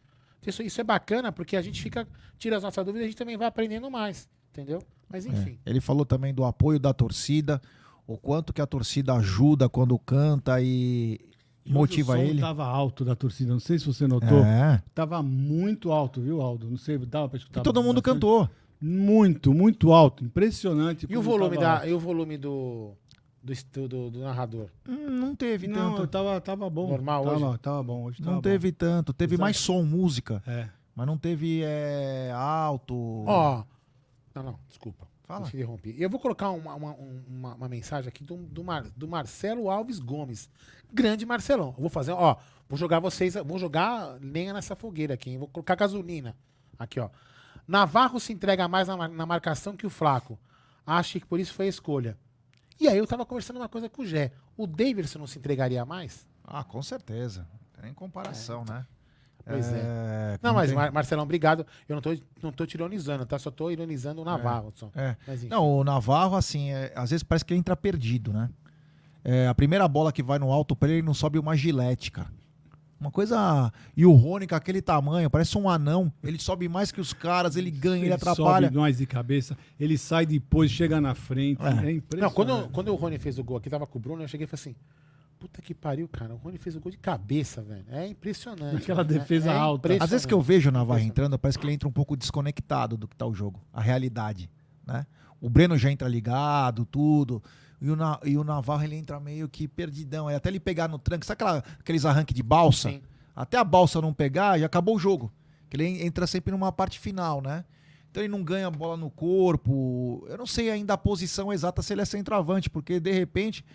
Isso, 0.45 0.61
isso 0.61 0.81
é 0.81 0.83
bacana 0.83 1.31
porque 1.31 1.55
a 1.55 1.61
gente 1.61 1.81
fica, 1.81 2.07
tira 2.37 2.57
as 2.57 2.63
nossas 2.63 2.83
dúvidas 2.85 3.03
e 3.03 3.05
a 3.05 3.07
gente 3.07 3.17
também 3.17 3.37
vai 3.37 3.47
aprendendo 3.47 3.89
mais, 3.89 4.27
entendeu? 4.51 4.81
Mas 5.09 5.25
enfim. 5.25 5.57
É. 5.65 5.69
Ele 5.69 5.79
falou 5.79 6.05
também 6.05 6.33
do 6.33 6.43
apoio 6.43 6.79
da 6.79 6.93
torcida, 6.93 7.61
o 8.05 8.17
quanto 8.17 8.51
que 8.51 8.61
a 8.61 8.65
torcida 8.65 9.13
ajuda 9.13 9.69
quando 9.69 9.97
canta 9.99 10.59
e, 10.61 11.19
E 11.65 11.71
motiva 11.71 12.13
hoje 12.13 12.23
o 12.23 12.25
som 12.25 12.31
ele. 12.31 12.41
Tava 12.41 12.65
alto 12.65 13.05
da 13.05 13.15
torcida, 13.15 13.51
não 13.51 13.59
sei 13.59 13.79
se 13.79 13.85
você 13.85 14.07
notou. 14.07 14.39
É. 14.39 14.81
Tava 14.93 15.21
muito 15.23 15.91
alto, 15.91 16.19
viu, 16.19 16.41
Aldo? 16.41 16.69
Não 16.69 16.77
sei, 16.77 16.97
dava 16.97 17.29
pra 17.29 17.37
escutar. 17.37 17.61
E 17.61 17.63
todo 17.63 17.81
mundo 17.81 18.01
bastante. 18.01 18.15
cantou. 18.15 18.49
Muito, 18.85 19.53
muito 19.53 19.93
alto, 19.93 20.25
impressionante. 20.25 21.07
E 21.09 21.15
o 21.15 21.21
volume, 21.21 21.57
da, 21.57 21.75
alto. 21.75 21.87
e 21.87 21.93
o 21.93 21.99
volume 21.99 22.37
do, 22.37 22.97
do, 23.43 23.87
do, 23.87 24.09
do 24.11 24.19
narrador? 24.21 24.69
Hum, 24.87 25.09
não 25.09 25.35
teve 25.35 25.67
Não, 25.67 25.91
tanto. 25.91 26.01
eu 26.03 26.07
tava, 26.07 26.39
tava 26.41 26.69
bom. 26.69 26.87
Normal 26.89 27.23
tava, 27.25 27.47
hoje? 27.49 27.57
Tava 27.59 27.83
bom 27.83 28.03
hoje. 28.05 28.21
Não 28.21 28.29
tava 28.33 28.41
teve 28.41 28.71
tanto. 28.71 29.13
Teve 29.13 29.33
Exato. 29.35 29.41
mais 29.41 29.57
som, 29.57 29.83
música. 29.83 30.41
É. 30.47 30.69
Mas 30.95 31.05
não 31.07 31.17
teve 31.17 31.61
é, 31.63 32.31
alto. 32.33 32.95
Ó. 33.27 33.63
Não, 34.33 34.43
não, 34.43 34.59
desculpa. 34.69 35.07
Fala. 35.23 35.45
Eu 35.45 35.49
te 35.49 35.57
interrompi. 35.57 35.95
Eu 35.97 36.09
vou 36.09 36.19
colocar 36.19 36.49
uma, 36.51 36.73
uma, 36.75 36.91
um- 36.93 37.23
uma, 37.27 37.55
uma 37.55 37.69
mensagem 37.69 38.07
aqui 38.09 38.23
do, 38.23 38.35
do, 38.37 38.63
Mar- 38.63 38.85
do 38.95 39.07
Marcelo 39.07 39.69
Alves 39.69 39.99
Gomes. 39.99 40.49
Grande 40.93 41.25
Marcelão. 41.25 41.73
Eu 41.77 41.81
vou 41.81 41.89
fazer, 41.89 42.11
ó. 42.11 42.35
Vou 42.69 42.77
jogar 42.77 42.99
vocês. 42.99 43.33
Vou 43.45 43.57
jogar 43.59 44.17
lenha 44.21 44.53
nessa 44.53 44.75
fogueira 44.75 45.13
aqui, 45.15 45.31
hein? 45.31 45.37
Vou 45.37 45.47
colocar 45.47 45.75
gasolina. 45.75 46.35
Aqui, 46.77 46.99
ó. 46.99 47.09
Navarro 47.67 48.19
se 48.19 48.33
entrega 48.33 48.67
mais 48.67 48.87
na, 48.87 49.07
na 49.07 49.25
marcação 49.25 49.75
que 49.75 49.85
o 49.87 49.89
Flaco. 49.89 50.37
Acho 50.85 51.19
que 51.19 51.25
por 51.25 51.39
isso 51.39 51.53
foi 51.53 51.65
a 51.67 51.69
escolha. 51.69 52.17
E 52.79 52.87
aí 52.87 52.97
eu 52.97 53.07
tava 53.07 53.25
conversando 53.25 53.57
uma 53.57 53.69
coisa 53.69 53.89
com 53.89 54.01
o 54.01 54.05
Gé. 54.05 54.31
O 54.57 54.65
Davidson 54.67 55.19
não 55.19 55.27
se 55.27 55.37
entregaria 55.39 55.85
mais? 55.85 56.27
Ah, 56.43 56.63
com 56.63 56.81
certeza. 56.81 57.47
Tem 57.81 57.93
comparação, 57.93 58.63
né? 58.67 58.85
Pois 59.45 59.73
é. 59.73 59.81
É, 59.83 60.39
Não, 60.41 60.53
mas 60.53 60.71
tem- 60.71 60.91
Marcelão, 60.91 61.23
obrigado. 61.23 61.65
Eu 61.87 61.95
não 61.95 62.01
tô, 62.01 62.15
não 62.41 62.51
tô 62.51 62.65
te 62.65 62.75
ironizando, 62.75 63.25
tá? 63.25 63.37
Só 63.37 63.51
tô 63.51 63.69
ironizando 63.69 64.21
o 64.21 64.25
Navarro. 64.25 64.71
Só. 64.75 64.89
É. 64.95 65.17
Mas. 65.27 65.43
Não, 65.43 65.79
o 65.79 65.83
Navarro, 65.83 66.35
assim, 66.37 66.71
é, 66.71 66.93
às 66.95 67.09
vezes 67.09 67.23
parece 67.23 67.43
que 67.43 67.51
ele 67.53 67.59
entra 67.59 67.75
perdido, 67.75 68.31
né? 68.31 68.49
É, 69.23 69.47
a 69.47 69.53
primeira 69.55 69.85
bola 69.87 70.11
que 70.13 70.23
vai 70.23 70.39
no 70.39 70.51
alto 70.51 70.75
pra 70.75 70.87
ele, 70.87 70.99
ele 70.99 71.05
não 71.05 71.13
sobe 71.13 71.37
uma 71.39 71.55
gilete, 71.57 72.09
cara. 72.11 72.31
Uma 73.03 73.11
coisa. 73.11 73.69
E 73.97 74.05
o 74.05 74.13
Rony 74.13 74.47
com 74.47 74.55
aquele 74.55 74.81
tamanho, 74.81 75.29
parece 75.29 75.57
um 75.57 75.69
anão. 75.69 76.11
Ele 76.23 76.39
sobe 76.39 76.69
mais 76.69 76.89
que 76.89 77.01
os 77.01 77.11
caras, 77.11 77.57
ele 77.57 77.69
ganha, 77.69 78.05
ele, 78.05 78.13
atrapalha. 78.13 78.67
Sobe 78.67 78.77
mais 78.77 78.97
de 78.97 79.05
cabeça, 79.05 79.57
ele 79.77 79.97
sai 79.97 80.25
depois, 80.25 80.71
chega 80.71 81.01
na 81.01 81.13
frente. 81.13 81.61
É, 81.61 81.91
impressionante. 81.91 82.15
Não, 82.15 82.31
quando, 82.31 82.69
quando 82.69 82.93
o 82.93 82.95
Rony 82.95 83.17
fez 83.17 83.37
o 83.37 83.43
gol 83.43 83.57
aqui, 83.57 83.69
tava 83.69 83.85
com 83.85 83.99
o 83.99 84.01
Bruno, 84.01 84.23
eu 84.23 84.27
cheguei 84.29 84.45
e 84.45 84.47
falei 84.47 84.61
assim: 84.61 84.75
puta 85.37 85.61
que 85.61 85.73
pariu, 85.73 86.07
cara. 86.07 86.33
O 86.33 86.37
Rony 86.37 86.57
fez 86.57 86.77
o 86.77 86.79
gol 86.79 86.89
de 86.89 86.97
cabeça, 86.97 87.61
velho. 87.61 87.83
É 87.91 88.07
impressionante. 88.07 88.77
Aquela 88.77 89.03
né? 89.03 89.19
defesa 89.19 89.51
É 89.51 89.57
alta. 89.57 89.89
Às 89.99 90.09
vezes 90.09 90.25
que 90.25 90.33
eu 90.33 90.41
vejo 90.41 90.69
o 90.69 90.71
Navarro 90.71 91.01
entrando, 91.01 91.37
parece 91.37 91.59
que 91.59 91.65
ele 91.65 91.73
entra 91.73 91.89
um 91.89 91.91
pouco 91.91 92.15
desconectado 92.15 92.95
do 92.95 93.05
que 93.05 93.17
tá 93.17 93.25
o 93.25 93.33
jogo, 93.33 93.61
a 93.73 93.81
realidade, 93.81 94.49
né? 94.87 95.05
O 95.41 95.49
Breno 95.49 95.77
já 95.77 95.91
entra 95.91 96.07
ligado, 96.07 96.85
tudo. 96.85 97.43
E 97.83 97.91
o, 97.91 97.97
Na- 97.97 98.17
e 98.23 98.37
o 98.37 98.45
Navarro 98.45 98.81
ele 98.83 98.95
entra 98.95 99.19
meio 99.19 99.49
que 99.49 99.67
perdidão. 99.67 100.29
Aí 100.29 100.35
até 100.35 100.47
ele 100.49 100.59
pegar 100.59 100.87
no 100.87 100.97
tranco, 100.97 101.25
sabe 101.25 101.33
aquela- 101.43 101.63
aqueles 101.79 102.05
arranques 102.05 102.33
de 102.33 102.41
balsa? 102.41 102.89
Sim. 102.89 103.01
Até 103.35 103.57
a 103.57 103.63
balsa 103.63 103.99
não 104.01 104.13
pegar, 104.13 104.57
já 104.57 104.65
acabou 104.67 104.95
o 104.95 104.99
jogo. 104.99 105.29
Que 105.69 105.75
ele 105.75 106.05
entra 106.05 106.25
sempre 106.25 106.51
numa 106.51 106.71
parte 106.71 106.97
final, 106.97 107.41
né? 107.41 107.65
Então 108.09 108.23
ele 108.23 108.31
não 108.31 108.41
ganha 108.41 108.71
bola 108.71 108.95
no 108.95 109.09
corpo. 109.09 110.25
Eu 110.29 110.37
não 110.37 110.45
sei 110.45 110.69
ainda 110.71 110.93
a 110.93 110.97
posição 110.97 111.51
exata 111.51 111.81
se 111.81 111.91
ele 111.93 112.01
é 112.01 112.05
centroavante, 112.05 112.69
porque 112.69 112.99
de 113.01 113.11
repente 113.11 113.65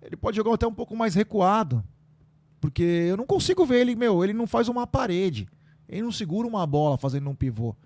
ele 0.00 0.16
pode 0.16 0.36
jogar 0.36 0.54
até 0.54 0.66
um 0.66 0.72
pouco 0.72 0.96
mais 0.96 1.14
recuado. 1.14 1.84
Porque 2.60 2.82
eu 2.82 3.16
não 3.16 3.26
consigo 3.26 3.66
ver 3.66 3.80
ele, 3.80 3.94
meu, 3.94 4.24
ele 4.24 4.32
não 4.32 4.46
faz 4.46 4.68
uma 4.68 4.86
parede. 4.86 5.46
Ele 5.88 6.02
não 6.02 6.12
segura 6.12 6.48
uma 6.48 6.66
bola 6.66 6.96
fazendo 6.96 7.28
um 7.28 7.34
pivô. 7.34 7.76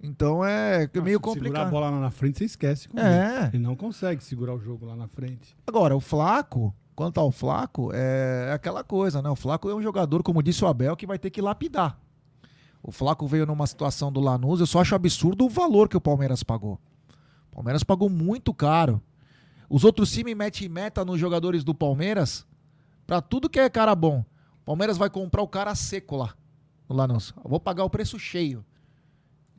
Então 0.00 0.44
é 0.44 0.88
meio 1.02 1.18
complicado. 1.18 1.46
Segurar 1.48 1.62
a 1.62 1.70
bola 1.70 1.90
lá 1.90 2.00
na 2.00 2.10
frente, 2.10 2.38
você 2.38 2.44
esquece. 2.44 2.88
Com 2.88 2.98
É. 2.98 3.50
Ele. 3.52 3.58
não 3.62 3.74
consegue 3.74 4.22
segurar 4.22 4.54
o 4.54 4.60
jogo 4.60 4.86
lá 4.86 4.94
na 4.94 5.08
frente. 5.08 5.56
Agora, 5.66 5.96
o 5.96 6.00
Flaco, 6.00 6.72
quanto 6.94 7.18
ao 7.18 7.32
Flaco, 7.32 7.90
é 7.92 8.52
aquela 8.52 8.84
coisa, 8.84 9.20
né? 9.20 9.28
O 9.28 9.36
Flaco 9.36 9.68
é 9.68 9.74
um 9.74 9.82
jogador, 9.82 10.22
como 10.22 10.42
disse 10.42 10.64
o 10.64 10.68
Abel, 10.68 10.96
que 10.96 11.06
vai 11.06 11.18
ter 11.18 11.30
que 11.30 11.42
lapidar. 11.42 11.98
O 12.80 12.92
Flaco 12.92 13.26
veio 13.26 13.44
numa 13.44 13.66
situação 13.66 14.12
do 14.12 14.20
Lanús, 14.20 14.60
eu 14.60 14.66
só 14.66 14.80
acho 14.80 14.94
absurdo 14.94 15.44
o 15.44 15.48
valor 15.48 15.88
que 15.88 15.96
o 15.96 16.00
Palmeiras 16.00 16.44
pagou. 16.44 16.78
O 17.50 17.56
Palmeiras 17.56 17.82
pagou 17.82 18.08
muito 18.08 18.54
caro. 18.54 19.02
Os 19.68 19.84
outros 19.84 20.12
times 20.12 20.36
metem 20.36 20.68
meta 20.68 21.04
nos 21.04 21.18
jogadores 21.18 21.64
do 21.64 21.74
Palmeiras 21.74 22.46
pra 23.04 23.20
tudo 23.20 23.50
que 23.50 23.58
é 23.58 23.68
cara 23.68 23.94
bom. 23.96 24.24
O 24.62 24.64
Palmeiras 24.64 24.96
vai 24.96 25.10
comprar 25.10 25.42
o 25.42 25.48
cara 25.48 25.74
seco 25.74 26.16
lá 26.16 26.34
no 26.88 26.94
Lanús. 26.94 27.34
Eu 27.44 27.50
vou 27.50 27.58
pagar 27.58 27.82
o 27.84 27.90
preço 27.90 28.16
cheio. 28.18 28.64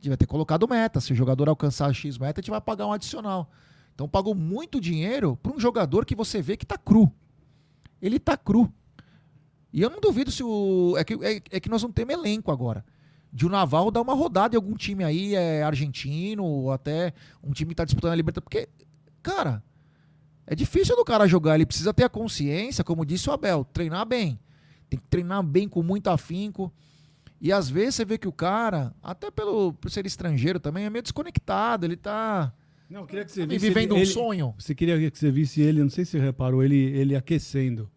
Devia 0.00 0.16
ter 0.16 0.26
colocado 0.26 0.66
meta. 0.66 1.00
Se 1.00 1.12
o 1.12 1.16
jogador 1.16 1.48
alcançar 1.48 1.92
X 1.94 2.16
meta, 2.16 2.40
a 2.40 2.42
gente 2.42 2.50
vai 2.50 2.60
pagar 2.60 2.86
um 2.86 2.92
adicional. 2.92 3.50
Então 3.94 4.08
pagou 4.08 4.34
muito 4.34 4.80
dinheiro 4.80 5.36
para 5.42 5.52
um 5.52 5.60
jogador 5.60 6.06
que 6.06 6.14
você 6.14 6.40
vê 6.40 6.56
que 6.56 6.64
tá 6.64 6.78
cru. 6.78 7.12
Ele 8.00 8.18
tá 8.18 8.36
cru. 8.36 8.72
E 9.72 9.82
eu 9.82 9.90
não 9.90 10.00
duvido 10.00 10.30
se 10.30 10.42
o. 10.42 10.94
É 10.96 11.04
que, 11.04 11.14
é, 11.14 11.42
é 11.50 11.60
que 11.60 11.68
nós 11.68 11.82
não 11.82 11.92
temos 11.92 12.14
elenco 12.14 12.50
agora. 12.50 12.84
De 13.32 13.46
o 13.46 13.48
Naval 13.48 13.90
dar 13.90 14.00
uma 14.00 14.14
rodada 14.14 14.56
em 14.56 14.58
algum 14.58 14.74
time 14.74 15.04
aí, 15.04 15.34
é 15.36 15.62
argentino, 15.62 16.42
ou 16.42 16.72
até 16.72 17.12
um 17.44 17.52
time 17.52 17.70
que 17.70 17.76
tá 17.76 17.84
disputando 17.84 18.12
a 18.12 18.16
Libertadores. 18.16 18.44
Porque, 18.44 18.68
cara, 19.22 19.62
é 20.46 20.54
difícil 20.54 20.96
do 20.96 21.04
cara 21.04 21.28
jogar. 21.28 21.54
Ele 21.54 21.66
precisa 21.66 21.94
ter 21.94 22.04
a 22.04 22.08
consciência, 22.08 22.82
como 22.82 23.06
disse 23.06 23.30
o 23.30 23.32
Abel, 23.32 23.64
treinar 23.72 24.04
bem. 24.04 24.40
Tem 24.88 24.98
que 24.98 25.06
treinar 25.06 25.42
bem 25.44 25.68
com 25.68 25.82
muito 25.82 26.08
afinco. 26.08 26.72
E 27.40 27.52
às 27.52 27.70
vezes 27.70 27.94
você 27.94 28.04
vê 28.04 28.18
que 28.18 28.28
o 28.28 28.32
cara, 28.32 28.94
até 29.02 29.30
pelo, 29.30 29.72
por 29.72 29.90
ser 29.90 30.04
estrangeiro 30.06 30.60
também, 30.60 30.84
é 30.84 30.90
meio 30.90 31.02
desconectado. 31.02 31.86
Ele 31.86 31.96
tá. 31.96 32.52
Não, 32.88 33.00
eu 33.02 33.06
queria 33.06 33.24
que 33.24 33.32
você 33.32 33.40
tá 33.42 33.46
visse 33.46 33.66
vivendo 33.68 33.92
ele- 33.92 34.00
um 34.00 34.02
ele- 34.02 34.06
sonho. 34.06 34.54
Você 34.58 34.74
queria 34.74 35.10
que 35.10 35.18
você 35.18 35.30
visse 35.30 35.60
ele, 35.62 35.80
não 35.82 35.88
sei 35.90 36.04
se 36.04 36.10
você 36.12 36.18
reparou, 36.20 36.62
ele, 36.62 36.76
ele 36.76 37.16
aquecendo. 37.16 37.90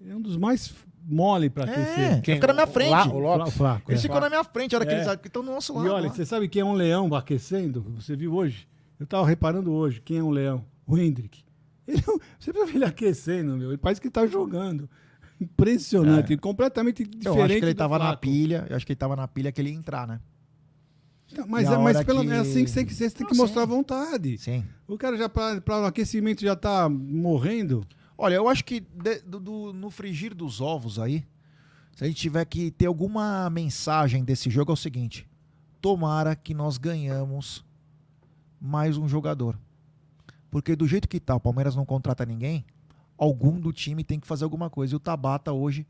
Ele 0.00 0.10
é 0.12 0.16
um 0.16 0.20
dos 0.20 0.36
mais 0.36 0.72
mole 1.02 1.50
pra 1.50 1.64
aquecer. 1.64 1.98
É, 2.18 2.22
fica 2.22 2.46
na 2.46 2.52
minha 2.52 2.66
frente. 2.66 2.90
La- 2.90 3.06
o 3.08 3.18
Lopes? 3.18 3.48
O 3.48 3.56
Flaco, 3.56 3.90
Eles 3.90 4.00
é. 4.00 4.02
ficam 4.02 4.20
na 4.20 4.28
minha 4.28 4.44
frente, 4.44 4.74
a 4.74 4.78
hora 4.78 4.86
que 4.86 4.92
É. 4.92 5.02
eles 5.02 5.18
estão 5.24 5.42
no 5.42 5.52
nosso 5.52 5.74
lado. 5.74 5.86
E 5.86 5.90
olha, 5.90 6.06
lá. 6.08 6.14
você 6.14 6.24
sabe 6.24 6.48
quem 6.48 6.62
é 6.62 6.64
um 6.64 6.74
leão 6.74 7.12
aquecendo? 7.14 7.82
Você 7.96 8.14
viu 8.14 8.32
hoje? 8.34 8.68
Eu 9.00 9.06
tava 9.06 9.26
reparando 9.26 9.72
hoje, 9.72 10.00
quem 10.00 10.18
é 10.18 10.22
um 10.22 10.30
leão? 10.30 10.64
O 10.86 10.96
Hendrick. 10.96 11.42
Ele, 11.88 11.98
é 11.98 12.02
você 12.38 12.52
precisa 12.52 12.66
ver 12.66 12.74
ele 12.76 12.84
aquecendo, 12.84 13.56
meu. 13.56 13.70
Ele 13.70 13.78
parece 13.78 14.00
que 14.00 14.08
tá 14.10 14.26
jogando. 14.26 14.88
Impressionante, 15.40 16.36
completamente 16.36 17.02
diferente. 17.04 17.26
Eu 17.26 17.42
acho 17.44 17.54
que 17.54 17.64
ele 17.64 17.74
do 17.74 17.76
tava 17.78 17.98
na 17.98 18.16
pilha. 18.16 18.66
Eu 18.68 18.76
acho 18.76 18.84
que 18.86 18.92
ele 18.92 18.98
tava 18.98 19.16
na 19.16 19.26
pilha 19.26 19.50
que 19.50 19.60
ele 19.60 19.70
ia 19.70 19.74
entrar, 19.76 20.06
né? 20.06 20.20
Então, 21.32 21.46
Mas, 21.48 21.68
é, 21.70 21.78
mas 21.78 22.02
pelo, 22.04 22.22
que- 22.22 22.30
é 22.30 22.38
assim 22.38 22.64
que 22.64 22.70
você, 22.70 22.84
que 22.84 22.92
você 22.92 23.08
tem 23.10 23.26
que 23.26 23.36
mostrar 23.36 23.62
sim. 23.62 23.68
vontade. 23.68 24.38
Sim. 24.38 24.64
O 24.86 24.98
cara 24.98 25.16
já 25.16 25.28
para 25.28 25.62
o 25.80 25.84
aquecimento 25.86 26.42
já 26.42 26.56
tá 26.56 26.88
morrendo. 26.88 27.86
Olha, 28.18 28.34
eu 28.34 28.48
acho 28.48 28.64
que 28.64 28.80
de- 28.80 29.20
do- 29.20 29.38
do- 29.40 29.72
no 29.72 29.90
frigir 29.90 30.34
dos 30.34 30.60
ovos 30.60 30.98
aí, 30.98 31.24
se 31.94 32.02
a 32.04 32.06
gente 32.08 32.16
tiver 32.20 32.44
que 32.44 32.70
ter 32.72 32.86
alguma 32.86 33.48
mensagem 33.48 34.24
desse 34.24 34.50
jogo, 34.50 34.72
é 34.72 34.74
o 34.74 34.76
seguinte: 34.76 35.26
tomara 35.80 36.34
que 36.34 36.52
nós 36.52 36.76
ganhamos 36.76 37.64
mais 38.60 38.98
um 38.98 39.08
jogador. 39.08 39.56
Porque 40.50 40.74
do 40.74 40.86
jeito 40.86 41.08
que 41.08 41.20
tá, 41.20 41.34
o 41.36 41.40
Palmeiras 41.40 41.76
não 41.76 41.86
contrata 41.86 42.26
ninguém, 42.26 42.64
algum 43.20 43.60
do 43.60 43.72
time 43.72 44.02
tem 44.02 44.18
que 44.18 44.26
fazer 44.26 44.44
alguma 44.44 44.68
coisa. 44.70 44.94
E 44.94 44.96
o 44.96 45.00
Tabata 45.00 45.52
hoje, 45.52 45.86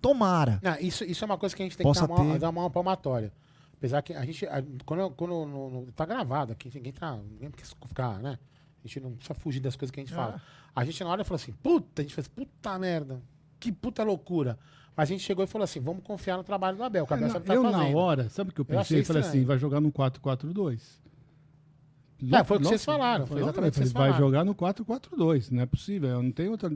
tomara. 0.00 0.60
Não, 0.62 0.76
isso, 0.78 1.04
isso 1.04 1.24
é 1.24 1.26
uma 1.26 1.36
coisa 1.38 1.54
que 1.54 1.62
a 1.62 1.64
gente 1.66 1.76
tem 1.76 1.84
Possa 1.84 2.06
que 2.06 2.14
dar 2.14 2.22
uma, 2.22 2.32
ter. 2.34 2.38
dar 2.38 2.48
uma 2.50 2.70
palmatória. 2.70 3.32
Apesar 3.76 4.02
que 4.02 4.12
a 4.12 4.24
gente. 4.24 4.46
a- 4.46 4.62
quando 4.84 5.10
quando 5.10 5.46
no- 5.46 5.70
no- 5.70 5.92
tá 5.92 6.04
gravado 6.04 6.52
aqui, 6.52 6.70
ninguém 6.74 6.92
tá. 6.92 7.16
Ninguém 7.16 7.50
quer 7.50 7.64
ficar, 7.86 8.18
né? 8.20 8.38
A 8.84 8.86
gente 8.88 9.00
não 9.00 9.12
precisa 9.12 9.34
fugir 9.34 9.60
das 9.60 9.76
coisas 9.76 9.90
que 9.92 10.00
a 10.00 10.02
gente 10.04 10.14
fala. 10.14 10.40
A 10.74 10.84
gente 10.84 11.02
na 11.02 11.10
hora 11.10 11.24
falou 11.24 11.36
assim, 11.36 11.52
puta, 11.52 12.00
a 12.00 12.04
gente 12.04 12.14
fez, 12.14 12.28
puta 12.28 12.78
merda, 12.78 13.20
que 13.58 13.70
puta 13.72 14.02
loucura. 14.04 14.58
Mas 14.96 15.08
a 15.08 15.12
gente 15.12 15.22
chegou 15.24 15.44
e 15.44 15.46
falou 15.48 15.64
assim, 15.64 15.80
vamos 15.80 16.02
confiar 16.02 16.36
no 16.36 16.44
trabalho 16.44 16.76
do 16.76 16.82
Abel, 16.84 17.06
o 17.08 17.12
Abel 17.14 17.26
É, 17.26 17.30
sabe 17.30 17.44
que 17.44 17.52
eu, 17.52 17.62
tá 17.62 17.70
na 17.70 17.78
fazendo. 17.78 17.96
hora, 17.96 18.28
sabe 18.30 18.50
o 18.50 18.52
que 18.52 18.60
eu 18.60 18.62
Eu 18.68 18.78
pensei? 18.78 19.00
Eu 19.00 19.04
falei 19.04 19.20
estranho. 19.22 19.26
assim, 19.40 19.44
vai 19.46 19.58
jogar 19.58 19.80
no 19.80 19.90
4-4-2. 19.92 20.80
É, 22.32 22.42
foi 22.44 22.56
o 22.56 22.60
que 22.60 22.66
vocês 22.66 22.84
falaram, 22.84 23.26
foi 23.26 23.40
exatamente 23.40 23.70
o 23.70 23.72
que 23.74 23.78
vocês 23.78 23.92
Vai 23.92 24.08
falaram. 24.10 24.24
jogar 24.26 24.44
no 24.44 24.54
4-4-2, 24.54 25.50
não 25.52 25.62
é 25.62 25.66
possível, 25.66 26.22
não 26.22 26.32
tem 26.32 26.48
outra... 26.48 26.70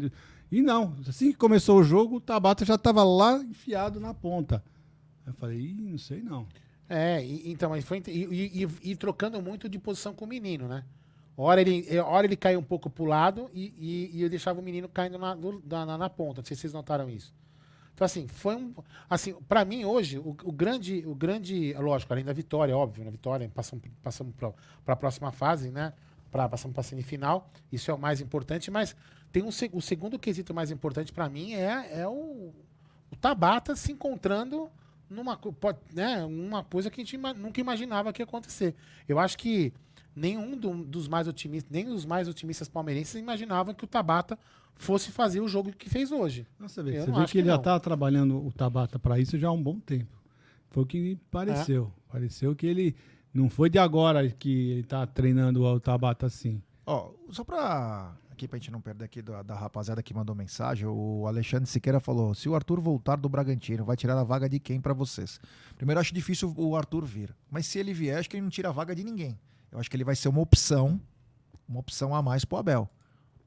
E 0.50 0.60
não, 0.62 0.94
assim 1.08 1.32
que 1.32 1.38
começou 1.38 1.80
o 1.80 1.82
jogo, 1.82 2.16
o 2.16 2.20
Tabata 2.20 2.64
já 2.64 2.74
estava 2.76 3.02
lá 3.02 3.38
enfiado 3.38 3.98
na 3.98 4.12
ponta. 4.14 4.62
Eu 5.26 5.32
falei, 5.32 5.74
não 5.78 5.96
sei 5.98 6.22
não. 6.22 6.46
É, 6.88 7.24
e- 7.24 7.50
então, 7.50 7.70
mas 7.70 7.84
foi. 7.84 8.02
E, 8.06 8.62
e- 8.62 8.90
e- 8.90 8.96
trocando 8.96 9.40
muito 9.40 9.66
de 9.68 9.78
posição 9.78 10.12
com 10.12 10.24
o 10.26 10.28
menino, 10.28 10.68
né? 10.68 10.84
Hora 11.36 11.60
ele, 11.62 11.86
eh, 11.88 12.02
hora 12.02 12.26
ele 12.26 12.36
caiu 12.36 12.60
um 12.60 12.62
pouco 12.62 12.90
pro 12.90 13.04
lado 13.06 13.48
e, 13.54 14.10
e, 14.12 14.20
eu 14.22 14.28
deixava 14.28 14.60
o 14.60 14.62
menino 14.62 14.88
caindo 14.88 15.18
na, 15.18 15.34
do- 15.34 15.62
na, 15.66 15.86
na- 15.86 15.96
na 15.98 16.10
ponta. 16.10 16.42
Não 16.42 16.44
sei 16.46 16.54
se 16.54 16.60
vocês 16.62 16.72
notaram 16.74 17.08
isso. 17.08 17.32
Então, 17.94 18.04
assim, 18.04 18.26
foi 18.26 18.56
um. 18.56 18.74
Assim, 19.08 19.34
pra 19.48 19.64
mim, 19.64 19.84
hoje, 19.84 20.18
o, 20.18 20.30
o 20.44 20.52
grande. 20.52 21.04
O 21.06 21.14
grande. 21.14 21.72
Lógico, 21.74 22.12
além 22.12 22.24
da 22.24 22.32
vitória, 22.32 22.76
óbvio, 22.76 23.04
na 23.04 23.10
vitória, 23.10 23.50
passamos, 23.54 23.84
passamos 24.02 24.34
pra, 24.34 24.52
pra 24.84 24.96
próxima 24.96 25.30
fase, 25.30 25.70
né? 25.70 25.92
Pra, 26.30 26.48
passamos 26.48 26.74
pra 26.74 26.82
semifinal. 26.82 27.50
Isso 27.70 27.90
é 27.90 27.94
o 27.94 27.98
mais 27.98 28.20
importante, 28.20 28.70
mas 28.70 28.96
tem 29.30 29.42
um, 29.42 29.48
o 29.48 29.80
segundo 29.82 30.18
quesito 30.18 30.54
mais 30.54 30.70
importante 30.70 31.12
pra 31.12 31.28
mim 31.28 31.52
é, 31.54 32.00
é 32.00 32.08
o, 32.08 32.52
o 33.10 33.16
Tabata 33.20 33.76
se 33.76 33.92
encontrando 33.92 34.70
numa, 35.08 35.36
pode- 35.36 35.78
né, 35.92 36.24
uma 36.24 36.64
coisa 36.64 36.90
que 36.90 37.00
a 37.00 37.04
gente 37.04 37.18
nunca 37.18 37.60
imaginava 37.60 38.12
que 38.12 38.22
ia 38.22 38.24
acontecer. 38.24 38.74
Eu 39.06 39.18
acho 39.18 39.36
que 39.36 39.72
nenhum 40.14 40.56
do- 40.56 40.84
dos 40.84 41.08
mais 41.08 41.26
otimistas, 41.28 41.70
nem 41.70 41.88
os 41.88 42.04
mais 42.04 42.28
otimistas 42.28 42.68
palmeirenses 42.68 43.14
imaginavam 43.14 43.74
que 43.74 43.84
o 43.84 43.88
Tabata 43.88 44.38
fosse 44.74 45.10
fazer 45.10 45.40
o 45.40 45.48
jogo 45.48 45.72
que 45.72 45.88
fez 45.88 46.10
hoje. 46.10 46.46
Você 46.58 46.82
vê, 46.82 47.00
você 47.00 47.06
não 47.10 47.16
vê 47.18 47.22
acho 47.24 47.32
que 47.32 47.38
ele 47.38 47.46
já 47.46 47.52
não. 47.54 47.60
estava 47.60 47.80
trabalhando 47.80 48.44
o 48.44 48.50
Tabata 48.52 48.98
para 48.98 49.18
isso 49.18 49.38
já 49.38 49.48
há 49.48 49.52
um 49.52 49.62
bom 49.62 49.78
tempo. 49.78 50.10
Foi 50.70 50.82
o 50.82 50.86
que 50.86 50.98
me 50.98 51.16
pareceu. 51.30 51.92
É. 52.08 52.12
Pareceu 52.12 52.54
que 52.56 52.66
ele 52.66 52.96
não 53.32 53.48
foi 53.50 53.68
de 53.70 53.78
agora 53.78 54.28
que 54.30 54.70
ele 54.70 54.80
está 54.80 55.06
treinando 55.06 55.62
o 55.62 55.80
Tabata 55.80 56.26
assim. 56.26 56.62
Ó, 56.86 57.10
só 57.30 57.44
pra. 57.44 58.16
Aqui 58.30 58.48
pra 58.48 58.58
gente 58.58 58.70
não 58.70 58.80
perder 58.80 59.04
aqui 59.04 59.20
da, 59.22 59.42
da 59.42 59.54
rapaziada 59.54 60.02
que 60.02 60.12
mandou 60.14 60.34
mensagem, 60.34 60.86
o 60.88 61.26
Alexandre 61.28 61.68
Siqueira 61.68 62.00
falou: 62.00 62.34
se 62.34 62.48
o 62.48 62.54
Arthur 62.54 62.80
voltar 62.80 63.16
do 63.16 63.28
Bragantino, 63.28 63.84
vai 63.84 63.94
tirar 63.96 64.18
a 64.18 64.24
vaga 64.24 64.48
de 64.48 64.58
quem 64.58 64.80
pra 64.80 64.94
vocês? 64.94 65.38
Primeiro, 65.76 66.00
acho 66.00 66.14
difícil 66.14 66.52
o 66.56 66.74
Arthur 66.74 67.04
vir. 67.04 67.34
Mas 67.50 67.66
se 67.66 67.78
ele 67.78 67.92
vier, 67.92 68.18
acho 68.18 68.28
que 68.28 68.36
ele 68.36 68.42
não 68.42 68.50
tira 68.50 68.70
a 68.70 68.72
vaga 68.72 68.94
de 68.96 69.04
ninguém. 69.04 69.38
Eu 69.72 69.80
acho 69.80 69.90
que 69.90 69.96
ele 69.96 70.04
vai 70.04 70.14
ser 70.14 70.28
uma 70.28 70.40
opção, 70.40 71.00
uma 71.66 71.80
opção 71.80 72.14
a 72.14 72.22
mais 72.22 72.44
pro 72.44 72.58
Abel. 72.58 72.88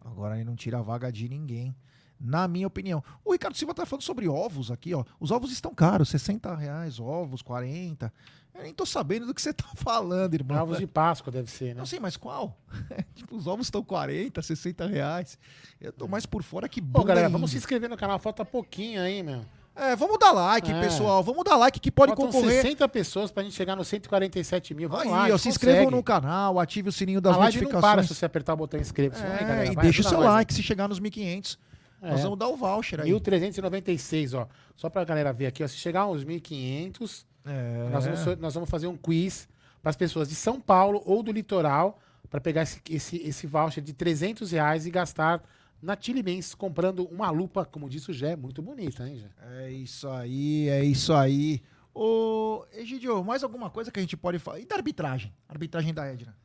Agora 0.04 0.36
ele 0.36 0.44
não 0.44 0.56
tira 0.56 0.80
a 0.80 0.82
vaga 0.82 1.12
de 1.12 1.30
ninguém. 1.30 1.76
Na 2.20 2.48
minha 2.48 2.66
opinião. 2.66 3.04
O 3.24 3.34
Ricardo 3.34 3.56
Silva 3.58 3.74
tá 3.74 3.86
falando 3.86 4.04
sobre 4.04 4.28
ovos 4.28 4.72
aqui, 4.72 4.94
ó. 4.94 5.04
Os 5.20 5.32
ovos 5.32 5.52
estão 5.52 5.76
caros, 5.76 6.10
60 6.10 6.56
reais, 6.56 7.00
ovos, 7.00 7.42
40. 7.42 8.12
Eu 8.54 8.64
nem 8.64 8.74
tô 8.74 8.86
sabendo 8.86 9.26
do 9.26 9.34
que 9.34 9.42
você 9.42 9.54
tá 9.54 9.66
falando, 9.76 10.34
irmão. 10.34 10.64
Ovos 10.64 10.78
de 10.78 10.88
Páscoa 10.88 11.32
deve 11.32 11.52
ser, 11.52 11.76
né? 11.76 11.80
Não 11.80 11.86
sei, 11.86 12.00
mas 12.00 12.16
qual? 12.16 12.58
tipo, 13.14 13.36
os 13.36 13.48
ovos 13.48 13.68
estão 13.68 13.84
40, 13.84 14.42
60 14.42 14.88
reais. 14.88 15.38
Eu 15.80 15.92
tô 15.92 16.08
mais 16.08 16.26
por 16.26 16.42
fora 16.42 16.70
que 16.70 16.82
Pô, 16.82 17.00
bunda 17.00 17.08
galera, 17.10 17.30
vamos 17.30 17.52
se 17.52 17.58
inscrever 17.58 17.90
no 17.90 17.98
canal, 17.98 18.18
falta 18.18 18.46
pouquinho 18.46 19.02
aí, 19.02 19.22
meu. 19.22 19.46
É, 19.76 19.96
vamos 19.96 20.18
dar 20.18 20.32
like, 20.32 20.72
É. 20.72 20.80
pessoal. 20.82 21.22
Vamos 21.22 21.44
dar 21.44 21.58
like 21.58 21.80
que 21.80 21.92
pode 21.92 22.12
Faltam 22.16 22.28
concorrer. 22.32 22.62
60 22.62 22.88
pessoas 22.88 23.30
pra 23.32 23.44
gente 23.44 23.54
chegar 23.56 23.76
nos 23.76 23.88
147 23.90 24.74
mil. 24.74 24.88
Vamos 24.88 25.06
Aí, 25.06 25.12
lá, 25.12 25.36
ó, 25.36 25.38
se 25.38 25.50
inscrevam 25.50 25.92
no 25.92 26.02
canal, 26.02 26.60
ative 26.60 26.88
o 26.90 26.92
sininho 26.92 27.20
das 27.20 27.36
a 27.36 27.40
live 27.40 27.62
não 27.62 27.68
para 27.70 27.76
notificações. 27.82 28.08
se 28.08 28.16
você 28.16 28.26
apertar 28.26 28.54
o 28.54 28.58
botão 28.58 28.80
inscreva-se. 28.80 29.22
Vai, 29.22 29.36
É, 29.36 29.40
galera, 29.44 29.74
e 29.74 29.76
deixa 29.76 30.02
o 30.02 30.06
seu 30.06 30.20
like 30.22 30.54
se 30.54 30.64
chegar 30.64 30.88
nos 30.88 31.00
1500. 31.00 31.60
É. 32.02 32.12
Nós 32.12 32.22
vamos 32.22 32.38
dar 32.40 32.48
o 32.48 32.56
voucher 32.56 33.02
aí. 33.02 33.10
1396, 33.12 34.34
ó. 34.34 34.48
Só 34.76 34.90
pra 34.90 35.04
galera 35.04 35.34
ver 35.34 35.48
aqui, 35.48 35.64
ó. 35.64 35.68
Se 35.68 35.76
chegar 35.76 36.02
aos 36.02 36.24
1500, 36.24 37.26
É. 37.46 37.90
nós, 37.92 38.06
vamos, 38.06 38.40
nós 38.40 38.54
vamos 38.54 38.70
fazer 38.70 38.88
um 38.88 38.96
quiz 38.96 39.48
para 39.82 39.90
as 39.90 39.96
pessoas 39.96 40.30
de 40.30 40.36
São 40.36 40.60
Paulo 40.60 41.02
ou 41.06 41.22
do 41.22 41.32
litoral 41.32 42.00
para 42.30 42.40
pegar 42.40 42.64
esse, 42.64 42.80
esse, 42.90 43.18
esse 43.18 43.46
voucher 43.48 43.84
de 43.84 43.94
300 43.94 44.52
reais 44.52 44.86
e 44.86 44.90
gastar 44.92 45.42
na 45.86 45.96
Chili 46.00 46.24
comprando 46.58 47.06
uma 47.06 47.30
lupa, 47.30 47.64
como 47.64 47.88
disse 47.88 48.10
o 48.12 48.14
Gé, 48.14 48.36
muito 48.36 48.62
bonita, 48.62 49.08
hein, 49.08 49.18
Gé? 49.18 49.30
É 49.62 49.72
isso 49.72 50.10
aí, 50.10 50.68
é 50.68 50.84
isso 50.84 51.14
aí. 51.14 51.62
Ô, 51.94 52.66
Egidio, 52.74 53.24
mais 53.24 53.44
alguma 53.44 53.70
coisa 53.70 53.92
que 53.92 54.00
a 54.00 54.02
gente 54.02 54.18
pode 54.18 54.40
falar? 54.40 54.60
E 54.60 54.66
da 54.66 54.76
arbitragem? 54.76 55.32
Arbitragem 55.48 55.94
da 55.94 56.06
Edna. 56.06 56.36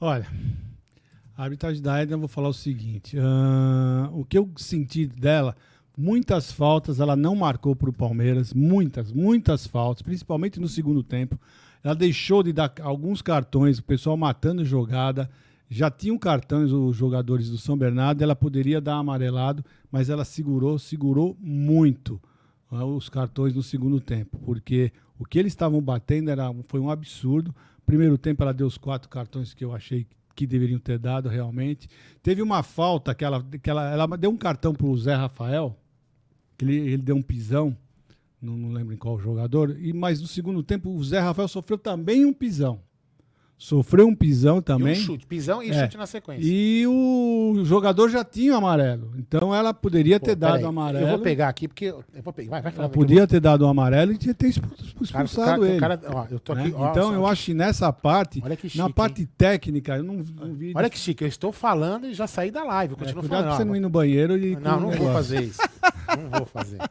Olha, 0.00 0.26
a 1.36 1.44
arbitragem 1.44 1.80
da 1.80 2.02
Edna, 2.02 2.16
eu 2.16 2.20
vou 2.20 2.28
falar 2.28 2.48
o 2.48 2.54
seguinte. 2.54 3.16
ah, 3.18 4.10
o 4.12 4.24
que 4.24 4.36
eu 4.36 4.50
senti 4.56 5.06
dela 5.06 5.56
muitas 5.98 6.52
faltas, 6.52 7.00
ela 7.00 7.16
não 7.16 7.34
marcou 7.34 7.74
para 7.74 7.90
o 7.90 7.92
Palmeiras, 7.92 8.54
muitas, 8.54 9.10
muitas 9.10 9.66
faltas, 9.66 10.00
principalmente 10.00 10.60
no 10.60 10.68
segundo 10.68 11.02
tempo. 11.02 11.38
Ela 11.82 11.94
deixou 11.94 12.42
de 12.42 12.52
dar 12.52 12.72
alguns 12.80 13.20
cartões, 13.20 13.78
o 13.78 13.84
pessoal 13.84 14.16
matando 14.16 14.64
jogada. 14.64 15.28
Já 15.68 15.90
tinham 15.90 16.18
cartões 16.18 16.72
os 16.72 16.96
jogadores 16.96 17.50
do 17.50 17.58
São 17.58 17.76
Bernardo, 17.76 18.22
ela 18.22 18.34
poderia 18.34 18.80
dar 18.80 18.96
amarelado, 18.96 19.62
mas 19.92 20.08
ela 20.08 20.24
segurou, 20.24 20.78
segurou 20.78 21.36
muito 21.38 22.20
ah, 22.70 22.84
os 22.84 23.08
cartões 23.08 23.54
no 23.54 23.62
segundo 23.62 24.00
tempo, 24.00 24.38
porque 24.38 24.92
o 25.18 25.24
que 25.24 25.38
eles 25.38 25.52
estavam 25.52 25.80
batendo 25.82 26.30
era, 26.30 26.52
foi 26.64 26.80
um 26.80 26.90
absurdo. 26.90 27.54
Primeiro 27.84 28.16
tempo 28.16 28.42
ela 28.42 28.52
deu 28.52 28.66
os 28.66 28.78
quatro 28.78 29.08
cartões 29.08 29.52
que 29.52 29.64
eu 29.64 29.74
achei 29.74 30.06
que 30.34 30.46
deveriam 30.46 30.78
ter 30.78 30.98
dado 30.98 31.28
realmente. 31.28 31.88
Teve 32.22 32.40
uma 32.40 32.62
falta 32.62 33.14
que 33.14 33.24
ela, 33.24 33.44
que 33.62 33.68
ela, 33.68 33.90
ela 33.90 34.06
deu 34.16 34.30
um 34.30 34.36
cartão 34.36 34.74
para 34.74 34.86
o 34.86 34.96
Zé 34.96 35.14
Rafael, 35.14 35.76
que 36.56 36.64
ele, 36.64 36.76
ele 36.76 37.02
deu 37.02 37.16
um 37.16 37.22
pisão, 37.22 37.76
não, 38.40 38.56
não 38.56 38.72
lembro 38.72 38.94
em 38.94 38.98
qual 38.98 39.18
jogador, 39.18 39.76
e 39.78 39.92
mas 39.92 40.20
no 40.20 40.26
segundo 40.26 40.62
tempo 40.62 40.90
o 40.90 41.04
Zé 41.04 41.18
Rafael 41.18 41.48
sofreu 41.48 41.76
também 41.76 42.24
um 42.24 42.32
pisão. 42.32 42.80
Sofreu 43.60 44.06
um 44.06 44.14
pisão 44.14 44.62
também. 44.62 44.94
E 44.94 44.98
um 45.00 45.04
chute, 45.04 45.26
pisão 45.26 45.60
e 45.60 45.70
É. 45.70 45.82
chute 45.82 45.96
na 45.96 46.06
sequência. 46.06 46.48
E 46.48 46.86
o 46.86 47.60
jogador 47.64 48.08
já 48.08 48.22
tinha 48.24 48.52
o 48.54 48.56
amarelo. 48.56 49.10
Então 49.18 49.52
ela 49.52 49.74
poderia 49.74 50.20
Pô, 50.20 50.26
ter 50.26 50.36
dado 50.36 50.62
o 50.62 50.66
amarelo. 50.68 51.04
Eu 51.04 51.08
vou 51.08 51.18
pegar 51.18 51.48
aqui, 51.48 51.66
porque. 51.66 51.86
Eu 51.86 52.04
vou 52.22 52.32
pegar. 52.32 52.50
Vai, 52.50 52.62
vai 52.62 52.70
falar. 52.70 52.84
Ela 52.84 52.92
podia 52.94 53.26
ter 53.26 53.40
dado 53.40 53.62
o 53.62 53.66
amarelo 53.66 54.12
e 54.12 54.16
tinha 54.16 54.32
ter 54.32 54.46
expu- 54.46 54.68
expulsado 55.02 55.44
cara- 55.44 55.60
o 55.60 55.66
ele. 55.66 55.80
cara- 55.80 56.00
ó, 56.06 56.26
eu 56.30 56.38
tô 56.38 56.52
aqui, 56.52 56.68
né? 56.68 56.74
ó, 56.76 56.90
então 56.92 57.08
só- 57.08 57.14
eu 57.14 57.26
acho 57.26 57.44
que 57.46 57.54
nessa 57.54 57.92
parte, 57.92 58.40
Olha 58.44 58.56
que 58.56 58.66
na 58.78 58.84
chique, 58.84 58.92
parte 58.94 59.26
técnica, 59.26 59.96
eu 59.96 60.04
não, 60.04 60.14
não 60.40 60.54
vi. 60.54 60.72
Olha 60.76 60.88
que 60.88 60.96
chique, 60.98 61.24
eu 61.24 61.28
estou 61.28 61.50
falando 61.50 62.06
e 62.06 62.14
já 62.14 62.28
saí 62.28 62.52
da 62.52 62.62
live. 62.62 62.92
Eu 62.92 62.96
É, 62.96 63.00
continuo 63.00 63.22
cuidado 63.22 63.42
falando. 63.42 63.56
você 63.56 63.62
ó, 63.62 63.66
não 63.66 63.74
ir 63.74 63.80
no 63.80 63.90
banheiro 63.90 64.36
e. 64.38 64.54
Não, 64.54 64.78
não 64.78 64.90
vou 64.92 65.12
fazer 65.12 65.42
isso. 65.42 65.60
Não 66.16 66.30
vou 66.38 66.46
fazer. 66.46 66.78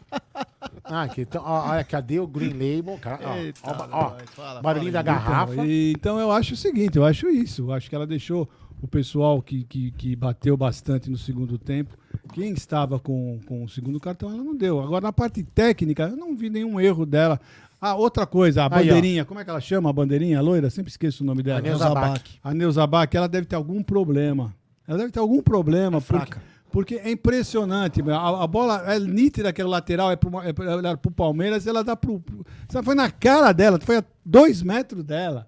Ah, 0.90 1.02
aqui, 1.04 1.22
então, 1.22 1.44
ó, 1.46 1.72
olha, 1.72 1.84
cadê 1.84 2.18
o 2.18 2.26
Green 2.26 2.54
Label? 2.54 2.98
Cara, 3.02 3.20
ó, 3.26 3.36
Eita, 3.36 3.60
ó, 3.62 3.88
ó, 3.92 4.14
fala, 4.28 4.62
barulhinho 4.62 4.94
da 4.94 5.04
fala. 5.04 5.18
garrafa. 5.20 5.54
Então, 5.56 5.66
então 5.66 6.20
eu 6.20 6.32
acho 6.32 6.56
o 6.58 6.62
seguinte, 6.62 6.98
eu 6.98 7.06
acho 7.06 7.30
isso. 7.30 7.64
Eu 7.64 7.74
acho 7.74 7.90
que 7.90 7.96
ela 7.96 8.08
deixou 8.08 8.50
o 8.82 8.88
pessoal 8.88 9.42
que, 9.42 9.64
que, 9.64 9.92
que 9.92 10.16
bateu 10.16 10.58
bastante 10.58 11.10
no 11.10 11.18
segundo 11.18 11.58
tempo. 11.58 11.96
Quem 12.34 12.52
estava 12.52 13.00
com, 13.00 13.40
com 13.46 13.64
o 13.64 13.70
segundo 13.70 14.00
cartão, 14.00 14.30
ela 14.30 14.44
não 14.44 14.56
deu. 14.56 14.80
Agora, 14.80 15.02
na 15.02 15.14
parte 15.14 15.44
técnica, 15.44 16.04
eu 16.04 16.18
não 16.18 16.36
vi 16.36 16.50
nenhum 16.50 16.80
erro 16.80 17.06
dela. 17.06 17.40
Ah, 17.80 17.96
outra 17.96 18.26
coisa, 18.26 18.64
a 18.64 18.66
Aí, 18.66 18.70
ó. 18.90 18.94
bandeirinha, 18.94 19.24
como 19.24 19.40
é 19.40 19.44
que 19.44 19.50
ela 19.50 19.62
chama? 19.62 19.90
A 19.90 19.94
bandeirinha 19.94 20.40
a 20.40 20.42
loira? 20.42 20.70
Sempre 20.70 20.90
esqueço 20.90 21.24
o 21.24 21.26
nome 21.26 21.44
dela. 21.44 21.60
A 21.60 21.62
Neuza 21.62 21.90
Bach. 21.94 22.24
A 22.44 22.54
Neuza 22.54 22.88
Bach, 22.88 23.10
ela 23.14 23.28
deve 23.28 23.46
ter 23.46 23.56
algum 23.56 23.84
problema. 23.84 24.54
Ela 24.88 24.98
deve 24.98 25.12
ter 25.12 25.20
algum 25.20 25.42
problema. 25.42 26.02
porque, 26.02 26.40
porque 26.72 26.96
é 26.96 27.12
impressionante. 27.12 28.02
A, 28.10 28.44
a 28.44 28.48
bola 28.48 28.84
é 28.92 29.00
nítida, 29.00 29.50
aquele 29.50 29.68
lateral, 29.68 30.12
é 30.12 30.16
pro, 30.16 30.42
é 30.42 30.52
pro, 30.52 30.66
é 30.70 30.96
Palmeiras, 31.16 31.68
ela 31.68 31.84
dá 31.84 31.96
pro 31.96 32.24
sabe, 32.68 32.86
foi 32.86 32.96
na 32.96 33.12
cara 33.12 33.52
dela, 33.52 33.80
foi 33.80 33.98
a 33.98 34.04
dois 34.26 34.64
metros 34.64 35.04
dela. 35.04 35.48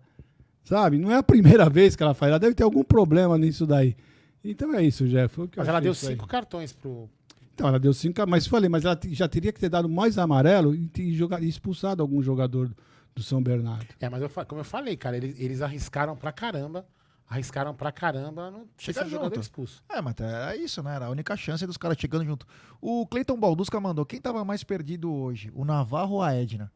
Sabe? 0.70 1.00
Não 1.00 1.12
é 1.12 1.16
a 1.16 1.24
primeira 1.24 1.68
vez 1.70 1.96
que 1.96 2.04
ela 2.04 2.14
faz. 2.14 2.30
Ela 2.30 2.38
deve 2.40 2.54
ter 2.54 2.62
algum 2.62 2.84
problema 2.84 3.40
nisso 3.40 3.66
daí. 3.66 3.98
Então 4.44 4.72
é 4.76 4.84
isso, 4.84 5.08
Jeff. 5.08 5.34
Foi 5.34 5.46
o 5.46 5.48
que 5.48 5.58
eu 5.58 5.62
Mas 5.62 5.68
ela 5.68 5.80
deu 5.80 5.94
isso 5.94 6.06
aí. 6.08 6.14
cinco 6.14 6.28
cartões 6.28 6.72
pro. 6.72 7.10
Então, 7.56 7.68
ela 7.68 7.80
deu 7.80 7.92
cinco, 7.92 8.22
mas 8.28 8.46
falei, 8.46 8.70
mas 8.70 8.86
ela 8.86 8.98
já 9.08 9.28
teria 9.28 9.52
que 9.52 9.60
ter 9.60 9.68
dado 9.68 9.90
mais 9.90 10.18
amarelo 10.20 10.76
e, 10.76 11.12
joga- 11.14 11.42
e 11.42 11.50
expulsado 11.50 12.02
algum 12.04 12.22
jogador 12.22 12.68
do, 12.70 12.76
do 13.16 13.24
São 13.24 13.42
Bernardo. 13.44 13.88
É, 14.00 14.08
mas 14.10 14.22
eu, 14.22 14.30
como 14.46 14.62
eu 14.62 14.66
falei, 14.66 14.96
cara, 14.96 15.18
eles, 15.18 15.38
eles 15.40 15.62
arriscaram 15.64 16.16
pra 16.16 16.32
caramba. 16.32 16.86
Arriscaram 17.28 17.74
pra 17.74 17.92
caramba. 17.92 18.52
Não 18.52 18.66
Chega 18.78 19.04
um 19.04 19.10
jogador 19.10 19.36
junto. 19.36 19.42
expulso. 19.42 19.84
É, 19.90 20.00
mas 20.02 20.14
era 20.20 20.56
isso, 20.56 20.84
né? 20.84 20.96
Era 20.96 21.08
a 21.08 21.10
única 21.10 21.36
chance 21.36 21.66
dos 21.66 21.78
caras 21.78 21.98
chegando 22.00 22.24
junto. 22.26 22.46
O 22.80 23.08
Cleiton 23.08 23.38
Baldusca 23.40 23.80
mandou. 23.80 24.06
Quem 24.06 24.22
tava 24.22 24.46
mais 24.46 24.64
perdido 24.64 25.12
hoje? 25.12 25.52
O 25.56 25.66
Navarro 25.66 26.14
ou 26.18 26.22
a 26.22 26.32
Edna? 26.34 26.72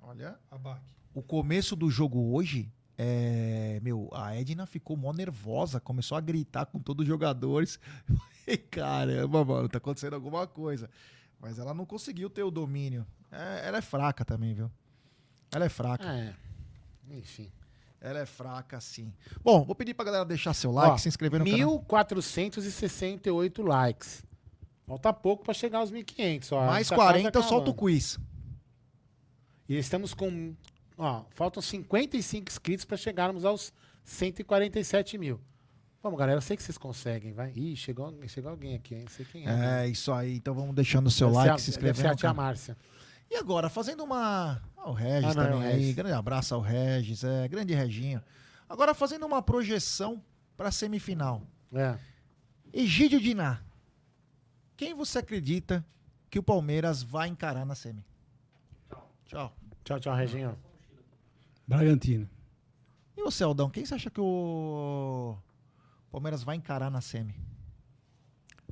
Olha. 0.00 0.38
O 1.18 1.22
começo 1.22 1.74
do 1.74 1.90
jogo 1.90 2.32
hoje, 2.32 2.72
é, 2.96 3.80
meu, 3.82 4.08
a 4.12 4.36
Edna 4.36 4.66
ficou 4.66 4.96
mó 4.96 5.12
nervosa, 5.12 5.80
começou 5.80 6.16
a 6.16 6.20
gritar 6.20 6.66
com 6.66 6.78
todos 6.78 7.02
os 7.02 7.08
jogadores. 7.08 7.80
Caramba, 8.70 9.44
mano, 9.44 9.68
tá 9.68 9.78
acontecendo 9.78 10.14
alguma 10.14 10.46
coisa. 10.46 10.88
Mas 11.40 11.58
ela 11.58 11.74
não 11.74 11.84
conseguiu 11.84 12.30
ter 12.30 12.44
o 12.44 12.52
domínio. 12.52 13.04
É, 13.32 13.66
ela 13.66 13.78
é 13.78 13.82
fraca 13.82 14.24
também, 14.24 14.54
viu? 14.54 14.70
Ela 15.50 15.64
é 15.64 15.68
fraca. 15.68 16.06
É. 16.08 16.36
Enfim. 17.10 17.50
Ela 18.00 18.20
é 18.20 18.26
fraca, 18.26 18.80
sim. 18.80 19.12
Bom, 19.42 19.64
vou 19.64 19.74
pedir 19.74 19.94
pra 19.94 20.04
galera 20.04 20.24
deixar 20.24 20.54
seu 20.54 20.70
like, 20.70 20.92
Ó, 20.92 20.98
se 20.98 21.08
inscrever 21.08 21.40
no 21.40 21.50
canal. 21.50 21.80
1.468 21.80 23.66
likes. 23.66 24.24
Falta 24.86 25.12
pouco 25.12 25.42
pra 25.42 25.52
chegar 25.52 25.78
aos 25.78 25.90
1.500. 25.90 26.52
ó. 26.52 26.64
Mais 26.64 26.88
Tá 26.88 26.94
quase 26.94 27.12
40 27.14 27.38
eu 27.40 27.42
solto 27.42 27.72
o 27.72 27.74
quiz. 27.74 28.20
E 29.68 29.76
estamos 29.76 30.14
com. 30.14 30.54
Ó, 30.98 31.24
faltam 31.30 31.62
55 31.62 32.50
inscritos 32.50 32.84
para 32.84 32.96
chegarmos 32.96 33.44
aos 33.44 33.72
147 34.04 35.16
mil. 35.16 35.40
Vamos, 36.02 36.18
galera, 36.18 36.36
eu 36.38 36.42
sei 36.42 36.56
que 36.56 36.62
vocês 36.62 36.76
conseguem, 36.78 37.32
vai. 37.32 37.52
Ih, 37.54 37.76
chegou, 37.76 38.12
chegou 38.28 38.50
alguém 38.50 38.74
aqui, 38.74 38.94
hein? 38.96 39.02
Não 39.02 39.08
sei 39.10 39.24
quem 39.24 39.46
é. 39.48 39.84
É, 39.84 39.88
isso 39.88 40.12
aí. 40.12 40.36
Então 40.36 40.54
vamos 40.54 40.74
deixando 40.74 41.06
o 41.06 41.10
seu 41.10 41.28
Deve 41.28 41.36
like, 41.38 41.50
a- 41.50 41.58
se 41.58 41.64
deve 41.70 41.70
inscrever 41.70 41.96
ser 42.02 42.06
a 42.08 42.14
tia. 42.16 42.34
Márcia. 42.34 42.76
E 43.30 43.36
agora, 43.36 43.68
fazendo 43.68 44.02
uma... 44.04 44.60
Ah, 44.76 44.88
o 44.90 44.92
Regis 44.92 45.30
Ah, 45.30 45.34
não, 45.34 45.42
é 45.42 45.46
o 45.46 45.52
também 45.52 45.68
aí. 45.68 45.78
Regis. 45.80 45.94
Grande 45.94 46.14
abraço 46.14 46.54
ao 46.54 46.60
Regis. 46.60 47.22
É, 47.24 47.46
grande 47.48 47.74
Reginho. 47.74 48.22
Agora, 48.68 48.94
fazendo 48.94 49.26
uma 49.26 49.42
projeção 49.42 50.22
pra 50.56 50.70
semifinal. 50.70 51.42
É. 51.72 51.96
Egídio 52.72 53.20
Diná. 53.20 53.60
Quem 54.76 54.94
você 54.94 55.18
acredita 55.18 55.84
que 56.30 56.38
o 56.38 56.42
Palmeiras 56.42 57.02
vai 57.02 57.28
encarar 57.28 57.64
na 57.66 57.74
semi? 57.74 58.04
Tchau. 59.26 59.54
Tchau, 59.84 60.00
tchau, 60.00 60.14
Reginho. 60.14 60.56
Bragantino. 61.68 62.26
E 63.14 63.22
você, 63.22 63.44
Aldão? 63.44 63.68
Quem 63.68 63.84
você 63.84 63.94
acha 63.94 64.10
que 64.10 64.20
o 64.20 65.36
Palmeiras 66.10 66.42
vai 66.42 66.56
encarar 66.56 66.90
na 66.90 67.02
semi? 67.02 67.34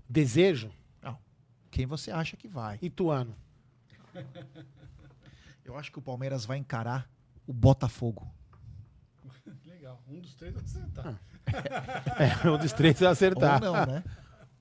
Desejo? 0.08 0.72
Não. 1.02 1.18
Quem 1.70 1.84
você 1.84 2.10
acha 2.10 2.38
que 2.38 2.48
vai? 2.48 2.78
Ituano. 2.80 3.36
Eu 5.62 5.76
acho 5.76 5.92
que 5.92 5.98
o 5.98 6.02
Palmeiras 6.02 6.46
vai 6.46 6.56
encarar 6.56 7.06
o 7.46 7.52
Botafogo. 7.52 8.26
Legal. 9.66 10.00
Um 10.08 10.20
dos 10.20 10.34
três 10.34 10.54
vai 10.54 10.64
acertar. 10.64 11.20
É, 12.18 12.50
um 12.50 12.58
dos 12.58 12.72
três 12.72 12.98
vai 12.98 13.08
acertar. 13.10 13.62
Ou 13.62 13.72
não, 13.72 13.86
né? 13.86 14.04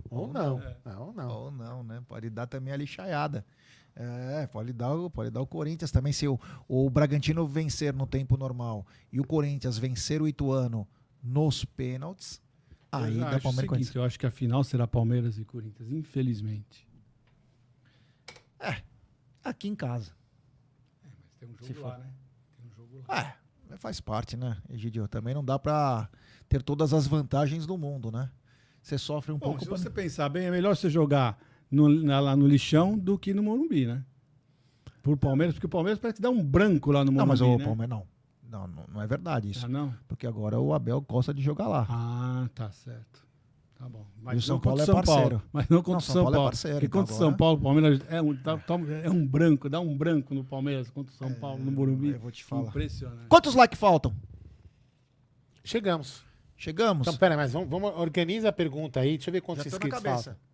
Ou 0.09 0.27
não. 0.27 0.61
Não, 0.83 1.13
não. 1.13 1.29
Ou 1.29 1.51
não, 1.51 1.83
né? 1.83 2.03
Pode 2.07 2.29
dar 2.29 2.45
também 2.45 2.71
a 2.71 2.77
lixaiada. 2.77 3.43
É, 3.97 4.45
pode 4.47 4.73
dar, 4.73 4.93
o- 4.93 5.09
pode 5.09 5.29
dar 5.29 5.41
o 5.41 5.47
Corinthians 5.47 5.89
também. 5.91 6.11
Se 6.11 6.27
o, 6.27 6.37
o 6.67 6.89
Bragantino 6.89 7.47
vencer 7.47 7.93
no 7.93 8.05
tempo 8.05 8.35
normal 8.35 8.85
e 9.11 9.19
o 9.21 9.23
Corinthians 9.25 9.77
vencer 9.77 10.21
o 10.21 10.27
Ituano 10.27 10.85
nos 11.23 11.63
pênaltis, 11.63 12.41
aí 12.91 13.17
dá 13.17 13.39
Palmeiras 13.39 13.41
Corinthians. 13.41 13.69
seguinte, 13.87 13.95
eu 13.97 14.03
acho 14.03 14.19
que 14.19 14.25
a 14.25 14.31
final 14.31 14.63
será 14.65 14.85
Palmeiras 14.85 15.37
e 15.39 15.45
Corinthians, 15.45 15.89
infelizmente. 15.91 16.85
Aqui 19.43 19.67
em 19.67 19.75
casa. 19.75 20.11
Tem 21.39 21.47
um 21.49 21.55
Se 21.65 21.73
for. 21.73 21.87
lá, 21.89 21.97
né? 21.99 22.09
Tem 22.57 22.65
um 22.65 22.71
jogo 22.75 23.03
lá. 23.07 23.35
É, 23.69 23.77
faz 23.77 23.99
parte, 24.01 24.35
né, 24.35 24.57
Egidio? 24.69 25.07
Também 25.07 25.33
não 25.35 25.43
dá 25.45 25.59
pra 25.59 26.09
ter 26.49 26.61
todas 26.63 26.93
as 26.93 27.05
vantagens 27.07 27.65
do 27.67 27.77
mundo, 27.77 28.11
né? 28.11 28.29
Você 28.81 28.97
sofre 28.97 29.31
um 29.31 29.37
Bom, 29.37 29.45
pouco. 29.47 29.59
se 29.61 29.67
pra- 29.67 29.77
você 29.77 29.89
pensar 29.89 30.29
bem, 30.29 30.45
é 30.47 30.51
melhor 30.51 30.75
você 30.75 30.89
jogar 30.89 31.39
no- 31.75 31.89
na- 32.03 32.19
lá 32.19 32.35
no 32.35 32.47
lixão 32.47 32.97
do 32.97 33.17
que 33.17 33.33
no 33.33 33.43
Morumbi, 33.43 33.85
né? 33.85 34.03
Por 35.03 35.17
Palmeiras, 35.17 35.53
porque 35.55 35.67
o 35.67 35.69
Palmeiras 35.69 35.99
parece 35.99 36.15
que 36.15 36.21
dá 36.21 36.29
um 36.29 36.43
branco 36.43 36.91
lá 36.91 37.03
no 37.05 37.11
Morumbi, 37.11 37.17
Não, 37.19 37.25
mas 37.27 37.41
o 37.41 37.57
né? 37.57 37.63
Palmeiras 37.65 37.89
não. 37.89 38.07
Não, 38.49 38.67
não, 38.67 38.83
não 38.93 39.01
é 39.01 39.07
verdade 39.07 39.49
isso. 39.51 39.65
Ah, 39.65 39.69
não? 39.69 39.93
Porque 40.07 40.25
agora 40.25 40.59
o 40.59 40.73
Abel 40.73 41.01
gosta 41.01 41.33
de 41.33 41.41
jogar 41.41 41.67
lá. 41.67 41.85
Ah, 41.89 42.47
tá 42.55 42.71
certo. 42.71 43.25
Tá 43.77 43.89
bom. 43.89 44.05
E 44.31 44.35
o 44.37 44.41
São 44.41 44.55
não 44.55 44.61
Paulo 44.61 44.81
é 44.81 44.85
São 44.85 44.93
Paulo, 45.01 45.05
parceiro. 45.07 45.41
Mas 45.51 45.67
não 45.67 45.83
contra 45.83 45.97
o 45.97 46.01
São 46.01 46.13
São 46.13 46.23
Paulo 46.23 46.35
é 46.35 46.37
Paulo. 46.37 46.49
parceiro, 46.49 46.75
Porque 46.77 46.85
então 46.87 47.01
contra 47.01 47.13
o 47.13 47.17
São 47.17 47.33
Paulo, 47.33 47.57
o 47.57 47.61
Palmeiras 47.61 47.99
é 48.09 48.21
um, 48.21 48.35
tá- 48.37 48.57
toma- 48.59 48.89
é 48.91 49.09
um 49.09 49.27
branco, 49.27 49.67
dá 49.69 49.79
um 49.81 49.97
branco 49.97 50.33
no 50.33 50.43
Palmeiras 50.45 50.89
contra 50.89 51.13
o 51.13 51.17
São 51.17 51.33
Paulo, 51.33 51.61
no 51.63 51.71
Morumbi. 51.71 52.11
eu 52.11 52.19
vou 52.19 52.31
te 52.31 52.43
falar. 52.45 52.69
Impressionante. 52.69 53.27
Quantos 53.27 53.53
likes 53.53 53.77
faltam? 53.77 54.15
Chegamos. 55.63 56.23
Chegamos? 56.55 57.05
Então, 57.07 57.17
pera, 57.17 57.35
mas 57.35 57.51
vamos, 57.51 57.69
vamos 57.69 57.91
organiza 57.97 58.49
a 58.49 58.53
pergunta 58.53 59.01
aí. 59.01 59.17
Deixa 59.17 59.29
eu 59.29 59.33
ver 59.33 59.41
quantos 59.41 59.65
Já 59.65 59.71
tô 59.71 59.75
na 59.75 59.77
inscritos 59.77 60.01
cabeça. 60.03 60.23
faltam. 60.31 60.45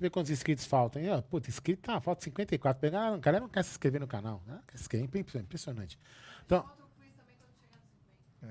Eu 0.00 0.04
ver 0.04 0.10
quantos 0.10 0.30
inscritos 0.30 0.64
faltam. 0.64 1.00
hein? 1.02 1.10
Ó, 1.10 1.20
Puta, 1.20 1.48
inscrito 1.50 1.82
tá, 1.82 2.00
falta 2.00 2.24
54. 2.24 2.80
Pegar, 2.80 3.12
o 3.12 3.20
cara 3.20 3.38
não 3.38 3.48
quer 3.48 3.62
se 3.62 3.70
inscrever 3.72 4.00
no 4.00 4.06
canal. 4.06 4.42
Né? 4.46 4.58
Quer 4.66 4.76
se 4.78 4.84
inscrever, 4.84 5.08
é 5.14 5.38
impressionante. 5.38 5.98
Então. 6.46 6.64
É. 8.42 8.46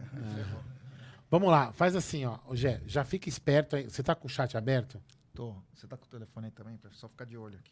Vamos 1.32 1.50
lá, 1.50 1.72
faz 1.74 1.96
assim, 1.96 2.26
ó. 2.26 2.38
Gé, 2.54 2.82
já 2.88 3.04
fica 3.04 3.28
esperto 3.30 3.76
aí. 3.76 3.84
Você 3.90 4.02
tá 4.04 4.16
com 4.16 4.28
o 4.28 4.30
chat 4.30 4.56
aberto? 4.58 5.02
Tô. 5.34 5.56
Você 5.74 5.88
tá 5.88 5.96
com 5.98 6.06
o 6.06 6.10
telefone 6.10 6.48
aí 6.48 6.52
também? 6.52 6.78
Pra 6.78 6.92
só 6.92 7.08
ficar 7.08 7.26
de 7.26 7.38
olho 7.38 7.58
aqui. 7.58 7.72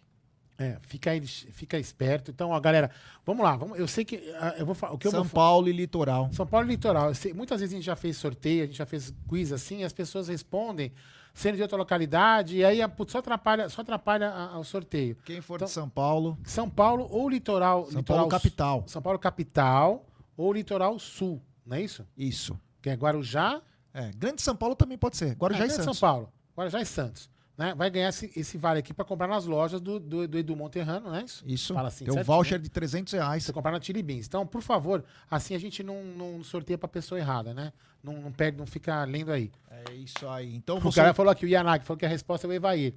É, 0.59 0.79
fica 0.81 1.11
aí, 1.11 1.21
fica 1.25 1.77
esperto. 1.77 2.31
Então, 2.31 2.49
ó, 2.49 2.59
galera, 2.59 2.89
vamos 3.23 3.43
lá. 3.43 3.55
Vamos, 3.55 3.77
eu 3.77 3.87
sei 3.87 4.03
que 4.03 4.17
ah, 4.39 4.55
eu 4.57 4.65
vou 4.65 4.75
o 4.91 4.97
que 4.97 5.05
eu 5.07 5.11
São 5.11 5.21
vou 5.21 5.29
fa- 5.29 5.35
Paulo 5.35 5.69
e 5.69 5.71
Litoral. 5.71 6.31
São 6.33 6.47
Paulo 6.47 6.65
e 6.67 6.69
Litoral. 6.71 7.09
Eu 7.09 7.15
sei- 7.15 7.31
muitas 7.33 7.59
vezes 7.59 7.73
a 7.73 7.77
gente 7.77 7.85
já 7.85 7.95
fez 7.95 8.17
sorteio, 8.17 8.63
a 8.63 8.65
gente 8.65 8.77
já 8.77 8.85
fez 8.85 9.13
quiz 9.27 9.51
assim, 9.51 9.81
e 9.81 9.83
as 9.83 9.93
pessoas 9.93 10.27
respondem 10.27 10.91
sendo 11.37 11.55
de 11.55 11.61
outra 11.61 11.77
localidade, 11.77 12.57
e 12.57 12.65
aí 12.65 12.85
putz, 12.89 13.11
só 13.11 13.19
atrapalha, 13.19 13.69
só 13.69 13.81
atrapalha 13.81 14.29
a- 14.29 14.53
a- 14.55 14.59
o 14.59 14.63
sorteio. 14.63 15.15
Quem 15.23 15.39
for 15.39 15.55
Então, 15.55 15.67
de 15.67 15.71
São 15.71 15.87
Paulo. 15.87 16.37
São 16.43 16.69
Paulo 16.69 17.07
ou 17.11 17.29
litoral. 17.29 17.85
São 17.85 17.99
litoral 17.99 18.17
Paulo 18.27 18.31
capital. 18.31 18.83
São 18.87 19.01
Paulo 19.01 19.19
capital 19.19 20.05
ou 20.35 20.51
litoral 20.51 20.97
sul, 20.99 21.41
não 21.65 21.77
é 21.77 21.81
isso? 21.81 22.05
Isso. 22.17 22.59
Que 22.81 22.89
é 22.89 22.93
Guarujá. 22.95 23.61
É, 23.93 24.11
Grande 24.17 24.41
São 24.41 24.55
Paulo 24.55 24.75
também 24.75 24.97
pode 24.97 25.15
ser. 25.17 25.33
Guarujá 25.35 25.63
é, 25.63 25.65
e 25.65 25.67
Grande 25.67 25.83
Santos. 25.83 25.97
São 25.99 26.09
Paulo. 26.09 26.31
Guarujá 26.55 26.81
e 26.81 26.85
Santos. 26.85 27.29
Né? 27.57 27.73
Vai 27.73 27.89
ganhar 27.89 28.09
esse, 28.09 28.31
esse 28.35 28.55
vale 28.55 28.79
aqui 28.79 28.93
para 28.93 29.03
comprar 29.03 29.27
nas 29.27 29.45
lojas 29.45 29.81
do, 29.81 29.99
do, 29.99 30.27
do 30.27 30.37
Edu 30.37 30.55
Monterrano, 30.55 31.09
não 31.09 31.15
é 31.15 31.23
isso? 31.23 31.43
Isso. 31.47 31.73
Fala 31.73 31.87
assim, 31.87 32.05
Tem 32.05 32.11
um 32.11 32.17
certinho, 32.17 32.35
voucher 32.35 32.59
né? 32.59 32.63
de 32.63 32.69
300 32.69 33.13
reais. 33.13 33.43
Você 33.43 33.51
comprar 33.51 33.71
na 33.71 33.81
Chili 33.81 34.03
Beans. 34.03 34.27
Então, 34.27 34.45
por 34.45 34.61
favor, 34.61 35.03
assim 35.29 35.55
a 35.55 35.59
gente 35.59 35.81
não, 35.81 36.03
não 36.03 36.43
sorteia 36.43 36.77
pra 36.77 36.87
pessoa 36.87 37.19
errada, 37.19 37.55
né? 37.55 37.73
Não, 38.03 38.13
não 38.21 38.31
perde, 38.31 38.59
não 38.59 38.67
fica 38.67 39.03
lendo 39.05 39.31
aí. 39.31 39.51
É 39.71 39.93
isso 39.95 40.27
aí. 40.29 40.55
Então 40.55 40.77
o 40.77 40.79
você- 40.81 41.01
cara 41.01 41.15
falou 41.15 41.31
aqui, 41.31 41.45
o 41.45 41.49
Yanagi 41.49 41.83
falou 41.83 41.97
que 41.97 42.05
a 42.05 42.09
resposta 42.09 42.45
é 42.45 42.49
o 42.49 42.53
Evair. 42.53 42.93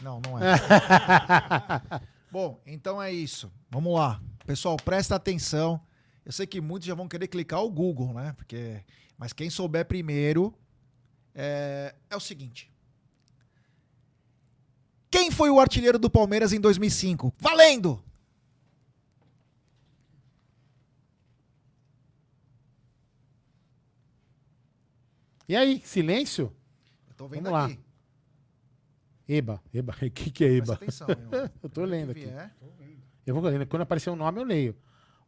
Não, 0.00 0.20
não 0.24 0.38
é. 0.38 0.42
Bom, 2.30 2.60
então 2.66 3.02
é 3.02 3.12
isso. 3.12 3.52
Vamos 3.68 3.94
lá. 3.94 4.20
Pessoal, 4.46 4.76
presta 4.76 5.16
atenção. 5.16 5.80
Eu 6.24 6.32
sei 6.32 6.46
que 6.46 6.60
muitos 6.60 6.86
já 6.86 6.94
vão 6.94 7.08
querer 7.08 7.26
clicar 7.26 7.62
o 7.62 7.70
Google, 7.70 8.12
né? 8.14 8.32
Porque, 8.36 8.80
mas 9.18 9.32
quem 9.32 9.50
souber 9.50 9.84
primeiro 9.86 10.54
é, 11.34 11.94
é 12.08 12.16
o 12.16 12.20
seguinte. 12.20 12.72
Quem 15.14 15.30
foi 15.30 15.48
o 15.48 15.60
artilheiro 15.60 15.96
do 15.96 16.10
Palmeiras 16.10 16.52
em 16.52 16.60
2005? 16.60 17.32
Valendo! 17.38 18.02
E 25.48 25.54
aí, 25.54 25.80
silêncio? 25.84 26.52
Eu 27.06 27.14
tô 27.14 27.28
vendo 27.28 27.44
Vamos 27.44 27.52
lá. 27.52 27.66
aqui. 27.66 27.78
Eba, 29.28 29.62
Eba. 29.72 29.92
O 29.92 29.96
que, 30.10 30.32
que 30.32 30.44
é 30.44 30.48
Eba? 30.54 30.76
Presta 30.76 31.04
atenção, 31.04 31.30
meu. 31.30 31.48
eu 31.62 31.70
tô 31.70 31.84
lendo 31.84 32.10
aqui. 32.10 32.26
Eu 33.24 33.36
vou 33.36 33.44
lendo. 33.44 33.68
Quando 33.68 33.82
aparecer 33.82 34.10
o 34.10 34.16
nome, 34.16 34.40
eu 34.40 34.44
leio. 34.44 34.76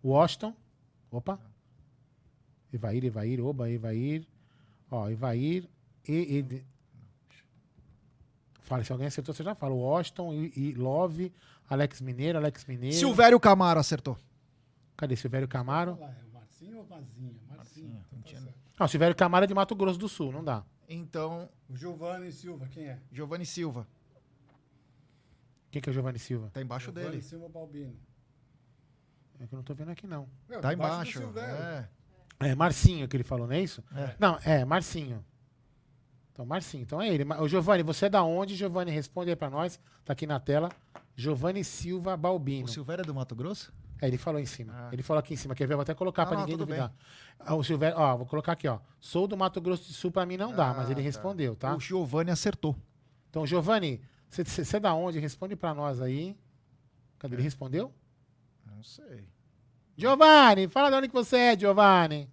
Washington. 0.02 0.52
Opa. 1.12 1.38
Evair, 2.72 3.04
Evair, 3.04 3.40
Oba, 3.40 3.70
Evair. 3.70 4.26
Ó, 4.90 5.08
Evair. 5.08 5.68
E, 6.08 6.40
e, 6.40 6.64
Fala, 8.66 8.82
se 8.84 8.90
alguém 8.93 9.06
acertou, 9.06 9.32
você 9.34 9.43
já 9.44 9.55
fala. 9.55 9.72
Washington 9.74 10.34
e, 10.34 10.52
e 10.56 10.74
Love, 10.74 11.32
Alex 11.70 12.01
Mineiro, 12.01 12.36
Alex 12.36 12.64
Mineiro. 12.66 12.97
Silvério 12.97 13.38
Camaro 13.40 13.78
acertou. 13.80 14.18
Cadê 14.97 15.14
Silvério 15.16 15.47
Camaro? 15.47 15.97
Marcinho 16.32 16.78
ou 16.78 16.84
Vazinha? 16.84 17.34
Marcinho. 17.48 18.05
Então 18.12 18.20
tá 18.22 18.40
certo. 18.40 18.55
Não, 18.78 18.88
Silvério 18.88 19.14
Camaro 19.14 19.44
é 19.44 19.47
de 19.47 19.55
Mato 19.55 19.74
Grosso 19.76 19.98
do 19.98 20.09
Sul, 20.09 20.32
não 20.32 20.43
dá. 20.44 20.64
Então, 20.88 21.48
O 21.68 21.76
Giovanni 21.76 22.30
Silva, 22.32 22.66
quem 22.68 22.86
é? 22.88 22.98
Giovanni 23.12 23.47
Silva. 23.47 23.86
Quem 25.70 25.80
que 25.80 25.88
é 25.88 25.93
o 25.93 25.94
Giovanni 25.94 26.18
Silva? 26.18 26.51
Tá 26.52 26.60
embaixo 26.60 26.86
Giovanni 26.86 27.09
dele. 27.10 27.22
Silva 27.22 27.48
Balbino. 27.48 27.94
É 29.38 29.47
que 29.47 29.55
eu 29.55 29.56
não 29.59 29.64
tô 29.64 29.74
vendo 29.74 29.90
aqui, 29.90 30.06
não. 30.06 30.28
Meu, 30.48 30.60
Tá 30.60 30.72
embaixo. 30.72 31.20
É. 31.36 31.88
É 32.48 32.55
Marcinho 32.55 33.06
que 33.09 33.16
ele 33.16 33.24
falou, 33.24 33.47
não 33.47 33.55
é 33.55 33.60
isso? 33.60 33.82
É. 33.94 34.14
Não, 34.18 34.38
é 34.44 34.64
Marcinho. 34.64 35.24
Então, 36.36 36.44
Marcinho. 36.44 36.82
Então 36.82 37.00
é 37.00 37.08
ele. 37.08 37.24
Ô, 37.40 37.48
Giovanni, 37.48 37.82
você 37.82 38.04
é 38.06 38.08
da 38.10 38.22
onde? 38.22 38.54
Giovanni, 38.54 38.90
responde 38.90 39.30
aí 39.30 39.36
pra 39.36 39.48
nós. 39.48 39.80
Tá 40.04 40.12
aqui 40.12 40.26
na 40.26 40.38
tela. 40.38 40.68
Giovanni 41.16 41.64
Silva 41.64 42.14
Balbino. 42.14 42.66
O 42.66 42.68
Silvério 42.68 43.00
é 43.00 43.06
do 43.06 43.14
Mato 43.14 43.34
Grosso? 43.34 43.72
É, 44.02 44.06
ele 44.06 44.18
falou 44.18 44.38
em 44.38 44.44
cima. 44.44 44.90
Ele 44.92 45.02
falou 45.02 45.18
aqui 45.18 45.32
em 45.32 45.36
cima. 45.38 45.54
Quer 45.54 45.66
ver? 45.66 45.76
Vou 45.76 45.80
até 45.82 45.94
colocar 45.94 46.26
pra 46.26 46.34
não, 46.36 46.42
ninguém 46.42 46.58
duvidar. 46.58 46.92
Ah, 47.40 47.54
O 47.54 47.64
Silvério, 47.64 47.96
ó, 47.98 48.14
vou 48.18 48.26
colocar 48.26 48.52
aqui, 48.52 48.68
ó. 48.68 48.78
Sou 49.00 49.26
do 49.26 49.34
Mato 49.34 49.62
Grosso 49.62 49.84
do 49.88 49.94
Sul, 49.94 50.10
pra 50.12 50.26
mim 50.26 50.36
não 50.36 50.54
dá, 50.54 50.74
mas 50.74 50.90
ele 50.90 50.92
Ah, 50.92 50.96
tá. 50.96 51.00
respondeu, 51.00 51.56
tá? 51.56 51.74
O 51.74 51.80
Giovanni 51.80 52.30
acertou. 52.30 52.76
Então, 53.30 53.46
Giovanni, 53.46 54.02
você- 54.28 54.76
é 54.76 54.80
da 54.80 54.92
onde? 54.92 55.18
Responde 55.18 55.56
pra 55.56 55.72
nós 55.72 56.02
aí. 56.02 56.36
Cadê? 57.18 57.36
Ele 57.36 57.42
respondeu? 57.42 57.90
Não 58.66 58.82
sei. 58.82 59.26
Giovanni, 59.96 60.68
fala 60.68 60.90
de 60.90 60.96
onde 60.96 61.08
que 61.08 61.14
você 61.14 61.36
é, 61.38 61.58
Giovanni. 61.58 62.28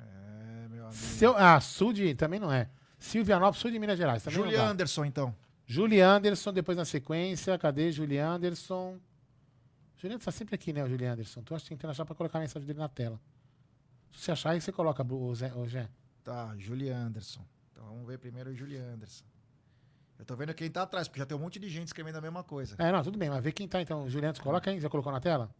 É, 0.00 0.68
meu 0.70 0.84
amigo. 0.86 0.94
Seu, 0.94 1.36
ah, 1.36 1.60
sul 1.60 1.92
de. 1.92 2.14
Também 2.14 2.40
não 2.40 2.50
é. 2.50 2.70
Silvianópolis, 2.98 3.60
sul 3.60 3.70
de 3.70 3.78
Minas 3.78 3.98
Gerais. 3.98 4.22
Também 4.22 4.40
não 4.40 4.50
dá. 4.50 4.68
Anderson, 4.68 5.04
então. 5.04 5.34
Julian 5.66 6.16
Anderson, 6.16 6.52
depois 6.52 6.76
na 6.76 6.84
sequência. 6.84 7.58
Cadê 7.58 7.90
Julian 7.92 8.28
Anderson? 8.28 8.98
Julian 9.96 10.18
tá 10.18 10.30
sempre 10.30 10.54
aqui, 10.54 10.72
né, 10.72 10.84
o 10.84 10.88
Julian 10.88 11.12
Anderson. 11.12 11.42
Tu 11.42 11.54
acha 11.54 11.64
que 11.64 11.70
tem 11.70 11.78
que 11.78 11.86
achar 11.86 12.04
pra 12.04 12.14
colocar 12.14 12.38
a 12.38 12.40
mensagem 12.40 12.66
dele 12.66 12.78
na 12.78 12.88
tela. 12.88 13.20
Se 14.12 14.20
você 14.22 14.32
achar, 14.32 14.50
aí 14.50 14.60
você 14.60 14.72
coloca, 14.72 15.02
o 15.02 15.34
Zé. 15.34 15.52
O 15.54 15.66
Zé. 15.66 15.88
Tá, 16.22 16.54
Julian 16.56 16.96
Anderson. 17.06 17.44
Então 17.72 17.84
vamos 17.84 18.06
ver 18.06 18.18
primeiro 18.18 18.50
o 18.50 18.54
Julian 18.54 18.94
Anderson. 18.94 19.24
Eu 20.18 20.24
tô 20.24 20.34
vendo 20.34 20.54
quem 20.54 20.70
tá 20.70 20.82
atrás, 20.82 21.08
porque 21.08 21.18
já 21.20 21.26
tem 21.26 21.36
um 21.36 21.40
monte 21.40 21.58
de 21.58 21.68
gente 21.68 21.88
escrevendo 21.88 22.16
a 22.16 22.20
mesma 22.20 22.42
coisa. 22.42 22.74
É, 22.78 22.90
não, 22.90 23.02
tudo 23.02 23.18
bem, 23.18 23.28
mas 23.28 23.42
vê 23.42 23.52
quem 23.52 23.68
tá 23.68 23.80
então. 23.82 24.04
O 24.04 24.10
Julian 24.10 24.30
Anderson, 24.30 24.42
coloca 24.42 24.70
aí, 24.70 24.80
já 24.80 24.88
colocou 24.88 25.12
na 25.12 25.20
tela? 25.20 25.50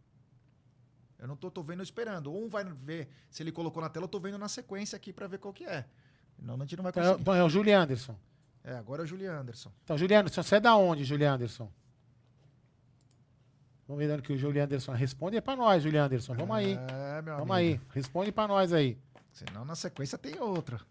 Eu 1.19 1.27
não 1.27 1.35
tô, 1.35 1.49
tô 1.49 1.63
vendo 1.63 1.81
esperando. 1.83 2.33
Um 2.33 2.47
vai 2.47 2.63
ver 2.63 3.07
se 3.29 3.43
ele 3.43 3.51
colocou 3.51 3.81
na 3.81 3.89
tela, 3.89 4.05
eu 4.05 4.09
tô 4.09 4.19
vendo 4.19 4.37
na 4.37 4.47
sequência 4.47 4.95
aqui 4.95 5.11
pra 5.11 5.27
ver 5.27 5.39
qual 5.39 5.53
que 5.53 5.65
é. 5.65 5.85
Não, 6.39 6.55
a 6.55 6.57
gente 6.59 6.75
não 6.77 6.83
vai 6.83 6.91
é, 6.91 6.93
conseguir. 6.93 7.21
então 7.21 7.33
é 7.35 7.43
o 7.43 7.49
Julian 7.49 7.81
Anderson. 7.81 8.15
É, 8.63 8.75
agora 8.75 9.03
é 9.03 9.05
o 9.05 9.07
Julian 9.07 9.39
Anderson. 9.39 9.71
Então, 9.83 9.97
Julian 9.97 10.19
Anderson, 10.19 10.43
você 10.43 10.55
é 10.55 10.59
da 10.59 10.75
onde, 10.75 11.03
Julian 11.03 11.33
Anderson? 11.33 11.69
Vamos 13.87 14.05
ver 14.05 14.21
que 14.21 14.33
o 14.33 14.37
Julian 14.37 14.65
Anderson 14.65 14.91
responde 14.91 15.37
é 15.37 15.41
pra 15.41 15.55
nós, 15.55 15.81
Julian 15.81 16.05
Anderson. 16.05 16.33
Vamos 16.33 16.55
aí. 16.55 16.73
É, 16.73 17.21
meu 17.21 17.37
Vamos 17.37 17.51
amigo. 17.55 17.81
aí. 17.81 17.81
Responde 17.93 18.31
pra 18.33 18.45
nós 18.47 18.73
aí. 18.73 18.97
Senão 19.31 19.63
na 19.63 19.75
sequência 19.75 20.17
tem 20.17 20.37
outra. 20.39 20.81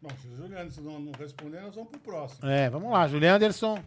Bom, 0.00 0.08
se 0.22 0.28
o 0.28 0.36
Juliano 0.36 0.70
se 0.70 0.80
não, 0.80 0.98
não 0.98 1.12
responder, 1.12 1.60
nós 1.60 1.74
vamos 1.74 1.90
pro 1.90 2.00
próximo. 2.00 2.48
É, 2.48 2.70
vamos 2.70 2.90
lá, 2.90 3.06
Julian 3.06 3.34
Anderson. 3.36 3.82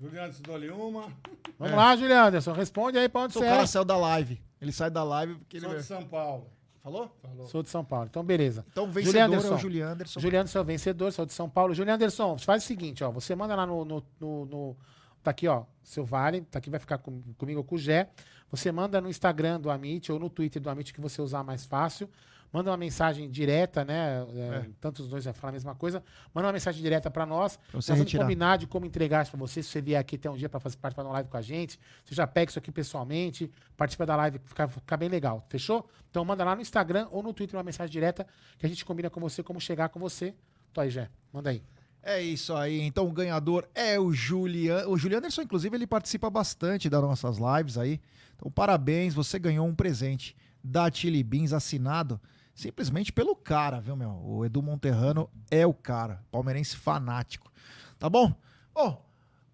Juliano 0.00 0.32
se 0.32 0.42
dole 0.42 0.70
uma. 0.70 1.10
Vamos 1.58 1.72
É. 1.72 1.76
lá, 1.76 1.96
Julian 1.96 2.24
Anderson. 2.26 2.52
Responde 2.52 2.98
aí 2.98 3.08
pra 3.08 3.22
onde 3.22 3.32
você 3.32 3.40
o 3.40 3.42
cara 3.42 3.62
é. 3.62 3.66
saiu 3.66 3.84
da 3.84 3.96
live. 3.96 4.40
Ele 4.60 4.70
sai 4.70 4.90
da 4.90 5.02
live 5.02 5.34
porque 5.34 5.56
ele. 5.56 5.66
Sou 5.66 5.76
de 5.76 5.82
São 5.82 6.04
Paulo. 6.04 6.48
Falou? 6.84 7.10
Falou. 7.22 7.46
Sou 7.46 7.62
de 7.62 7.70
São 7.70 7.82
Paulo. 7.82 8.06
Então, 8.10 8.22
beleza. 8.22 8.64
Então, 8.70 8.84
Julian 8.92 9.02
vencedor 9.02 9.18
é 9.18 9.24
Anderson. 9.24 9.54
o 9.54 9.58
Julian 9.58 9.88
Anderson. 9.88 10.20
Julian 10.20 10.40
Anderson 10.40 10.58
é 10.58 10.60
o 10.60 10.64
vencedor, 10.64 11.12
sou 11.12 11.24
de 11.26 11.32
São 11.32 11.48
Paulo. 11.48 11.74
Julian 11.74 11.94
Anderson, 11.94 12.36
faz 12.38 12.62
o 12.62 12.66
seguinte, 12.66 13.02
ó. 13.02 13.10
Você 13.10 13.34
manda 13.34 13.56
lá 13.56 13.64
no. 13.66 13.84
no, 13.86 14.02
no- 14.20 14.44
no- 14.44 14.76
tá 15.22 15.30
aqui, 15.30 15.48
ó. 15.48 15.64
Seu 15.82 16.04
Vale. 16.04 16.42
Tá 16.42 16.58
aqui, 16.58 16.68
vai 16.68 16.78
ficar 16.78 16.98
com- 16.98 17.22
comigo 17.38 17.58
ou 17.60 17.64
com 17.64 17.76
o 17.76 17.78
Gé. 17.78 18.10
Você 18.50 18.70
manda 18.70 19.00
no 19.00 19.08
Instagram 19.08 19.58
do 19.58 19.70
Amit 19.70 20.12
ou 20.12 20.18
no 20.20 20.28
Twitter 20.28 20.60
do 20.60 20.68
Amit 20.68 20.92
que 20.92 21.00
você 21.00 21.22
usar 21.22 21.42
mais 21.42 21.64
fácil. 21.64 22.06
Manda 22.54 22.70
uma 22.70 22.76
mensagem 22.76 23.28
direta, 23.28 23.84
né? 23.84 24.24
é, 24.36 24.66
Tanto 24.80 25.02
os 25.02 25.08
dois 25.08 25.24
já 25.24 25.32
falam 25.32 25.48
a 25.48 25.52
mesma 25.54 25.74
coisa. 25.74 26.00
Manda 26.32 26.46
uma 26.46 26.52
mensagem 26.52 26.80
direta 26.80 27.10
pra 27.10 27.26
nós. 27.26 27.56
Pra 27.56 27.80
você 27.80 27.90
nós 27.90 27.98
vamos 27.98 28.12
combinar 28.14 28.58
de 28.58 28.68
como 28.68 28.86
entregar 28.86 29.22
isso 29.22 29.32
pra 29.32 29.40
você. 29.40 29.60
Se 29.60 29.70
você 29.70 29.82
vier 29.82 29.98
aqui 29.98 30.14
até 30.14 30.30
um 30.30 30.36
dia 30.36 30.48
pra 30.48 30.60
fazer 30.60 30.76
participar 30.76 31.02
de 31.02 31.08
uma 31.08 31.14
live 31.14 31.28
com 31.28 31.36
a 31.36 31.42
gente, 31.42 31.80
você 32.04 32.14
já 32.14 32.28
pega 32.28 32.50
isso 32.50 32.58
aqui 32.60 32.70
pessoalmente, 32.70 33.50
participa 33.76 34.06
da 34.06 34.14
live, 34.14 34.38
fica, 34.44 34.68
fica 34.68 34.96
bem 34.96 35.08
legal. 35.08 35.44
Fechou? 35.48 35.84
Então 36.08 36.24
manda 36.24 36.44
lá 36.44 36.54
no 36.54 36.62
Instagram 36.62 37.08
ou 37.10 37.24
no 37.24 37.32
Twitter 37.34 37.56
uma 37.56 37.64
mensagem 37.64 37.90
direta 37.90 38.24
que 38.56 38.64
a 38.64 38.68
gente 38.68 38.84
combina 38.84 39.10
com 39.10 39.18
você 39.18 39.42
como 39.42 39.60
chegar 39.60 39.88
com 39.88 39.98
você. 39.98 40.32
Tô 40.72 40.80
aí, 40.80 40.90
Jé. 40.90 41.10
Manda 41.32 41.50
aí. 41.50 41.60
É 42.04 42.22
isso 42.22 42.54
aí. 42.54 42.82
Então 42.82 43.08
o 43.08 43.10
ganhador 43.10 43.66
é 43.74 43.98
o 43.98 44.12
Julian. 44.12 44.86
O 44.86 44.96
Julian 44.96 45.18
Anderson, 45.18 45.42
inclusive, 45.42 45.76
ele 45.76 45.88
participa 45.88 46.30
bastante 46.30 46.88
das 46.88 47.02
nossas 47.02 47.36
lives 47.36 47.76
aí. 47.76 48.00
Então, 48.36 48.48
parabéns, 48.48 49.12
você 49.12 49.40
ganhou 49.40 49.66
um 49.66 49.74
presente 49.74 50.36
da 50.62 50.88
Chili 50.88 51.20
Beans 51.24 51.52
assinado 51.52 52.20
simplesmente 52.54 53.12
pelo 53.12 53.34
cara, 53.34 53.80
viu, 53.80 53.96
meu? 53.96 54.10
O 54.24 54.44
Edu 54.44 54.62
Monterrano 54.62 55.28
é 55.50 55.66
o 55.66 55.74
cara, 55.74 56.22
palmeirense 56.30 56.76
fanático. 56.76 57.50
Tá 57.98 58.08
bom? 58.08 58.34
Bom, 58.74 59.04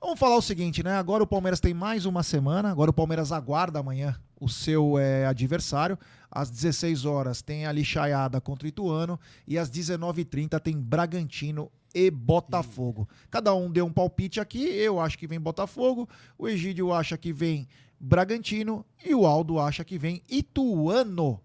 vamos 0.00 0.18
falar 0.18 0.36
o 0.36 0.42
seguinte, 0.42 0.82
né? 0.82 0.96
Agora 0.96 1.22
o 1.22 1.26
Palmeiras 1.26 1.60
tem 1.60 1.72
mais 1.72 2.04
uma 2.04 2.22
semana. 2.22 2.70
Agora 2.70 2.90
o 2.90 2.94
Palmeiras 2.94 3.32
aguarda 3.32 3.78
amanhã 3.78 4.18
o 4.40 4.48
seu 4.48 4.98
eh, 4.98 5.26
adversário. 5.26 5.98
Às 6.30 6.50
16 6.50 7.04
horas 7.04 7.42
tem 7.42 7.66
a 7.66 7.72
Lixaiada 7.72 8.40
contra 8.40 8.66
o 8.66 8.68
Ituano. 8.68 9.20
E 9.46 9.58
às 9.58 9.70
19h30 9.70 10.58
tem 10.60 10.78
Bragantino 10.78 11.70
e 11.94 12.10
Botafogo. 12.10 13.08
Cada 13.30 13.54
um 13.54 13.70
deu 13.70 13.84
um 13.86 13.92
palpite 13.92 14.40
aqui. 14.40 14.62
Eu 14.62 15.00
acho 15.00 15.18
que 15.18 15.26
vem 15.26 15.40
Botafogo. 15.40 16.08
O 16.38 16.48
Egídio 16.48 16.92
acha 16.92 17.18
que 17.18 17.32
vem 17.32 17.68
Bragantino. 17.98 18.84
E 19.04 19.14
o 19.14 19.26
Aldo 19.26 19.58
acha 19.58 19.84
que 19.84 19.98
vem 19.98 20.22
Ituano. 20.28 21.40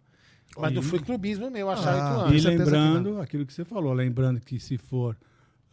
Mas 0.57 0.73
não 0.73 0.81
foi 0.81 0.99
clubismo 0.99 1.49
meu 1.51 1.69
achar 1.69 1.93
Ah, 1.93 2.11
Ituano. 2.13 2.35
E 2.35 2.41
certeza 2.41 2.63
que 2.71 2.77
lembrando 2.77 3.21
aquilo 3.21 3.45
que 3.45 3.53
você 3.53 3.65
falou, 3.65 3.93
lembrando 3.93 4.39
que 4.39 4.59
se 4.59 4.77
for 4.77 5.17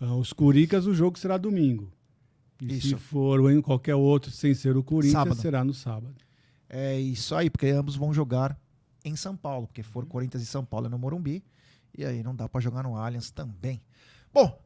ah, 0.00 0.14
os 0.16 0.32
Curicas, 0.32 0.86
o 0.86 0.94
jogo 0.94 1.18
será 1.18 1.36
domingo. 1.36 1.92
E 2.60 2.80
se 2.80 2.88
Isso. 2.88 2.98
for 2.98 3.40
o- 3.40 3.50
em 3.50 3.60
qualquer 3.60 3.94
outro 3.94 4.30
sem 4.30 4.54
ser 4.54 4.76
o 4.76 4.82
Corinthians, 4.82 5.12
Sábado. 5.22 5.36
será 5.40 5.64
no 5.64 5.74
sábado. 5.74 6.14
É 6.68 6.98
isso 6.98 7.34
aí, 7.34 7.50
porque 7.50 7.66
ambos 7.68 7.96
vão 7.96 8.12
jogar 8.14 8.56
em 9.04 9.14
São 9.16 9.36
Paulo, 9.36 9.66
porque 9.66 9.82
for 9.82 10.06
Corinthians 10.06 10.42
e 10.42 10.46
São 10.46 10.64
Paulo 10.64 10.86
é 10.86 10.88
no 10.88 10.98
Morumbi, 10.98 11.44
e 11.96 12.04
aí 12.04 12.22
não 12.22 12.34
dá 12.34 12.48
pra 12.48 12.60
jogar 12.60 12.82
no 12.84 12.96
Allianz 12.96 13.30
também. 13.30 13.82
Bom, 14.32 14.58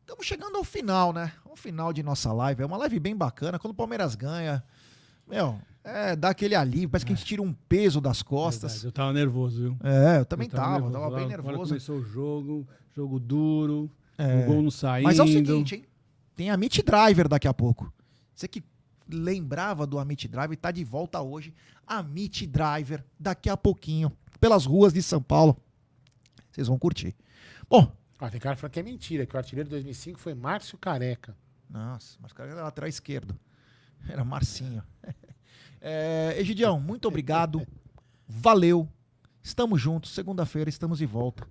estamos 0.00 0.24
chegando 0.26 0.56
ao 0.56 0.64
final, 0.64 1.12
né? 1.12 1.32
Ao 1.44 1.54
final 1.56 1.92
de 1.92 2.02
nossa 2.02 2.32
live. 2.32 2.62
É 2.62 2.66
uma 2.66 2.76
live 2.78 2.98
bem 2.98 3.14
bacana. 3.16 3.58
Quando 3.58 3.72
o 3.72 3.76
Palmeiras 3.76 4.14
ganha, 4.14 4.64
meu, 5.28 5.60
é, 5.84 6.14
dá 6.16 6.30
aquele 6.30 6.54
alívio, 6.54 6.88
parece 6.90 7.06
que 7.06 7.12
a 7.12 7.16
gente 7.16 7.24
tira 7.26 7.42
um 7.42 7.52
peso 7.52 8.00
das 8.00 8.22
costas. 8.22 8.72
Verdade, 8.72 8.86
eu 8.88 8.92
tava 8.92 9.12
nervoso, 9.12 9.60
viu? 9.62 9.76
É, 9.82 10.18
eu 10.20 10.24
também 10.24 10.46
Eu 10.48 10.52
tava, 10.56 10.72
nervoso. 10.72 10.92
tava 10.92 11.06
bem 11.16 11.24
Agora 11.32 11.42
nervoso. 11.42 11.68
começou 11.70 11.96
o 11.98 12.02
jogo, 12.04 12.68
jogo 12.94 13.18
duro. 13.18 13.90
o 14.18 14.46
gol 14.46 14.62
não 14.62 14.70
saindo. 14.70 15.04
Mas 15.06 15.18
é 15.18 15.22
o 15.22 15.26
seguinte, 15.26 15.74
hein? 15.76 15.84
Tem 16.36 16.50
a 16.50 16.56
Meet 16.56 16.82
Driver 16.84 17.28
daqui 17.28 17.46
a 17.48 17.54
pouco. 17.54 17.92
Você 18.34 18.46
que 18.48 18.62
lembrava 19.08 19.86
do 19.86 19.98
Amit 19.98 20.26
Driver, 20.28 20.56
tá 20.56 20.70
de 20.70 20.84
volta 20.84 21.20
hoje. 21.20 21.52
A 21.86 22.02
Meet 22.02 22.46
Driver, 22.46 23.04
daqui 23.18 23.50
a 23.50 23.56
pouquinho, 23.56 24.12
pelas 24.40 24.64
ruas 24.64 24.92
de 24.92 25.02
São 25.02 25.20
Paulo. 25.22 25.56
Vocês 26.50 26.68
vão 26.68 26.78
curtir. 26.78 27.14
Bom. 27.68 27.90
Ah, 28.18 28.28
tem 28.30 28.40
cara 28.40 28.54
falando 28.56 28.72
que 28.72 28.80
é 28.80 28.82
mentira, 28.82 29.24
que 29.26 29.34
o 29.34 29.38
artilheiro 29.38 29.68
de 29.68 29.74
2005 29.76 30.18
foi 30.20 30.34
Márcio 30.34 30.76
Careca. 30.78 31.34
Nossa, 31.68 32.18
mas 32.20 32.32
o 32.32 32.34
cara 32.34 32.50
era 32.50 32.62
lateral 32.62 32.88
esquerdo. 32.88 33.34
Era 34.08 34.24
Marcinho. 34.24 34.82
É, 35.02 35.14
Egidião, 36.36 36.80
muito 36.80 37.08
obrigado. 37.08 37.66
Valeu. 38.28 38.88
Estamos 39.42 39.80
juntos. 39.80 40.10
Segunda-feira 40.12 40.68
estamos 40.68 40.98
de 40.98 41.06
volta. 41.06 41.46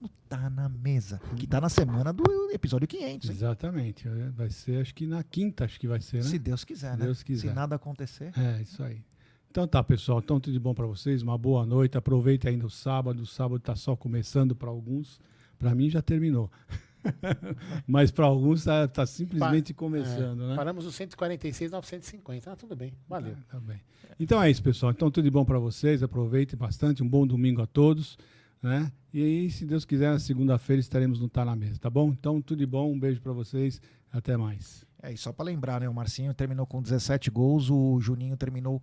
No 0.00 0.08
Tá 0.28 0.48
na 0.48 0.68
Mesa. 0.68 1.20
Que 1.36 1.46
tá 1.46 1.60
na 1.60 1.68
semana 1.68 2.12
do 2.12 2.22
episódio 2.52 2.86
500. 2.86 3.30
Hein? 3.30 3.34
Exatamente. 3.36 4.06
É, 4.06 4.30
Vai 4.30 4.48
ser, 4.50 4.80
acho 4.80 4.94
que 4.94 5.04
na 5.06 5.24
quinta, 5.24 5.64
acho 5.64 5.80
que 5.80 5.88
vai 5.88 6.00
ser, 6.00 6.18
né? 6.18 6.22
Se 6.22 6.38
Deus 6.38 6.64
quiser, 6.64 6.92
Se 6.92 6.98
né? 6.98 7.04
Deus 7.04 7.22
quiser. 7.22 7.48
Se 7.48 7.54
nada 7.54 7.74
acontecer. 7.74 8.32
É, 8.38 8.62
isso 8.62 8.80
aí. 8.82 9.02
Então 9.50 9.66
tá, 9.66 9.82
pessoal. 9.82 10.20
Então 10.20 10.38
tudo 10.38 10.52
de 10.52 10.60
bom 10.60 10.72
pra 10.72 10.86
vocês. 10.86 11.22
Uma 11.22 11.36
boa 11.36 11.66
noite. 11.66 11.98
Aproveite 11.98 12.46
ainda 12.46 12.64
o 12.66 12.70
sábado. 12.70 13.22
O 13.22 13.26
sábado 13.26 13.58
tá 13.60 13.74
só 13.74 13.96
começando 13.96 14.54
pra 14.54 14.68
alguns. 14.70 15.20
Pra 15.58 15.74
mim 15.74 15.90
já 15.90 16.00
terminou. 16.00 16.50
Mas 17.86 18.10
pra 18.10 18.26
alguns 18.26 18.64
tá, 18.64 18.86
tá 18.88 19.06
simplesmente 19.06 19.72
começando, 19.74 20.42
É, 20.44 20.48
né? 20.48 20.56
Paramos 20.56 20.84
no 20.84 20.92
146, 20.92 21.70
950. 21.70 22.52
Ah, 22.52 22.56
tudo 22.56 22.76
bem. 22.76 22.92
Valeu. 23.08 23.36
Tá 23.48 23.58
bem. 23.60 23.80
Então 24.18 24.42
é 24.42 24.50
isso, 24.50 24.62
pessoal. 24.62 24.92
Então 24.92 25.10
tudo 25.10 25.24
de 25.24 25.30
bom 25.30 25.44
pra 25.44 25.58
vocês. 25.58 26.02
Aproveitem 26.02 26.58
bastante. 26.58 27.02
Um 27.02 27.08
bom 27.08 27.26
domingo 27.26 27.62
a 27.62 27.66
todos. 27.66 28.18
Né? 28.62 28.92
E 29.12 29.22
aí, 29.22 29.50
se 29.50 29.64
Deus 29.64 29.84
quiser, 29.84 30.10
na 30.10 30.18
segunda-feira 30.18 30.80
estaremos 30.80 31.18
no 31.18 31.28
Tá 31.28 31.44
na 31.44 31.56
Mesa, 31.56 31.78
tá 31.78 31.88
bom? 31.88 32.10
Então 32.10 32.42
tudo 32.42 32.58
de 32.58 32.66
bom. 32.66 32.92
Um 32.92 32.98
beijo 32.98 33.20
pra 33.20 33.32
vocês. 33.32 33.80
Até 34.12 34.36
mais. 34.36 34.84
É, 35.02 35.12
e 35.12 35.16
só 35.16 35.32
pra 35.32 35.44
lembrar, 35.44 35.80
né? 35.80 35.88
O 35.88 35.94
Marcinho 35.94 36.34
terminou 36.34 36.66
com 36.66 36.82
17 36.82 37.30
gols, 37.30 37.70
o 37.70 37.98
Juninho 38.00 38.36
terminou 38.36 38.82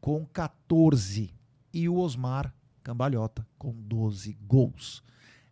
com 0.00 0.26
14. 0.26 1.32
E 1.72 1.88
o 1.88 1.96
Osmar 1.96 2.54
Cambalhota 2.82 3.46
com 3.56 3.72
12 3.72 4.36
gols. 4.46 5.02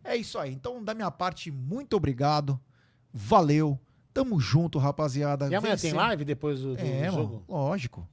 É 0.03 0.15
isso 0.15 0.37
aí. 0.37 0.53
Então, 0.53 0.83
da 0.83 0.93
minha 0.93 1.09
parte, 1.11 1.49
muito 1.51 1.95
obrigado. 1.95 2.59
Valeu. 3.13 3.79
Tamo 4.13 4.39
junto, 4.39 4.77
rapaziada. 4.77 5.47
E 5.49 5.55
amanhã 5.55 5.75
tem 5.77 5.93
live 5.93 6.23
depois 6.25 6.59
do, 6.61 6.75
do 6.75 6.81
É, 6.81 7.09
jogo? 7.09 7.43
lógico. 7.47 8.07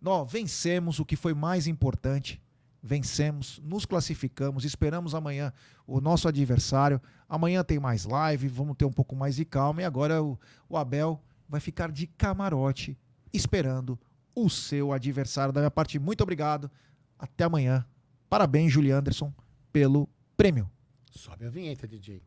Nó, 0.00 0.24
vencemos 0.24 0.98
o 1.00 1.04
que 1.04 1.16
foi 1.16 1.34
mais 1.34 1.66
importante. 1.66 2.40
Vencemos, 2.82 3.60
nos 3.62 3.84
classificamos, 3.84 4.64
esperamos 4.64 5.14
amanhã 5.14 5.52
o 5.86 6.00
nosso 6.00 6.26
adversário. 6.28 7.00
Amanhã 7.28 7.62
tem 7.62 7.78
mais 7.78 8.04
live, 8.06 8.48
vamos 8.48 8.76
ter 8.76 8.84
um 8.86 8.92
pouco 8.92 9.14
mais 9.14 9.36
de 9.36 9.44
calma. 9.44 9.82
E 9.82 9.84
agora 9.84 10.22
o, 10.22 10.38
o 10.68 10.76
Abel 10.78 11.20
vai 11.48 11.60
ficar 11.60 11.90
de 11.90 12.06
camarote 12.06 12.96
esperando 13.32 13.98
o 14.34 14.48
seu 14.48 14.92
adversário. 14.92 15.52
Da 15.52 15.60
minha 15.60 15.70
parte, 15.70 15.98
muito 15.98 16.22
obrigado. 16.22 16.70
Até 17.18 17.44
amanhã. 17.44 17.84
Parabéns, 18.30 18.72
Julie 18.72 18.92
Anderson, 18.92 19.32
pelo 19.72 20.08
prêmio. 20.36 20.70
Sobe 21.10 21.46
a 21.46 21.50
vinheta, 21.50 21.86
DJ. 21.86 22.22